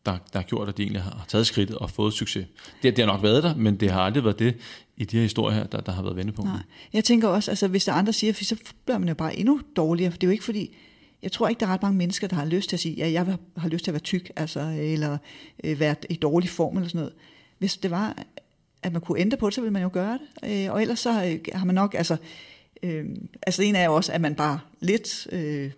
der, 0.07 0.19
der 0.33 0.39
har 0.39 0.47
gjort, 0.47 0.69
at 0.69 0.77
de 0.77 0.83
egentlig 0.83 1.03
har 1.03 1.25
taget 1.29 1.47
skridtet 1.47 1.79
og 1.79 1.91
fået 1.91 2.13
succes. 2.13 2.47
Det, 2.83 2.97
det 2.97 3.05
har 3.05 3.13
nok 3.13 3.23
været 3.23 3.43
der, 3.43 3.55
men 3.55 3.77
det 3.77 3.91
har 3.91 4.01
aldrig 4.01 4.25
været 4.25 4.39
det 4.39 4.57
i 4.97 5.05
de 5.05 5.17
her 5.17 5.23
historier 5.23 5.57
her, 5.57 5.67
der, 5.67 5.81
der 5.81 5.93
har 5.93 6.03
været 6.03 6.17
vendepunkter. 6.17 6.53
Nej. 6.53 6.63
Jeg 6.93 7.05
tænker 7.05 7.29
også, 7.29 7.51
altså 7.51 7.69
hvis 7.69 7.85
der 7.85 7.93
andre 7.93 8.13
siger, 8.13 8.33
så 8.33 8.57
bliver 8.85 8.99
man 8.99 9.09
jo 9.09 9.15
bare 9.15 9.37
endnu 9.37 9.61
dårligere, 9.77 10.11
for 10.11 10.19
det 10.19 10.27
er 10.27 10.29
jo 10.29 10.33
ikke 10.33 10.45
fordi, 10.45 10.77
jeg 11.23 11.33
tror 11.33 11.49
ikke, 11.49 11.61
der 11.61 11.67
er 11.67 11.71
ret 11.71 11.83
mange 11.83 11.99
mennesker, 11.99 12.27
der 12.27 12.37
har 12.37 12.45
lyst 12.45 12.69
til 12.69 12.77
at 12.77 12.81
sige, 12.81 12.95
ja, 12.95 13.11
jeg 13.11 13.37
har 13.57 13.69
lyst 13.69 13.85
til 13.85 13.91
at 13.91 13.95
være 13.95 14.01
tyk, 14.01 14.31
altså, 14.37 14.61
eller 14.79 15.19
øh, 15.65 15.81
være 15.81 15.95
i 16.11 16.15
dårlig 16.15 16.49
form 16.49 16.77
eller 16.77 16.89
sådan 16.89 16.99
noget. 16.99 17.15
Hvis 17.59 17.77
det 17.77 17.91
var, 17.91 18.23
at 18.83 18.93
man 18.93 19.03
kunne 19.03 19.21
ændre 19.21 19.37
på 19.37 19.47
det, 19.47 19.55
så 19.55 19.61
ville 19.61 19.73
man 19.73 19.83
jo 19.83 19.91
gøre 19.93 20.19
det. 20.43 20.67
Øh, 20.67 20.73
og 20.73 20.83
ellers 20.83 20.99
så 20.99 21.25
øh, 21.25 21.39
har 21.55 21.65
man 21.65 21.75
nok, 21.75 21.95
altså, 21.95 22.17
øh, 22.83 23.05
altså 23.47 23.63
en 23.63 23.75
er 23.75 23.85
jo 23.85 23.95
også, 23.95 24.13
at 24.13 24.21
man 24.21 24.35
bare 24.35 24.61
lidt, 24.81 25.27
øh, 25.33 25.71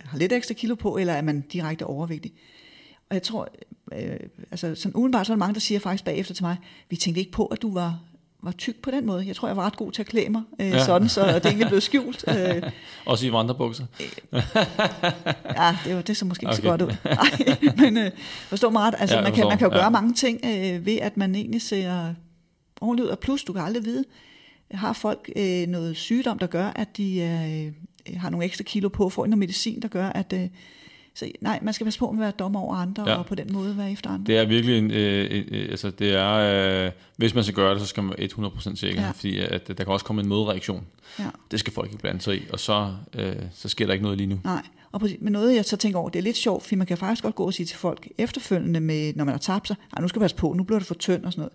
har 0.00 0.18
lidt 0.18 0.32
ekstra 0.32 0.54
kilo 0.54 0.74
på, 0.74 0.96
eller 0.96 1.12
er 1.12 1.22
man 1.22 1.40
direkte 1.40 1.86
overvægtig. 1.86 2.32
Og 3.10 3.14
jeg 3.14 3.22
tror, 3.22 3.48
øh, 3.92 4.20
altså 4.50 4.74
sådan 4.74 4.94
udenbart 4.94 5.26
så 5.26 5.32
er 5.32 5.36
der 5.36 5.38
mange, 5.38 5.54
der 5.54 5.60
siger 5.60 5.80
faktisk 5.80 6.04
bagefter 6.04 6.34
til 6.34 6.44
mig, 6.44 6.56
vi 6.90 6.96
tænkte 6.96 7.20
ikke 7.20 7.32
på, 7.32 7.46
at 7.46 7.62
du 7.62 7.72
var 7.72 8.00
var 8.42 8.52
tyk 8.52 8.82
på 8.82 8.90
den 8.90 9.06
måde. 9.06 9.26
Jeg 9.26 9.36
tror, 9.36 9.48
jeg 9.48 9.56
var 9.56 9.66
ret 9.66 9.76
god 9.76 9.92
til 9.92 10.02
at 10.02 10.06
klæde 10.06 10.30
mig 10.30 10.42
øh, 10.60 10.66
ja. 10.66 10.84
sådan, 10.84 11.08
så 11.08 11.26
det 11.26 11.46
egentlig 11.46 11.66
blevet 11.66 11.82
skjult. 11.82 12.24
Øh, 12.28 12.62
Også 13.06 13.26
i 13.26 13.32
vandrebukser? 13.32 13.84
ja, 15.56 15.76
det, 15.84 15.96
var, 15.96 16.02
det 16.02 16.16
så 16.16 16.24
måske 16.24 16.42
ikke 16.42 16.52
okay. 16.52 16.62
så 16.62 16.68
godt 16.68 16.82
ud. 16.82 16.96
Ej, 17.04 17.72
men 17.76 17.96
øh, 17.96 18.10
forstå 18.48 18.70
mig 18.70 18.82
ret, 18.82 18.94
altså 18.98 19.16
ja, 19.16 19.22
man, 19.22 19.32
kan, 19.32 19.46
man 19.48 19.58
kan 19.58 19.66
jo 19.66 19.72
gøre 19.72 19.84
ja. 19.84 19.90
mange 19.90 20.14
ting 20.14 20.40
øh, 20.44 20.86
ved, 20.86 20.98
at 21.02 21.16
man 21.16 21.34
egentlig 21.34 21.62
ser 21.62 22.14
ordentligt 22.80 23.06
ud. 23.06 23.10
Og 23.10 23.18
plus, 23.18 23.44
du 23.44 23.52
kan 23.52 23.62
aldrig 23.62 23.84
vide, 23.84 24.04
har 24.70 24.92
folk 24.92 25.30
øh, 25.36 25.66
noget 25.66 25.96
sygdom, 25.96 26.38
der 26.38 26.46
gør, 26.46 26.66
at 26.76 26.96
de 26.96 27.20
øh, 27.20 28.16
har 28.16 28.30
nogle 28.30 28.46
ekstra 28.46 28.64
kilo 28.64 28.88
på, 28.88 29.08
får 29.08 29.26
noget 29.26 29.38
medicin, 29.38 29.82
der 29.82 29.88
gør, 29.88 30.08
at... 30.08 30.32
Øh, 30.32 30.48
så 31.18 31.30
nej, 31.40 31.58
man 31.62 31.74
skal 31.74 31.84
passe 31.84 31.98
på 31.98 32.10
med 32.10 32.18
at 32.18 32.22
være 32.22 32.30
dommer 32.30 32.60
over 32.60 32.76
andre, 32.76 33.10
ja. 33.10 33.16
og 33.16 33.26
på 33.26 33.34
den 33.34 33.52
måde 33.52 33.76
være 33.76 33.92
efter 33.92 34.10
andre. 34.10 34.24
Det 34.26 34.38
er 34.38 34.44
virkelig 34.44 34.78
en, 34.78 34.90
øh, 34.90 35.44
øh, 35.50 35.68
altså 35.70 35.90
det 35.90 36.14
er, 36.14 36.86
øh, 36.86 36.92
hvis 37.16 37.34
man 37.34 37.44
skal 37.44 37.54
gøre 37.54 37.72
det, 37.72 37.80
så 37.80 37.86
skal 37.86 38.02
man 38.02 38.14
være 38.18 38.28
100% 38.28 38.76
sikker, 38.76 39.02
ja. 39.02 39.10
fordi 39.10 39.38
at, 39.38 39.68
der 39.68 39.74
kan 39.74 39.86
også 39.86 40.04
komme 40.04 40.22
en 40.22 40.28
modreaktion. 40.28 40.86
Ja. 41.18 41.24
Det 41.50 41.60
skal 41.60 41.72
folk 41.72 41.88
ikke 41.88 42.02
blande 42.02 42.20
sig 42.20 42.36
i, 42.36 42.42
og 42.52 42.60
så, 42.60 42.94
øh, 43.14 43.36
så 43.54 43.68
sker 43.68 43.86
der 43.86 43.92
ikke 43.92 44.02
noget 44.02 44.18
lige 44.18 44.26
nu. 44.26 44.40
Nej, 44.44 44.62
og 44.92 45.00
præcis, 45.00 45.16
men 45.20 45.32
noget 45.32 45.54
jeg 45.54 45.64
så 45.64 45.76
tænker 45.76 45.98
over, 45.98 46.08
det 46.08 46.18
er 46.18 46.22
lidt 46.22 46.36
sjovt, 46.36 46.62
fordi 46.62 46.74
man 46.74 46.86
kan 46.86 46.98
faktisk 46.98 47.22
godt 47.22 47.34
gå 47.34 47.44
og 47.44 47.54
sige 47.54 47.66
til 47.66 47.78
folk 47.78 48.08
efterfølgende, 48.18 48.80
med, 48.80 49.12
når 49.14 49.24
man 49.24 49.32
har 49.32 49.38
tabt 49.38 49.68
sig, 49.68 49.76
nu 50.00 50.08
skal 50.08 50.20
du 50.20 50.24
passe 50.24 50.36
på, 50.36 50.52
nu 50.52 50.62
bliver 50.62 50.78
du 50.78 50.84
for 50.84 50.94
tynd 50.94 51.24
og 51.24 51.32
sådan 51.32 51.40
noget. 51.40 51.52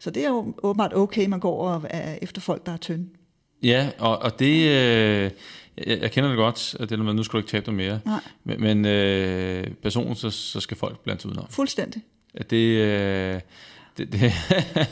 Så 0.00 0.10
det 0.10 0.24
er 0.24 0.28
jo 0.28 0.54
åbenbart 0.62 0.94
okay, 0.94 1.26
man 1.26 1.40
går 1.40 1.68
og 1.68 1.82
er 1.90 2.18
efter 2.22 2.40
folk, 2.40 2.66
der 2.66 2.72
er 2.72 2.76
tynde. 2.76 3.08
Ja, 3.62 3.90
og, 3.98 4.18
og 4.18 4.38
det... 4.38 4.70
Øh, 4.70 5.30
jeg, 5.86 6.00
jeg 6.00 6.10
kender 6.10 6.30
det 6.30 6.38
godt, 6.38 6.76
at 6.80 6.90
det 6.90 6.98
er, 6.98 7.12
nu 7.12 7.22
skal 7.22 7.32
du 7.32 7.38
ikke 7.38 7.50
tabe 7.50 7.66
dig 7.66 7.74
mere. 7.74 8.00
Nej. 8.04 8.20
Men, 8.44 8.60
men 8.60 8.84
øh, 8.84 9.66
personen, 9.82 10.14
så, 10.14 10.30
så 10.30 10.60
skal 10.60 10.76
folk 10.76 11.00
blande 11.00 11.22
sig 11.22 11.30
udenom. 11.30 11.46
Fuldstændig. 11.50 12.02
At 12.34 12.50
det... 12.50 12.78
Øh, 12.78 13.40
det, 13.98 14.12
det 14.12 14.32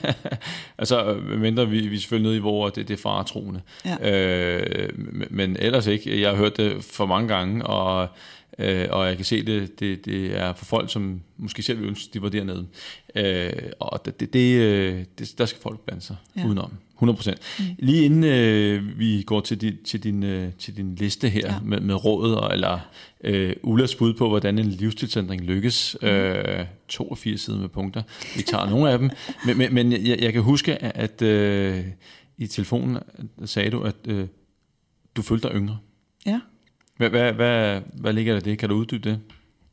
altså, 0.78 1.20
mindre 1.38 1.68
vi, 1.68 1.88
vi 1.88 1.96
er 1.96 2.00
selvfølgelig 2.00 2.28
nede 2.28 2.36
i, 2.36 2.40
hvor 2.40 2.68
det, 2.68 2.88
det 2.88 2.94
er 2.94 3.02
faretroende. 3.02 3.60
Ja. 3.84 4.10
Øh, 4.10 4.88
men 5.30 5.56
ellers 5.58 5.86
ikke. 5.86 6.20
Jeg 6.20 6.30
har 6.30 6.36
hørt 6.36 6.56
det 6.56 6.84
for 6.84 7.06
mange 7.06 7.28
gange, 7.28 7.66
og, 7.66 8.08
øh, 8.58 8.86
og 8.90 9.06
jeg 9.06 9.16
kan 9.16 9.24
se 9.24 9.46
det, 9.46 9.80
det, 9.80 10.04
det 10.04 10.38
er 10.38 10.52
for 10.52 10.64
folk, 10.64 10.92
som 10.92 11.20
måske 11.36 11.62
selv 11.62 11.80
vil 11.80 11.88
ønske, 11.88 12.10
de 12.14 12.22
var 12.22 12.28
dernede. 12.28 12.66
Øh, 13.14 13.52
og 13.80 14.04
det, 14.04 14.20
det, 14.20 14.32
det, 14.32 15.18
det, 15.18 15.38
der 15.38 15.46
skal 15.46 15.62
folk 15.62 15.80
blande 15.80 16.02
sig 16.02 16.16
ja. 16.36 16.46
udenom. 16.46 16.72
100%. 17.02 17.30
Mm. 17.58 17.64
Lige 17.78 18.04
inden 18.04 18.24
øh, 18.24 18.98
vi 18.98 19.22
går 19.22 19.40
til, 19.40 19.60
di, 19.60 19.76
til, 19.84 20.02
din, 20.02 20.22
øh, 20.22 20.52
til 20.58 20.76
din 20.76 20.94
liste 20.94 21.28
her 21.28 21.46
ja. 21.46 21.60
med, 21.64 21.80
med 21.80 22.04
rådet, 22.04 22.36
og, 22.36 22.52
eller 22.52 22.78
øh, 23.24 23.56
Ullas 23.62 23.94
bud 23.94 24.14
på, 24.14 24.28
hvordan 24.28 24.58
en 24.58 24.66
livsstilsændring 24.66 25.42
lykkes. 25.42 25.96
Mm. 26.02 26.08
Øh, 26.08 26.66
82 26.88 27.40
sider 27.40 27.58
med 27.58 27.68
punkter. 27.68 28.02
Vi 28.36 28.42
tager 28.42 28.70
nogle 28.70 28.90
af 28.90 28.98
dem. 28.98 29.10
Men, 29.46 29.58
men, 29.58 29.74
men 29.74 29.92
jeg, 29.92 30.18
jeg 30.22 30.32
kan 30.32 30.42
huske, 30.42 30.82
at 30.82 31.22
øh, 31.22 31.84
i 32.38 32.46
telefonen 32.46 32.98
sagde 33.44 33.70
du, 33.70 33.82
at 33.82 33.96
øh, 34.04 34.26
du 35.16 35.22
følte 35.22 35.48
dig 35.48 35.56
yngre. 35.56 35.78
Ja. 36.26 36.40
Hvad, 36.96 37.10
hvad, 37.10 37.32
hvad, 37.32 37.80
hvad 37.94 38.12
ligger 38.12 38.32
der 38.32 38.40
det? 38.40 38.58
Kan 38.58 38.68
du 38.68 38.74
uddybe 38.74 39.10
det? 39.10 39.20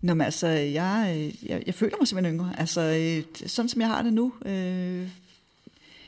Nå, 0.02 0.14
men 0.14 0.22
altså, 0.22 0.48
jeg, 0.48 1.32
jeg, 1.44 1.64
jeg 1.66 1.74
føler 1.74 1.98
mig 2.00 2.08
simpelthen 2.08 2.36
yngre. 2.36 2.60
Altså, 2.60 2.82
øh, 2.82 3.48
sådan 3.48 3.70
som 3.70 3.82
jeg 3.82 3.90
har 3.90 4.02
det 4.02 4.14
nu, 4.14 4.34
øh, 4.46 5.08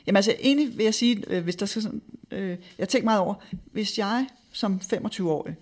Jamen 0.08 0.16
altså, 0.16 0.36
egentlig 0.40 0.78
vil 0.78 0.84
jeg 0.84 0.94
sige, 0.94 1.24
øh, 1.28 1.44
hvis 1.44 1.56
der 1.56 1.66
skal 1.66 1.82
sådan, 1.82 2.02
øh, 2.32 2.58
jeg 2.78 2.90
tænker 2.90 3.06
meget 3.06 3.20
over, 3.20 3.34
hvis 3.72 3.98
jeg 3.98 4.28
som 4.52 4.82
25-årig 4.94 5.56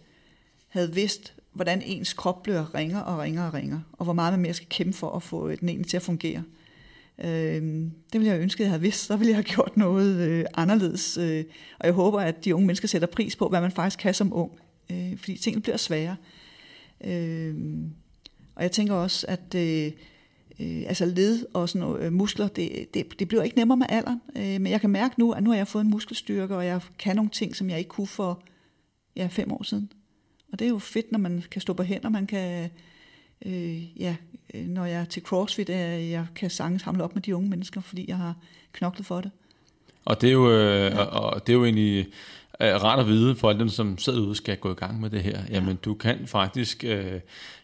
havde 0.67 0.93
vidst, 0.93 1.33
hvordan 1.53 1.81
ens 1.85 2.13
krop 2.13 2.43
bliver 2.43 2.75
ringer 2.75 2.99
og 2.99 3.19
ringer 3.19 3.47
og 3.47 3.53
ringer, 3.53 3.79
og 3.93 4.03
hvor 4.03 4.13
meget 4.13 4.33
man 4.33 4.39
mere 4.39 4.53
skal 4.53 4.67
kæmpe 4.69 4.97
for 4.97 5.11
at 5.11 5.23
få 5.23 5.49
øh, 5.49 5.59
den 5.59 5.69
egentlig 5.69 5.89
til 5.89 5.97
at 5.97 6.03
fungere. 6.03 6.43
Øh, 7.19 7.61
det 8.13 8.13
ville 8.13 8.27
jeg 8.27 8.39
ønske, 8.39 8.61
at 8.61 8.65
jeg 8.65 8.71
havde 8.71 8.81
vidst. 8.81 9.05
Så 9.05 9.17
ville 9.17 9.29
jeg 9.29 9.37
have 9.37 9.43
gjort 9.43 9.77
noget 9.77 10.29
øh, 10.29 10.45
anderledes. 10.53 11.17
Øh, 11.17 11.43
og 11.79 11.85
jeg 11.85 11.93
håber, 11.93 12.19
at 12.19 12.45
de 12.45 12.55
unge 12.55 12.67
mennesker 12.67 12.87
sætter 12.87 13.07
pris 13.07 13.35
på, 13.35 13.49
hvad 13.49 13.61
man 13.61 13.71
faktisk 13.71 13.99
kan 13.99 14.13
som 14.13 14.33
ung. 14.33 14.51
Øh, 14.91 15.17
fordi 15.17 15.37
tingene 15.37 15.61
bliver 15.61 15.77
sværere. 15.77 16.15
Øh, 17.03 17.55
og 18.55 18.63
jeg 18.63 18.71
tænker 18.71 18.93
også, 18.93 19.25
at 19.27 19.55
øh, 19.55 19.91
øh, 20.59 20.83
altså 20.87 21.05
led 21.05 21.45
og 21.53 21.69
sådan 21.69 21.87
noget, 21.87 22.05
øh, 22.05 22.13
muskler, 22.13 22.47
det, 22.47 22.93
det, 22.93 23.19
det 23.19 23.27
bliver 23.27 23.43
ikke 23.43 23.57
nemmere 23.57 23.77
med 23.77 23.85
alderen. 23.89 24.21
Øh, 24.35 24.43
men 24.61 24.67
jeg 24.67 24.81
kan 24.81 24.89
mærke 24.89 25.15
nu, 25.17 25.31
at 25.31 25.43
nu 25.43 25.49
har 25.49 25.57
jeg 25.57 25.67
fået 25.67 25.83
en 25.83 25.89
muskelstyrke, 25.89 26.55
og 26.55 26.65
jeg 26.65 26.81
kan 26.99 27.15
nogle 27.15 27.31
ting, 27.31 27.55
som 27.55 27.69
jeg 27.69 27.77
ikke 27.77 27.89
kunne 27.89 28.07
for 28.07 28.43
ja, 29.15 29.27
fem 29.31 29.51
år 29.51 29.63
siden. 29.63 29.91
Og 30.51 30.59
det 30.59 30.65
er 30.65 30.69
jo 30.69 30.79
fedt, 30.79 31.11
når 31.11 31.19
man 31.19 31.43
kan 31.51 31.61
stå 31.61 31.73
på 31.73 31.83
hænder, 31.83 32.09
man 32.09 32.27
kan, 32.27 32.69
øh, 33.45 33.99
ja, 34.01 34.15
øh, 34.53 34.67
når 34.67 34.85
jeg 34.85 35.01
er 35.01 35.05
til 35.05 35.23
CrossFit, 35.23 35.69
at 35.69 36.09
jeg 36.09 36.25
kan 36.35 36.49
sagtens 36.49 36.83
hamle 36.83 37.03
op 37.03 37.15
med 37.15 37.21
de 37.21 37.35
unge 37.35 37.49
mennesker, 37.49 37.81
fordi 37.81 38.05
jeg 38.07 38.17
har 38.17 38.35
knoklet 38.73 39.05
for 39.05 39.21
det. 39.21 39.31
Og 40.05 40.21
det 40.21 40.29
er 40.29 40.33
jo, 40.33 40.51
øh, 40.51 40.91
ja. 40.91 40.99
og, 40.99 41.33
og 41.33 41.47
det 41.47 41.53
er 41.53 41.57
jo 41.57 41.65
egentlig 41.65 42.07
øh, 42.61 42.83
rart 42.83 42.99
at 42.99 43.07
vide 43.07 43.35
for 43.35 43.49
alle 43.49 43.59
dem, 43.59 43.69
som 43.69 43.97
sidder 43.97 44.21
ude 44.21 44.35
skal 44.35 44.57
gå 44.57 44.71
i 44.71 44.75
gang 44.75 44.99
med 44.99 45.09
det 45.09 45.23
her. 45.23 45.41
Jamen, 45.49 45.75
du 45.75 45.93
kan 45.93 46.27
faktisk, 46.27 46.83
øh, 46.83 47.19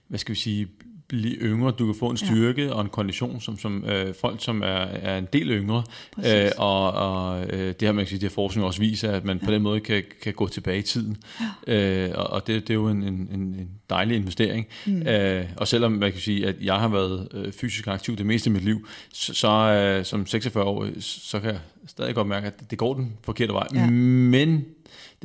hvad 0.08 0.20
skal 0.20 0.36
vi 0.36 0.40
sige, 0.40 0.68
blive 1.08 1.36
yngre, 1.36 1.72
du 1.72 1.86
kan 1.86 1.96
få 2.00 2.10
en 2.10 2.18
styrke 2.18 2.64
ja. 2.64 2.74
og 2.74 2.82
en 2.82 2.90
kondition, 2.90 3.42
som, 3.42 3.60
som 3.60 3.86
øh, 3.86 4.16
folk, 4.22 4.44
som 4.44 4.62
er, 4.62 4.66
er 4.66 5.18
en 5.18 5.28
del 5.34 5.50
yngre, 5.50 5.84
øh, 6.26 6.52
og, 6.58 6.92
og 6.92 7.46
øh, 7.54 7.74
det 7.80 7.86
har 7.88 7.92
man 7.92 8.06
kan 8.06 8.10
sige, 8.10 8.20
det 8.20 8.30
har 8.30 8.34
forskning 8.34 8.66
også 8.66 8.80
viser, 8.80 9.12
at 9.12 9.26
man 9.26 9.38
ja. 9.38 9.46
på 9.46 9.52
den 9.52 9.62
måde 9.62 9.80
kan, 9.80 10.04
kan 10.22 10.34
gå 10.34 10.48
tilbage 10.48 10.80
i 10.80 10.82
tiden, 10.82 11.18
ja. 11.68 12.08
øh, 12.08 12.12
og, 12.16 12.28
og 12.28 12.48
det, 12.48 12.62
det 12.62 12.70
er 12.70 12.74
jo 12.74 12.88
en, 12.88 13.04
en, 13.04 13.30
en 13.32 13.70
dejlig 13.90 14.16
investering, 14.18 14.68
mm. 14.86 15.02
øh, 15.02 15.46
og 15.58 15.68
selvom 15.68 15.92
man 15.92 16.12
kan 16.12 16.22
sige, 16.22 16.48
at 16.48 16.56
jeg 16.62 16.76
har 16.76 16.88
været 16.88 17.28
øh, 17.34 17.54
fysisk 17.54 17.88
aktiv 17.88 18.16
det 18.16 18.26
meste 18.26 18.48
af 18.48 18.52
mit 18.52 18.64
liv, 18.64 18.88
så, 19.14 19.34
så 19.34 19.50
øh, 19.50 20.06
som 20.06 20.26
46 20.26 20.64
år, 20.66 20.88
så 21.00 21.40
kan 21.40 21.50
jeg 21.50 21.60
stadig 21.88 22.16
godt 22.16 22.28
mærke, 22.28 22.48
at 22.48 22.72
det 22.72 22.78
går 22.78 22.94
den 22.94 23.14
forkerte 23.24 23.54
vej, 23.54 23.68
ja. 23.74 23.90
men 23.90 24.66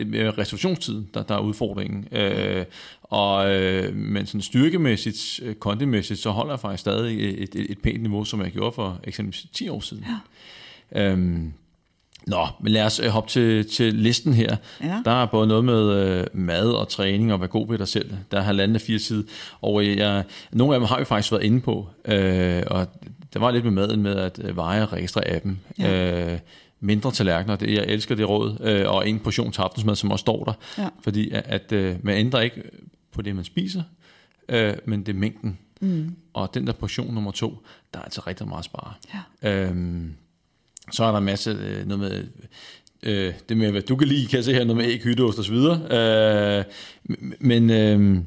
det 0.05 0.21
er 0.21 0.39
restitutionstiden, 0.39 1.09
der, 1.15 1.23
der 1.23 1.35
er 1.35 1.41
udfordringen. 1.41 2.09
Øh, 2.13 2.65
og 3.03 3.55
øh, 3.55 3.97
men 3.97 4.27
sådan 4.27 4.41
styrkemæssigt, 4.41 5.41
øh, 5.43 5.55
kondimæssigt, 5.55 6.21
så 6.21 6.31
holder 6.31 6.53
jeg 6.53 6.61
faktisk 6.61 6.81
stadig 6.81 7.43
et, 7.43 7.55
et, 7.55 7.71
et 7.71 7.79
pænt 7.79 8.03
niveau, 8.03 8.25
som 8.25 8.41
jeg 8.41 8.51
gjorde 8.51 8.73
for 8.73 9.01
eksempelvis 9.05 9.47
10 9.53 9.69
år 9.69 9.81
siden. 9.81 10.05
Ja. 10.95 11.13
Øhm, 11.13 11.53
Nå, 12.27 12.47
men 12.61 12.73
lad 12.73 12.85
os 12.85 13.01
øh, 13.01 13.09
hoppe 13.09 13.31
til, 13.31 13.69
til 13.69 13.95
listen 13.95 14.35
her. 14.35 14.57
Ja. 14.83 15.03
Der 15.05 15.23
er 15.23 15.27
både 15.27 15.47
noget 15.47 15.65
med 15.65 15.93
øh, 15.93 16.27
mad 16.33 16.71
og 16.71 16.89
træning 16.89 17.33
og 17.33 17.41
være 17.41 17.49
god 17.49 17.69
ved 17.69 17.79
dig 17.79 17.89
selv. 17.89 18.11
Der 18.31 18.39
er 18.39 18.43
halvanden 18.43 18.75
af 18.75 18.81
fire 18.81 18.99
sider. 18.99 19.23
Og 19.61 19.87
jeg, 19.87 20.25
nogle 20.53 20.75
af 20.75 20.81
dem 20.81 20.87
har 20.87 20.99
vi 20.99 21.05
faktisk 21.05 21.33
været 21.33 21.43
inde 21.43 21.61
på. 21.61 21.89
Øh, 22.05 22.63
og 22.67 22.87
der 23.33 23.41
var 23.41 23.51
lidt 23.51 23.65
med 23.65 23.73
maden 23.73 24.03
med 24.03 24.17
at 24.17 24.57
veje 24.57 24.83
og 24.83 24.93
registrere 24.93 25.29
appen. 25.29 25.61
Ja. 25.79 26.33
Øh, 26.33 26.39
mindre 26.81 27.13
tallerkener. 27.13 27.57
Det, 27.57 27.75
jeg 27.75 27.85
elsker 27.87 28.15
det 28.15 28.29
råd. 28.29 28.57
Øh, 28.61 28.89
og 28.89 29.09
en 29.09 29.19
portion 29.19 29.53
til 29.53 29.61
aftensmad, 29.61 29.97
som 29.97 30.11
også 30.11 30.23
står 30.23 30.45
der. 30.45 30.83
Ja. 30.83 30.89
Fordi 31.03 31.31
at, 31.31 31.45
at 31.47 31.73
øh, 31.73 31.97
man 32.03 32.17
ændrer 32.17 32.41
ikke 32.41 32.63
på 33.13 33.23
det, 33.23 33.37
man 33.37 33.45
spiser, 33.45 33.83
øh, 34.49 34.75
men 34.85 35.01
det 35.01 35.13
er 35.13 35.19
mængden. 35.19 35.59
Mm. 35.81 36.17
Og 36.33 36.55
den 36.55 36.67
der 36.67 36.73
portion 36.73 37.15
nummer 37.15 37.31
to, 37.31 37.59
der 37.95 38.01
er 38.01 38.05
altså 38.05 38.23
rigtig 38.27 38.49
meget 38.49 38.59
at 38.59 38.65
spare. 38.65 38.93
Ja. 39.43 39.69
Øhm, 39.69 40.15
så 40.93 41.05
er 41.05 41.11
der 41.11 41.19
en 41.19 41.25
masse, 41.25 41.51
øh, 41.51 41.87
noget 41.87 41.99
med, 42.01 42.27
øh, 43.03 43.35
det 43.49 43.57
med, 43.57 43.71
hvad 43.71 43.83
du 43.83 43.97
kan 43.97 44.09
lide, 44.09 44.27
kan 44.27 44.37
jeg 44.37 44.45
se 44.45 44.53
her, 44.53 44.65
noget 44.65 44.77
med 44.77 44.87
æg, 44.87 45.03
hytteost 45.03 45.39
og 45.39 45.45
så 45.45 45.53
videre. 45.53 46.59
Øh, 46.59 46.65
men 47.41 47.71
øh, 47.71 48.19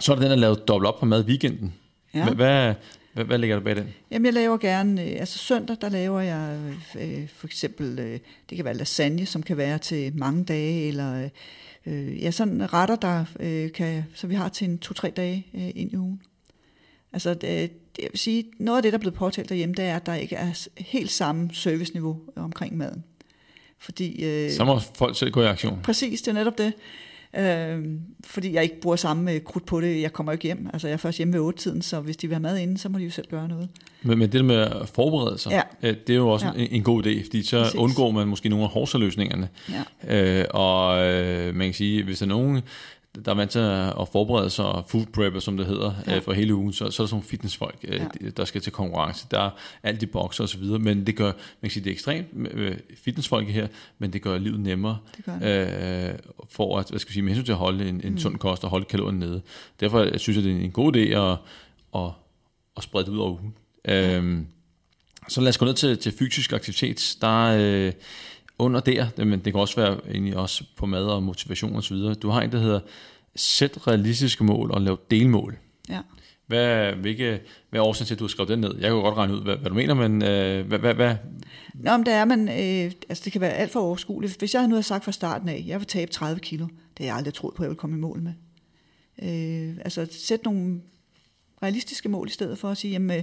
så 0.00 0.12
er 0.12 0.16
der 0.16 0.22
den, 0.22 0.30
der 0.30 0.36
lavet 0.36 0.68
dobbelt 0.68 0.88
op 0.88 1.00
på 1.00 1.06
mad 1.06 1.24
weekenden. 1.24 1.74
Ja. 2.14 2.30
Hvad, 2.30 2.74
hvad, 3.12 3.24
hvad 3.24 3.38
ligger 3.38 3.56
der 3.56 3.64
bag 3.64 3.76
den? 3.76 3.88
Jamen, 4.10 4.26
jeg 4.26 4.34
laver 4.34 4.56
gerne, 4.56 5.02
øh, 5.02 5.20
altså 5.20 5.38
søndag, 5.38 5.76
der 5.80 5.88
laver 5.88 6.20
jeg 6.20 6.58
øh, 7.00 7.28
for 7.28 7.46
eksempel, 7.46 7.98
øh, 7.98 8.18
det 8.50 8.56
kan 8.56 8.64
være 8.64 8.74
lasagne, 8.74 9.26
som 9.26 9.42
kan 9.42 9.56
være 9.56 9.78
til 9.78 10.16
mange 10.16 10.44
dage, 10.44 10.88
eller 10.88 11.28
øh, 11.86 12.22
ja, 12.22 12.30
sådan 12.30 12.72
retter, 12.72 12.96
der 12.96 13.24
øh, 13.40 13.72
kan, 13.72 14.04
så 14.14 14.26
vi 14.26 14.34
har 14.34 14.48
til 14.48 14.68
en 14.68 14.78
to-tre 14.78 15.10
dage 15.16 15.46
øh, 15.54 15.70
ind 15.74 15.92
i 15.92 15.96
ugen. 15.96 16.22
Altså, 17.12 17.34
det, 17.34 17.42
det, 17.96 18.02
jeg 18.02 18.08
vil 18.12 18.18
sige, 18.18 18.44
noget 18.58 18.78
af 18.78 18.82
det, 18.82 18.92
der 18.92 18.98
er 18.98 19.00
blevet 19.00 19.14
påtalt 19.14 19.48
derhjemme, 19.48 19.74
det 19.74 19.84
er, 19.84 19.96
at 19.96 20.06
der 20.06 20.14
ikke 20.14 20.36
er 20.36 20.68
helt 20.78 21.10
samme 21.10 21.50
serviceniveau 21.52 22.20
omkring 22.36 22.76
maden. 22.76 23.04
Fordi, 23.78 24.24
øh, 24.24 24.50
så 24.50 24.64
må 24.64 24.78
folk 24.78 25.18
selv 25.18 25.30
gå 25.30 25.42
i 25.42 25.46
aktion. 25.46 25.80
Præcis, 25.82 26.22
det 26.22 26.28
er 26.28 26.34
netop 26.34 26.58
det. 26.58 26.72
Øh, 27.36 27.84
fordi 28.24 28.54
jeg 28.54 28.62
ikke 28.62 28.80
bruger 28.80 28.96
samme 28.96 29.40
krudt 29.40 29.66
på 29.66 29.80
det. 29.80 30.02
Jeg 30.02 30.12
kommer 30.12 30.32
ikke 30.32 30.44
hjem. 30.44 30.70
Altså, 30.72 30.88
jeg 30.88 30.92
er 30.92 30.98
først 30.98 31.18
hjemme 31.18 31.38
ved 31.38 31.52
8-tiden, 31.54 31.82
så 31.82 32.00
hvis 32.00 32.16
de 32.16 32.26
vil 32.26 32.34
have 32.34 32.42
mad 32.42 32.58
inden, 32.58 32.76
så 32.76 32.88
må 32.88 32.98
de 32.98 33.04
jo 33.04 33.10
selv 33.10 33.26
gøre 33.30 33.48
noget. 33.48 33.68
Men, 34.02 34.18
men 34.18 34.32
det 34.32 34.44
med 34.44 34.56
at 34.56 34.88
forberede 34.88 35.38
sig, 35.38 35.50
ja. 35.50 35.62
Øh, 35.82 35.96
det 36.06 36.12
er 36.12 36.16
jo 36.16 36.28
også 36.28 36.46
ja. 36.46 36.52
en, 36.62 36.68
en 36.70 36.82
god 36.82 37.06
idé, 37.06 37.24
fordi 37.24 37.42
så 37.42 37.62
Præcis. 37.62 37.74
undgår 37.74 38.10
man 38.10 38.28
måske 38.28 38.48
nogle 38.48 38.64
af 38.64 38.70
hårdsaløsningerne. 38.70 39.48
Ja. 40.08 40.40
Øh, 40.40 40.44
og 40.50 41.06
øh, 41.06 41.54
man 41.54 41.66
kan 41.66 41.74
sige, 41.74 42.04
hvis 42.04 42.18
der 42.18 42.26
er 42.26 42.28
nogen, 42.28 42.60
der 43.24 43.30
er 43.30 43.34
vant 43.34 43.50
til 43.50 43.58
at 43.58 44.08
forberede 44.12 44.50
sig, 44.50 44.82
food 44.88 45.06
prepper, 45.06 45.40
som 45.40 45.56
det 45.56 45.66
hedder, 45.66 45.92
ja. 46.06 46.16
øh, 46.16 46.22
for 46.22 46.32
hele 46.32 46.54
ugen, 46.54 46.72
så, 46.72 46.78
så 46.78 46.84
er 46.84 46.86
der 46.86 46.90
sådan 46.90 47.08
nogle 47.10 47.24
fitnessfolk, 47.24 47.76
øh, 47.88 48.00
ja. 48.20 48.28
der 48.28 48.44
skal 48.44 48.60
til 48.60 48.72
konkurrence. 48.72 49.26
Der 49.30 49.40
er 49.40 49.50
alt 49.82 50.02
i 50.02 50.06
bokser 50.06 50.44
og 50.44 50.48
så 50.48 50.58
videre, 50.58 50.78
men 50.78 51.06
det 51.06 51.16
gør, 51.16 51.32
man 51.32 51.34
kan 51.62 51.70
sige, 51.70 51.84
det 51.84 51.90
er 51.90 51.94
ekstremt 51.94 52.28
øh, 52.50 52.76
fitnessfolk 53.04 53.48
her, 53.48 53.68
men 53.98 54.12
det 54.12 54.22
gør 54.22 54.38
livet 54.38 54.60
nemmere, 54.60 54.98
det 55.16 55.24
gør. 55.24 56.08
Øh, 56.12 56.18
for 56.50 56.78
at, 56.78 56.88
hvad 56.90 56.98
skal 56.98 57.08
vi 57.08 57.12
sige, 57.12 57.22
med 57.22 57.32
hensyn 57.32 57.44
til 57.44 57.52
at 57.52 57.58
holde 57.58 57.88
en, 57.88 58.00
en 58.04 58.12
mm. 58.12 58.18
sund 58.18 58.38
kost 58.38 58.64
og 58.64 58.70
holde 58.70 58.84
kalorien 58.84 59.18
nede. 59.18 59.42
Derfor 59.80 60.02
jeg 60.02 60.20
synes 60.20 60.36
jeg, 60.36 60.44
det 60.44 60.52
er 60.52 60.60
en 60.60 60.70
god 60.70 60.96
idé 60.96 61.00
at, 61.00 61.38
at 61.94 62.12
og 62.74 62.82
sprede 62.82 63.04
det 63.04 63.12
ud 63.12 63.18
over 63.18 63.30
ugen. 63.30 63.54
Øhm, 63.84 64.46
så 65.28 65.40
lad 65.40 65.48
os 65.48 65.58
gå 65.58 65.64
ned 65.64 65.74
til, 65.74 65.98
til 65.98 66.12
fysisk 66.12 66.52
aktivitet. 66.52 67.16
Der 67.20 67.56
øh, 67.60 67.92
under 68.58 68.80
der, 68.80 69.24
men 69.24 69.40
det 69.40 69.52
kan 69.52 69.60
også 69.60 69.76
være 69.76 70.00
egentlig 70.10 70.36
også 70.36 70.64
på 70.76 70.86
mad 70.86 71.04
og 71.04 71.22
motivation 71.22 71.76
osv. 71.76 71.96
Du 71.96 72.28
har 72.28 72.42
en, 72.42 72.52
der 72.52 72.58
hedder 72.58 72.80
sæt 73.36 73.86
realistiske 73.86 74.44
mål 74.44 74.70
og 74.70 74.80
lav 74.80 74.98
delmål. 75.10 75.56
Ja. 75.88 76.00
Hvad, 76.46 76.92
hvilke, 76.92 77.40
hvad 77.70 77.80
er 77.80 77.84
årsagen 77.84 78.06
til, 78.06 78.14
at 78.14 78.18
du 78.18 78.24
har 78.24 78.28
skrevet 78.28 78.48
den 78.48 78.58
ned? 78.58 78.74
Jeg 78.74 78.90
kan 78.90 79.00
godt 79.00 79.16
regne 79.16 79.34
ud, 79.34 79.42
hvad, 79.42 79.56
hvad 79.56 79.70
du 79.70 79.74
mener, 79.74 79.94
men 79.94 80.22
øh, 80.22 80.66
hvad, 80.66 80.78
hvad, 80.78 80.94
hvad? 80.94 81.16
Nå, 81.74 81.96
men 81.96 82.06
det 82.06 82.14
er 82.14 82.24
man, 82.24 82.48
øh, 82.48 82.92
altså 83.08 83.22
det 83.24 83.32
kan 83.32 83.40
være 83.40 83.52
alt 83.52 83.70
for 83.70 83.80
overskueligt. 83.80 84.38
Hvis 84.38 84.54
jeg 84.54 84.68
nu 84.68 84.74
havde 84.74 84.82
sagt 84.82 85.04
fra 85.04 85.12
starten 85.12 85.48
af, 85.48 85.54
at 85.54 85.66
jeg 85.66 85.80
vil 85.80 85.86
tabe 85.86 86.10
30 86.10 86.40
kilo, 86.40 86.64
det 86.66 86.98
har 86.98 87.04
jeg 87.04 87.16
aldrig 87.16 87.34
troet 87.34 87.54
på, 87.54 87.62
at 87.62 87.64
jeg 87.64 87.70
vil 87.70 87.78
komme 87.78 87.96
i 87.96 88.00
mål 88.00 88.20
med. 88.20 88.32
Øh, 89.22 89.76
altså 89.84 90.06
sæt 90.10 90.44
nogle 90.44 90.80
realistiske 91.62 92.08
mål 92.08 92.28
i 92.28 92.32
stedet 92.32 92.58
for 92.58 92.68
at 92.68 92.76
sige, 92.76 92.92
jamen, 92.92 93.18
øh, 93.18 93.22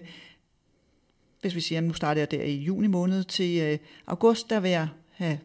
hvis 1.42 1.56
vi 1.56 1.62
siger, 1.62 1.80
at 1.80 1.84
nu 1.84 1.94
starter 1.94 2.22
jeg 2.22 2.32
der 2.32 2.44
i 2.44 2.56
juni 2.56 2.88
måned 2.88 3.24
til 3.24 3.62
øh, 3.62 3.78
august, 4.08 4.50
der 4.50 4.60
vil 4.60 4.72
jeg 4.72 4.88
have 5.20 5.40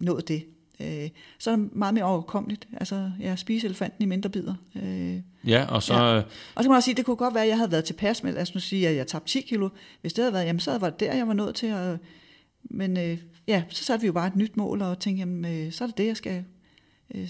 nået 0.00 0.28
det. 0.28 0.44
Øh, 0.80 1.08
så 1.38 1.50
er 1.50 1.56
det 1.56 1.76
meget 1.76 1.94
mere 1.94 2.04
overkommeligt. 2.04 2.68
Altså, 2.72 3.10
jeg 3.20 3.38
spiser 3.38 3.68
elefanten 3.68 4.02
i 4.02 4.06
mindre 4.06 4.30
bidder. 4.30 4.54
Øh, 4.82 5.20
Ja, 5.46 5.66
og 5.68 5.82
så... 5.82 5.94
Ja. 5.94 6.14
Ja. 6.14 6.16
og 6.18 6.24
så 6.56 6.62
kan 6.62 6.68
man 6.68 6.76
også 6.76 6.84
sige, 6.84 6.94
det 6.94 7.04
kunne 7.04 7.16
godt 7.16 7.34
være, 7.34 7.42
at 7.42 7.48
jeg 7.48 7.56
havde 7.56 7.70
været 7.70 7.84
tilpas 7.84 8.22
med, 8.22 8.32
lad 8.32 8.42
os 8.42 8.54
nu 8.54 8.60
sige, 8.60 8.88
at 8.88 8.96
jeg 8.96 9.06
tabte 9.06 9.32
10 9.32 9.40
kilo. 9.40 9.68
Hvis 10.00 10.12
det 10.12 10.22
havde 10.22 10.32
været, 10.32 10.46
jamen 10.46 10.60
så 10.60 10.78
var 10.78 10.90
det 10.90 11.00
der, 11.00 11.14
jeg 11.14 11.28
var 11.28 11.34
nået 11.34 11.54
til 11.54 11.66
at... 11.66 11.98
Men 12.62 12.96
øh, 12.96 13.18
ja, 13.46 13.62
så 13.68 13.84
satte 13.84 14.00
vi 14.00 14.06
jo 14.06 14.12
bare 14.12 14.26
et 14.26 14.36
nyt 14.36 14.56
mål 14.56 14.82
og 14.82 14.98
tænkte, 14.98 15.20
jamen 15.20 15.44
øh, 15.44 15.72
så 15.72 15.84
er 15.84 15.88
det 15.88 15.98
det, 15.98 16.06
jeg 16.06 16.16
skal 16.16 16.44
øh, 17.14 17.28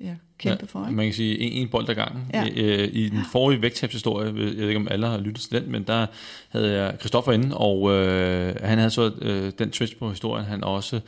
øh, 0.00 0.06
ja, 0.06 0.14
kæmpe 0.38 0.58
ja, 0.62 0.66
for. 0.66 0.86
Ikke? 0.86 0.96
Man 0.96 1.06
kan 1.06 1.14
sige 1.14 1.38
en, 1.38 1.52
en 1.52 1.68
bold 1.68 1.88
ad 1.88 1.94
gangen. 1.94 2.30
Ja. 2.34 2.46
Øh, 2.56 2.88
I 2.92 3.08
den 3.08 3.24
forrige 3.32 3.62
vægttabshistorie, 3.62 4.26
jeg 4.26 4.34
ved 4.34 4.68
ikke 4.68 4.76
om 4.76 4.88
alle 4.90 5.06
har 5.06 5.18
lyttet 5.18 5.42
til 5.42 5.60
den, 5.60 5.72
men 5.72 5.82
der 5.82 6.06
havde 6.48 6.82
jeg 6.82 6.96
Christoffer 6.98 7.32
inde, 7.32 7.56
og 7.56 7.90
øh, 7.90 8.54
han 8.62 8.78
havde 8.78 8.90
så 8.90 9.12
øh, 9.22 9.52
den 9.58 9.70
twist 9.70 9.98
på 9.98 10.10
historien, 10.10 10.46
han 10.46 10.64
også 10.64 11.00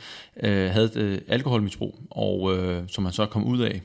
øh, 0.43 0.71
havde 0.71 0.91
øh, 0.95 1.19
alkoholmisbrug, 1.29 1.99
og 2.11 2.57
øh, 2.57 2.83
som 2.89 3.05
han 3.05 3.13
så 3.13 3.27
kom 3.27 3.45
ud 3.45 3.61
af. 3.61 3.83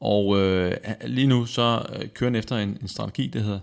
Og 0.00 0.38
øh, 0.40 0.76
lige 1.04 1.26
nu 1.26 1.46
så 1.46 1.86
øh, 1.96 2.08
kører 2.08 2.30
han 2.30 2.38
efter 2.38 2.56
en, 2.56 2.78
en 2.82 2.88
strategi, 2.88 3.26
der 3.26 3.40
hedder 3.40 3.60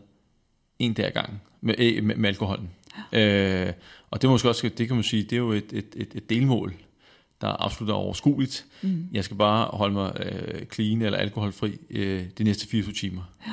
en 0.80 0.94
dag 0.94 1.06
ad 1.06 1.12
gangen 1.12 1.42
med, 1.62 1.76
øh, 1.78 2.04
med, 2.04 2.16
med 2.16 2.30
alkoholen. 2.30 2.70
Øh, 3.14 3.74
og 4.12 4.22
det, 4.22 4.30
måske 4.30 4.50
også, 4.50 4.70
det 4.78 4.88
kan 4.88 4.96
man 4.96 5.04
sige, 5.04 5.24
det 5.24 5.34
er 5.34 5.38
jo 5.38 5.52
et, 5.52 5.74
et, 5.74 5.86
et, 5.96 6.08
et 6.16 6.30
delmål, 6.30 6.74
der 7.42 7.66
absolut 7.66 7.92
er 7.92 7.96
overskueligt. 7.96 8.66
Mm. 8.82 9.08
Jeg 9.12 9.24
skal 9.24 9.38
bare 9.38 9.66
holde 9.66 9.94
mig 9.94 10.14
øh, 10.20 10.66
clean 10.66 11.02
eller 11.02 11.18
alkoholfri 11.18 11.78
øh, 11.90 12.26
de 12.38 12.44
næste 12.44 12.68
24 12.68 12.94
timer. 12.94 13.22
Ja. 13.48 13.52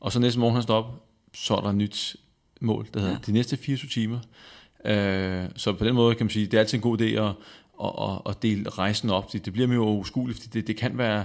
Og 0.00 0.12
så 0.12 0.18
næste 0.18 0.40
morgen, 0.40 0.54
han 0.54 0.62
står 0.62 0.74
op, 0.74 1.06
så 1.34 1.54
er 1.56 1.60
der 1.60 1.68
et 1.68 1.76
nyt 1.76 2.16
mål, 2.60 2.88
der 2.94 3.00
hedder 3.00 3.14
ja. 3.14 3.18
de 3.26 3.32
næste 3.32 3.56
24 3.56 3.88
timer. 3.88 4.18
Øh, 4.84 5.44
så 5.56 5.72
på 5.72 5.84
den 5.84 5.94
måde 5.94 6.14
kan 6.14 6.26
man 6.26 6.30
sige, 6.30 6.46
det 6.46 6.54
er 6.54 6.58
altid 6.58 6.78
en 6.78 6.82
god 6.82 7.00
idé 7.00 7.04
at, 7.04 7.34
at, 7.84 7.92
at, 7.98 8.20
at 8.30 8.42
dele 8.42 8.70
rejsen 8.70 9.10
op. 9.10 9.32
Det, 9.32 9.44
det 9.44 9.52
bliver 9.52 9.68
mere 9.68 9.78
overskueligt, 9.78 10.38
fordi 10.38 10.58
det, 10.58 10.66
det 10.66 10.76
kan 10.76 10.98
være 10.98 11.24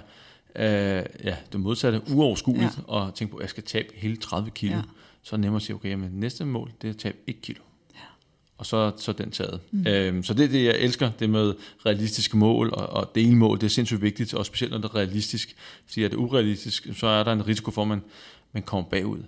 øh, 0.55 1.05
ja, 1.23 1.35
det 1.51 1.59
modsatte 1.59 2.01
uoverskueligt 2.13 2.77
ja. 2.77 2.83
og 2.93 3.15
tænke 3.15 3.31
på, 3.31 3.37
at 3.37 3.41
jeg 3.41 3.49
skal 3.49 3.63
tabe 3.63 3.87
hele 3.95 4.17
30 4.17 4.51
kilo. 4.51 4.75
Ja. 4.75 4.81
Så 5.23 5.35
er 5.35 5.37
det 5.37 5.41
nemmere 5.41 5.57
at 5.57 5.63
sige, 5.63 5.75
okay, 5.75 5.93
men 5.93 6.09
næste 6.13 6.45
mål, 6.45 6.71
det 6.81 6.87
er 6.87 6.93
at 6.93 6.97
tabe 6.97 7.17
1 7.27 7.41
kilo 7.41 7.61
og 8.61 8.67
så, 8.67 8.91
så 8.97 9.11
den 9.11 9.31
taget. 9.31 9.59
Mm. 9.71 9.87
Øhm, 9.87 10.23
så 10.23 10.33
det 10.33 10.45
er 10.45 10.49
det, 10.49 10.65
jeg 10.65 10.75
elsker, 10.77 11.11
det 11.19 11.29
med 11.29 11.53
realistiske 11.85 12.37
mål 12.37 12.69
og, 12.73 12.89
og 12.89 13.11
delmål. 13.15 13.57
Det 13.57 13.63
er 13.63 13.69
sindssygt 13.69 14.01
vigtigt, 14.01 14.33
og 14.33 14.45
specielt 14.45 14.71
når 14.71 14.77
det 14.77 14.85
er 14.85 14.95
realistisk. 14.95 15.55
Fordi 15.85 16.03
er 16.03 16.07
det 16.07 16.15
urealistisk, 16.15 16.87
så 16.95 17.07
er 17.07 17.23
der 17.23 17.33
en 17.33 17.47
risiko 17.47 17.71
for, 17.71 17.81
at 17.81 17.87
man, 17.87 18.01
man 18.51 18.63
kommer 18.63 18.89
bagud. 18.89 19.19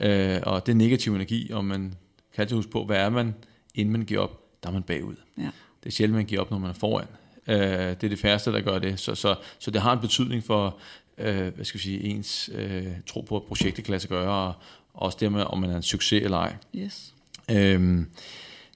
Ja. 0.00 0.36
Øh, 0.36 0.42
og 0.46 0.66
det 0.66 0.72
er 0.72 0.76
negativ 0.76 1.14
energi, 1.14 1.50
og 1.52 1.64
man 1.64 1.94
kan 2.34 2.42
altid 2.42 2.56
huske 2.56 2.70
på, 2.70 2.84
hvad 2.84 2.96
er 2.96 3.08
man, 3.08 3.34
inden 3.74 3.92
man 3.92 4.04
giver 4.04 4.20
op, 4.20 4.62
der 4.62 4.68
er 4.68 4.72
man 4.72 4.82
bagud. 4.82 5.14
Ja. 5.38 5.50
Det 5.82 5.86
er 5.86 5.90
sjældent, 5.90 6.16
man 6.16 6.26
giver 6.26 6.40
op, 6.40 6.50
når 6.50 6.58
man 6.58 6.70
er 6.70 6.74
foran. 6.74 7.06
Øh, 7.48 7.58
det 7.58 8.04
er 8.04 8.08
det 8.08 8.18
færreste, 8.18 8.52
der 8.52 8.60
gør 8.60 8.78
det. 8.78 9.00
Så, 9.00 9.14
så, 9.14 9.34
så 9.58 9.70
det 9.70 9.80
har 9.80 9.92
en 9.92 10.00
betydning 10.00 10.44
for, 10.44 10.78
øh, 11.18 11.54
hvad 11.54 11.64
skal 11.64 11.78
vi 11.78 11.82
sige, 11.82 12.02
ens 12.02 12.50
øh, 12.54 12.86
tro 13.06 13.20
på, 13.20 13.36
at 13.36 13.42
projektet 13.42 13.84
kan 13.84 13.92
lade 13.92 14.00
sig 14.00 14.10
gøre, 14.10 14.30
og 14.30 14.54
også 14.94 15.18
det 15.20 15.32
med, 15.32 15.42
om 15.42 15.58
man 15.58 15.70
er 15.70 15.76
en 15.76 15.82
succes 15.82 16.22
eller 16.22 16.38
ej. 16.38 16.56
Yes. 16.76 17.14
Øhm, 17.50 18.06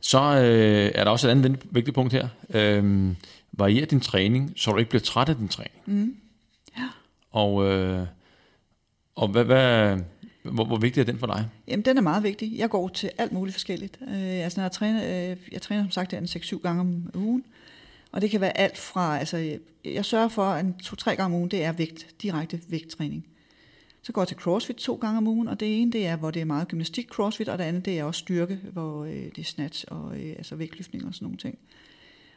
så 0.04 0.20
øh, 0.20 0.92
er 0.94 1.04
der 1.04 1.10
også 1.10 1.26
et 1.26 1.30
andet 1.30 1.44
vigt- 1.52 1.66
vigtigt 1.70 1.94
punkt 1.94 2.12
her. 2.12 2.28
Øhm, 2.50 3.16
varier 3.52 3.86
din 3.86 4.00
træning, 4.00 4.52
så 4.56 4.70
du 4.72 4.78
ikke 4.78 4.88
bliver 4.88 5.02
træt 5.02 5.28
af 5.28 5.36
din 5.36 5.48
træning. 5.48 5.74
Mm. 5.86 6.16
Og, 7.30 7.64
øh, 7.66 8.06
og 9.14 9.28
hvad, 9.28 9.44
hvad, 9.44 9.98
hvor, 10.42 10.64
hvor 10.64 10.76
vigtig 10.76 11.00
er 11.00 11.04
den 11.04 11.18
for 11.18 11.26
dig? 11.26 11.48
Jamen, 11.68 11.84
den 11.84 11.96
er 11.96 12.02
meget 12.02 12.22
vigtig. 12.22 12.52
Jeg 12.58 12.70
går 12.70 12.88
til 12.88 13.10
alt 13.18 13.32
muligt 13.32 13.54
forskelligt. 13.54 13.98
Øh, 14.08 14.44
altså, 14.44 14.60
når 14.60 14.64
jeg 14.64 14.72
træner, 14.72 15.30
øh, 15.30 15.36
jeg 15.52 15.62
træner 15.62 15.82
som 15.82 15.90
sagt 15.90 16.12
en 16.12 16.24
6-7 16.24 16.58
gange 16.62 16.80
om 16.80 17.10
ugen, 17.14 17.44
og 18.12 18.20
det 18.20 18.30
kan 18.30 18.40
være 18.40 18.58
alt 18.58 18.78
fra, 18.78 19.18
altså, 19.18 19.36
jeg, 19.36 19.58
jeg 19.84 20.04
sørger 20.04 20.28
for, 20.28 20.44
at 20.44 20.64
2-3 20.82 21.04
gange 21.04 21.24
om 21.24 21.34
ugen, 21.34 21.50
det 21.50 21.64
er 21.64 21.72
vægt, 21.72 22.06
direkte 22.22 22.60
vægttræning. 22.68 23.26
Så 24.04 24.12
går 24.12 24.22
jeg 24.22 24.28
til 24.28 24.36
CrossFit 24.36 24.76
to 24.76 24.94
gange 24.94 25.18
om 25.18 25.26
ugen, 25.26 25.48
og 25.48 25.60
det 25.60 25.80
ene, 25.80 25.92
det 25.92 26.06
er, 26.06 26.16
hvor 26.16 26.30
det 26.30 26.40
er 26.40 26.44
meget 26.44 26.68
gymnastik 26.68 27.08
CrossFit, 27.08 27.48
og 27.48 27.58
det 27.58 27.64
andet, 27.64 27.84
det 27.84 27.98
er 27.98 28.04
også 28.04 28.18
styrke, 28.18 28.60
hvor 28.72 29.04
øh, 29.04 29.12
det 29.12 29.38
er 29.38 29.44
snatch 29.44 29.84
og 29.88 30.20
øh, 30.20 30.34
altså 30.38 30.56
vægtløftning 30.56 31.06
og 31.06 31.14
sådan 31.14 31.26
nogle 31.26 31.38
ting. 31.38 31.58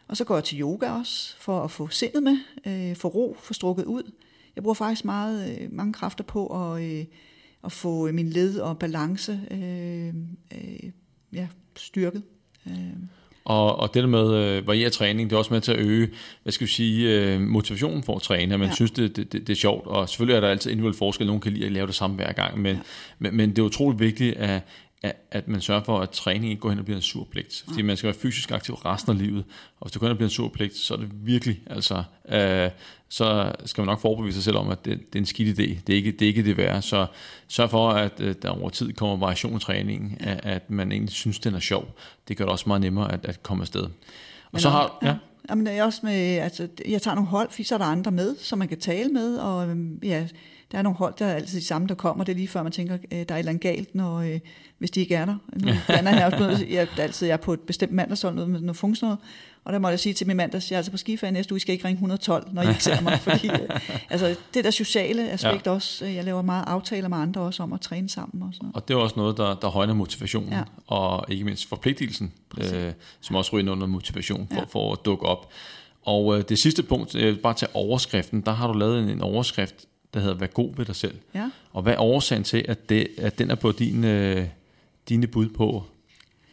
Og 0.08 0.18
så 0.18 0.24
går 0.24 0.36
jeg 0.36 0.44
til 0.44 0.62
yoga 0.62 0.92
også, 0.92 1.38
for 1.38 1.64
at 1.64 1.72
få 1.72 1.88
sindet 1.88 2.24
med, 2.24 2.38
øh, 2.66 2.96
få 2.96 3.08
ro, 3.08 3.38
få 3.40 3.54
strukket 3.54 3.86
ud. 3.86 4.12
Jeg 4.56 4.64
bruger 4.64 4.74
faktisk 4.74 5.06
meget, 5.06 5.60
øh, 5.60 5.74
mange 5.74 5.94
kræfter 5.94 6.24
på 6.24 6.74
at, 6.74 6.84
øh, 6.84 7.06
at 7.64 7.72
få 7.72 8.12
min 8.12 8.30
led 8.30 8.60
og 8.60 8.80
balance 8.80 9.42
øh, 9.52 10.14
øh, 10.58 10.92
ja, 11.34 11.48
styrket. 11.76 12.24
Øh, 12.68 12.94
og, 13.48 13.80
og 13.80 13.94
det 13.94 14.04
der 14.04 14.10
med 14.10 14.34
øh, 14.34 14.68
variere 14.68 14.90
træning, 14.90 15.30
det 15.30 15.36
er 15.36 15.38
også 15.40 15.54
med 15.54 15.62
til 15.62 15.72
at 15.72 15.80
øge, 15.80 16.10
hvad 16.44 16.54
skal 16.54 16.68
vi 16.68 16.72
sige, 16.72 17.10
øh, 17.10 17.42
motivationen 17.42 18.04
for 18.04 18.16
at 18.16 18.22
træne, 18.22 18.54
at 18.54 18.60
man 18.60 18.70
Ja. 18.70 18.76
synes, 18.76 18.92
det, 18.92 19.16
det, 19.16 19.34
det, 19.34 19.48
det 19.48 19.54
er 19.54 19.58
sjovt, 19.58 19.88
og 19.88 20.10
selvfølgelig 20.10 20.36
er 20.36 20.40
der 20.42 20.48
altid 20.48 20.72
individuel 20.72 20.98
forskel, 20.98 21.28
nogen 21.28 21.42
kan 21.42 21.52
lide 21.52 21.66
at 21.66 21.72
lave 21.72 21.88
det 21.88 21.96
samme 21.96 22.16
hver 22.16 22.32
gang, 22.34 22.60
men, 22.62 22.76
ja. 22.76 22.82
men, 23.20 23.38
men 23.38 23.50
det 23.50 23.60
er 23.60 23.64
utroligt 23.64 24.00
vigtigt, 24.00 24.36
at, 24.38 24.62
at, 25.04 25.48
man 25.48 25.62
sørger 25.62 25.84
for, 25.84 26.00
at 26.00 26.10
træning 26.10 26.52
ikke 26.52 26.62
går 26.62 26.70
hen 26.70 26.80
og 26.80 26.86
bliver 26.86 26.96
en 26.96 27.02
sur 27.02 27.28
pligt, 27.32 27.64
fordi 27.68 27.82
man 27.82 27.98
skal 27.98 28.08
være 28.08 28.20
fysisk 28.20 28.52
aktiv 28.52 28.76
resten 28.76 29.12
af 29.12 29.18
livet, 29.18 29.44
og 29.80 29.86
hvis 29.86 29.92
det 29.92 30.00
går 30.00 30.08
hen 30.08 30.12
og 30.12 30.18
bliver 30.18 30.28
en 30.28 30.34
sur 30.34 30.50
pligt, 30.50 30.78
så 30.78 30.94
er 30.94 30.98
det 30.98 31.10
virkelig, 31.14 31.62
altså, 31.66 32.04
øh, 32.30 32.70
så 33.10 33.54
skal 33.66 33.82
man 33.82 33.86
nok 33.86 34.00
forbevise 34.00 34.36
sig 34.36 34.44
selv 34.44 34.58
om, 34.58 34.70
at 34.70 34.86
det, 34.86 35.00
det 35.14 35.20
er 35.20 35.22
en 35.22 35.26
skidt 35.26 35.60
idé, 35.60 35.80
det 35.88 35.94
er 35.94 35.98
ikke 35.98 36.12
det, 36.12 36.22
er 36.22 36.28
ikke 36.28 36.44
det 36.44 36.58
værd, 36.58 36.82
så 36.82 37.06
sørg 37.48 37.70
for, 37.70 37.90
at 37.90 38.20
øh, 38.20 38.36
der 38.42 38.50
over 38.50 38.70
tid 38.70 38.94
kommer 38.94 39.18
variation 39.18 39.58
i 39.58 39.60
træningen, 39.60 40.18
ja. 40.22 40.32
at, 40.32 40.46
at 40.46 40.70
man 40.70 40.92
egentlig 40.92 41.14
synes, 41.14 41.40
den 41.40 41.56
er 41.56 41.60
sjov, 41.60 41.96
det 42.28 42.38
gør 42.38 42.46
det 42.46 42.52
også 42.52 42.66
meget 42.68 42.82
nemmere 42.82 43.12
at, 43.12 43.26
at 43.26 43.44
komme 43.44 43.62
afsted. 43.62 43.82
Og 43.82 43.92
Men 44.52 44.62
så 44.62 44.70
har, 44.70 45.00
ja, 45.04 45.16
Jamen, 45.50 45.68
er 45.68 45.84
også 45.84 46.00
med, 46.04 46.38
altså, 46.38 46.68
jeg 46.88 47.02
tager 47.02 47.16
nogle 47.16 47.30
hold, 47.30 47.50
fordi 47.50 47.64
så 47.64 47.76
er 47.76 47.80
der 47.80 47.86
andre 47.86 48.12
med, 48.12 48.36
som 48.40 48.60
man 48.60 48.68
kan 48.68 48.80
tale 48.80 49.10
med, 49.10 49.38
og 49.38 49.70
øhm, 49.70 50.00
ja, 50.04 50.28
der 50.72 50.78
er 50.78 50.82
nogle 50.82 50.98
hold, 50.98 51.14
der 51.20 51.26
er 51.26 51.34
altid 51.34 51.60
de 51.60 51.66
samme, 51.66 51.88
der 51.88 51.96
kommer. 51.96 52.24
Det 52.24 52.32
er 52.32 52.36
lige 52.36 52.48
før, 52.48 52.64
man 52.64 52.72
tænker, 52.72 52.94
øh, 52.94 53.00
der 53.12 53.16
er 53.18 53.22
et 53.22 53.40
eller 53.40 53.50
andet 53.50 53.62
galt, 53.62 53.96
når, 53.96 54.18
øh, 54.18 54.40
hvis 54.78 54.92
de 54.92 55.00
ikke 55.00 55.16
er 55.16 55.26
der. 55.26 55.36
Nu 55.54 55.72
blander 55.88 56.16
jeg 56.16 56.26
også 56.26 56.40
noget, 56.40 56.70
jeg, 56.70 56.88
altid, 56.98 57.28
jeg 57.28 57.34
er 57.34 57.38
på 57.38 57.54
et 57.54 57.60
bestemt 57.60 57.92
mandagshold 57.92 58.36
noget 58.36 58.50
med 58.50 58.60
noget 58.60 58.78
funktion, 58.78 59.16
og 59.64 59.74
der 59.74 59.80
må 59.80 59.90
jeg 59.90 60.00
sige 60.00 60.14
til 60.14 60.28
min 60.28 60.38
mandags, 60.38 60.72
jeg 60.72 60.76
er 60.76 60.78
altså 60.78 60.92
på 60.92 60.98
skiferie 60.98 61.32
næste 61.32 61.54
uge, 61.54 61.58
I 61.58 61.60
skal 61.60 61.74
ikke 61.74 61.86
ringe 61.86 61.96
112, 61.96 62.48
når 62.54 62.62
I 62.62 62.70
ikke 62.70 62.84
ser 62.84 63.02
mig, 63.02 63.20
fordi 63.20 63.48
øh, 63.50 63.80
altså, 64.10 64.36
det 64.54 64.64
der 64.64 64.72
sociale 64.72 65.30
aspekt 65.32 65.66
ja. 65.66 65.72
også, 65.72 66.06
øh, 66.06 66.16
jeg 66.16 66.24
laver 66.24 66.42
meget 66.42 66.64
aftaler 66.68 67.08
med 67.08 67.18
andre 67.18 67.42
også 67.42 67.64
om 67.64 67.74
at 67.74 67.82
træne 67.82 68.10
sammen 68.10 68.44
og 68.44 68.50
sådan 68.54 68.66
noget. 68.66 68.76
Og 68.76 68.88
det 68.88 68.94
er 68.94 68.98
også 68.98 69.16
noget, 69.18 69.38
der, 69.38 69.56
der 69.56 69.68
højner 69.68 69.94
motivationen, 69.94 70.54
Ja. 70.54 70.62
og 70.88 71.26
ikke 71.30 71.46
mindst 71.46 71.70
forpligtelsen, 71.70 72.34
øh, 72.58 72.94
som 73.22 73.36
også 73.36 73.54
ryger 73.54 73.62
ind 73.62 73.70
under 73.70 73.88
motivation 73.88 74.48
for, 74.52 74.56
Ja. 74.60 74.64
for 74.70 74.94
at 74.94 75.00
dukke 75.06 75.26
op. 75.26 75.52
Og 76.06 76.38
øh, 76.38 76.44
det 76.50 76.60
sidste 76.60 76.84
punkt, 76.84 77.14
vil 77.16 77.38
bare 77.38 77.54
tage 77.54 77.76
overskriften, 77.76 78.42
der 78.42 78.52
har 78.52 78.68
du 78.68 78.74
lavet 78.74 79.00
en, 79.04 79.10
en 79.10 79.22
overskrift, 79.22 79.76
der 80.18 80.24
hedder 80.24 80.38
Vær 80.38 80.48
god 80.48 80.76
ved 80.76 80.86
dig 80.86 80.96
selv. 80.96 81.18
Ja. 81.36 81.50
Og 81.72 81.84
hvad 81.84 81.94
er 81.94 82.00
årsagen 82.00 82.44
til, 82.44 82.66
at, 82.68 82.90
det, 82.90 83.08
at 83.18 83.40
den 83.40 83.52
er 83.52 83.56
på 83.56 83.72
din, 83.72 84.04
øh, 84.04 84.48
dine 85.10 85.28
bud 85.28 85.50
på, 85.50 85.84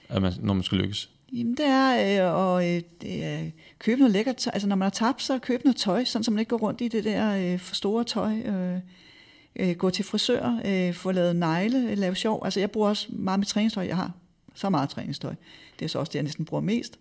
at 0.09 0.23
man, 0.23 0.33
når 0.41 0.55
man 0.55 0.63
skal 0.63 0.79
lykkes? 0.79 1.11
Jamen, 1.33 1.57
det 1.57 1.67
er 1.67 1.91
øh, 2.31 2.65
at 2.65 2.85
øh, 3.07 3.51
købe 3.79 3.99
noget 3.99 4.13
lækkert 4.13 4.37
tøj. 4.37 4.51
Altså, 4.55 4.69
når 4.69 4.77
man 4.77 4.87
har 4.87 4.91
tabt, 4.91 5.23
så 5.23 5.39
købe 5.39 5.65
noget 5.65 5.77
tøj, 5.77 6.05
sådan 6.05 6.25
så 6.25 6.31
man 6.31 6.39
ikke 6.39 6.51
går 6.51 6.59
rundt 6.59 6.81
i 6.81 6.89
det 6.89 7.05
der 7.05 7.53
øh, 7.53 7.59
for 7.59 7.75
store 7.75 8.05
tøj. 8.05 8.39
Øh, 8.39 8.79
øh, 9.57 9.77
gå 9.77 9.91
til 9.91 10.05
frisør, 10.05 10.61
øh, 10.65 10.95
få 10.95 11.13
lavet 11.13 11.37
negle, 11.37 11.91
øh, 11.91 11.99
lave 11.99 12.15
sjov. 12.15 12.43
Altså, 12.45 12.61
jeg 12.61 12.71
bruger 12.71 12.89
også 12.89 13.07
meget 13.11 13.41
med 13.41 13.47
træningstøj. 13.47 13.87
Jeg 13.87 13.97
har 13.97 14.13
så 14.55 14.71
meget 14.71 14.91
træningstøj. 14.91 15.35
Det 15.79 15.85
er 15.85 15.89
så 15.89 15.99
også 15.99 16.11
det, 16.11 16.15
jeg 16.15 16.23
næsten 16.23 16.45
bruger 16.45 16.61
mest. 16.61 16.99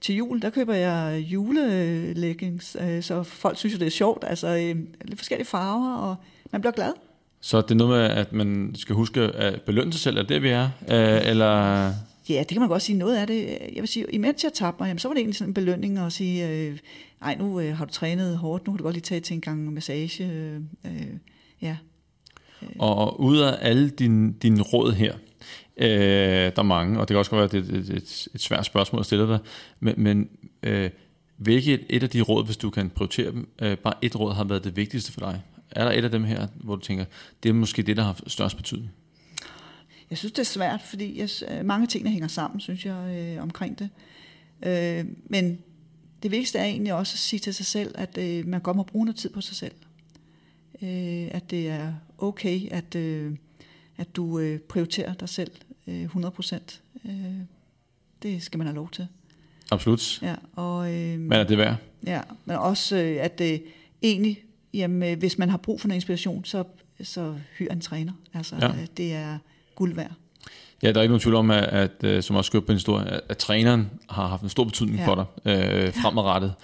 Til 0.00 0.14
jul, 0.14 0.42
der 0.42 0.50
køber 0.50 0.74
jeg 0.74 1.26
juleleggings, 1.32 2.76
øh, 2.80 3.02
så 3.02 3.22
folk 3.22 3.58
synes 3.58 3.74
jo, 3.74 3.78
det 3.78 3.86
er 3.86 3.90
sjovt. 3.90 4.24
Altså, 4.26 4.46
øh, 4.46 4.76
lidt 5.04 5.18
forskellige 5.18 5.46
farver, 5.46 5.94
og 5.94 6.16
man 6.52 6.60
bliver 6.60 6.72
glad. 6.72 6.92
Så 7.40 7.60
det 7.60 7.70
er 7.70 7.74
noget 7.74 7.98
med, 7.98 8.16
at 8.16 8.32
man 8.32 8.74
skal 8.74 8.94
huske 8.94 9.20
at 9.20 9.62
belønne 9.62 9.92
sig 9.92 10.00
selv, 10.00 10.18
er 10.18 10.22
det, 10.22 10.42
vi 10.42 10.48
er? 10.48 10.68
Øh, 10.90 11.30
eller 11.30 11.92
Ja, 12.28 12.38
det 12.38 12.48
kan 12.48 12.60
man 12.60 12.68
godt 12.68 12.82
sige. 12.82 12.98
Noget 12.98 13.16
af 13.16 13.26
det, 13.26 13.58
jeg 13.74 13.80
vil 13.82 13.88
sige, 13.88 14.06
imens 14.12 14.44
jeg 14.44 14.52
tabte 14.52 14.82
mig, 14.82 14.86
jamen, 14.88 14.98
så 14.98 15.08
var 15.08 15.14
det 15.14 15.20
egentlig 15.20 15.36
sådan 15.36 15.50
en 15.50 15.54
belønning 15.54 15.98
at 15.98 16.12
sige, 16.12 16.48
øh, 16.48 16.78
ej, 17.22 17.36
nu 17.38 17.60
øh, 17.60 17.76
har 17.76 17.84
du 17.84 17.92
trænet 17.92 18.36
hårdt, 18.36 18.66
nu 18.66 18.72
kan 18.72 18.78
du 18.78 18.82
godt 18.82 18.94
lige 18.94 19.02
tage 19.02 19.20
til 19.20 19.34
en 19.34 19.40
gang 19.40 19.72
massage. 19.72 20.24
Øh, 20.24 20.60
øh, 20.86 21.06
ja, 21.62 21.76
Og 22.78 23.20
ud 23.20 23.38
af 23.38 23.58
alle 23.60 23.90
dine 23.90 24.32
din 24.32 24.62
råd 24.62 24.92
her, 24.92 25.14
Øh, 25.76 25.88
der 25.88 26.52
er 26.56 26.62
mange, 26.62 27.00
og 27.00 27.08
det 27.08 27.14
kan 27.14 27.18
også 27.18 27.30
godt 27.30 27.52
være, 27.52 27.60
at 27.60 27.66
det 27.66 27.76
er 27.76 27.78
et, 27.78 28.02
et, 28.02 28.28
et 28.34 28.40
svært 28.40 28.66
spørgsmål 28.66 29.00
at 29.00 29.06
stille 29.06 29.28
dig. 29.28 29.38
Men, 29.80 29.94
men 29.96 30.28
øh, 30.62 30.90
hvilket 31.36 31.86
et 31.88 32.02
af 32.02 32.10
de 32.10 32.20
råd, 32.20 32.44
hvis 32.44 32.56
du 32.56 32.70
kan 32.70 32.90
prioritere 32.90 33.30
dem, 33.30 33.48
øh, 33.62 33.76
bare 33.76 33.94
et 34.02 34.20
råd 34.20 34.34
har 34.34 34.44
været 34.44 34.64
det 34.64 34.76
vigtigste 34.76 35.12
for 35.12 35.20
dig? 35.20 35.42
Er 35.70 35.84
der 35.84 35.92
et 35.92 36.04
af 36.04 36.10
dem 36.10 36.24
her, 36.24 36.46
hvor 36.54 36.76
du 36.76 36.82
tænker, 36.82 37.04
det 37.42 37.48
er 37.48 37.52
måske 37.52 37.82
det, 37.82 37.96
der 37.96 38.02
har 38.02 38.20
størst 38.26 38.56
betydning? 38.56 38.90
Jeg 40.10 40.18
synes, 40.18 40.32
det 40.32 40.38
er 40.38 40.44
svært, 40.44 40.82
fordi 40.82 41.18
jeg, 41.18 41.28
øh, 41.48 41.64
mange 41.64 41.86
ting 41.86 42.10
hænger 42.10 42.28
sammen, 42.28 42.60
synes 42.60 42.86
jeg, 42.86 43.34
øh, 43.36 43.42
omkring 43.42 43.78
det. 43.78 43.88
Øh, 44.62 45.04
men 45.24 45.58
det 46.22 46.30
vigtigste 46.30 46.58
er 46.58 46.64
egentlig 46.64 46.94
også 46.94 47.14
at 47.14 47.18
sige 47.18 47.40
til 47.40 47.54
sig 47.54 47.66
selv, 47.66 47.94
at 47.98 48.18
øh, 48.18 48.46
man 48.46 48.60
godt 48.60 48.76
må 48.76 48.82
bruge 48.82 49.04
noget 49.04 49.16
tid 49.16 49.30
på 49.30 49.40
sig 49.40 49.56
selv. 49.56 49.74
Øh, 50.82 51.28
at 51.30 51.50
det 51.50 51.68
er 51.68 51.92
okay, 52.18 52.68
at, 52.70 52.94
øh, 52.94 53.36
at 54.00 54.16
du 54.16 54.38
øh, 54.38 54.58
prioriterer 54.58 55.14
dig 55.14 55.28
selv 55.28 55.50
øh, 55.86 56.02
100 56.02 56.32
procent. 56.32 56.80
Øh, 57.04 57.12
det 58.22 58.42
skal 58.42 58.58
man 58.58 58.66
have 58.66 58.74
lov 58.76 58.90
til. 58.90 59.06
Absolut. 59.70 60.22
Ja, 60.22 60.34
og, 60.56 60.94
øh, 60.94 61.18
Men 61.18 61.32
er 61.32 61.44
det 61.44 61.58
værd? 61.58 61.76
Ja, 62.06 62.20
men 62.44 62.56
også 62.56 62.96
øh, 62.96 63.16
at 63.24 63.40
øh, 63.40 63.58
egentlig, 64.02 64.42
jamen, 64.74 65.18
hvis 65.18 65.38
man 65.38 65.48
har 65.48 65.56
brug 65.56 65.80
for 65.80 65.88
noget 65.88 65.96
inspiration, 65.96 66.44
så, 66.44 66.64
så 67.02 67.34
hyr 67.58 67.70
en 67.72 67.80
træner. 67.80 68.12
Altså, 68.34 68.56
Ja. 68.60 68.66
ja. 68.66 68.72
det 68.96 69.12
er 69.14 69.38
guld 69.74 69.94
værd. 69.94 70.12
Ja, 70.82 70.92
der 70.92 70.98
er 70.98 71.02
ikke 71.02 71.10
nogen 71.12 71.20
tvivl 71.20 71.34
om, 71.34 71.50
at, 71.50 71.64
at 71.64 72.04
øh, 72.04 72.22
som 72.22 72.36
også 72.36 72.46
skrev 72.48 72.62
på 72.62 72.72
en 72.72 72.76
historie, 72.76 73.06
at, 73.06 73.20
at 73.28 73.36
træneren 73.38 73.90
har 74.10 74.26
haft 74.26 74.42
en 74.42 74.48
stor 74.48 74.64
betydning. 74.64 74.98
Ja. 74.98 75.06
for 75.06 75.14
dig 75.14 75.52
øh, 75.52 75.92
fremadrettet. 75.92 76.54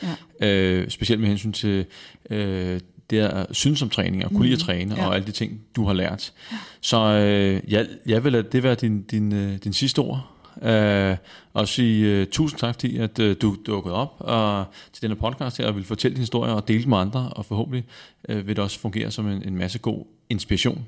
Ja. 0.41 0.49
Øh, 0.49 0.91
specielt 0.91 1.21
med 1.21 1.29
hensyn 1.29 1.53
til 1.53 1.87
øh, 2.31 2.81
det 3.11 3.19
at 3.19 3.47
synes 3.57 3.83
om 3.83 3.91
træning 3.91 4.25
og 4.25 4.31
kunne 4.31 4.43
lide 4.43 4.53
at 4.53 4.59
træne 4.59 4.95
Mm. 4.95 5.01
ja. 5.01 5.07
og 5.07 5.15
alle 5.15 5.27
de 5.27 5.33
ting, 5.33 5.61
du 5.77 5.85
har 5.87 5.93
lært. 5.93 6.33
Så 6.81 6.97
øh, 6.99 7.73
jeg, 7.73 7.87
jeg 8.07 8.25
vil 8.25 8.33
lade 8.33 8.49
det 8.53 8.63
være 8.63 8.75
din, 8.75 9.03
din, 9.03 9.33
øh, 9.33 9.57
din 9.57 9.73
sidste 9.73 9.99
ord. 9.99 10.31
Øh, 10.63 11.17
og 11.53 11.69
sige 11.69 12.07
øh, 12.07 12.27
tusind 12.27 12.59
tak, 12.61 12.75
fordi 12.75 12.97
at 12.99 13.19
øh, 13.19 13.37
du 13.43 13.57
dukkede 13.67 13.95
op 13.95 14.17
og, 14.19 14.65
til 14.93 15.03
denne 15.03 15.17
podcast 15.17 15.59
her 15.59 15.67
og 15.67 15.77
vil 15.77 15.85
fortælle 15.85 16.15
din 16.15 16.21
historie 16.23 16.53
og 16.53 16.69
dele 16.69 16.87
med 16.87 16.99
andre, 16.99 17.29
og 17.29 17.45
forhåbentlig 17.45 17.85
øh, 18.29 18.47
vil 18.47 18.57
det 18.57 18.65
også 18.65 18.79
fungere 18.79 19.11
som 19.11 19.29
en, 19.29 19.43
en 19.49 19.57
masse 19.57 19.79
god 19.79 20.05
inspiration. 20.31 20.87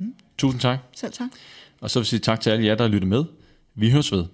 Mm. 0.00 0.14
Tusind 0.38 0.60
tak. 0.60 0.78
Selv 0.96 1.12
tak. 1.12 1.28
Og 1.80 1.90
så 1.90 1.98
vil 1.98 2.02
jeg 2.02 2.06
sige 2.06 2.20
tak 2.20 2.40
til 2.40 2.50
alle 2.50 2.66
jer, 2.66 2.74
der 2.74 2.84
har 2.84 2.90
lyttet 2.90 3.08
med. 3.08 3.24
Vi 3.74 3.90
høres 3.90 4.12
ved. 4.12 4.24